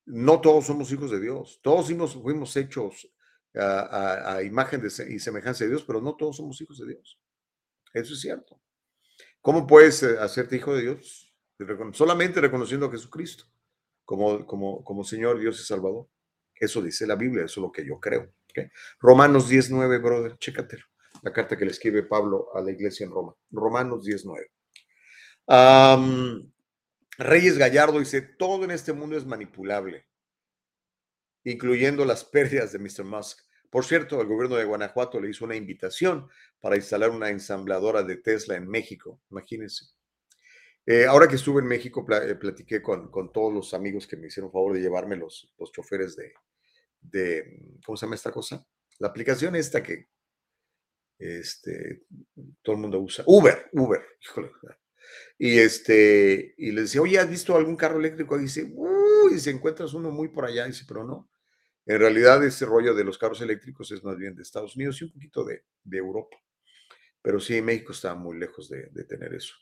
no 0.07 0.41
todos 0.41 0.67
somos 0.67 0.91
hijos 0.93 1.11
de 1.11 1.21
Dios. 1.21 1.59
Todos 1.63 1.87
fuimos, 1.87 2.15
fuimos 2.15 2.57
hechos 2.57 3.09
a, 3.55 4.43
imagen 4.45 4.83
y 5.09 5.19
semejanza 5.19 5.65
de 5.65 5.71
Dios, 5.71 5.85
pero 5.85 6.01
no 6.01 6.15
todos 6.15 6.37
somos 6.37 6.61
hijos 6.61 6.79
de 6.79 6.87
Dios. 6.87 7.19
Eso 7.93 8.13
es 8.13 8.21
cierto. 8.21 8.61
¿Cómo 9.41 9.67
puedes 9.67 10.03
eh, 10.03 10.19
hacerte 10.21 10.57
hijo 10.57 10.75
de 10.75 10.83
Dios? 10.83 11.35
Solamente 11.93 12.41
reconociendo 12.41 12.87
a 12.87 12.91
Jesucristo 12.91 13.45
como, 14.05 14.47
como, 14.47 14.85
como 14.85 15.05
Señor, 15.05 15.39
Dios 15.39 15.61
y 15.61 15.65
Salvador. 15.65 16.09
Eso 16.59 16.81
dice 16.83 17.07
la 17.07 17.17
Biblia, 17.17 17.45
eso 17.45 17.61
es 17.61 17.65
lo 17.67 17.73
que 17.73 17.85
yo 17.85 18.01
creo. 18.01 18.33
Romanos 19.01 19.49
19, 19.49 19.99
brother, 19.99 20.39
chécatelo. 20.39 20.85
La 21.23 21.33
carta 21.33 21.57
que 21.57 21.65
le 21.65 21.71
escribe 21.71 22.03
Pablo 22.03 22.49
a 22.55 22.61
la 22.61 22.71
iglesia 22.71 23.05
en 23.05 23.11
Roma. 23.11 23.35
Romanos 23.51 24.05
19. 24.05 24.51
Reyes 27.19 27.59
Gallardo 27.59 27.99
dice, 27.99 28.21
todo 28.21 28.65
en 28.65 28.71
este 28.71 28.93
mundo 28.93 29.17
es 29.17 29.25
manipulable, 29.25 30.07
incluyendo 31.45 32.05
las 32.05 32.25
pérdidas 32.25 32.73
de 32.73 32.79
Mr. 32.79 33.05
Musk. 33.05 33.41
Por 33.71 33.85
cierto, 33.85 34.21
el 34.21 34.29
gobierno 34.29 34.57
de 34.57 34.65
Guanajuato 34.65 35.21
le 35.21 35.31
hizo 35.31 35.45
una 35.45 35.57
invitación 35.57 36.29
para 36.61 36.77
instalar 36.77 37.11
una 37.11 37.31
ensambladora 37.31 38.03
de 38.03 38.17
Tesla 38.17 38.57
en 38.57 38.69
México. 38.69 39.21
Imagínense. 39.31 39.87
Eh, 40.85 41.07
ahora 41.07 41.27
que 41.27 41.35
estuve 41.35 41.63
en 41.63 41.67
México, 41.67 42.07
eh, 42.23 42.37
platiqué 42.37 42.81
con, 42.81 43.11
con, 43.11 43.33
todos 43.33 43.53
los 43.53 43.75
amigos 43.75 44.07
que 44.07 44.17
me 44.17 44.29
hicieron 44.29 44.53
favor 44.53 44.73
de 44.73 44.81
llevarme 44.81 45.17
los, 45.17 45.53
los 45.59 45.73
choferes 45.73 46.15
de, 46.15 46.33
de, 47.11 47.79
¿cómo 47.85 47.97
se 47.97 48.07
llama 48.07 48.17
esta 48.17 48.33
cosa? 48.33 48.65
La 48.99 49.09
aplicación 49.09 49.57
esta 49.57 49.83
que 49.83 50.09
este, 51.19 52.05
todo 52.63 52.77
el 52.77 52.83
mundo 52.83 53.01
usa. 53.01 53.25
Uber, 53.27 53.69
Uber, 53.73 54.03
híjole. 54.21 54.51
Y, 55.39 55.59
este, 55.59 56.55
y 56.57 56.73
le 56.73 56.83
decía, 56.83 57.01
oye, 57.01 57.19
¿has 57.19 57.29
visto 57.29 57.57
algún 57.57 57.77
carro 57.77 57.99
eléctrico? 57.99 58.39
Y 58.39 58.43
dice, 58.43 58.71
uy, 58.75 59.39
si 59.39 59.51
encuentras 59.51 59.95
uno 59.95 60.11
muy 60.11 60.29
por 60.29 60.45
allá. 60.45 60.67
dice, 60.67 60.85
pero 60.87 61.05
no. 61.05 61.31
En 61.85 62.01
realidad, 62.01 62.43
ese 62.45 62.67
rollo 62.67 62.95
de 62.95 63.05
los 63.05 63.17
carros 63.17 63.41
eléctricos 63.41 63.91
es 63.93 64.03
más 64.03 64.17
bien 64.17 64.35
de 64.35 64.43
Estados 64.43 64.75
Unidos 64.75 65.01
y 65.01 65.05
un 65.05 65.13
poquito 65.13 65.45
de, 65.45 65.65
de 65.85 65.99
Europa. 65.99 66.37
Pero 67.23 67.39
sí, 67.41 67.61
México 67.63 67.93
está 67.93 68.15
muy 68.15 68.39
lejos 68.39 68.69
de, 68.69 68.89
de 68.91 69.05
tener 69.05 69.35
eso. 69.35 69.55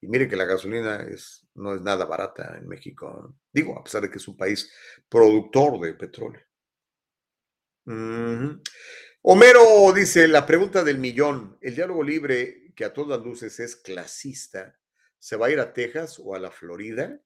Y 0.00 0.08
mire 0.08 0.28
que 0.28 0.36
la 0.36 0.44
gasolina 0.44 1.02
es, 1.02 1.46
no 1.54 1.74
es 1.74 1.82
nada 1.82 2.04
barata 2.04 2.56
en 2.56 2.66
México. 2.66 3.36
Digo, 3.52 3.78
a 3.78 3.84
pesar 3.84 4.02
de 4.02 4.10
que 4.10 4.18
es 4.18 4.28
un 4.28 4.36
país 4.36 4.72
productor 5.08 5.78
de 5.80 5.94
petróleo. 5.94 6.40
Homero 9.22 9.92
dice, 9.94 10.28
la 10.28 10.46
pregunta 10.46 10.82
del 10.82 10.98
millón, 10.98 11.58
el 11.60 11.74
diálogo 11.74 12.02
libre, 12.02 12.72
que 12.74 12.84
a 12.84 12.92
todas 12.92 13.22
luces 13.22 13.60
es 13.60 13.76
clasista, 13.76 14.78
¿se 15.18 15.36
va 15.36 15.46
a 15.46 15.50
ir 15.50 15.60
a 15.60 15.72
Texas 15.72 16.18
o 16.18 16.34
a 16.34 16.38
la 16.38 16.50
Florida? 16.50 17.20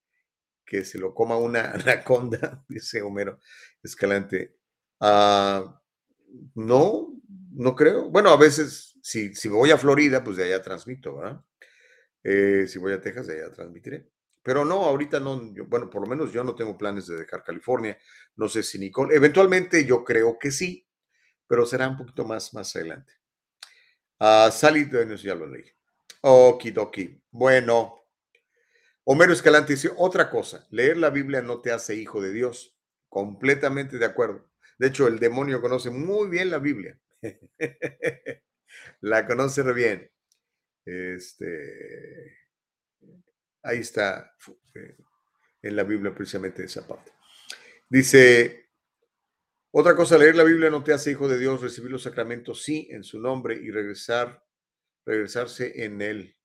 Que 0.64 0.84
se 0.84 0.98
lo 0.98 1.14
coma 1.14 1.36
una 1.36 1.70
anaconda, 1.74 2.64
dice 2.68 3.02
Homero 3.02 3.38
Escalante. 3.82 4.56
Ah, 5.00 5.80
no, 6.54 7.14
no 7.52 7.76
creo. 7.76 8.10
Bueno, 8.10 8.30
a 8.30 8.36
veces, 8.36 8.98
si, 9.02 9.34
si 9.34 9.48
voy 9.48 9.70
a 9.70 9.78
Florida, 9.78 10.24
pues 10.24 10.36
de 10.36 10.44
allá 10.44 10.62
transmito, 10.62 11.16
¿verdad? 11.16 11.40
Eh, 12.24 12.66
si 12.66 12.78
voy 12.78 12.92
a 12.92 13.00
Texas, 13.00 13.26
ya 13.26 13.52
transmitiré. 13.52 14.08
Pero 14.44 14.62
no, 14.62 14.84
ahorita 14.84 15.18
no, 15.20 15.40
bueno, 15.66 15.88
por 15.88 16.02
lo 16.02 16.06
menos 16.06 16.30
yo 16.30 16.44
no 16.44 16.54
tengo 16.54 16.76
planes 16.76 17.06
de 17.06 17.16
dejar 17.16 17.42
California. 17.42 17.98
No 18.36 18.46
sé 18.46 18.62
si 18.62 18.78
Nicole, 18.78 19.16
eventualmente 19.16 19.86
yo 19.86 20.04
creo 20.04 20.38
que 20.38 20.50
sí, 20.50 20.86
pero 21.46 21.64
será 21.64 21.88
un 21.88 21.96
poquito 21.96 22.26
más, 22.26 22.52
más 22.52 22.76
adelante. 22.76 23.14
Uh, 24.20 24.50
Sally 24.52 24.88
ya 25.22 25.34
lo 25.34 25.46
leí. 25.46 25.64
Okidoki. 26.20 27.22
Bueno, 27.30 28.04
Homero 29.04 29.32
Escalante 29.32 29.72
dice 29.72 29.90
otra 29.96 30.28
cosa: 30.28 30.66
leer 30.70 30.98
la 30.98 31.08
Biblia 31.08 31.40
no 31.40 31.62
te 31.62 31.72
hace 31.72 31.94
hijo 31.94 32.20
de 32.20 32.30
Dios. 32.30 32.76
Completamente 33.08 33.96
de 33.96 34.04
acuerdo. 34.04 34.46
De 34.78 34.88
hecho, 34.88 35.06
el 35.08 35.18
demonio 35.18 35.62
conoce 35.62 35.88
muy 35.88 36.28
bien 36.28 36.50
la 36.50 36.58
Biblia. 36.58 36.98
la 39.00 39.26
conoce 39.26 39.62
bien. 39.72 40.10
Este, 40.84 42.43
ahí 43.64 43.78
está 43.78 44.34
eh, 44.74 44.96
en 45.62 45.76
la 45.76 45.82
Biblia 45.82 46.14
precisamente 46.14 46.64
esa 46.64 46.86
parte. 46.86 47.12
Dice, 47.88 48.70
otra 49.72 49.96
cosa, 49.96 50.18
leer 50.18 50.36
la 50.36 50.44
Biblia 50.44 50.70
no 50.70 50.84
te 50.84 50.92
hace 50.92 51.10
hijo 51.10 51.26
de 51.26 51.38
Dios, 51.38 51.60
recibir 51.60 51.90
los 51.90 52.02
sacramentos 52.02 52.62
sí 52.62 52.86
en 52.90 53.02
su 53.02 53.18
nombre 53.18 53.56
y 53.56 53.70
regresar, 53.70 54.44
regresarse 55.04 55.84
en 55.84 56.00
él. 56.00 56.36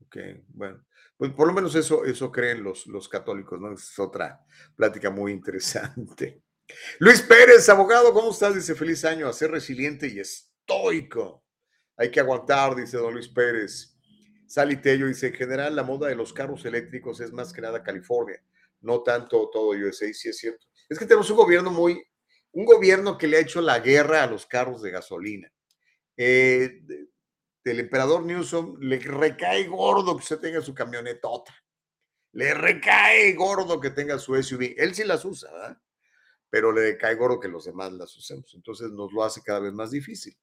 Ok, 0.00 0.16
bueno. 0.48 0.84
Pues 1.16 1.32
por 1.32 1.48
lo 1.48 1.54
menos 1.54 1.74
eso, 1.74 2.04
eso 2.04 2.30
creen 2.30 2.62
los, 2.62 2.86
los 2.86 3.08
católicos, 3.08 3.58
¿no? 3.58 3.72
Es 3.72 3.98
otra 3.98 4.44
plática 4.76 5.08
muy 5.10 5.32
interesante. 5.32 6.42
Luis 6.98 7.22
Pérez, 7.22 7.68
abogado, 7.70 8.12
¿cómo 8.12 8.30
estás? 8.30 8.54
Dice, 8.54 8.74
feliz 8.74 9.04
año, 9.04 9.26
a 9.26 9.32
ser 9.32 9.50
resiliente 9.50 10.08
y 10.08 10.20
estoico. 10.20 11.44
Hay 11.96 12.10
que 12.10 12.20
aguantar, 12.20 12.76
dice 12.76 12.98
don 12.98 13.14
Luis 13.14 13.28
Pérez. 13.28 13.95
Sally 14.46 14.76
Tello 14.76 15.06
dice, 15.06 15.28
en 15.28 15.34
general 15.34 15.74
la 15.74 15.82
moda 15.82 16.08
de 16.08 16.14
los 16.14 16.32
carros 16.32 16.64
eléctricos 16.64 17.20
es 17.20 17.32
más 17.32 17.52
que 17.52 17.60
nada 17.60 17.82
California, 17.82 18.42
no 18.80 19.02
tanto 19.02 19.50
todo 19.50 19.70
USA, 19.70 20.12
sí 20.12 20.28
es 20.28 20.38
cierto. 20.38 20.66
Es 20.88 20.98
que 20.98 21.06
tenemos 21.06 21.28
un 21.30 21.36
gobierno 21.36 21.70
muy, 21.70 22.02
un 22.52 22.64
gobierno 22.64 23.18
que 23.18 23.26
le 23.26 23.38
ha 23.38 23.40
hecho 23.40 23.60
la 23.60 23.80
guerra 23.80 24.22
a 24.22 24.26
los 24.26 24.46
carros 24.46 24.82
de 24.82 24.90
gasolina. 24.90 25.52
Eh, 26.16 26.80
el 27.64 27.80
emperador 27.80 28.24
Newsom 28.24 28.78
le 28.80 28.98
recae 28.98 29.66
gordo 29.66 30.16
que 30.16 30.22
usted 30.22 30.38
tenga 30.38 30.60
su 30.60 30.72
camionetota. 30.74 31.54
Le 32.32 32.54
recae 32.54 33.32
gordo 33.32 33.80
que 33.80 33.90
tenga 33.90 34.18
su 34.18 34.40
SUV. 34.40 34.74
Él 34.76 34.94
sí 34.94 35.04
las 35.04 35.24
usa, 35.24 35.50
¿verdad? 35.52 35.82
Pero 36.48 36.70
le 36.70 36.96
cae 36.96 37.14
gordo 37.16 37.40
que 37.40 37.48
los 37.48 37.64
demás 37.64 37.92
las 37.92 38.16
usemos. 38.16 38.54
Entonces 38.54 38.90
nos 38.90 39.12
lo 39.12 39.24
hace 39.24 39.42
cada 39.42 39.60
vez 39.60 39.72
más 39.72 39.90
difícil. 39.90 40.36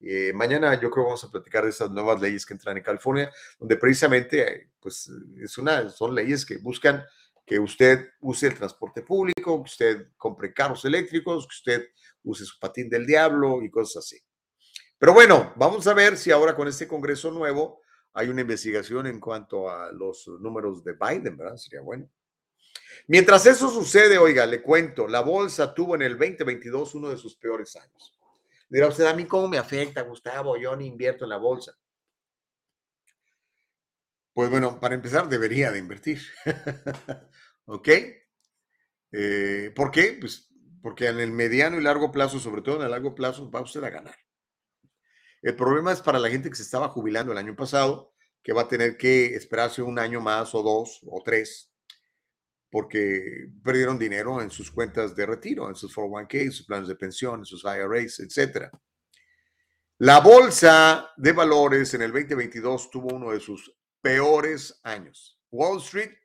Eh, 0.00 0.32
mañana 0.34 0.74
yo 0.74 0.90
creo 0.90 1.04
que 1.04 1.08
vamos 1.08 1.24
a 1.24 1.30
platicar 1.30 1.64
de 1.64 1.70
esas 1.70 1.90
nuevas 1.90 2.20
leyes 2.20 2.44
que 2.44 2.54
entran 2.54 2.76
en 2.76 2.82
California, 2.82 3.30
donde 3.58 3.76
precisamente 3.76 4.70
pues, 4.80 5.10
es 5.40 5.56
una, 5.58 5.88
son 5.90 6.14
leyes 6.14 6.44
que 6.44 6.58
buscan 6.58 7.04
que 7.46 7.58
usted 7.58 8.08
use 8.20 8.46
el 8.46 8.54
transporte 8.54 9.02
público, 9.02 9.62
que 9.62 9.70
usted 9.70 10.08
compre 10.16 10.52
carros 10.52 10.84
eléctricos, 10.84 11.46
que 11.46 11.54
usted 11.54 11.88
use 12.22 12.44
su 12.44 12.58
patín 12.58 12.88
del 12.88 13.06
diablo 13.06 13.62
y 13.62 13.70
cosas 13.70 14.04
así. 14.04 14.18
Pero 14.98 15.12
bueno, 15.12 15.52
vamos 15.56 15.86
a 15.86 15.94
ver 15.94 16.16
si 16.16 16.30
ahora 16.30 16.56
con 16.56 16.68
este 16.68 16.88
Congreso 16.88 17.30
nuevo 17.30 17.82
hay 18.14 18.28
una 18.28 18.42
investigación 18.42 19.06
en 19.06 19.20
cuanto 19.20 19.68
a 19.68 19.92
los 19.92 20.26
números 20.40 20.84
de 20.84 20.92
Biden, 20.92 21.36
¿verdad? 21.36 21.56
Sería 21.56 21.80
bueno. 21.80 22.08
Mientras 23.08 23.44
eso 23.44 23.68
sucede, 23.70 24.16
oiga, 24.18 24.46
le 24.46 24.62
cuento, 24.62 25.08
la 25.08 25.20
bolsa 25.20 25.74
tuvo 25.74 25.94
en 25.96 26.02
el 26.02 26.16
2022 26.16 26.94
uno 26.94 27.10
de 27.10 27.16
sus 27.16 27.36
peores 27.36 27.76
años. 27.76 28.13
Dirá 28.68 28.88
usted, 28.88 29.06
a 29.06 29.14
mí 29.14 29.26
cómo 29.26 29.48
me 29.48 29.58
afecta, 29.58 30.02
Gustavo, 30.02 30.56
yo 30.56 30.74
ni 30.76 30.86
invierto 30.86 31.24
en 31.24 31.30
la 31.30 31.36
bolsa. 31.36 31.76
Pues 34.32 34.50
bueno, 34.50 34.80
para 34.80 34.94
empezar, 34.94 35.28
debería 35.28 35.70
de 35.70 35.78
invertir. 35.78 36.20
¿Ok? 37.66 37.88
Eh, 39.12 39.72
¿Por 39.74 39.90
qué? 39.90 40.16
Pues 40.20 40.50
porque 40.82 41.06
en 41.06 41.18
el 41.20 41.32
mediano 41.32 41.78
y 41.78 41.82
largo 41.82 42.10
plazo, 42.10 42.38
sobre 42.38 42.60
todo 42.60 42.76
en 42.76 42.82
el 42.82 42.90
largo 42.90 43.14
plazo, 43.14 43.50
va 43.50 43.62
usted 43.62 43.82
a 43.84 43.90
ganar. 43.90 44.16
El 45.40 45.56
problema 45.56 45.92
es 45.92 46.02
para 46.02 46.18
la 46.18 46.28
gente 46.28 46.50
que 46.50 46.56
se 46.56 46.62
estaba 46.62 46.88
jubilando 46.88 47.32
el 47.32 47.38
año 47.38 47.56
pasado, 47.56 48.12
que 48.42 48.52
va 48.52 48.62
a 48.62 48.68
tener 48.68 48.96
que 48.96 49.34
esperarse 49.34 49.82
un 49.82 49.98
año 49.98 50.20
más 50.20 50.54
o 50.54 50.62
dos 50.62 51.00
o 51.06 51.22
tres, 51.24 51.73
porque 52.74 53.50
perdieron 53.62 53.96
dinero 53.96 54.42
en 54.42 54.50
sus 54.50 54.68
cuentas 54.68 55.14
de 55.14 55.24
retiro, 55.24 55.68
en 55.68 55.76
sus 55.76 55.96
401k, 55.96 56.40
en 56.40 56.50
sus 56.50 56.66
planes 56.66 56.88
de 56.88 56.96
pensión, 56.96 57.38
en 57.38 57.44
sus 57.44 57.62
IRAs, 57.62 58.18
etc. 58.18 58.68
La 59.98 60.18
bolsa 60.18 61.12
de 61.16 61.30
valores 61.30 61.94
en 61.94 62.02
el 62.02 62.10
2022 62.10 62.90
tuvo 62.90 63.14
uno 63.14 63.30
de 63.30 63.38
sus 63.38 63.72
peores 64.00 64.80
años. 64.82 65.40
Wall 65.52 65.78
Street 65.78 66.16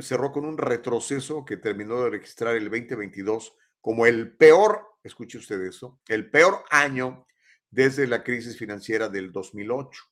cerró 0.00 0.32
con 0.32 0.46
un 0.46 0.56
retroceso 0.56 1.44
que 1.44 1.58
terminó 1.58 2.02
de 2.04 2.08
registrar 2.08 2.56
el 2.56 2.70
2022 2.70 3.54
como 3.82 4.06
el 4.06 4.34
peor, 4.34 4.86
escuche 5.02 5.36
usted 5.36 5.60
eso, 5.60 6.00
el 6.08 6.30
peor 6.30 6.64
año 6.70 7.26
desde 7.70 8.06
la 8.06 8.24
crisis 8.24 8.56
financiera 8.56 9.10
del 9.10 9.32
2008. 9.32 10.02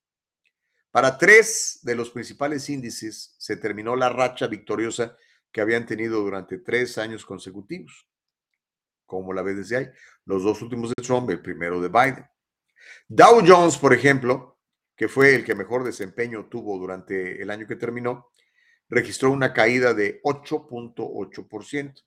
Para 0.93 1.17
tres 1.17 1.81
de 1.83 1.95
los 1.95 2.11
principales 2.11 2.69
índices 2.69 3.35
se 3.39 3.57
terminó 3.57 3.97
la 3.97 4.11
racha 4.11 4.47
victoriosa 4.47 5.17
que 5.51 5.63
habían 5.63 5.87
tenido 5.87 6.21
durante 6.21 6.59
tres 6.59 6.99
años 6.99 7.25
consecutivos. 7.25 8.07
Como 9.07 9.33
la 9.33 9.41
ve 9.41 9.55
desde 9.55 9.77
ahí? 9.79 9.89
Los 10.27 10.43
dos 10.43 10.61
últimos 10.61 10.91
de 10.91 11.03
Trump, 11.03 11.31
el 11.31 11.41
primero 11.41 11.81
de 11.81 11.89
Biden. 11.89 12.27
Dow 13.09 13.43
Jones, 13.47 13.79
por 13.79 13.95
ejemplo, 13.95 14.59
que 14.95 15.09
fue 15.09 15.35
el 15.35 15.45
que 15.45 15.55
mejor 15.55 15.83
desempeño 15.83 16.47
tuvo 16.51 16.79
durante 16.79 17.41
el 17.41 17.51
año 17.51 17.67
que 17.67 17.77
terminó, 17.77 18.31
registró 18.91 19.31
una 19.31 19.55
caída 19.55 19.95
de 19.95 20.21
8.8%, 20.23 22.05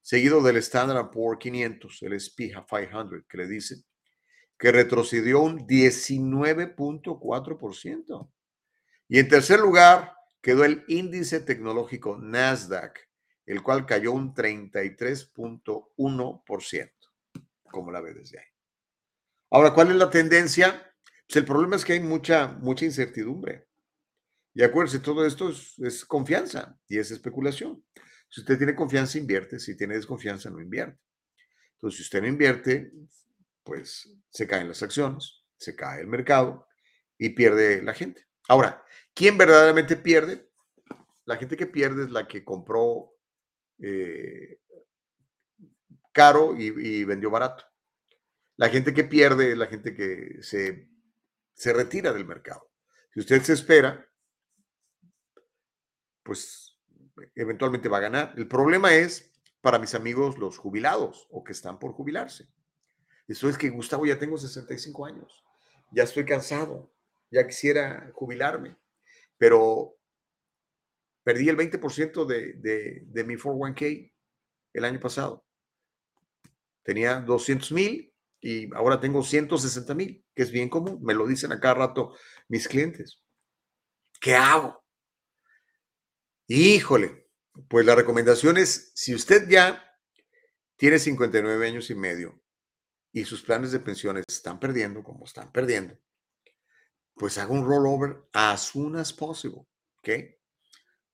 seguido 0.00 0.40
del 0.40 0.58
Standard 0.58 1.10
Poor's 1.10 1.40
500, 1.40 2.02
el 2.02 2.12
SP 2.14 2.54
500, 2.54 3.24
que 3.28 3.38
le 3.38 3.48
dice, 3.48 3.82
que 4.64 4.72
retrocedió 4.72 5.42
un 5.42 5.66
19.4%. 5.66 8.32
Y 9.08 9.18
en 9.18 9.28
tercer 9.28 9.60
lugar 9.60 10.16
quedó 10.40 10.64
el 10.64 10.86
índice 10.88 11.40
tecnológico 11.40 12.16
Nasdaq, 12.16 12.98
el 13.44 13.62
cual 13.62 13.84
cayó 13.84 14.12
un 14.12 14.34
33.1%, 14.34 16.92
como 17.64 17.92
la 17.92 18.00
ve 18.00 18.14
desde 18.14 18.38
ahí. 18.38 18.46
Ahora, 19.50 19.74
¿cuál 19.74 19.90
es 19.90 19.96
la 19.96 20.08
tendencia? 20.08 20.90
Pues 21.28 21.36
el 21.36 21.44
problema 21.44 21.76
es 21.76 21.84
que 21.84 21.92
hay 21.92 22.00
mucha, 22.00 22.48
mucha 22.48 22.86
incertidumbre. 22.86 23.68
Y 24.54 24.62
acuérdense, 24.62 25.00
todo 25.00 25.26
esto 25.26 25.50
es, 25.50 26.06
confianza 26.06 26.74
y 26.88 26.98
es 26.98 27.10
especulación. 27.10 27.84
Si 28.30 28.40
usted 28.40 28.56
tiene 28.56 28.74
confianza, 28.74 29.18
invierte. 29.18 29.60
Si 29.60 29.76
tiene 29.76 29.96
desconfianza, 29.96 30.48
no 30.48 30.58
invierte. 30.58 30.98
Entonces, 31.74 31.98
si 31.98 32.04
usted 32.04 32.22
no 32.22 32.28
invierte, 32.28 32.94
pues 33.64 34.08
se 34.30 34.46
caen 34.46 34.68
las 34.68 34.82
acciones, 34.82 35.44
se 35.56 35.74
cae 35.74 36.00
el 36.00 36.06
mercado 36.06 36.68
y 37.18 37.30
pierde 37.30 37.82
la 37.82 37.94
gente. 37.94 38.26
Ahora, 38.48 38.84
¿quién 39.14 39.36
verdaderamente 39.36 39.96
pierde? 39.96 40.50
La 41.24 41.36
gente 41.36 41.56
que 41.56 41.66
pierde 41.66 42.04
es 42.04 42.10
la 42.10 42.28
que 42.28 42.44
compró 42.44 43.14
eh, 43.78 44.60
caro 46.12 46.54
y 46.56 47.04
vendió 47.04 47.30
barato. 47.30 47.64
La 48.56 48.68
gente 48.68 48.94
que 48.94 49.04
pierde 49.04 49.52
es 49.52 49.58
la 49.58 49.66
gente 49.66 49.94
que 49.94 50.42
se 50.42 50.94
se 51.54 51.72
retira 51.72 52.12
del 52.12 52.26
mercado. 52.26 52.70
Si 53.12 53.20
usted 53.20 53.42
se 53.42 53.52
espera, 53.52 54.06
pues 56.22 56.78
eventualmente 57.34 57.88
va 57.88 57.98
a 57.98 58.02
ganar. 58.02 58.34
El 58.36 58.48
problema 58.48 58.92
es 58.94 59.32
para 59.60 59.78
mis 59.78 59.94
amigos 59.94 60.36
los 60.36 60.58
jubilados 60.58 61.26
o 61.30 61.44
que 61.44 61.52
están 61.52 61.78
por 61.78 61.92
jubilarse. 61.92 62.48
Eso 63.26 63.48
es 63.48 63.56
que 63.56 63.70
Gustavo 63.70 64.04
ya 64.04 64.18
tengo 64.18 64.36
65 64.36 65.06
años, 65.06 65.42
ya 65.90 66.02
estoy 66.02 66.24
cansado, 66.24 66.92
ya 67.30 67.46
quisiera 67.46 68.10
jubilarme, 68.14 68.76
pero 69.38 69.96
perdí 71.22 71.48
el 71.48 71.56
20% 71.56 72.26
de, 72.26 72.52
de, 72.54 73.02
de 73.06 73.24
mi 73.24 73.36
401k 73.36 74.12
el 74.74 74.84
año 74.84 75.00
pasado. 75.00 75.44
Tenía 76.82 77.20
200 77.20 77.72
mil 77.72 78.12
y 78.40 78.72
ahora 78.74 79.00
tengo 79.00 79.22
160 79.22 79.94
mil, 79.94 80.22
que 80.34 80.42
es 80.42 80.50
bien 80.50 80.68
común, 80.68 81.02
me 81.02 81.14
lo 81.14 81.26
dicen 81.26 81.50
a 81.52 81.60
cada 81.60 81.74
rato 81.74 82.14
mis 82.48 82.68
clientes. 82.68 83.22
¿Qué 84.20 84.34
hago? 84.34 84.84
Híjole, 86.46 87.26
pues 87.68 87.86
la 87.86 87.94
recomendación 87.94 88.58
es, 88.58 88.92
si 88.94 89.14
usted 89.14 89.48
ya 89.48 89.82
tiene 90.76 90.98
59 90.98 91.66
años 91.66 91.88
y 91.88 91.94
medio 91.94 92.43
y 93.14 93.24
sus 93.24 93.40
planes 93.40 93.72
de 93.72 93.80
pensiones 93.80 94.24
están 94.28 94.60
perdiendo 94.60 95.02
como 95.02 95.24
están 95.24 95.50
perdiendo, 95.50 95.98
pues 97.14 97.38
haga 97.38 97.52
un 97.52 97.64
rollover 97.64 98.24
as 98.34 98.60
soon 98.60 98.96
as 98.96 99.10
possible, 99.10 99.62
¿ok? 100.00 100.10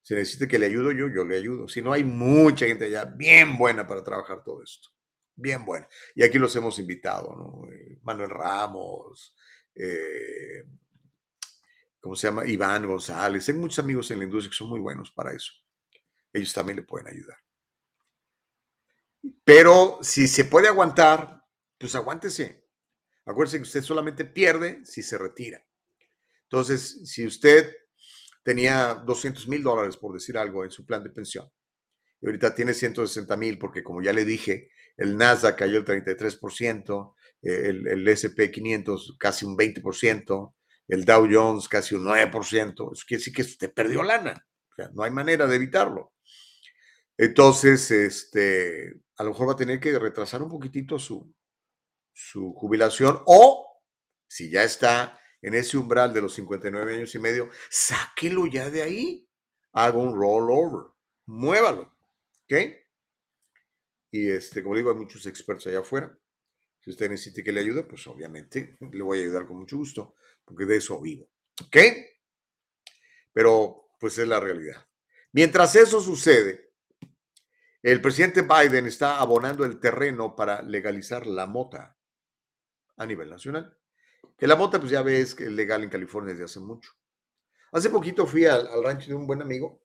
Si 0.02 0.14
necesita 0.14 0.48
que 0.48 0.58
le 0.58 0.66
ayudo 0.66 0.90
yo, 0.90 1.06
yo 1.06 1.24
le 1.24 1.36
ayudo. 1.36 1.68
Si 1.68 1.80
no, 1.80 1.92
hay 1.92 2.02
mucha 2.02 2.66
gente 2.66 2.86
allá 2.86 3.04
bien 3.04 3.56
buena 3.56 3.86
para 3.86 4.02
trabajar 4.02 4.42
todo 4.42 4.64
esto 4.64 4.90
bien 5.40 5.64
bueno. 5.64 5.86
Y 6.14 6.22
aquí 6.22 6.38
los 6.38 6.54
hemos 6.56 6.78
invitado, 6.78 7.34
¿no? 7.34 7.72
Eh, 7.72 7.98
Manuel 8.02 8.30
Ramos, 8.30 9.34
eh, 9.74 10.64
¿cómo 12.00 12.14
se 12.14 12.28
llama? 12.28 12.46
Iván 12.46 12.86
González. 12.86 13.48
Hay 13.48 13.54
muchos 13.54 13.78
amigos 13.80 14.10
en 14.10 14.18
la 14.18 14.24
industria 14.24 14.50
que 14.50 14.56
son 14.56 14.68
muy 14.68 14.80
buenos 14.80 15.10
para 15.10 15.32
eso. 15.32 15.52
Ellos 16.32 16.52
también 16.52 16.76
le 16.76 16.82
pueden 16.82 17.08
ayudar. 17.08 17.38
Pero 19.44 19.98
si 20.02 20.28
se 20.28 20.44
puede 20.44 20.68
aguantar, 20.68 21.39
pues 21.80 21.94
aguántese. 21.94 22.62
Acuérdese 23.24 23.56
que 23.56 23.62
usted 23.62 23.82
solamente 23.82 24.26
pierde 24.26 24.84
si 24.84 25.02
se 25.02 25.16
retira. 25.16 25.64
Entonces, 26.42 27.00
si 27.10 27.26
usted 27.26 27.74
tenía 28.42 28.94
200 28.94 29.48
mil 29.48 29.62
dólares, 29.62 29.96
por 29.96 30.12
decir 30.12 30.36
algo, 30.36 30.62
en 30.62 30.70
su 30.70 30.84
plan 30.84 31.02
de 31.02 31.10
pensión, 31.10 31.50
y 32.20 32.26
ahorita 32.26 32.54
tiene 32.54 32.74
160 32.74 33.34
mil, 33.38 33.58
porque 33.58 33.82
como 33.82 34.02
ya 34.02 34.12
le 34.12 34.26
dije, 34.26 34.70
el 34.98 35.16
Nasdaq 35.16 35.56
cayó 35.56 35.78
el 35.78 35.84
33%, 35.86 37.14
el, 37.42 37.86
el 37.86 38.06
SP500 38.06 39.16
casi 39.16 39.46
un 39.46 39.56
20%, 39.56 40.54
el 40.88 41.04
Dow 41.06 41.28
Jones 41.30 41.66
casi 41.66 41.94
un 41.94 42.04
9%. 42.04 42.92
Eso 42.92 43.04
quiere 43.06 43.20
decir 43.20 43.32
que 43.32 43.42
usted 43.42 43.72
perdió 43.72 44.02
lana. 44.02 44.46
O 44.70 44.74
sea, 44.74 44.90
no 44.92 45.02
hay 45.02 45.10
manera 45.10 45.46
de 45.46 45.56
evitarlo. 45.56 46.12
Entonces, 47.16 47.90
este, 47.90 49.00
a 49.16 49.24
lo 49.24 49.30
mejor 49.30 49.48
va 49.48 49.52
a 49.52 49.56
tener 49.56 49.80
que 49.80 49.98
retrasar 49.98 50.42
un 50.42 50.50
poquitito 50.50 50.98
su, 50.98 51.32
su 52.20 52.52
jubilación 52.52 53.22
o 53.26 53.82
si 54.28 54.50
ya 54.50 54.62
está 54.62 55.18
en 55.42 55.54
ese 55.54 55.78
umbral 55.78 56.12
de 56.12 56.20
los 56.20 56.34
59 56.34 56.94
años 56.94 57.14
y 57.14 57.18
medio, 57.18 57.50
sáquelo 57.70 58.46
ya 58.46 58.70
de 58.70 58.82
ahí. 58.82 59.28
Haga 59.72 59.98
un 59.98 60.14
rollover, 60.14 60.92
muévalo. 61.26 61.96
¿Ok? 62.44 62.54
Y 64.10 64.30
este, 64.30 64.62
como 64.62 64.76
digo, 64.76 64.90
hay 64.90 64.96
muchos 64.96 65.24
expertos 65.26 65.66
allá 65.66 65.80
afuera. 65.80 66.16
Si 66.80 66.90
usted 66.90 67.08
necesita 67.08 67.42
que 67.42 67.52
le 67.52 67.60
ayude, 67.60 67.84
pues 67.84 68.06
obviamente 68.06 68.76
le 68.92 69.02
voy 69.02 69.18
a 69.18 69.22
ayudar 69.22 69.46
con 69.46 69.58
mucho 69.58 69.76
gusto, 69.76 70.14
porque 70.44 70.66
de 70.66 70.76
eso 70.76 71.00
vivo. 71.00 71.28
¿Ok? 71.64 71.76
Pero 73.32 73.88
pues 73.98 74.18
es 74.18 74.28
la 74.28 74.40
realidad. 74.40 74.86
Mientras 75.32 75.76
eso 75.76 76.00
sucede, 76.00 76.72
el 77.82 78.00
presidente 78.00 78.42
Biden 78.42 78.86
está 78.86 79.20
abonando 79.20 79.64
el 79.64 79.80
terreno 79.80 80.34
para 80.36 80.62
legalizar 80.62 81.26
la 81.26 81.46
mota 81.46 81.99
a 83.00 83.06
nivel 83.06 83.30
nacional. 83.30 83.74
Que 84.36 84.46
la 84.46 84.56
mota, 84.56 84.78
pues 84.78 84.92
ya 84.92 85.02
ves 85.02 85.34
que 85.34 85.44
es 85.44 85.52
legal 85.52 85.82
en 85.82 85.90
California 85.90 86.32
desde 86.32 86.44
hace 86.44 86.60
mucho. 86.60 86.92
Hace 87.72 87.88
poquito 87.88 88.26
fui 88.26 88.44
al, 88.44 88.68
rancho 88.84 89.08
de 89.08 89.14
un 89.14 89.26
buen 89.26 89.40
amigo 89.40 89.82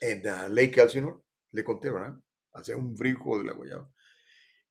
en 0.00 0.20
uh, 0.26 0.48
Lake 0.48 0.80
Elsinore, 0.80 1.18
le 1.52 1.62
conté, 1.62 1.90
¿verdad? 1.90 2.14
Hace 2.52 2.74
un 2.74 2.96
frijo 2.96 3.38
de 3.38 3.44
la 3.44 3.52
guayaba. 3.52 3.90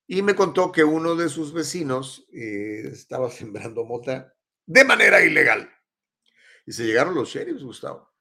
Y 0.08 0.22
me 0.22 0.34
contó 0.34 0.72
que 0.72 0.84
uno 0.84 1.14
de 1.14 1.28
sus 1.28 1.52
vecinos 1.52 2.26
eh, 2.32 2.88
estaba 2.92 3.30
sembrando 3.30 3.84
mota 3.84 4.34
de 4.66 4.84
manera 4.84 5.24
ilegal. 5.24 5.70
Y 6.66 6.72
se 6.72 6.84
llegaron 6.84 7.14
los 7.14 7.28
sheriffs, 7.28 7.62
Gustavo. 7.62 8.12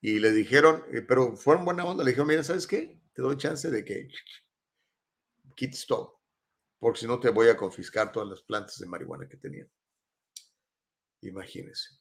Y 0.00 0.18
le 0.20 0.32
dijeron, 0.32 0.84
eh, 0.90 1.02
pero 1.02 1.36
fueron 1.36 1.64
buena 1.64 1.84
onda, 1.84 2.02
le 2.02 2.10
dijeron, 2.10 2.28
mira, 2.28 2.42
¿sabes 2.42 2.66
qué? 2.66 2.98
Te 3.12 3.22
doy 3.22 3.36
chance 3.36 3.70
de 3.70 3.84
que 3.84 4.08
quites 5.54 5.86
todo, 5.86 6.15
porque 6.86 7.00
si 7.00 7.06
no 7.08 7.18
te 7.18 7.30
voy 7.30 7.48
a 7.48 7.56
confiscar 7.56 8.12
todas 8.12 8.28
las 8.28 8.42
plantas 8.42 8.78
de 8.78 8.86
marihuana 8.86 9.28
que 9.28 9.36
tenían. 9.38 9.68
Imagínense. 11.22 11.98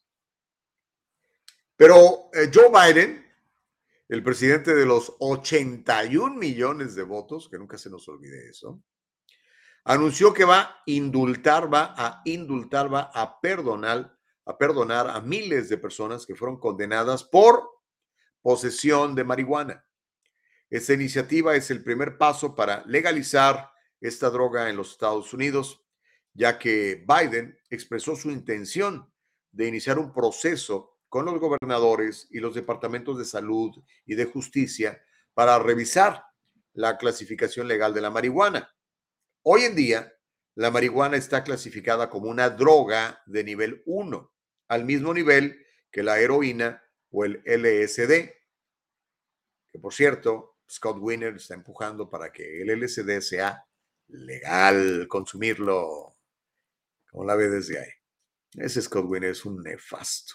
Pero 1.75 2.29
eh, 2.31 2.51
Joe 2.53 2.69
Biden, 2.69 3.25
el 4.07 4.21
presidente 4.21 4.75
de 4.75 4.85
los 4.85 5.15
81 5.17 6.35
millones 6.35 6.93
de 6.93 7.01
votos, 7.01 7.49
que 7.49 7.57
nunca 7.57 7.79
se 7.79 7.89
nos 7.89 8.07
olvide 8.07 8.47
eso, 8.47 8.83
anunció 9.85 10.31
que 10.31 10.45
va 10.45 10.61
a 10.61 10.83
indultar, 10.85 11.73
va 11.73 11.95
a 11.97 12.21
indultar, 12.23 12.93
va 12.93 13.09
a 13.11 13.41
perdonar 13.41 14.15
a 14.45 14.55
perdonar 14.55 15.09
a 15.09 15.19
miles 15.19 15.67
de 15.67 15.79
personas 15.79 16.27
que 16.27 16.35
fueron 16.35 16.59
condenadas 16.59 17.23
por 17.23 17.67
posesión 18.39 19.15
de 19.15 19.23
marihuana. 19.23 19.83
Esta 20.69 20.93
iniciativa 20.93 21.55
es 21.55 21.71
el 21.71 21.83
primer 21.83 22.19
paso 22.19 22.53
para 22.53 22.85
legalizar 22.85 23.73
esta 24.01 24.29
droga 24.29 24.69
en 24.69 24.77
los 24.77 24.91
Estados 24.91 25.33
Unidos, 25.33 25.83
ya 26.33 26.59
que 26.59 27.05
Biden 27.07 27.57
expresó 27.69 28.15
su 28.15 28.29
intención 28.31 29.11
de 29.51 29.67
iniciar 29.67 29.99
un 29.99 30.11
proceso 30.11 30.97
con 31.07 31.25
los 31.25 31.39
gobernadores 31.39 32.27
y 32.29 32.39
los 32.39 32.55
departamentos 32.55 33.17
de 33.17 33.25
salud 33.25 33.71
y 34.05 34.15
de 34.15 34.25
justicia 34.25 35.01
para 35.33 35.57
revisar 35.59 36.25
la 36.73 36.97
clasificación 36.97 37.67
legal 37.67 37.93
de 37.93 38.01
la 38.01 38.09
marihuana. 38.09 38.75
Hoy 39.43 39.63
en 39.63 39.75
día, 39.75 40.13
la 40.55 40.71
marihuana 40.71 41.17
está 41.17 41.43
clasificada 41.43 42.09
como 42.09 42.29
una 42.29 42.49
droga 42.49 43.21
de 43.25 43.43
nivel 43.43 43.81
1 43.85 44.31
al 44.67 44.85
mismo 44.85 45.13
nivel 45.13 45.65
que 45.91 46.03
la 46.03 46.19
heroína 46.19 46.83
o 47.11 47.23
el 47.23 47.41
LSD, 47.45 48.33
que 49.69 49.79
por 49.79 49.93
cierto, 49.93 50.57
Scott 50.69 50.97
Winner 50.99 51.35
está 51.35 51.53
empujando 51.53 52.09
para 52.09 52.31
que 52.31 52.61
el 52.61 52.69
LSD 52.79 53.21
sea 53.21 53.65
legal 54.07 55.07
consumirlo, 55.07 56.15
como 57.09 57.25
la 57.25 57.35
ve 57.35 57.49
desde 57.49 57.79
ahí. 57.79 57.91
Ese 58.53 58.81
Scott 58.81 59.05
Winner 59.07 59.31
es 59.31 59.45
un 59.45 59.61
nefasto. 59.61 60.33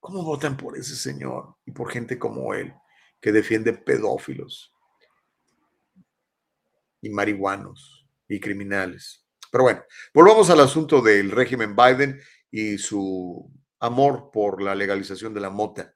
¿Cómo 0.00 0.22
votan 0.22 0.56
por 0.56 0.78
ese 0.78 0.94
señor 0.94 1.56
y 1.64 1.72
por 1.72 1.90
gente 1.90 2.18
como 2.18 2.54
él 2.54 2.72
que 3.20 3.32
defiende 3.32 3.72
pedófilos 3.72 4.72
y 7.00 7.10
marihuanos 7.10 8.06
y 8.28 8.38
criminales? 8.38 9.26
Pero 9.50 9.64
bueno, 9.64 9.82
volvamos 10.14 10.50
al 10.50 10.60
asunto 10.60 11.00
del 11.00 11.30
régimen 11.30 11.74
Biden 11.74 12.20
y 12.50 12.78
su 12.78 13.50
amor 13.80 14.30
por 14.32 14.62
la 14.62 14.74
legalización 14.74 15.34
de 15.34 15.40
la 15.40 15.50
mota. 15.50 15.94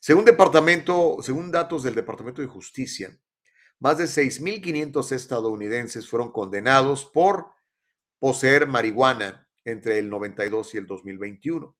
Según, 0.00 0.24
departamento, 0.24 1.16
según 1.20 1.50
datos 1.50 1.82
del 1.82 1.94
Departamento 1.94 2.40
de 2.40 2.48
Justicia, 2.48 3.18
más 3.78 3.98
de 3.98 4.04
6.500 4.04 5.12
estadounidenses 5.12 6.08
fueron 6.08 6.32
condenados 6.32 7.04
por 7.04 7.50
poseer 8.18 8.66
marihuana 8.66 9.46
entre 9.64 9.98
el 9.98 10.08
92 10.08 10.74
y 10.74 10.78
el 10.78 10.86
2021. 10.86 11.76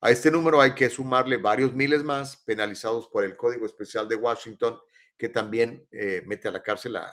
A 0.00 0.10
este 0.10 0.30
número 0.30 0.60
hay 0.60 0.74
que 0.74 0.90
sumarle 0.90 1.36
varios 1.36 1.74
miles 1.74 2.02
más 2.02 2.36
penalizados 2.38 3.08
por 3.08 3.24
el 3.24 3.36
Código 3.36 3.66
Especial 3.66 4.08
de 4.08 4.16
Washington, 4.16 4.78
que 5.16 5.28
también 5.28 5.86
eh, 5.90 6.22
mete 6.26 6.48
a 6.48 6.50
la 6.50 6.62
cárcel 6.62 6.96
a 6.96 7.12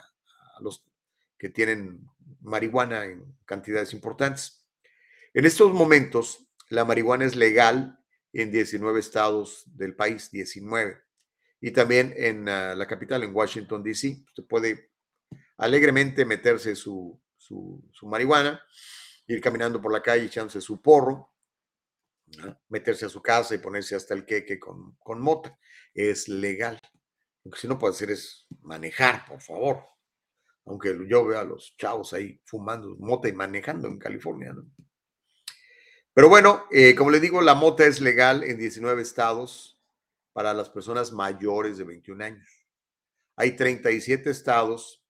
los 0.60 0.84
que 1.38 1.48
tienen 1.48 2.04
marihuana 2.40 3.04
en 3.04 3.24
cantidades 3.44 3.92
importantes. 3.92 4.66
En 5.32 5.46
estos 5.46 5.72
momentos, 5.72 6.46
la 6.68 6.84
marihuana 6.84 7.24
es 7.24 7.36
legal 7.36 7.98
en 8.32 8.50
19 8.50 9.00
estados 9.00 9.64
del 9.66 9.94
país, 9.94 10.30
19. 10.30 11.00
Y 11.60 11.72
también 11.72 12.14
en 12.16 12.48
ah, 12.48 12.74
la 12.74 12.86
capital, 12.86 13.22
en 13.22 13.34
Washington, 13.34 13.82
D.C. 13.82 14.22
Usted 14.26 14.44
puede 14.44 14.90
alegremente 15.58 16.24
meterse 16.24 16.74
su, 16.74 17.20
su, 17.36 17.82
marihuana, 18.02 18.62
ir 19.26 19.40
caminando 19.40 19.80
por 19.80 19.92
la 19.92 20.02
calle 20.02 20.24
echándose 20.24 20.60
su 20.60 20.80
porro, 20.80 21.32
meterse 22.68 23.06
a 23.06 23.10
su 23.10 23.20
casa 23.20 23.54
y 23.54 23.58
ponerse 23.58 23.94
hasta 23.94 24.14
el 24.14 24.24
queque 24.24 24.58
con, 24.58 24.96
con 24.96 25.20
mota. 25.20 25.58
Es 25.92 26.28
legal. 26.28 26.78
Lo 27.44 27.50
que 27.50 27.58
sí 27.58 27.68
no 27.68 27.78
puede 27.78 27.94
hacer 27.94 28.10
es 28.10 28.46
manejar, 28.62 29.26
por 29.26 29.40
favor. 29.40 29.84
Aunque 30.66 30.96
yo 31.08 31.24
veo 31.26 31.38
a 31.38 31.44
los 31.44 31.74
chavos 31.76 32.12
ahí 32.12 32.40
fumando 32.44 32.96
mota 32.98 33.28
y 33.28 33.32
manejando 33.32 33.88
en 33.88 33.98
California. 33.98 34.54
Pero 36.12 36.28
bueno, 36.28 36.66
eh, 36.70 36.94
como 36.94 37.10
le 37.10 37.20
digo, 37.20 37.40
la 37.40 37.54
mota 37.54 37.86
es 37.86 38.00
legal 38.00 38.44
en 38.44 38.58
19 38.58 39.02
estados 39.02 39.79
para 40.32 40.54
las 40.54 40.70
personas 40.70 41.12
mayores 41.12 41.78
de 41.78 41.84
21 41.84 42.24
años. 42.24 42.66
Hay 43.36 43.56
37 43.56 44.30
estados 44.30 45.04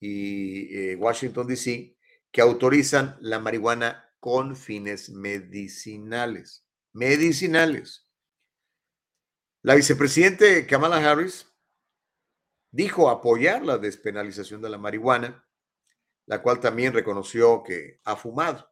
y 0.00 0.74
eh, 0.76 0.96
Washington, 0.96 1.46
D.C., 1.46 1.96
que 2.30 2.40
autorizan 2.40 3.16
la 3.20 3.38
marihuana 3.38 4.12
con 4.20 4.56
fines 4.56 5.10
medicinales. 5.10 6.66
Medicinales. 6.92 8.06
La 9.62 9.74
vicepresidente 9.74 10.66
Kamala 10.66 10.98
Harris 10.98 11.52
dijo 12.70 13.08
apoyar 13.10 13.64
la 13.64 13.78
despenalización 13.78 14.60
de 14.60 14.70
la 14.70 14.78
marihuana, 14.78 15.44
la 16.26 16.42
cual 16.42 16.60
también 16.60 16.92
reconoció 16.92 17.62
que 17.62 18.00
ha 18.04 18.16
fumado. 18.16 18.70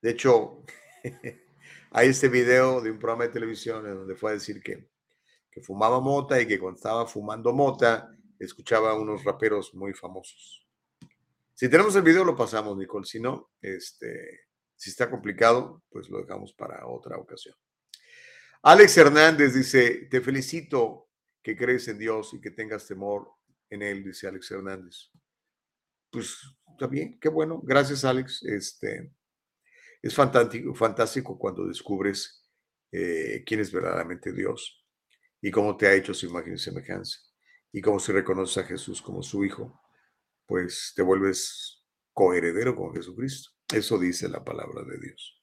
De 0.00 0.10
hecho, 0.10 0.64
hay 1.94 2.08
este 2.08 2.28
video 2.28 2.80
de 2.80 2.90
un 2.90 2.98
programa 2.98 3.24
de 3.24 3.30
televisión 3.30 3.86
en 3.86 3.94
donde 3.94 4.16
fue 4.16 4.30
a 4.30 4.34
decir 4.34 4.62
que, 4.62 4.90
fumaba 5.62 6.00
mota 6.00 6.40
y 6.40 6.46
que 6.46 6.58
cuando 6.58 6.78
estaba 6.78 7.06
fumando 7.06 7.52
mota 7.52 8.10
escuchaba 8.38 8.92
a 8.92 8.94
unos 8.94 9.22
raperos 9.22 9.74
muy 9.74 9.92
famosos. 9.92 10.66
Si 11.52 11.68
tenemos 11.68 11.94
el 11.94 12.02
video 12.02 12.24
lo 12.24 12.34
pasamos, 12.34 12.76
Nicole. 12.78 13.04
Si 13.04 13.20
no, 13.20 13.52
este, 13.60 14.46
si 14.74 14.88
está 14.88 15.10
complicado, 15.10 15.82
pues 15.90 16.08
lo 16.08 16.22
dejamos 16.22 16.54
para 16.54 16.86
otra 16.86 17.18
ocasión. 17.18 17.54
Alex 18.62 18.96
Hernández 18.96 19.52
dice, 19.52 20.06
te 20.10 20.22
felicito 20.22 21.10
que 21.42 21.54
crees 21.54 21.86
en 21.88 21.98
Dios 21.98 22.32
y 22.32 22.40
que 22.40 22.50
tengas 22.50 22.86
temor 22.86 23.28
en 23.68 23.82
Él, 23.82 24.02
dice 24.02 24.26
Alex 24.26 24.50
Hernández. 24.50 25.10
Pues 26.10 26.38
está 26.70 26.86
bien, 26.86 27.20
qué 27.20 27.28
bueno. 27.28 27.60
Gracias, 27.62 28.04
Alex. 28.06 28.42
Este, 28.44 29.12
es 30.02 30.14
fantástico, 30.14 31.38
cuando 31.38 31.64
descubres 31.64 32.44
eh, 32.90 33.44
quién 33.46 33.60
es 33.60 33.72
verdaderamente 33.72 34.32
Dios 34.32 34.84
y 35.40 35.50
cómo 35.50 35.76
te 35.76 35.86
ha 35.86 35.94
hecho 35.94 36.12
su 36.12 36.26
imagen 36.26 36.54
y 36.54 36.58
semejanza. 36.58 37.20
Y 37.70 37.80
cómo 37.80 38.00
se 38.00 38.12
reconoce 38.12 38.60
a 38.60 38.64
Jesús 38.64 39.00
como 39.00 39.22
su 39.22 39.44
Hijo, 39.44 39.80
pues 40.46 40.92
te 40.94 41.02
vuelves 41.02 41.82
coheredero 42.12 42.76
con 42.76 42.92
Jesucristo. 42.92 43.50
Eso 43.72 43.98
dice 43.98 44.28
la 44.28 44.44
palabra 44.44 44.82
de 44.82 44.98
Dios. 44.98 45.40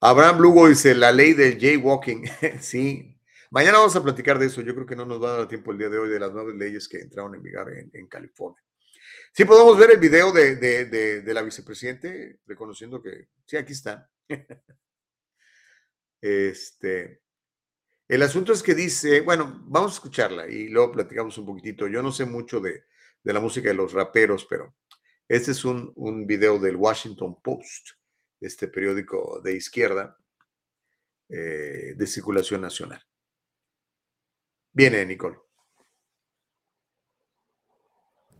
Abraham 0.00 0.38
Lugo 0.40 0.68
dice, 0.68 0.94
la 0.94 1.10
ley 1.10 1.32
del 1.32 1.58
jaywalking. 1.58 2.24
sí, 2.60 3.18
mañana 3.50 3.78
vamos 3.78 3.96
a 3.96 4.04
platicar 4.04 4.38
de 4.38 4.46
eso. 4.46 4.60
Yo 4.60 4.74
creo 4.74 4.86
que 4.86 4.94
no 4.94 5.06
nos 5.06 5.20
va 5.20 5.34
a 5.34 5.38
dar 5.38 5.48
tiempo 5.48 5.72
el 5.72 5.78
día 5.78 5.88
de 5.88 5.98
hoy 5.98 6.10
de 6.10 6.20
las 6.20 6.32
nuevas 6.32 6.54
leyes 6.54 6.86
que 6.86 7.00
entraron 7.00 7.34
en 7.34 7.42
vigor 7.42 7.72
en 7.92 8.06
California. 8.06 8.62
Sí, 9.32 9.44
podemos 9.44 9.78
ver 9.78 9.92
el 9.92 9.98
video 9.98 10.32
de, 10.32 10.56
de, 10.56 11.34
la 11.34 11.42
vicepresidente 11.42 12.40
reconociendo 12.46 13.02
que, 13.02 13.28
sí, 13.46 13.56
aquí 13.56 13.72
está. 13.72 14.10
Este, 16.20 17.22
el 18.08 18.22
asunto 18.22 18.52
es 18.52 18.60
que 18.60 18.74
dice, 18.74 19.20
bueno, 19.20 19.62
vamos 19.66 19.92
a 19.92 19.94
escucharla 19.94 20.48
y 20.48 20.66
luego 20.68 20.90
platicamos 20.90 21.38
un 21.38 21.46
poquitito. 21.46 21.86
Yo 21.86 22.02
no 22.02 22.10
sé 22.10 22.24
mucho 22.24 22.58
de, 22.58 22.86
de 23.22 23.32
la 23.32 23.40
música 23.40 23.68
de 23.68 23.74
los 23.74 23.92
raperos, 23.92 24.46
pero 24.48 24.74
Este 25.28 25.52
es 25.52 25.64
un, 25.64 25.92
un 25.96 26.26
video 26.26 26.58
del 26.58 26.76
Washington 26.76 27.40
Post, 27.42 27.90
este 28.40 28.68
periódico 28.68 29.40
de 29.42 29.54
izquierda 29.54 30.16
eh, 31.28 31.94
de 31.94 32.06
circulación 32.06 32.62
nacional. 32.62 33.02
Viene, 34.72 35.04
Nicole. 35.04 35.47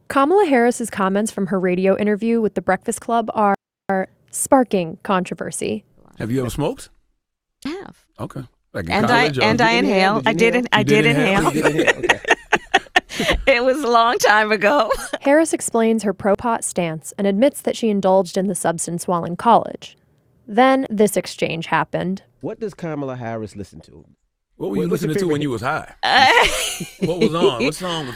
Kamala 0.09 0.47
Harris's 0.47 0.91
comments 0.91 1.31
from 1.31 1.49
her 1.49 1.61
radio 1.61 1.97
interview 1.97 2.41
with 2.41 2.55
the 2.55 2.63
Breakfast 2.63 3.01
Club 3.01 3.31
are, 3.35 3.55
are 3.89 4.09
sparking 4.31 4.99
controversy. 5.03 5.85
Have 6.19 6.31
you 6.31 6.41
ever 6.41 6.51
smoked? 6.51 6.89
I 7.67 7.71
have. 7.71 8.07
Okay. 8.19 8.43
Like 8.73 8.89
And 8.91 9.07
I 9.07 9.09
college 9.23 9.39
or- 9.39 9.43
and 9.43 9.61
I 9.61 9.73
inhale. 9.73 10.23
I 10.25 10.33
did. 10.33 10.55
in- 10.55 10.69
I 10.73 10.83
did 10.83 11.07
inhale. 11.07 11.51
it 13.47 13.65
was 13.65 13.83
a 13.83 13.89
long 13.89 14.19
time 14.19 14.51
ago. 14.53 14.91
Harris 15.21 15.53
explains 15.53 16.03
her 16.03 16.13
pro 16.13 16.37
pot 16.37 16.65
stance 16.65 17.13
and 17.19 17.27
admits 17.27 17.61
that 17.63 17.77
she 17.77 17.89
indulged 17.89 18.37
in 18.37 18.47
the 18.47 18.55
substance 18.55 19.07
while 19.09 19.25
in 19.25 19.37
college. 19.37 19.97
Then 20.47 20.87
this 20.89 21.17
exchange 21.17 21.67
happened. 21.67 22.23
What 22.41 22.61
does 22.61 22.73
Kamala 22.75 23.17
Harris 23.17 23.57
listen 23.57 23.81
to? 23.83 24.05
What 24.57 24.71
were 24.71 24.77
you 24.77 24.83
What's 24.83 25.03
listening 25.03 25.17
to 25.17 25.29
when 25.29 25.43
you 25.43 25.51
was 25.51 25.61
high? 25.63 25.95
What 27.01 27.19
was 27.21 27.35
on? 27.35 27.63
What 27.65 27.75
song 27.75 28.07
was? 28.07 28.15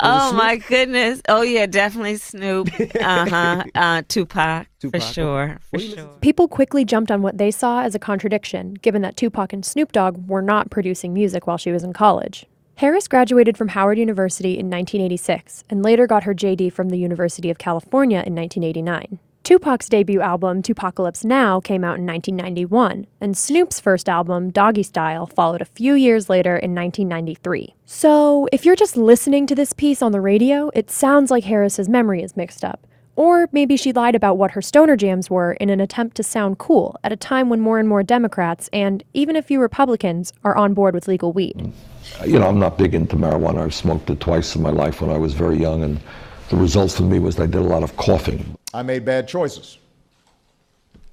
Oh 0.00 0.32
my 0.32 0.56
goodness. 0.56 1.20
Oh 1.28 1.42
yeah, 1.42 1.66
definitely 1.66 2.16
Snoop. 2.16 2.68
Uh-huh. 3.00 3.64
Uh 3.74 4.02
Tupac, 4.08 4.66
Tupac, 4.80 5.00
for 5.00 5.06
sure. 5.06 5.58
For 5.60 5.66
What 5.70 5.78
do 5.80 5.86
you 5.86 5.94
sure. 5.94 6.16
People 6.20 6.48
quickly 6.48 6.84
jumped 6.84 7.10
on 7.10 7.22
what 7.22 7.38
they 7.38 7.50
saw 7.50 7.82
as 7.82 7.94
a 7.94 7.98
contradiction, 7.98 8.74
given 8.74 9.02
that 9.02 9.16
Tupac 9.16 9.52
and 9.52 9.64
Snoop 9.64 9.92
Dogg 9.92 10.28
were 10.28 10.42
not 10.42 10.70
producing 10.70 11.12
music 11.12 11.46
while 11.46 11.58
she 11.58 11.70
was 11.70 11.84
in 11.84 11.92
college. 11.92 12.46
Harris 12.76 13.08
graduated 13.08 13.58
from 13.58 13.68
Howard 13.68 13.98
University 13.98 14.50
in 14.50 14.66
1986 14.66 15.64
and 15.68 15.82
later 15.82 16.06
got 16.06 16.22
her 16.24 16.34
JD 16.34 16.72
from 16.72 16.90
the 16.90 16.98
University 16.98 17.50
of 17.50 17.58
California 17.58 18.22
in 18.24 18.34
1989. 18.34 19.18
Tupac's 19.48 19.88
debut 19.88 20.20
album, 20.20 20.60
Tupacalypse 20.60 21.24
Now, 21.24 21.58
came 21.58 21.82
out 21.82 21.96
in 21.96 22.04
1991, 22.04 23.06
and 23.18 23.34
Snoop's 23.34 23.80
first 23.80 24.06
album, 24.06 24.50
Doggy 24.50 24.82
Style, 24.82 25.26
followed 25.26 25.62
a 25.62 25.64
few 25.64 25.94
years 25.94 26.28
later 26.28 26.58
in 26.58 26.74
1993. 26.74 27.74
So, 27.86 28.46
if 28.52 28.66
you're 28.66 28.76
just 28.76 28.94
listening 28.94 29.46
to 29.46 29.54
this 29.54 29.72
piece 29.72 30.02
on 30.02 30.12
the 30.12 30.20
radio, 30.20 30.70
it 30.74 30.90
sounds 30.90 31.30
like 31.30 31.44
Harris's 31.44 31.88
memory 31.88 32.22
is 32.22 32.36
mixed 32.36 32.62
up. 32.62 32.86
Or 33.16 33.48
maybe 33.50 33.78
she 33.78 33.90
lied 33.90 34.14
about 34.14 34.36
what 34.36 34.50
her 34.50 34.60
stoner 34.60 34.96
jams 34.96 35.30
were 35.30 35.54
in 35.54 35.70
an 35.70 35.80
attempt 35.80 36.18
to 36.18 36.22
sound 36.22 36.58
cool 36.58 37.00
at 37.02 37.10
a 37.10 37.16
time 37.16 37.48
when 37.48 37.58
more 37.58 37.78
and 37.78 37.88
more 37.88 38.02
Democrats 38.02 38.68
and 38.70 39.02
even 39.14 39.34
a 39.34 39.40
few 39.40 39.62
Republicans 39.62 40.30
are 40.44 40.58
on 40.58 40.74
board 40.74 40.92
with 40.92 41.08
legal 41.08 41.32
weed. 41.32 41.72
You 42.26 42.38
know, 42.38 42.48
I'm 42.48 42.58
not 42.58 42.76
big 42.76 42.94
into 42.94 43.16
marijuana. 43.16 43.64
I've 43.64 43.74
smoked 43.74 44.10
it 44.10 44.20
twice 44.20 44.54
in 44.56 44.60
my 44.60 44.70
life 44.70 45.00
when 45.00 45.10
I 45.10 45.16
was 45.16 45.32
very 45.32 45.56
young, 45.56 45.82
and 45.82 46.00
the 46.48 46.56
results 46.56 46.96
for 46.96 47.02
me 47.02 47.18
was 47.18 47.38
I 47.38 47.46
did 47.46 47.56
a 47.56 47.60
lot 47.60 47.82
of 47.82 47.96
coughing. 47.96 48.56
I 48.72 48.82
made 48.82 49.04
bad 49.04 49.28
choices. 49.28 49.78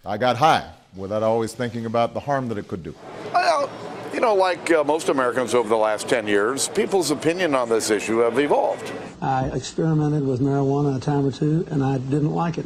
I 0.06 0.18
got 0.18 0.38
high 0.38 0.72
without 0.96 1.24
always 1.24 1.54
thinking 1.54 1.86
about 1.86 2.14
the 2.14 2.20
harm 2.20 2.48
that 2.50 2.58
it 2.58 2.68
could 2.68 2.84
do. 2.84 2.96
Well, 3.34 3.70
you 4.14 4.20
know, 4.20 4.34
like 4.34 4.72
uh, 4.72 4.84
most 4.84 5.10
Americans 5.10 5.54
over 5.54 5.68
the 5.68 5.78
last 5.78 6.08
10 6.08 6.28
years, 6.28 6.70
people's 6.70 7.12
opinion 7.12 7.54
on 7.54 7.68
this 7.68 7.90
issue 7.90 8.20
have 8.20 8.40
evolved. 8.40 8.92
I 9.22 9.48
experimented 9.48 10.26
with 10.26 10.40
marijuana 10.40 10.98
a 10.98 11.00
time 11.00 11.26
or 11.26 11.32
two, 11.32 11.66
and 11.70 11.84
I 11.84 11.98
didn't 11.98 12.34
like 12.34 12.58
it, 12.58 12.66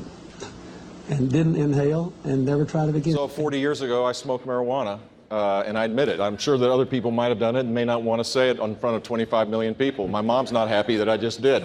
and 1.10 1.32
didn't 1.32 1.56
inhale, 1.56 2.14
and 2.24 2.46
never 2.46 2.66
tried 2.66 2.90
it 2.90 2.96
again. 2.96 3.14
So 3.14 3.28
40 3.28 3.60
years 3.60 3.82
ago, 3.82 4.06
I 4.06 4.12
smoked 4.12 4.46
marijuana, 4.46 5.00
uh, 5.32 5.64
and 5.66 5.78
I 5.78 5.86
admit 5.86 6.10
it. 6.10 6.20
I'm 6.20 6.38
sure 6.38 6.58
that 6.58 6.72
other 6.72 6.86
people 6.86 7.12
might 7.12 7.28
have 7.28 7.40
done 7.40 7.56
it 7.56 7.62
and 7.62 7.74
may 7.74 7.86
not 7.86 8.04
want 8.04 8.20
to 8.20 8.24
say 8.24 8.50
it 8.50 8.60
in 8.60 8.76
front 8.76 8.96
of 8.96 9.04
25 9.04 9.48
million 9.50 9.76
people. 9.76 10.08
My 10.08 10.22
mom's 10.22 10.52
not 10.52 10.68
happy 10.70 10.98
that 10.98 11.08
I 11.10 11.18
just 11.18 11.42
did. 11.42 11.64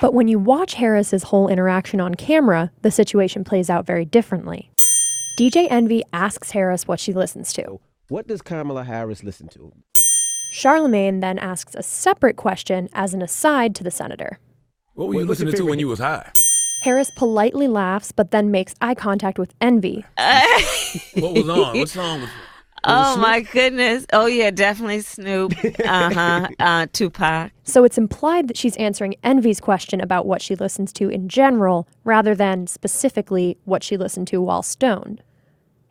But 0.00 0.14
when 0.14 0.26
you 0.26 0.40
watch 0.40 0.74
Harris's 0.74 1.22
whole 1.22 1.46
interaction 1.48 2.00
on 2.00 2.16
camera, 2.16 2.72
the 2.82 2.90
situation 2.90 3.44
plays 3.44 3.70
out 3.70 3.86
very 3.86 4.04
differently. 4.04 4.72
DJ 5.38 5.68
Envy 5.70 6.02
asks 6.12 6.50
Harris 6.50 6.88
what 6.88 6.98
she 6.98 7.12
listens 7.12 7.52
to. 7.52 7.78
What 8.08 8.26
does 8.26 8.42
Kamala 8.42 8.82
Harris 8.82 9.22
listen 9.22 9.46
to? 9.50 9.72
Charlemagne 10.50 11.20
then 11.20 11.38
asks 11.38 11.76
a 11.76 11.82
separate 11.84 12.36
question 12.36 12.88
as 12.92 13.14
an 13.14 13.22
aside 13.22 13.76
to 13.76 13.84
the 13.84 13.92
senator. 13.92 14.40
What 14.94 15.06
were 15.06 15.14
you 15.14 15.20
What- 15.20 15.28
what's 15.28 15.40
listening 15.40 15.64
to 15.64 15.70
when 15.70 15.78
you 15.78 15.86
was 15.88 16.00
high? 16.00 16.30
Harris 16.82 17.10
politely 17.12 17.68
laughs 17.68 18.10
but 18.12 18.32
then 18.32 18.50
makes 18.50 18.74
eye 18.80 18.94
contact 18.94 19.38
with 19.38 19.54
Envy. 19.60 20.04
What 21.14 21.32
was 21.34 21.48
on? 21.48 21.78
What 21.78 21.88
song 21.88 22.20
was? 22.22 22.30
Oh 22.84 23.16
my 23.16 23.40
goodness. 23.40 24.04
Oh 24.12 24.26
yeah, 24.26 24.50
definitely 24.50 25.00
Snoop. 25.00 25.52
Uh-huh. 25.84 26.48
Uh 26.58 26.86
Tupac. 26.92 27.52
So 27.62 27.84
it's 27.84 27.96
implied 27.96 28.48
that 28.48 28.56
she's 28.56 28.76
answering 28.76 29.14
Envy's 29.22 29.60
question 29.60 30.00
about 30.00 30.26
what 30.26 30.42
she 30.42 30.56
listens 30.56 30.92
to 30.94 31.08
in 31.08 31.28
general 31.28 31.86
rather 32.04 32.34
than 32.34 32.66
specifically 32.66 33.56
what 33.64 33.84
she 33.84 33.96
listened 33.96 34.26
to 34.28 34.42
while 34.42 34.62
stoned. 34.62 35.22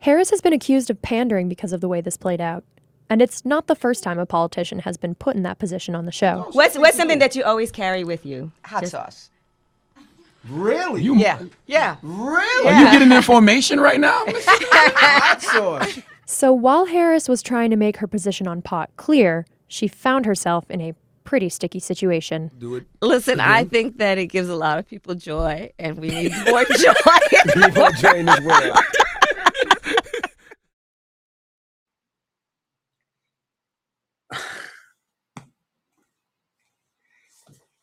Harris 0.00 0.30
has 0.30 0.40
been 0.42 0.52
accused 0.52 0.90
of 0.90 1.00
pandering 1.00 1.48
because 1.48 1.72
of 1.72 1.80
the 1.80 1.88
way 1.88 2.00
this 2.00 2.16
played 2.18 2.40
out. 2.40 2.64
And 3.08 3.22
it's 3.22 3.44
not 3.44 3.66
the 3.66 3.74
first 3.74 4.02
time 4.02 4.18
a 4.18 4.26
politician 4.26 4.80
has 4.80 4.96
been 4.96 5.14
put 5.14 5.36
in 5.36 5.42
that 5.44 5.58
position 5.58 5.94
on 5.94 6.04
the 6.04 6.12
show. 6.12 6.48
What's 6.52 6.76
what's 6.76 6.96
something 6.96 7.18
that 7.20 7.34
you 7.34 7.44
always 7.44 7.70
carry 7.72 8.04
with 8.04 8.26
you? 8.26 8.52
Hot 8.64 8.86
sauce. 8.86 9.30
Really? 10.48 11.02
You, 11.02 11.16
Yeah. 11.16 11.42
Yeah. 11.66 11.96
Really? 12.02 12.68
Are 12.68 12.80
you 12.80 12.90
getting 12.90 13.12
information 13.12 13.80
right 13.80 14.00
now? 14.00 14.24
Hot 14.26 15.40
sauce. 15.42 15.98
So 16.26 16.52
while 16.52 16.86
Harris 16.86 17.28
was 17.28 17.42
trying 17.42 17.70
to 17.70 17.76
make 17.76 17.98
her 17.98 18.06
position 18.06 18.48
on 18.48 18.62
pot 18.62 18.90
clear, 18.96 19.46
she 19.68 19.86
found 19.88 20.26
herself 20.26 20.64
in 20.70 20.80
a 20.80 20.94
pretty 21.24 21.48
sticky 21.48 21.78
situation. 21.78 22.50
Do 22.58 22.74
it. 22.76 22.86
Listen, 23.00 23.38
I 23.38 23.64
think 23.64 23.98
that 23.98 24.18
it 24.18 24.26
gives 24.26 24.48
a 24.48 24.56
lot 24.56 24.78
of 24.78 24.88
people 24.88 25.14
joy 25.14 25.70
and 25.78 25.98
we 25.98 26.08
need 26.08 26.32
more 26.46 26.64
joy. 26.76 26.92
Leave 27.56 27.76
her 27.76 27.90
joy 27.92 28.18
in 28.18 28.26
this 28.26 28.40
world. 28.40 28.76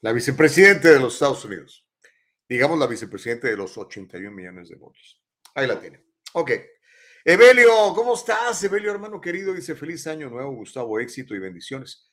La 0.01 0.13
vicepresidente 0.13 0.87
de 0.89 0.99
los 0.99 1.13
Estados 1.13 1.43
Unidos. 1.45 1.83
Digamos 2.49 2.79
la 2.79 2.87
vicepresidente 2.87 3.47
de 3.47 3.55
los 3.55 3.77
81 3.77 4.31
millones 4.31 4.69
de 4.69 4.75
votos. 4.75 5.21
Ahí 5.53 5.67
la 5.67 5.79
tiene. 5.79 6.03
Ok. 6.33 6.51
Evelio, 7.23 7.93
¿cómo 7.93 8.15
estás? 8.15 8.63
Evelio, 8.63 8.89
hermano 8.89 9.21
querido, 9.21 9.53
dice 9.53 9.75
feliz 9.75 10.07
año 10.07 10.31
nuevo, 10.31 10.51
Gustavo, 10.53 10.99
éxito 10.99 11.35
y 11.35 11.39
bendiciones. 11.39 12.09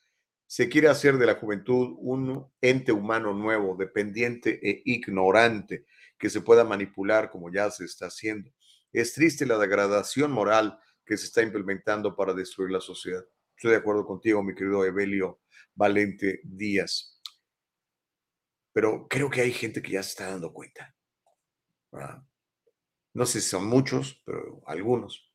Se 0.46 0.68
quiere 0.68 0.88
hacer 0.88 1.16
de 1.16 1.24
la 1.24 1.36
juventud 1.36 1.96
un 2.00 2.46
ente 2.60 2.92
humano 2.92 3.32
nuevo, 3.32 3.76
dependiente 3.78 4.60
e 4.62 4.82
ignorante, 4.84 5.86
que 6.18 6.28
se 6.28 6.42
pueda 6.42 6.64
manipular 6.64 7.30
como 7.30 7.50
ya 7.50 7.70
se 7.70 7.86
está 7.86 8.06
haciendo. 8.06 8.50
Es 8.92 9.14
triste 9.14 9.46
la 9.46 9.56
degradación 9.56 10.32
moral 10.32 10.78
que 11.06 11.16
se 11.16 11.26
está 11.26 11.42
implementando 11.42 12.14
para 12.14 12.34
destruir 12.34 12.72
la 12.72 12.80
sociedad. 12.80 13.24
Estoy 13.56 13.70
de 13.70 13.78
acuerdo 13.78 14.04
contigo, 14.04 14.42
mi 14.42 14.54
querido 14.54 14.84
Evelio 14.84 15.40
Valente 15.74 16.40
Díaz 16.44 17.15
pero 18.76 19.08
creo 19.08 19.30
que 19.30 19.40
hay 19.40 19.52
gente 19.52 19.80
que 19.80 19.92
ya 19.92 20.02
se 20.02 20.10
está 20.10 20.28
dando 20.28 20.52
cuenta. 20.52 20.94
No 23.14 23.24
sé 23.24 23.40
si 23.40 23.48
son 23.48 23.66
muchos, 23.66 24.20
pero 24.26 24.60
algunos. 24.66 25.32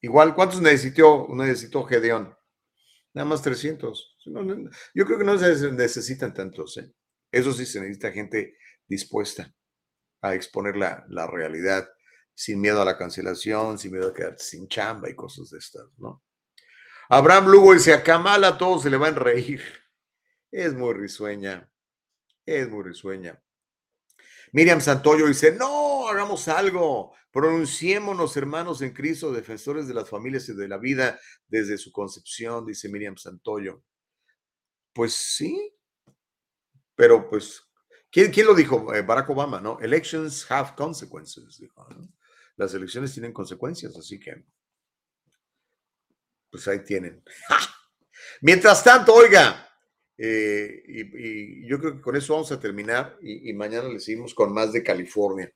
Igual, 0.00 0.34
¿cuántos 0.34 0.62
necesitó, 0.62 1.28
necesitó 1.34 1.84
Gedeón? 1.84 2.34
Nada 3.12 3.28
más 3.28 3.42
300. 3.42 4.16
No, 4.28 4.42
no, 4.42 4.70
yo 4.94 5.04
creo 5.04 5.18
que 5.18 5.24
no 5.26 5.38
se 5.38 5.70
necesitan 5.72 6.32
tantos. 6.32 6.78
¿eh? 6.78 6.90
Eso 7.30 7.52
sí, 7.52 7.66
se 7.66 7.82
necesita 7.82 8.12
gente 8.12 8.56
dispuesta 8.88 9.54
a 10.22 10.34
exponer 10.34 10.78
la, 10.78 11.04
la 11.10 11.26
realidad 11.26 11.86
sin 12.34 12.62
miedo 12.62 12.80
a 12.80 12.86
la 12.86 12.96
cancelación, 12.96 13.78
sin 13.78 13.92
miedo 13.92 14.08
a 14.08 14.14
quedarse 14.14 14.56
sin 14.56 14.68
chamba 14.68 15.10
y 15.10 15.14
cosas 15.14 15.50
de 15.50 15.58
estas, 15.58 15.84
¿no? 15.98 16.24
Abraham 17.10 17.48
Lugo 17.48 17.74
dice, 17.74 17.92
a 17.92 18.02
Kamala 18.02 18.48
a 18.48 18.56
todos 18.56 18.84
se 18.84 18.88
le 18.88 18.96
van 18.96 19.16
a 19.16 19.18
reír. 19.18 19.62
Es 20.50 20.72
muy 20.72 20.94
risueña. 20.94 21.70
Es 22.50 22.68
muy 22.68 22.82
risueña. 22.82 23.40
Miriam 24.50 24.80
Santoyo 24.80 25.28
dice, 25.28 25.52
no, 25.52 26.08
hagamos 26.08 26.48
algo. 26.48 27.14
Pronunciémonos, 27.30 28.36
hermanos 28.36 28.82
en 28.82 28.92
Cristo, 28.92 29.30
defensores 29.30 29.86
de 29.86 29.94
las 29.94 30.10
familias 30.10 30.48
y 30.48 30.54
de 30.54 30.66
la 30.66 30.76
vida 30.76 31.20
desde 31.46 31.78
su 31.78 31.92
concepción, 31.92 32.66
dice 32.66 32.88
Miriam 32.88 33.16
Santoyo. 33.16 33.84
Pues 34.92 35.14
sí, 35.14 35.72
pero 36.96 37.30
pues, 37.30 37.62
¿quién, 38.10 38.32
quién 38.32 38.48
lo 38.48 38.54
dijo? 38.56 38.92
Eh, 38.96 39.02
Barack 39.02 39.30
Obama, 39.30 39.60
¿no? 39.60 39.78
Elections 39.78 40.50
have 40.50 40.74
consequences, 40.74 41.56
dijo. 41.56 41.86
Las 42.56 42.74
elecciones 42.74 43.12
tienen 43.12 43.32
consecuencias, 43.32 43.96
así 43.96 44.18
que, 44.18 44.44
pues 46.50 46.66
ahí 46.66 46.82
tienen. 46.82 47.22
Mientras 48.40 48.82
tanto, 48.82 49.14
oiga, 49.14 49.69
eh, 50.22 50.82
y, 50.86 51.66
yo 51.66 51.78
creo 51.78 51.94
que 51.94 52.02
con 52.02 52.14
eso 52.14 52.34
vamos 52.34 52.52
a 52.52 52.60
terminar 52.60 53.16
y, 53.22 53.54
mañana 53.54 53.88
le 53.88 54.00
seguimos 54.00 54.34
con 54.34 54.52
más 54.52 54.70
de 54.70 54.82
California. 54.82 55.50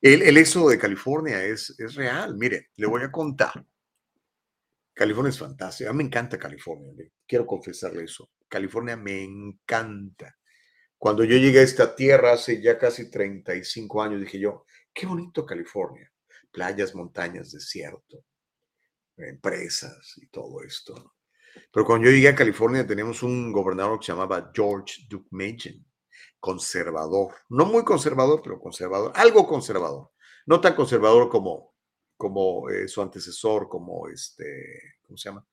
El, 0.00 0.22
el 0.22 0.36
éxodo 0.38 0.70
de 0.70 0.78
California 0.78 1.44
es, 1.44 1.78
es, 1.78 1.94
real. 1.94 2.36
Mire, 2.36 2.70
le 2.74 2.86
voy 2.88 3.02
a 3.02 3.12
contar. 3.12 3.64
California 4.92 5.30
es 5.30 5.38
fantástica. 5.38 5.90
A 5.90 5.92
mí 5.92 5.98
me 5.98 6.04
encanta 6.04 6.36
California. 6.36 7.08
Quiero 7.24 7.46
confesarle 7.46 8.04
eso. 8.04 8.32
California 8.48 8.96
me 8.96 9.22
encanta. 9.22 10.36
Cuando 10.98 11.22
yo 11.22 11.36
llegué 11.36 11.60
a 11.60 11.62
esta 11.62 11.94
tierra 11.94 12.32
hace 12.32 12.60
ya 12.60 12.76
casi 12.76 13.08
35 13.08 14.02
años, 14.02 14.20
dije 14.20 14.40
yo, 14.40 14.66
qué 14.92 15.06
bonito 15.06 15.46
California. 15.46 16.10
Playas, 16.50 16.96
montañas, 16.96 17.52
desierto, 17.52 18.24
empresas 19.16 20.14
y 20.16 20.26
todo 20.26 20.60
esto. 20.64 21.14
Pero 21.72 21.86
cuando 21.86 22.06
yo 22.06 22.12
llegué 22.12 22.28
a 22.28 22.34
California 22.34 22.86
teníamos 22.86 23.22
un 23.22 23.52
gobernador 23.52 23.98
que 23.98 24.06
se 24.06 24.12
llamaba 24.12 24.50
George 24.54 25.06
Mason, 25.30 25.84
conservador. 26.38 27.34
No 27.48 27.66
muy 27.66 27.84
conservador, 27.84 28.40
pero 28.42 28.60
conservador. 28.60 29.12
Algo 29.14 29.46
conservador. 29.46 30.10
No 30.46 30.60
tan 30.60 30.74
conservador 30.74 31.28
como, 31.28 31.74
como 32.16 32.68
eh, 32.70 32.88
su 32.88 33.02
antecesor, 33.02 33.68
como 33.68 34.08
este, 34.08 34.96
¿cómo 35.02 35.16
se 35.16 35.28
llama? 35.28 35.46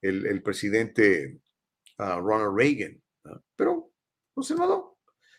El, 0.00 0.26
el 0.26 0.42
presidente 0.42 1.40
ah, 1.98 2.20
Ronald 2.22 2.56
Reagan. 2.56 3.02
Pero 3.56 3.92
conservador. 4.32 4.96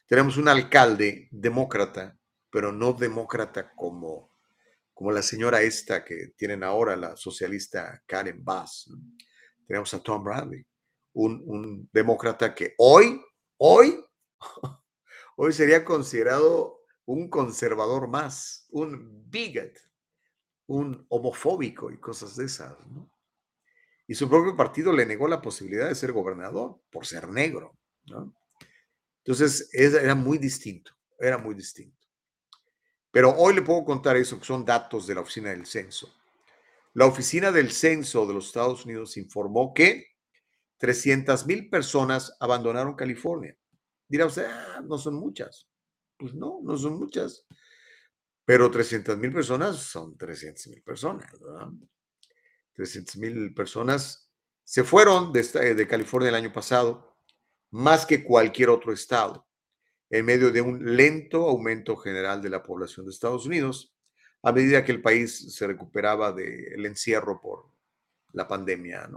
Tenemos 0.08 0.36
un 0.36 0.50
alcalde 0.50 1.30
demócrata, 1.32 2.18
pero 2.50 2.74
no 2.74 2.92
demócrata 2.92 3.72
como, 3.74 4.34
como 4.94 5.12
la 5.12 5.22
señora 5.22 5.62
esta 5.62 6.04
que 6.04 6.34
tienen 6.36 6.64
ahora, 6.64 6.98
la 6.98 7.16
socialista 7.16 8.04
Karen 8.06 8.44
Bass. 8.44 8.90
Tenemos 9.72 9.94
a 9.94 10.04
Tom 10.04 10.22
Bradley, 10.22 10.66
un, 11.14 11.42
un 11.46 11.90
demócrata 11.94 12.54
que 12.54 12.76
hoy, 12.78 13.22
hoy, 13.56 14.04
hoy 15.38 15.54
sería 15.54 15.86
considerado 15.86 16.82
un 17.06 17.30
conservador 17.30 18.10
más, 18.10 18.68
un 18.72 19.24
bigot, 19.30 19.72
un 20.68 21.06
homofóbico 21.08 21.90
y 21.90 22.02
cosas 22.02 22.36
de 22.36 22.48
esas. 22.48 22.76
Y 24.08 24.14
su 24.14 24.28
propio 24.28 24.58
partido 24.58 24.92
le 24.92 25.06
negó 25.06 25.30
la 25.30 25.42
posibilidad 25.42 25.88
de 25.88 25.96
ser 25.96 26.12
gobernador 26.12 26.82
por 26.92 27.06
ser 27.06 27.30
negro. 27.30 27.78
¿no? 28.08 28.36
Entonces, 29.24 29.70
era 29.72 30.16
muy 30.16 30.38
distinto, 30.38 30.92
era 31.18 31.38
muy 31.38 31.56
distinto. 31.56 32.06
Pero 33.10 33.34
hoy 33.38 33.56
le 33.56 33.62
puedo 33.62 33.86
contar 33.86 34.18
eso, 34.18 34.38
que 34.38 34.44
son 34.44 34.66
datos 34.66 35.08
de 35.08 35.16
la 35.16 35.22
Oficina 35.22 35.52
del 35.52 35.66
Censo. 35.66 36.14
La 36.94 37.06
Oficina 37.06 37.52
del 37.52 37.72
Censo 37.72 38.26
de 38.26 38.34
los 38.34 38.48
Estados 38.48 38.86
Unidos 38.86 39.18
informó 39.18 39.74
que 39.74 40.08
300 40.78 41.46
mil 41.46 41.70
personas 41.70 42.36
abandonaron 42.40 42.96
California. 42.96 43.56
Dirá 44.08 44.26
usted, 44.26 44.46
ah, 44.46 44.82
no 44.84 44.98
son 44.98 45.16
muchas. 45.16 45.68
Pues 46.18 46.34
no, 46.34 46.60
no 46.64 46.78
son 46.78 47.00
muchas. 47.00 47.46
Pero 48.44 48.70
300 48.70 49.18
mil 49.18 49.32
personas 49.32 49.78
son 49.78 50.18
300 50.18 50.68
mil 50.68 50.84
personas. 50.84 51.32
¿verdad? 51.40 51.68
300 52.74 53.18
mil 53.18 53.54
personas 53.54 54.30
se 54.64 54.84
fueron 54.84 55.32
de, 55.32 55.44
de 55.76 55.88
California 55.88 56.30
el 56.30 56.36
año 56.36 56.52
pasado 56.52 57.12
más 57.72 58.06
que 58.06 58.24
cualquier 58.24 58.70
otro 58.70 58.92
estado, 58.92 59.48
en 60.10 60.26
medio 60.26 60.52
de 60.52 60.62
un 60.62 60.96
lento 60.96 61.48
aumento 61.48 61.96
general 61.96 62.42
de 62.42 62.50
la 62.50 62.62
población 62.62 63.06
de 63.06 63.12
Estados 63.12 63.46
Unidos, 63.46 63.91
a 64.44 64.52
medida 64.52 64.84
que 64.84 64.92
el 64.92 65.02
país 65.02 65.54
se 65.54 65.68
recuperaba 65.68 66.32
del 66.32 66.86
encierro 66.86 67.40
por 67.40 67.70
la 68.34 68.48
pandemia. 68.48 69.10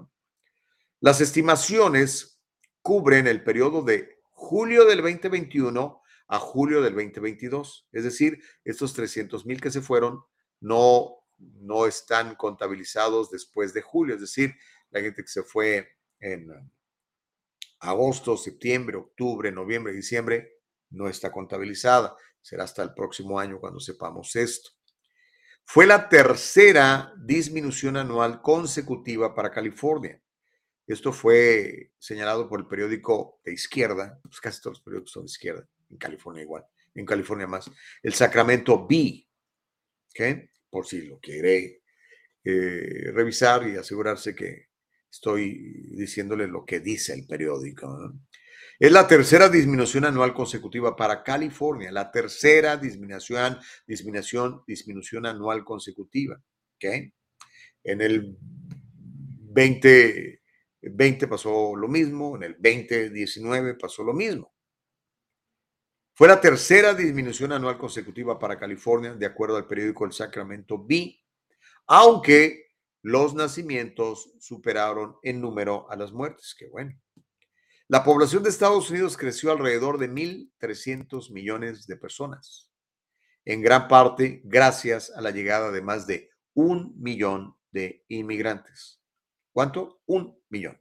Las 1.01 1.20
estimaciones 1.20 2.40
cubren 2.82 3.26
el 3.26 3.42
periodo 3.42 3.82
de 3.82 4.18
julio 4.32 4.84
del 4.84 5.01
2021 5.02 6.02
a 6.28 6.38
julio 6.38 6.82
del 6.82 6.94
2022, 6.94 7.88
es 7.92 8.05
decir, 8.05 8.42
estos 8.64 8.94
300 8.94 9.46
mil 9.46 9.60
que 9.60 9.70
se 9.70 9.80
fueron 9.80 10.22
no, 10.60 11.16
no 11.38 11.86
están 11.86 12.34
contabilizados 12.34 13.30
después 13.30 13.74
de 13.74 13.82
julio, 13.82 14.14
es 14.14 14.20
decir, 14.22 14.55
la 14.90 15.01
gente 15.01 15.22
que 15.22 15.28
se 15.28 15.42
fue 15.42 15.88
en 16.20 16.51
agosto, 17.80 18.36
septiembre, 18.36 18.96
octubre, 18.96 19.52
noviembre, 19.52 19.92
diciembre, 19.92 20.60
no 20.90 21.09
está 21.09 21.30
contabilizada. 21.30 22.16
Será 22.40 22.64
hasta 22.64 22.82
el 22.82 22.94
próximo 22.94 23.38
año 23.38 23.59
cuando 23.59 23.80
sepamos 23.80 24.34
esto. 24.36 24.70
Fue 25.64 25.86
la 25.86 26.08
tercera 26.08 27.12
disminución 27.16 27.96
anual 27.96 28.42
consecutiva 28.42 29.34
para 29.34 29.50
California. 29.50 30.20
Esto 30.86 31.12
fue 31.12 31.92
señalado 31.98 32.48
por 32.48 32.60
el 32.60 32.66
periódico 32.66 33.40
de 33.44 33.54
izquierda, 33.54 34.20
pues 34.22 34.40
casi 34.40 34.60
todos 34.60 34.78
los 34.78 34.84
periódicos 34.84 35.12
son 35.12 35.24
de 35.24 35.30
izquierda, 35.30 35.66
en 35.90 35.96
California 35.96 36.42
igual, 36.42 36.64
en 36.94 37.06
California 37.06 37.46
más, 37.46 37.70
el 38.02 38.12
Sacramento 38.12 38.86
B, 38.86 39.26
¿ok? 40.10 40.48
Por 40.68 40.86
si 40.86 41.02
lo 41.02 41.18
quiere 41.18 41.82
eh, 42.44 43.10
revisar 43.12 43.66
y 43.66 43.76
asegurarse 43.76 44.34
que 44.34 44.68
Estoy 45.14 45.54
diciéndole 45.94 46.48
lo 46.48 46.64
que 46.64 46.80
dice 46.80 47.14
el 47.14 47.24
periódico. 47.24 48.14
Es 48.78 48.90
la 48.90 49.06
tercera 49.06 49.48
disminución 49.48 50.05
anual 50.05 50.34
consecutiva 50.34 50.96
para 50.96 51.22
California, 51.22 51.92
la 51.92 52.10
tercera 52.10 52.76
disminución, 52.76 53.59
disminución, 53.86 54.64
disminución 54.66 55.26
anual 55.26 55.64
consecutiva. 55.64 56.40
¿okay? 56.76 57.12
En 57.84 58.01
el 58.01 58.36
2020 59.55 61.28
pasó 61.28 61.76
lo 61.76 61.86
mismo, 61.86 62.36
en 62.36 62.42
el 62.42 62.55
2019 62.55 63.74
pasó 63.74 64.02
lo 64.02 64.12
mismo. 64.12 64.52
Fue 66.16 66.28
la 66.28 66.40
tercera 66.40 66.94
disminución 66.94 67.52
anual 67.52 67.78
consecutiva 67.78 68.38
para 68.38 68.59
California, 68.59 69.14
de 69.14 69.26
acuerdo 69.26 69.56
al 69.56 69.66
periódico 69.66 70.05
El 70.05 70.12
Sacramento 70.12 70.78
Bee, 70.84 71.20
aunque 71.86 72.64
los 73.02 73.34
nacimientos 73.34 74.32
superaron 74.40 75.16
en 75.22 75.40
número 75.40 75.90
a 75.90 75.96
las 75.96 76.12
muertes. 76.12 76.55
Qué 76.56 76.68
bueno. 76.68 76.96
La 77.89 78.02
población 78.02 78.43
de 78.43 78.48
Estados 78.48 78.89
Unidos 78.90 79.15
creció 79.15 79.52
alrededor 79.52 79.98
de 79.98 80.11
1.300 80.11 81.31
millones 81.31 81.86
de 81.86 81.98
personas, 81.98 82.70
en 83.44 83.61
gran 83.61 83.89
parte 83.89 84.40
gracias 84.44 85.11
a 85.11 85.20
la 85.20 85.31
llegada 85.31 85.70
de 85.70 85.82
más 85.82 86.06
de 86.06 86.31
un 86.55 86.94
millón 86.98 87.55
de 87.73 88.02
inmigrantes. 88.09 89.02
¿Cuánto? 89.52 90.01
Un 90.06 90.35
millón. 90.48 90.81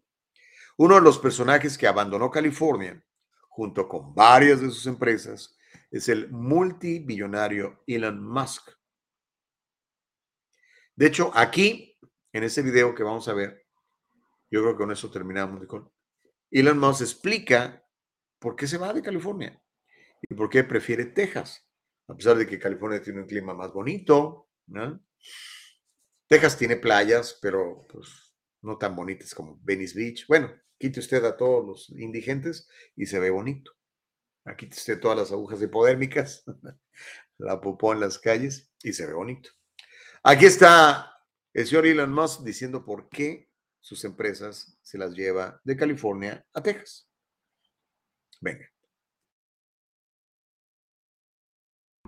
Uno 0.77 0.95
de 0.95 1.01
los 1.01 1.19
personajes 1.19 1.77
que 1.77 1.87
abandonó 1.87 2.31
California, 2.31 3.03
junto 3.49 3.87
con 3.87 4.15
varias 4.15 4.61
de 4.61 4.69
sus 4.69 4.87
empresas, 4.87 5.57
es 5.91 6.07
el 6.07 6.31
multibillonario 6.31 7.83
Elon 7.85 8.25
Musk. 8.25 8.71
De 10.95 11.07
hecho, 11.07 11.31
aquí 11.35 11.99
en 12.31 12.43
ese 12.43 12.61
video 12.61 12.95
que 12.95 13.03
vamos 13.03 13.27
a 13.27 13.33
ver, 13.33 13.67
yo 14.49 14.61
creo 14.61 14.71
que 14.71 14.77
con 14.77 14.91
eso 14.91 15.11
terminamos, 15.11 15.59
Nicole. 15.59 15.92
Elon 16.53 16.77
Musk 16.77 17.01
explica 17.01 17.83
por 18.37 18.55
qué 18.55 18.67
se 18.67 18.77
va 18.77 18.93
de 18.93 19.01
California 19.01 19.59
y 20.21 20.35
por 20.35 20.51
qué 20.51 20.63
prefiere 20.63 21.05
Texas, 21.05 21.67
a 22.07 22.15
pesar 22.15 22.37
de 22.37 22.45
que 22.45 22.59
California 22.59 23.01
tiene 23.01 23.21
un 23.21 23.27
clima 23.27 23.55
más 23.55 23.73
bonito. 23.73 24.51
Texas 26.27 26.55
tiene 26.55 26.75
playas, 26.75 27.39
pero 27.41 27.87
pues, 27.89 28.35
no 28.61 28.77
tan 28.77 28.95
bonitas 28.95 29.33
como 29.33 29.59
Venice 29.63 29.97
Beach. 29.97 30.27
Bueno, 30.27 30.53
quite 30.77 30.99
usted 30.99 31.25
a 31.25 31.35
todos 31.35 31.65
los 31.65 31.89
indigentes 31.89 32.69
y 32.95 33.07
se 33.07 33.17
ve 33.17 33.31
bonito. 33.31 33.71
Aquí 34.45 34.69
usted 34.71 34.99
todas 34.99 35.17
las 35.17 35.31
agujas 35.31 35.59
hipodérmicas, 35.59 36.43
la 37.39 37.61
popó 37.61 37.93
en 37.93 37.99
las 37.99 38.19
calles 38.19 38.71
y 38.83 38.93
se 38.93 39.07
ve 39.07 39.13
bonito. 39.13 39.49
Aquí 40.21 40.45
está 40.45 41.17
el 41.51 41.65
señor 41.65 41.87
Elon 41.87 42.13
Musk 42.13 42.43
diciendo 42.43 42.85
por 42.85 43.09
qué 43.09 43.49
sus 43.83 44.03
empresas 44.05 44.77
se 44.81 44.97
las 44.97 45.13
lleva 45.13 45.59
de 45.63 45.75
California 45.75 46.43
a 46.55 46.61
Texas. 46.61 47.05
Venga. 48.41 48.63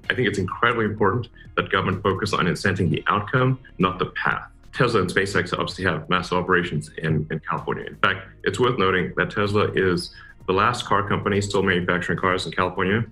I 0.09 0.13
think 0.13 0.27
it's 0.27 0.39
incredibly 0.39 0.85
important 0.85 1.27
that 1.55 1.69
government 1.71 2.01
focus 2.01 2.31
on 2.33 2.45
incenting 2.45 2.89
the 2.89 3.03
outcome, 3.07 3.59
not 3.77 3.99
the 3.99 4.07
path. 4.23 4.47
Tesla 4.71 5.01
and 5.01 5.09
SpaceX 5.09 5.53
obviously 5.53 5.83
have 5.85 6.09
massive 6.09 6.37
operations 6.37 6.91
in, 6.97 7.27
in 7.31 7.39
California. 7.49 7.85
In 7.85 7.95
fact, 7.97 8.27
it's 8.43 8.59
worth 8.59 8.77
noting 8.77 9.13
that 9.17 9.31
Tesla 9.31 9.71
is 9.73 10.11
the 10.47 10.53
last 10.53 10.85
car 10.85 11.07
company 11.07 11.41
still 11.41 11.63
manufacturing 11.63 12.19
cars 12.19 12.45
in 12.45 12.51
California. 12.51 13.05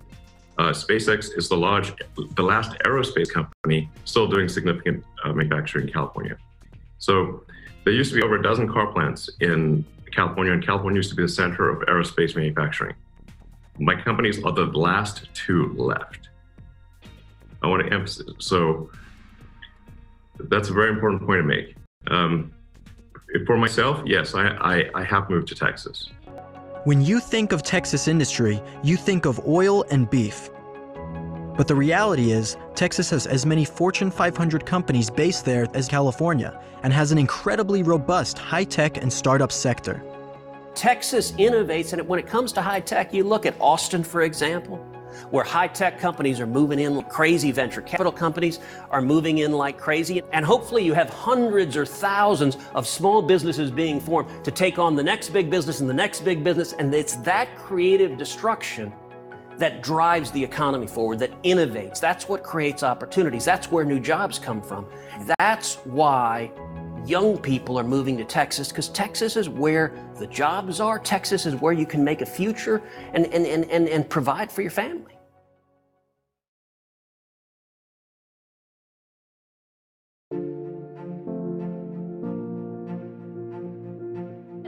Uh, 0.58 0.70
SpaceX 0.70 1.36
is 1.36 1.48
the 1.48 1.56
large, 1.56 1.92
the 2.36 2.42
last 2.42 2.78
aerospace 2.86 3.30
company 3.30 3.90
still 4.04 4.28
doing 4.28 4.48
significant 4.48 5.04
uh, 5.24 5.32
manufacturing 5.32 5.88
in 5.88 5.92
California. 5.92 6.36
So 6.98 7.44
there 7.84 7.92
used 7.92 8.10
to 8.12 8.16
be 8.16 8.22
over 8.22 8.36
a 8.36 8.42
dozen 8.42 8.68
car 8.68 8.86
plants 8.92 9.30
in 9.40 9.84
California, 10.12 10.52
and 10.52 10.64
California 10.64 10.98
used 10.98 11.10
to 11.10 11.16
be 11.16 11.22
the 11.22 11.28
center 11.28 11.68
of 11.68 11.82
aerospace 11.86 12.34
manufacturing. 12.34 12.94
My 13.78 14.00
companies 14.00 14.42
are 14.44 14.52
the 14.52 14.66
last 14.66 15.28
two 15.34 15.74
left. 15.76 16.28
I 17.62 17.66
want 17.66 17.86
to 17.86 17.92
emphasize. 17.92 18.26
So 18.38 18.90
that's 20.38 20.68
a 20.68 20.72
very 20.72 20.90
important 20.90 21.26
point 21.26 21.40
to 21.40 21.42
make. 21.42 21.76
Um, 22.08 22.52
for 23.46 23.56
myself, 23.56 24.02
yes, 24.04 24.34
I, 24.34 24.48
I, 24.48 24.90
I 24.94 25.04
have 25.04 25.28
moved 25.28 25.48
to 25.48 25.54
Texas. 25.54 26.10
When 26.84 27.00
you 27.00 27.18
think 27.18 27.52
of 27.52 27.62
Texas 27.62 28.08
industry, 28.08 28.62
you 28.82 28.96
think 28.96 29.24
of 29.24 29.44
oil 29.46 29.84
and 29.90 30.08
beef. 30.08 30.50
But 31.56 31.68
the 31.68 31.74
reality 31.74 32.32
is, 32.32 32.56
Texas 32.74 33.10
has 33.10 33.28
as 33.28 33.46
many 33.46 33.64
Fortune 33.64 34.10
500 34.10 34.66
companies 34.66 35.08
based 35.08 35.44
there 35.44 35.68
as 35.72 35.86
California 35.86 36.60
and 36.82 36.92
has 36.92 37.12
an 37.12 37.18
incredibly 37.18 37.84
robust 37.84 38.38
high 38.38 38.64
tech 38.64 38.96
and 38.96 39.12
startup 39.12 39.52
sector. 39.52 40.02
Texas 40.74 41.30
innovates, 41.32 41.92
and 41.92 42.06
when 42.08 42.18
it 42.18 42.26
comes 42.26 42.52
to 42.52 42.60
high 42.60 42.80
tech, 42.80 43.14
you 43.14 43.22
look 43.22 43.46
at 43.46 43.54
Austin, 43.60 44.02
for 44.02 44.22
example, 44.22 44.78
where 45.30 45.44
high 45.44 45.68
tech 45.68 46.00
companies 46.00 46.40
are 46.40 46.46
moving 46.46 46.80
in 46.80 46.96
like 46.96 47.08
crazy, 47.08 47.52
venture 47.52 47.82
capital 47.82 48.10
companies 48.10 48.58
are 48.90 49.00
moving 49.00 49.38
in 49.38 49.52
like 49.52 49.78
crazy, 49.78 50.20
and 50.32 50.44
hopefully 50.44 50.84
you 50.84 50.92
have 50.92 51.08
hundreds 51.08 51.76
or 51.76 51.86
thousands 51.86 52.56
of 52.74 52.84
small 52.84 53.22
businesses 53.22 53.70
being 53.70 54.00
formed 54.00 54.28
to 54.44 54.50
take 54.50 54.80
on 54.80 54.96
the 54.96 55.04
next 55.04 55.28
big 55.28 55.48
business 55.48 55.78
and 55.78 55.88
the 55.88 55.94
next 55.94 56.24
big 56.24 56.42
business, 56.42 56.72
and 56.72 56.92
it's 56.92 57.14
that 57.18 57.54
creative 57.54 58.18
destruction 58.18 58.92
that 59.58 59.82
drives 59.82 60.30
the 60.30 60.42
economy 60.42 60.86
forward, 60.86 61.18
that 61.20 61.42
innovates. 61.42 62.00
That's 62.00 62.28
what 62.28 62.42
creates 62.42 62.82
opportunities. 62.82 63.44
That's 63.44 63.70
where 63.70 63.84
new 63.84 64.00
jobs 64.00 64.38
come 64.38 64.62
from. 64.62 64.86
That's 65.38 65.76
why 65.84 66.50
young 67.06 67.36
people 67.38 67.78
are 67.78 67.84
moving 67.84 68.16
to 68.16 68.24
Texas 68.24 68.68
because 68.68 68.88
Texas 68.88 69.36
is 69.36 69.48
where 69.48 69.92
the 70.18 70.26
jobs 70.26 70.80
are. 70.80 70.98
Texas 70.98 71.46
is 71.46 71.54
where 71.56 71.72
you 71.72 71.86
can 71.86 72.02
make 72.02 72.22
a 72.22 72.26
future 72.26 72.82
and, 73.12 73.26
and, 73.26 73.46
and, 73.46 73.70
and, 73.70 73.88
and 73.88 74.08
provide 74.08 74.50
for 74.50 74.62
your 74.62 74.70
family. 74.70 75.13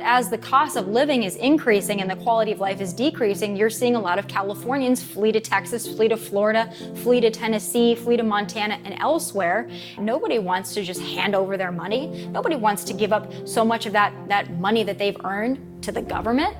As 0.07 0.31
the 0.31 0.39
cost 0.39 0.77
of 0.77 0.87
living 0.87 1.24
is 1.24 1.35
increasing 1.35 2.01
and 2.01 2.09
the 2.09 2.15
quality 2.15 2.53
of 2.53 2.61
life 2.61 2.81
is 2.81 2.93
decreasing, 2.93 3.57
you're 3.57 3.69
seeing 3.69 3.97
a 3.97 4.01
lot 4.01 4.20
of 4.20 4.28
Californians 4.28 5.03
flee 5.03 5.33
to 5.33 5.41
Texas, 5.41 5.85
flee 5.85 6.07
to 6.07 6.16
Florida, 6.16 6.73
flee 7.03 7.20
to 7.20 7.28
Tennessee, 7.28 7.97
flee 7.97 8.16
to 8.16 8.23
Montana, 8.23 8.78
and 8.85 8.95
elsewhere. 9.01 9.69
Nobody 9.99 10.39
wants 10.39 10.74
to 10.74 10.85
just 10.85 11.01
hand 11.01 11.35
over 11.35 11.57
their 11.57 11.73
money. 11.73 12.28
Nobody 12.28 12.55
wants 12.55 12.85
to 12.85 12.93
give 12.93 13.12
up 13.12 13.33
so 13.49 13.65
much 13.65 13.85
of 13.85 13.93
that, 13.95 14.15
that 14.28 14.49
money 14.61 14.85
that 14.85 14.97
they've 14.97 15.16
earned 15.24 15.83
to 15.83 15.91
the 15.91 16.03
government. 16.03 16.57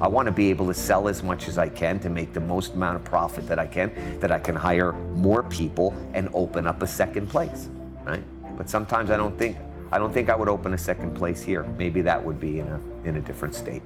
I 0.00 0.06
want 0.06 0.26
to 0.26 0.32
be 0.32 0.48
able 0.50 0.68
to 0.68 0.74
sell 0.74 1.08
as 1.08 1.24
much 1.24 1.48
as 1.48 1.58
I 1.58 1.68
can 1.68 1.98
to 2.00 2.08
make 2.08 2.32
the 2.32 2.40
most 2.40 2.74
amount 2.74 2.96
of 2.96 3.04
profit 3.04 3.48
that 3.48 3.58
I 3.58 3.66
can, 3.66 3.90
that 4.20 4.30
I 4.30 4.38
can 4.38 4.54
hire 4.54 4.92
more 4.92 5.42
people 5.42 5.92
and 6.14 6.28
open 6.34 6.68
up 6.68 6.82
a 6.82 6.86
second 6.86 7.28
place, 7.28 7.68
right? 8.04 8.22
But 8.56 8.70
sometimes 8.70 9.10
I 9.10 9.16
don't 9.16 9.36
think 9.36 9.56
I 9.92 9.98
don't 9.98 10.12
think 10.12 10.28
I 10.28 10.36
would 10.36 10.48
open 10.48 10.74
a 10.74 10.78
second 10.78 11.14
place 11.14 11.42
here. 11.42 11.62
Maybe 11.78 12.02
that 12.02 12.22
would 12.24 12.40
be 12.40 12.58
in 12.58 12.66
a, 12.66 12.80
in 13.04 13.16
a 13.16 13.20
different 13.20 13.54
state. 13.54 13.82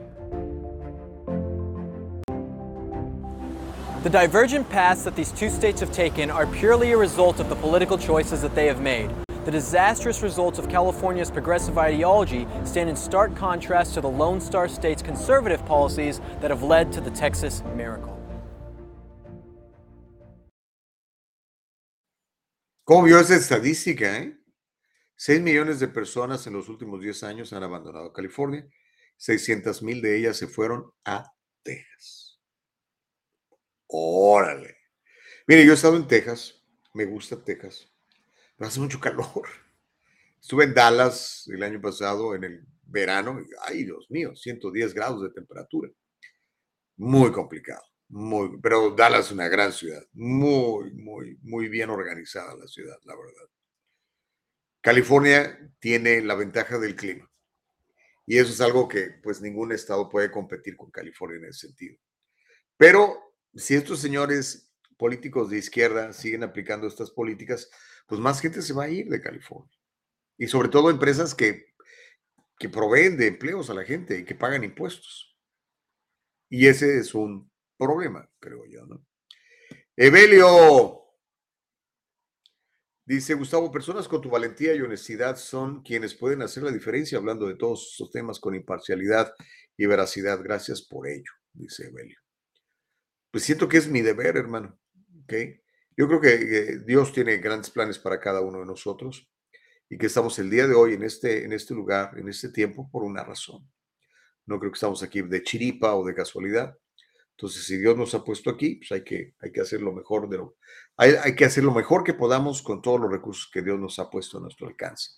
The 4.02 4.08
divergent 4.08 4.68
paths 4.70 5.04
that 5.04 5.14
these 5.14 5.30
two 5.30 5.50
states 5.50 5.80
have 5.80 5.92
taken 5.92 6.30
are 6.30 6.46
purely 6.46 6.92
a 6.92 6.96
result 6.96 7.38
of 7.38 7.50
the 7.50 7.56
political 7.56 7.98
choices 7.98 8.40
that 8.40 8.54
they 8.54 8.66
have 8.66 8.80
made. 8.80 9.10
The 9.44 9.50
disastrous 9.50 10.22
results 10.22 10.58
of 10.58 10.70
California's 10.70 11.30
progressive 11.30 11.76
ideology 11.76 12.46
stand 12.64 12.88
in 12.88 12.96
stark 12.96 13.36
contrast 13.36 13.94
to 13.94 14.00
the 14.00 14.08
Lone 14.08 14.40
Star 14.40 14.68
State's 14.68 15.02
conservative 15.02 15.64
policies 15.66 16.20
that 16.40 16.50
have 16.50 16.62
led 16.62 16.92
to 16.92 17.00
the 17.02 17.10
Texas 17.10 17.62
miracle. 17.76 18.16
¿Cómo 22.86 23.04
vio 23.04 23.20
esa 23.20 23.34
estadística, 23.36 24.02
eh? 24.02 24.39
6 25.22 25.42
millones 25.42 25.78
de 25.80 25.88
personas 25.88 26.46
en 26.46 26.54
los 26.54 26.70
últimos 26.70 27.02
10 27.02 27.24
años 27.24 27.52
han 27.52 27.62
abandonado 27.62 28.10
California. 28.10 28.66
600 29.18 29.82
mil 29.82 30.00
de 30.00 30.16
ellas 30.16 30.38
se 30.38 30.46
fueron 30.46 30.90
a 31.04 31.30
Texas. 31.62 32.40
Órale. 33.86 34.78
Mire, 35.46 35.66
yo 35.66 35.72
he 35.72 35.74
estado 35.74 35.98
en 35.98 36.08
Texas. 36.08 36.64
Me 36.94 37.04
gusta 37.04 37.44
Texas. 37.44 37.92
Pero 38.56 38.68
hace 38.68 38.80
mucho 38.80 38.98
calor. 38.98 39.46
Estuve 40.40 40.64
en 40.64 40.72
Dallas 40.72 41.46
el 41.52 41.62
año 41.64 41.82
pasado 41.82 42.34
en 42.34 42.44
el 42.44 42.66
verano. 42.84 43.44
Ay, 43.66 43.84
Dios 43.84 44.10
mío, 44.10 44.34
110 44.34 44.94
grados 44.94 45.22
de 45.22 45.28
temperatura. 45.32 45.90
Muy 46.96 47.30
complicado. 47.30 47.82
Muy, 48.08 48.58
pero 48.62 48.92
Dallas 48.92 49.26
es 49.26 49.32
una 49.32 49.48
gran 49.48 49.70
ciudad. 49.70 50.02
Muy, 50.14 50.94
muy, 50.94 51.36
muy 51.42 51.68
bien 51.68 51.90
organizada 51.90 52.56
la 52.56 52.66
ciudad, 52.66 52.96
la 53.04 53.14
verdad. 53.14 53.59
California 54.80 55.58
tiene 55.78 56.22
la 56.22 56.34
ventaja 56.34 56.78
del 56.78 56.96
clima. 56.96 57.30
Y 58.26 58.38
eso 58.38 58.52
es 58.52 58.60
algo 58.60 58.88
que 58.88 59.10
pues 59.22 59.40
ningún 59.40 59.72
estado 59.72 60.08
puede 60.08 60.30
competir 60.30 60.76
con 60.76 60.90
California 60.90 61.38
en 61.38 61.44
ese 61.46 61.66
sentido. 61.66 61.98
Pero 62.76 63.34
si 63.54 63.74
estos 63.74 64.00
señores 64.00 64.72
políticos 64.96 65.50
de 65.50 65.58
izquierda 65.58 66.12
siguen 66.12 66.44
aplicando 66.44 66.86
estas 66.86 67.10
políticas, 67.10 67.70
pues 68.06 68.20
más 68.20 68.40
gente 68.40 68.62
se 68.62 68.72
va 68.72 68.84
a 68.84 68.88
ir 68.90 69.08
de 69.08 69.20
California. 69.20 69.76
Y 70.38 70.46
sobre 70.46 70.68
todo 70.68 70.90
empresas 70.90 71.34
que, 71.34 71.74
que 72.58 72.68
proveen 72.68 73.16
de 73.16 73.26
empleos 73.26 73.68
a 73.70 73.74
la 73.74 73.84
gente 73.84 74.18
y 74.18 74.24
que 74.24 74.34
pagan 74.34 74.64
impuestos. 74.64 75.36
Y 76.48 76.66
ese 76.66 76.98
es 76.98 77.14
un 77.14 77.50
problema, 77.76 78.30
creo 78.38 78.64
yo, 78.66 78.86
¿no? 78.86 79.04
Evelio, 79.96 81.09
Dice 83.10 83.34
Gustavo, 83.34 83.72
personas 83.72 84.06
con 84.06 84.20
tu 84.20 84.30
valentía 84.30 84.72
y 84.72 84.82
honestidad 84.82 85.36
son 85.36 85.82
quienes 85.82 86.14
pueden 86.14 86.42
hacer 86.42 86.62
la 86.62 86.70
diferencia 86.70 87.18
hablando 87.18 87.48
de 87.48 87.56
todos 87.56 87.88
estos 87.90 88.12
temas 88.12 88.38
con 88.38 88.54
imparcialidad 88.54 89.34
y 89.76 89.84
veracidad. 89.86 90.40
Gracias 90.40 90.82
por 90.82 91.08
ello, 91.08 91.32
dice 91.52 91.88
Evelio. 91.88 92.20
Pues 93.32 93.42
siento 93.42 93.68
que 93.68 93.78
es 93.78 93.88
mi 93.88 94.00
deber, 94.00 94.36
hermano. 94.36 94.78
¿okay? 95.24 95.60
Yo 95.96 96.06
creo 96.06 96.20
que 96.20 96.78
Dios 96.86 97.12
tiene 97.12 97.38
grandes 97.38 97.70
planes 97.70 97.98
para 97.98 98.20
cada 98.20 98.42
uno 98.42 98.60
de 98.60 98.66
nosotros 98.66 99.28
y 99.88 99.98
que 99.98 100.06
estamos 100.06 100.38
el 100.38 100.48
día 100.48 100.68
de 100.68 100.74
hoy 100.74 100.94
en 100.94 101.02
este, 101.02 101.44
en 101.44 101.52
este 101.52 101.74
lugar, 101.74 102.16
en 102.16 102.28
este 102.28 102.50
tiempo, 102.50 102.88
por 102.92 103.02
una 103.02 103.24
razón. 103.24 103.68
No 104.46 104.60
creo 104.60 104.70
que 104.70 104.76
estamos 104.76 105.02
aquí 105.02 105.20
de 105.20 105.42
chiripa 105.42 105.96
o 105.96 106.06
de 106.06 106.14
casualidad. 106.14 106.78
Entonces, 107.40 107.64
si 107.64 107.78
Dios 107.78 107.96
nos 107.96 108.14
ha 108.14 108.22
puesto 108.22 108.50
aquí, 108.50 108.74
pues 108.74 108.92
hay 108.92 109.02
que, 109.02 109.34
hay 109.40 109.50
que 109.50 109.62
hacer 109.62 109.80
lo 109.80 109.94
mejor 109.94 110.28
de 110.28 110.36
lo, 110.36 110.56
hay, 110.98 111.34
que 111.34 111.46
hacer 111.46 111.64
lo 111.64 111.72
mejor 111.72 112.04
que 112.04 112.12
podamos 112.12 112.60
con 112.60 112.82
todos 112.82 113.00
los 113.00 113.10
recursos 113.10 113.48
que 113.50 113.62
Dios 113.62 113.80
nos 113.80 113.98
ha 113.98 114.10
puesto 114.10 114.36
a 114.36 114.42
nuestro 114.42 114.68
alcance. 114.68 115.12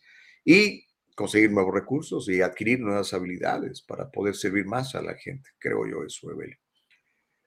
Y 0.44 0.86
conseguir 1.16 1.50
nuevos 1.50 1.74
recursos 1.74 2.28
y 2.28 2.40
adquirir 2.40 2.78
nuevas 2.78 3.12
habilidades 3.12 3.82
para 3.82 4.08
poder 4.08 4.36
servir 4.36 4.66
más 4.66 4.94
a 4.94 5.02
la 5.02 5.16
gente. 5.16 5.50
Creo 5.58 5.84
yo 5.84 6.04
eso, 6.04 6.30
Evelio. 6.30 6.58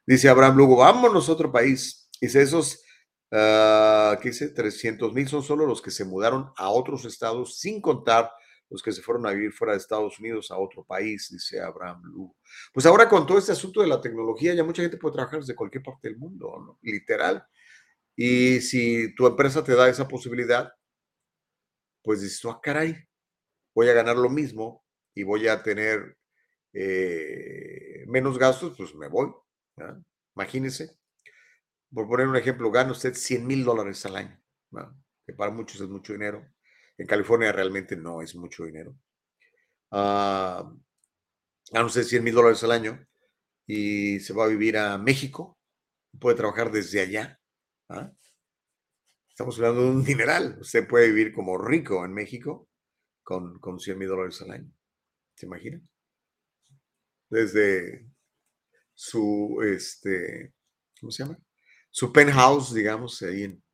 Dice 0.06 0.28
Abraham 0.28 0.58
Lugo, 0.58 0.76
vámonos 0.76 1.30
a 1.30 1.32
otro 1.32 1.54
país. 1.54 2.10
Dice, 2.20 2.42
esos, 2.42 2.84
uh, 3.32 4.20
¿qué 4.22 4.28
dice? 4.32 4.50
300 4.50 5.14
mil 5.14 5.30
son 5.30 5.42
solo 5.42 5.66
los 5.66 5.82
que 5.82 5.92
se 5.92 6.04
mudaron 6.04 6.52
a 6.58 6.70
otros 6.70 7.06
estados 7.06 7.60
sin 7.60 7.80
contar 7.80 8.30
los 8.70 8.82
que 8.82 8.92
se 8.92 9.02
fueron 9.02 9.26
a 9.28 9.32
vivir 9.32 9.52
fuera 9.52 9.74
de 9.74 9.80
Estados 9.80 10.20
Unidos 10.20 10.52
a 10.52 10.58
otro 10.58 10.84
país, 10.84 11.30
dice 11.32 11.62
Abraham 11.62 12.02
Lugo. 12.04 12.36
Pues 12.74 12.86
ahora 12.86 13.08
con 13.08 13.26
todo 13.26 13.38
este 13.38 13.52
asunto 13.52 13.82
de 13.82 13.88
la 13.88 14.02
tecnología, 14.02 14.54
ya 14.54 14.64
mucha 14.64 14.82
gente 14.82 14.98
puede 14.98 15.16
trabajar 15.16 15.40
desde 15.40 15.56
cualquier 15.56 15.84
parte 15.84 16.10
del 16.10 16.18
mundo, 16.18 16.56
¿no? 16.60 16.80
literal. 16.82 17.46
Y 18.16 18.62
si 18.62 19.14
tu 19.16 19.28
empresa 19.28 19.64
te 19.64 19.76
da 19.76 19.90
esa 19.90 20.08
posibilidad, 20.08 20.72
pues 22.04 22.22
dices, 22.22 22.44
ah, 22.46 22.60
caray, 22.62 22.96
voy 23.74 23.90
a 23.90 23.94
ganar 23.94 24.16
lo 24.16 24.30
mismo 24.30 24.84
y 25.14 25.24
voy 25.24 25.48
a 25.48 25.62
tener 25.62 26.18
eh, 26.74 28.06
menos 28.08 28.38
gastos, 28.38 28.76
pues 28.78 28.94
me 28.96 29.08
voy. 29.08 29.32
Imagínense. 30.36 30.98
Por 31.94 32.08
poner 32.08 32.28
un 32.28 32.36
ejemplo, 32.36 32.72
gana 32.72 32.92
usted 32.92 33.14
100 33.14 33.48
mil 33.48 33.64
dólares 33.64 34.06
al 34.06 34.18
año, 34.18 34.42
que 35.26 35.34
para 35.34 35.52
muchos 35.52 35.80
es 35.80 35.88
mucho 35.88 36.14
dinero. 36.14 36.46
En 36.98 37.08
California 37.08 37.52
realmente 37.52 37.96
no 37.96 38.22
es 38.22 38.36
mucho 38.36 38.66
dinero. 38.66 38.96
Uh, 39.92 40.80
gana 41.72 41.86
usted 41.86 42.04
100 42.04 42.24
mil 42.24 42.34
dólares 42.34 42.64
al 42.64 42.72
año 42.72 43.06
y 43.68 44.20
se 44.20 44.34
va 44.34 44.46
a 44.46 44.50
vivir 44.50 44.78
a 44.78 44.98
México. 44.98 45.60
Puede 46.20 46.38
trabajar 46.38 46.72
desde 46.72 47.02
allá. 47.02 47.40
¿ah? 47.90 48.12
Estamos 49.30 49.58
hablando 49.58 49.84
de 49.84 49.90
un 49.90 50.04
dineral. 50.06 50.58
Usted 50.62 50.88
puede 50.88 51.08
vivir 51.08 51.34
como 51.34 51.58
rico 51.58 52.06
en 52.06 52.14
México 52.14 52.70
con, 53.24 53.60
con 53.60 53.80
100 53.80 53.98
mil 53.98 54.08
dólares 54.08 54.42
al 54.42 54.52
año. 54.52 54.72
¿Se 55.36 55.46
imagina? 55.46 55.82
Desde 57.30 58.08
su, 58.94 59.62
este, 59.66 60.54
¿cómo 61.00 61.12
se 61.12 61.24
llama? 61.24 61.38
Su 61.92 62.14
penthouse, 62.14 62.74
digamos, 62.74 63.22
ahí 63.22 63.44
en, 63.44 63.65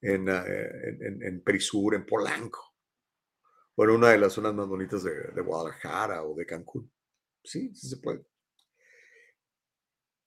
en, 0.00 0.28
en, 0.28 1.02
en, 1.02 1.22
en 1.22 1.42
Perisur, 1.42 1.94
en 1.94 2.06
Polanco, 2.06 2.74
o 3.74 3.84
en 3.84 3.90
una 3.90 4.10
de 4.10 4.18
las 4.18 4.32
zonas 4.32 4.54
más 4.54 4.66
bonitas 4.66 5.02
de, 5.02 5.12
de 5.34 5.42
Guadalajara 5.42 6.22
o 6.22 6.34
de 6.34 6.46
Cancún. 6.46 6.90
Sí, 7.42 7.74
sí 7.74 7.88
se 7.88 7.98
puede. 7.98 8.24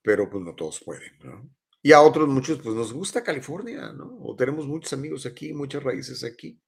Pero 0.01 0.29
pues 0.29 0.43
no 0.43 0.55
todos 0.55 0.81
pueden, 0.83 1.11
¿no? 1.23 1.49
Y 1.81 1.93
a 1.93 2.01
otros 2.01 2.27
muchos, 2.27 2.59
pues 2.61 2.75
nos 2.75 2.91
gusta 2.91 3.23
California, 3.23 3.93
¿no? 3.93 4.17
O 4.21 4.35
tenemos 4.35 4.67
muchos 4.67 4.91
amigos 4.93 5.25
aquí, 5.25 5.53
muchas 5.53 5.81
raíces 5.81 6.23
aquí. 6.23 6.61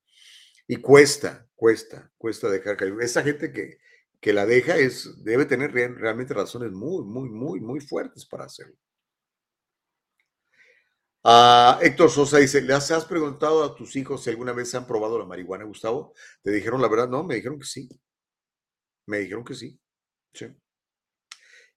Y 0.67 0.77
cuesta, 0.77 1.47
cuesta, 1.53 2.11
cuesta 2.17 2.49
dejar 2.49 2.77
California. 2.77 3.05
Esa 3.05 3.23
gente 3.23 3.51
que, 3.51 3.79
que 4.21 4.31
la 4.31 4.45
deja 4.45 4.77
es, 4.77 5.23
debe 5.23 5.45
tener 5.45 5.73
realmente 5.73 6.33
razones 6.33 6.71
muy, 6.71 7.03
muy, 7.03 7.29
muy, 7.29 7.59
muy 7.59 7.81
fuertes 7.81 8.25
para 8.25 8.45
hacerlo. 8.45 8.77
Uh, 11.23 11.77
Héctor 11.81 12.09
Sosa 12.09 12.39
dice, 12.39 12.61
¿le 12.61 12.73
has, 12.73 13.05
preguntado 13.05 13.63
a 13.63 13.75
tus 13.75 13.95
hijos 13.95 14.23
si 14.23 14.31
alguna 14.31 14.53
vez 14.53 14.73
han 14.73 14.87
probado 14.87 15.19
la 15.19 15.25
marihuana, 15.25 15.65
Gustavo? 15.65 16.13
¿Te 16.41 16.51
dijeron 16.51 16.81
la 16.81 16.87
verdad? 16.87 17.09
No, 17.09 17.23
me 17.23 17.35
dijeron 17.35 17.59
que 17.59 17.65
sí. 17.65 17.89
Me 19.05 19.19
dijeron 19.19 19.43
que 19.43 19.53
sí. 19.53 19.79
Sí. 20.33 20.47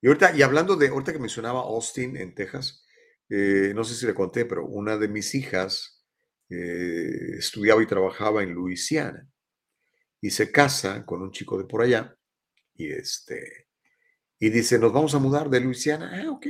Y 0.01 0.07
ahorita, 0.07 0.37
y 0.37 0.43
hablando 0.43 0.77
de, 0.77 0.89
ahorita 0.89 1.13
que 1.13 1.19
mencionaba 1.19 1.61
Austin 1.61 2.17
en 2.17 2.35
Texas, 2.35 2.85
eh, 3.29 3.73
no 3.75 3.85
sé 3.85 3.95
si 3.95 4.07
le 4.07 4.15
conté, 4.15 4.45
pero 4.47 4.67
una 4.67 4.97
de 4.97 5.09
mis 5.09 5.35
hijas 5.35 6.05
eh, 6.49 7.37
estudiaba 7.39 7.83
y 7.83 7.87
trabajaba 7.87 8.43
en 8.43 8.53
Luisiana 8.53 9.29
y 10.21 10.31
se 10.31 10.51
casa 10.53 11.05
con 11.05 11.23
un 11.23 11.33
chico 11.33 11.59
de 11.59 11.65
por 11.65 11.83
allá 11.83 12.17
y 12.75 12.91
este 12.93 13.69
y 14.39 14.51
dice, 14.51 14.79
nos 14.79 14.93
vamos 14.93 15.15
a 15.15 15.19
mudar 15.19 15.49
de 15.49 15.61
Luisiana. 15.61 16.23
Ah, 16.23 16.31
ok. 16.31 16.47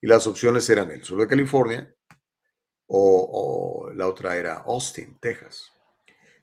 Y 0.00 0.06
las 0.06 0.26
opciones 0.26 0.68
eran 0.70 0.90
el 0.92 1.02
sur 1.02 1.20
de 1.20 1.26
California 1.26 1.95
o, 2.88 3.90
la 3.94 4.08
otra 4.08 4.36
era 4.36 4.54
Austin, 4.66 5.18
Texas. 5.20 5.72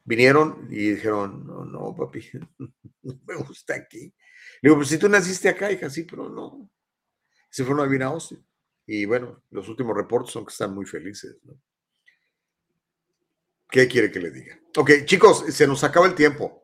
Vinieron 0.04 0.68
y 0.70 0.92
dijeron, 0.92 1.46
no, 1.48 1.64
no, 1.66 1.96
papi, 1.96 2.30
no 2.58 3.20
me 3.26 3.36
gusta 3.36 3.76
aquí. 3.76 4.14
Le 4.62 4.70
digo, 4.70 4.76
pues 4.76 4.90
si 4.90 4.98
tú 4.98 5.08
naciste 5.08 5.50
acá, 5.50 5.72
hija, 5.72 5.90
sí, 5.90 6.04
pero 6.04 6.30
no. 6.30 6.70
Se 7.50 7.64
fueron 7.64 7.82
a 7.82 7.88
vivir 7.88 8.04
a 8.04 8.08
Austin. 8.08 8.46
Y 8.86 9.06
bueno, 9.06 9.44
los 9.52 9.70
últimos 9.70 9.96
reportes 9.96 10.34
son 10.34 10.46
que 10.46 10.52
están 10.52 10.74
muy 10.74 10.86
felices. 10.86 11.38
¿Qué 13.70 13.88
quiere 13.88 14.12
que 14.12 14.20
le 14.20 14.30
diga? 14.30 14.60
Ok, 14.78 14.92
chicos, 15.06 15.46
se 15.50 15.66
nos 15.66 15.84
acaba 15.84 16.06
el 16.06 16.16
tiempo. 16.16 16.64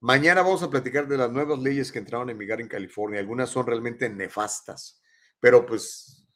Mañana 0.00 0.42
vamos 0.42 0.62
a 0.62 0.70
platicar 0.70 1.06
de 1.06 1.18
las 1.18 1.30
nuevas 1.30 1.58
leyes 1.58 1.92
que 1.92 1.98
entraron 1.98 2.30
en 2.30 2.38
vigor 2.38 2.60
en 2.60 2.68
California. 2.68 3.20
Algunas 3.20 3.50
son 3.50 3.66
realmente 3.66 4.08
nefastas, 4.08 5.02
pero 5.38 5.66
pues 5.66 6.26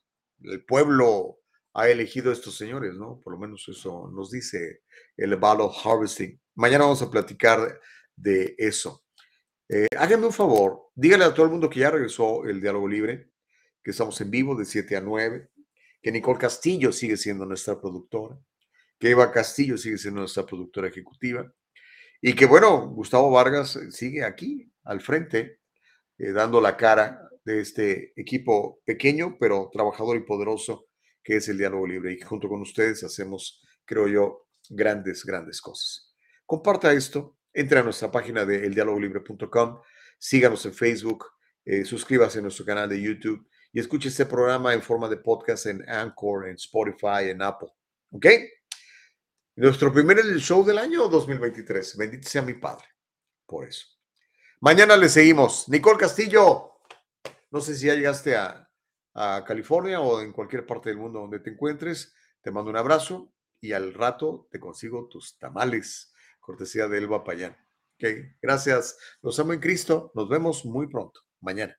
el 0.42 0.64
pueblo 0.64 1.40
ha 1.74 1.88
elegido 1.88 2.30
a 2.30 2.32
estos 2.32 2.56
señores, 2.56 2.94
¿no? 2.94 3.20
Por 3.20 3.32
lo 3.32 3.38
menos 3.38 3.68
eso 3.68 4.08
nos 4.12 4.30
dice 4.30 4.82
el 5.16 5.36
ballot 5.36 5.72
harvesting. 5.84 6.40
Mañana 6.54 6.84
vamos 6.84 7.02
a 7.02 7.10
platicar 7.10 7.80
de 8.14 8.54
eso. 8.56 9.04
Eh, 9.68 9.88
háganme 9.98 10.26
un 10.26 10.32
favor, 10.32 10.90
díganle 10.94 11.24
a 11.24 11.34
todo 11.34 11.46
el 11.46 11.52
mundo 11.52 11.68
que 11.68 11.80
ya 11.80 11.90
regresó 11.90 12.44
el 12.44 12.60
diálogo 12.60 12.86
libre, 12.86 13.30
que 13.82 13.90
estamos 13.90 14.20
en 14.20 14.30
vivo 14.30 14.54
de 14.54 14.64
7 14.64 14.96
a 14.96 15.00
9, 15.00 15.50
que 16.00 16.12
Nicole 16.12 16.38
Castillo 16.38 16.92
sigue 16.92 17.16
siendo 17.16 17.44
nuestra 17.44 17.80
productora, 17.80 18.38
que 18.98 19.10
Eva 19.10 19.32
Castillo 19.32 19.76
sigue 19.76 19.98
siendo 19.98 20.20
nuestra 20.20 20.46
productora 20.46 20.88
ejecutiva, 20.88 21.52
y 22.20 22.34
que 22.34 22.46
bueno, 22.46 22.88
Gustavo 22.88 23.30
Vargas 23.30 23.78
sigue 23.90 24.22
aquí 24.22 24.70
al 24.84 25.00
frente, 25.00 25.60
eh, 26.18 26.30
dando 26.30 26.60
la 26.60 26.76
cara 26.76 27.28
de 27.44 27.60
este 27.60 28.12
equipo 28.20 28.80
pequeño, 28.84 29.36
pero 29.40 29.70
trabajador 29.72 30.16
y 30.16 30.20
poderoso 30.20 30.86
que 31.24 31.36
es 31.36 31.48
el 31.48 31.58
diálogo 31.58 31.86
libre 31.86 32.12
y 32.12 32.18
que 32.18 32.24
junto 32.24 32.48
con 32.48 32.60
ustedes 32.60 33.02
hacemos, 33.02 33.64
creo 33.84 34.06
yo, 34.06 34.46
grandes, 34.68 35.24
grandes 35.24 35.60
cosas. 35.60 36.14
Comparta 36.44 36.92
esto, 36.92 37.38
entre 37.52 37.78
a 37.78 37.82
nuestra 37.82 38.10
página 38.10 38.44
de 38.44 38.66
eldialogolibre.com, 38.66 39.80
síganos 40.18 40.66
en 40.66 40.74
Facebook, 40.74 41.24
eh, 41.64 41.84
suscríbase 41.84 42.40
a 42.40 42.42
nuestro 42.42 42.66
canal 42.66 42.88
de 42.88 43.00
YouTube 43.00 43.48
y 43.72 43.80
escuche 43.80 44.10
este 44.10 44.26
programa 44.26 44.74
en 44.74 44.82
forma 44.82 45.08
de 45.08 45.16
podcast 45.16 45.66
en 45.66 45.88
Anchor, 45.88 46.46
en 46.48 46.56
Spotify, 46.56 47.30
en 47.30 47.40
Apple. 47.40 47.70
¿Ok? 48.10 48.26
Nuestro 49.56 49.92
primer 49.92 50.18
show 50.38 50.64
del 50.64 50.78
año 50.78 51.08
2023. 51.08 51.96
Bendito 51.96 52.28
sea 52.28 52.42
mi 52.42 52.54
Padre. 52.54 52.84
Por 53.46 53.66
eso. 53.66 53.86
Mañana 54.60 54.96
le 54.96 55.08
seguimos. 55.08 55.68
Nicole 55.68 55.98
Castillo, 55.98 56.72
no 57.50 57.60
sé 57.60 57.74
si 57.74 57.86
ya 57.86 57.94
llegaste 57.94 58.36
a, 58.36 58.63
a 59.14 59.44
California 59.46 60.00
o 60.00 60.20
en 60.20 60.32
cualquier 60.32 60.66
parte 60.66 60.90
del 60.90 60.98
mundo 60.98 61.20
donde 61.20 61.40
te 61.40 61.50
encuentres. 61.50 62.14
Te 62.42 62.50
mando 62.50 62.70
un 62.70 62.76
abrazo 62.76 63.32
y 63.60 63.72
al 63.72 63.94
rato 63.94 64.48
te 64.50 64.60
consigo 64.60 65.08
tus 65.08 65.38
tamales, 65.38 66.12
cortesía 66.40 66.88
de 66.88 66.98
Elba 66.98 67.24
Payán. 67.24 67.56
Ok, 67.94 68.08
gracias. 68.42 68.98
Los 69.22 69.38
amo 69.38 69.52
en 69.52 69.60
Cristo. 69.60 70.10
Nos 70.14 70.28
vemos 70.28 70.64
muy 70.64 70.88
pronto, 70.88 71.20
mañana. 71.40 71.78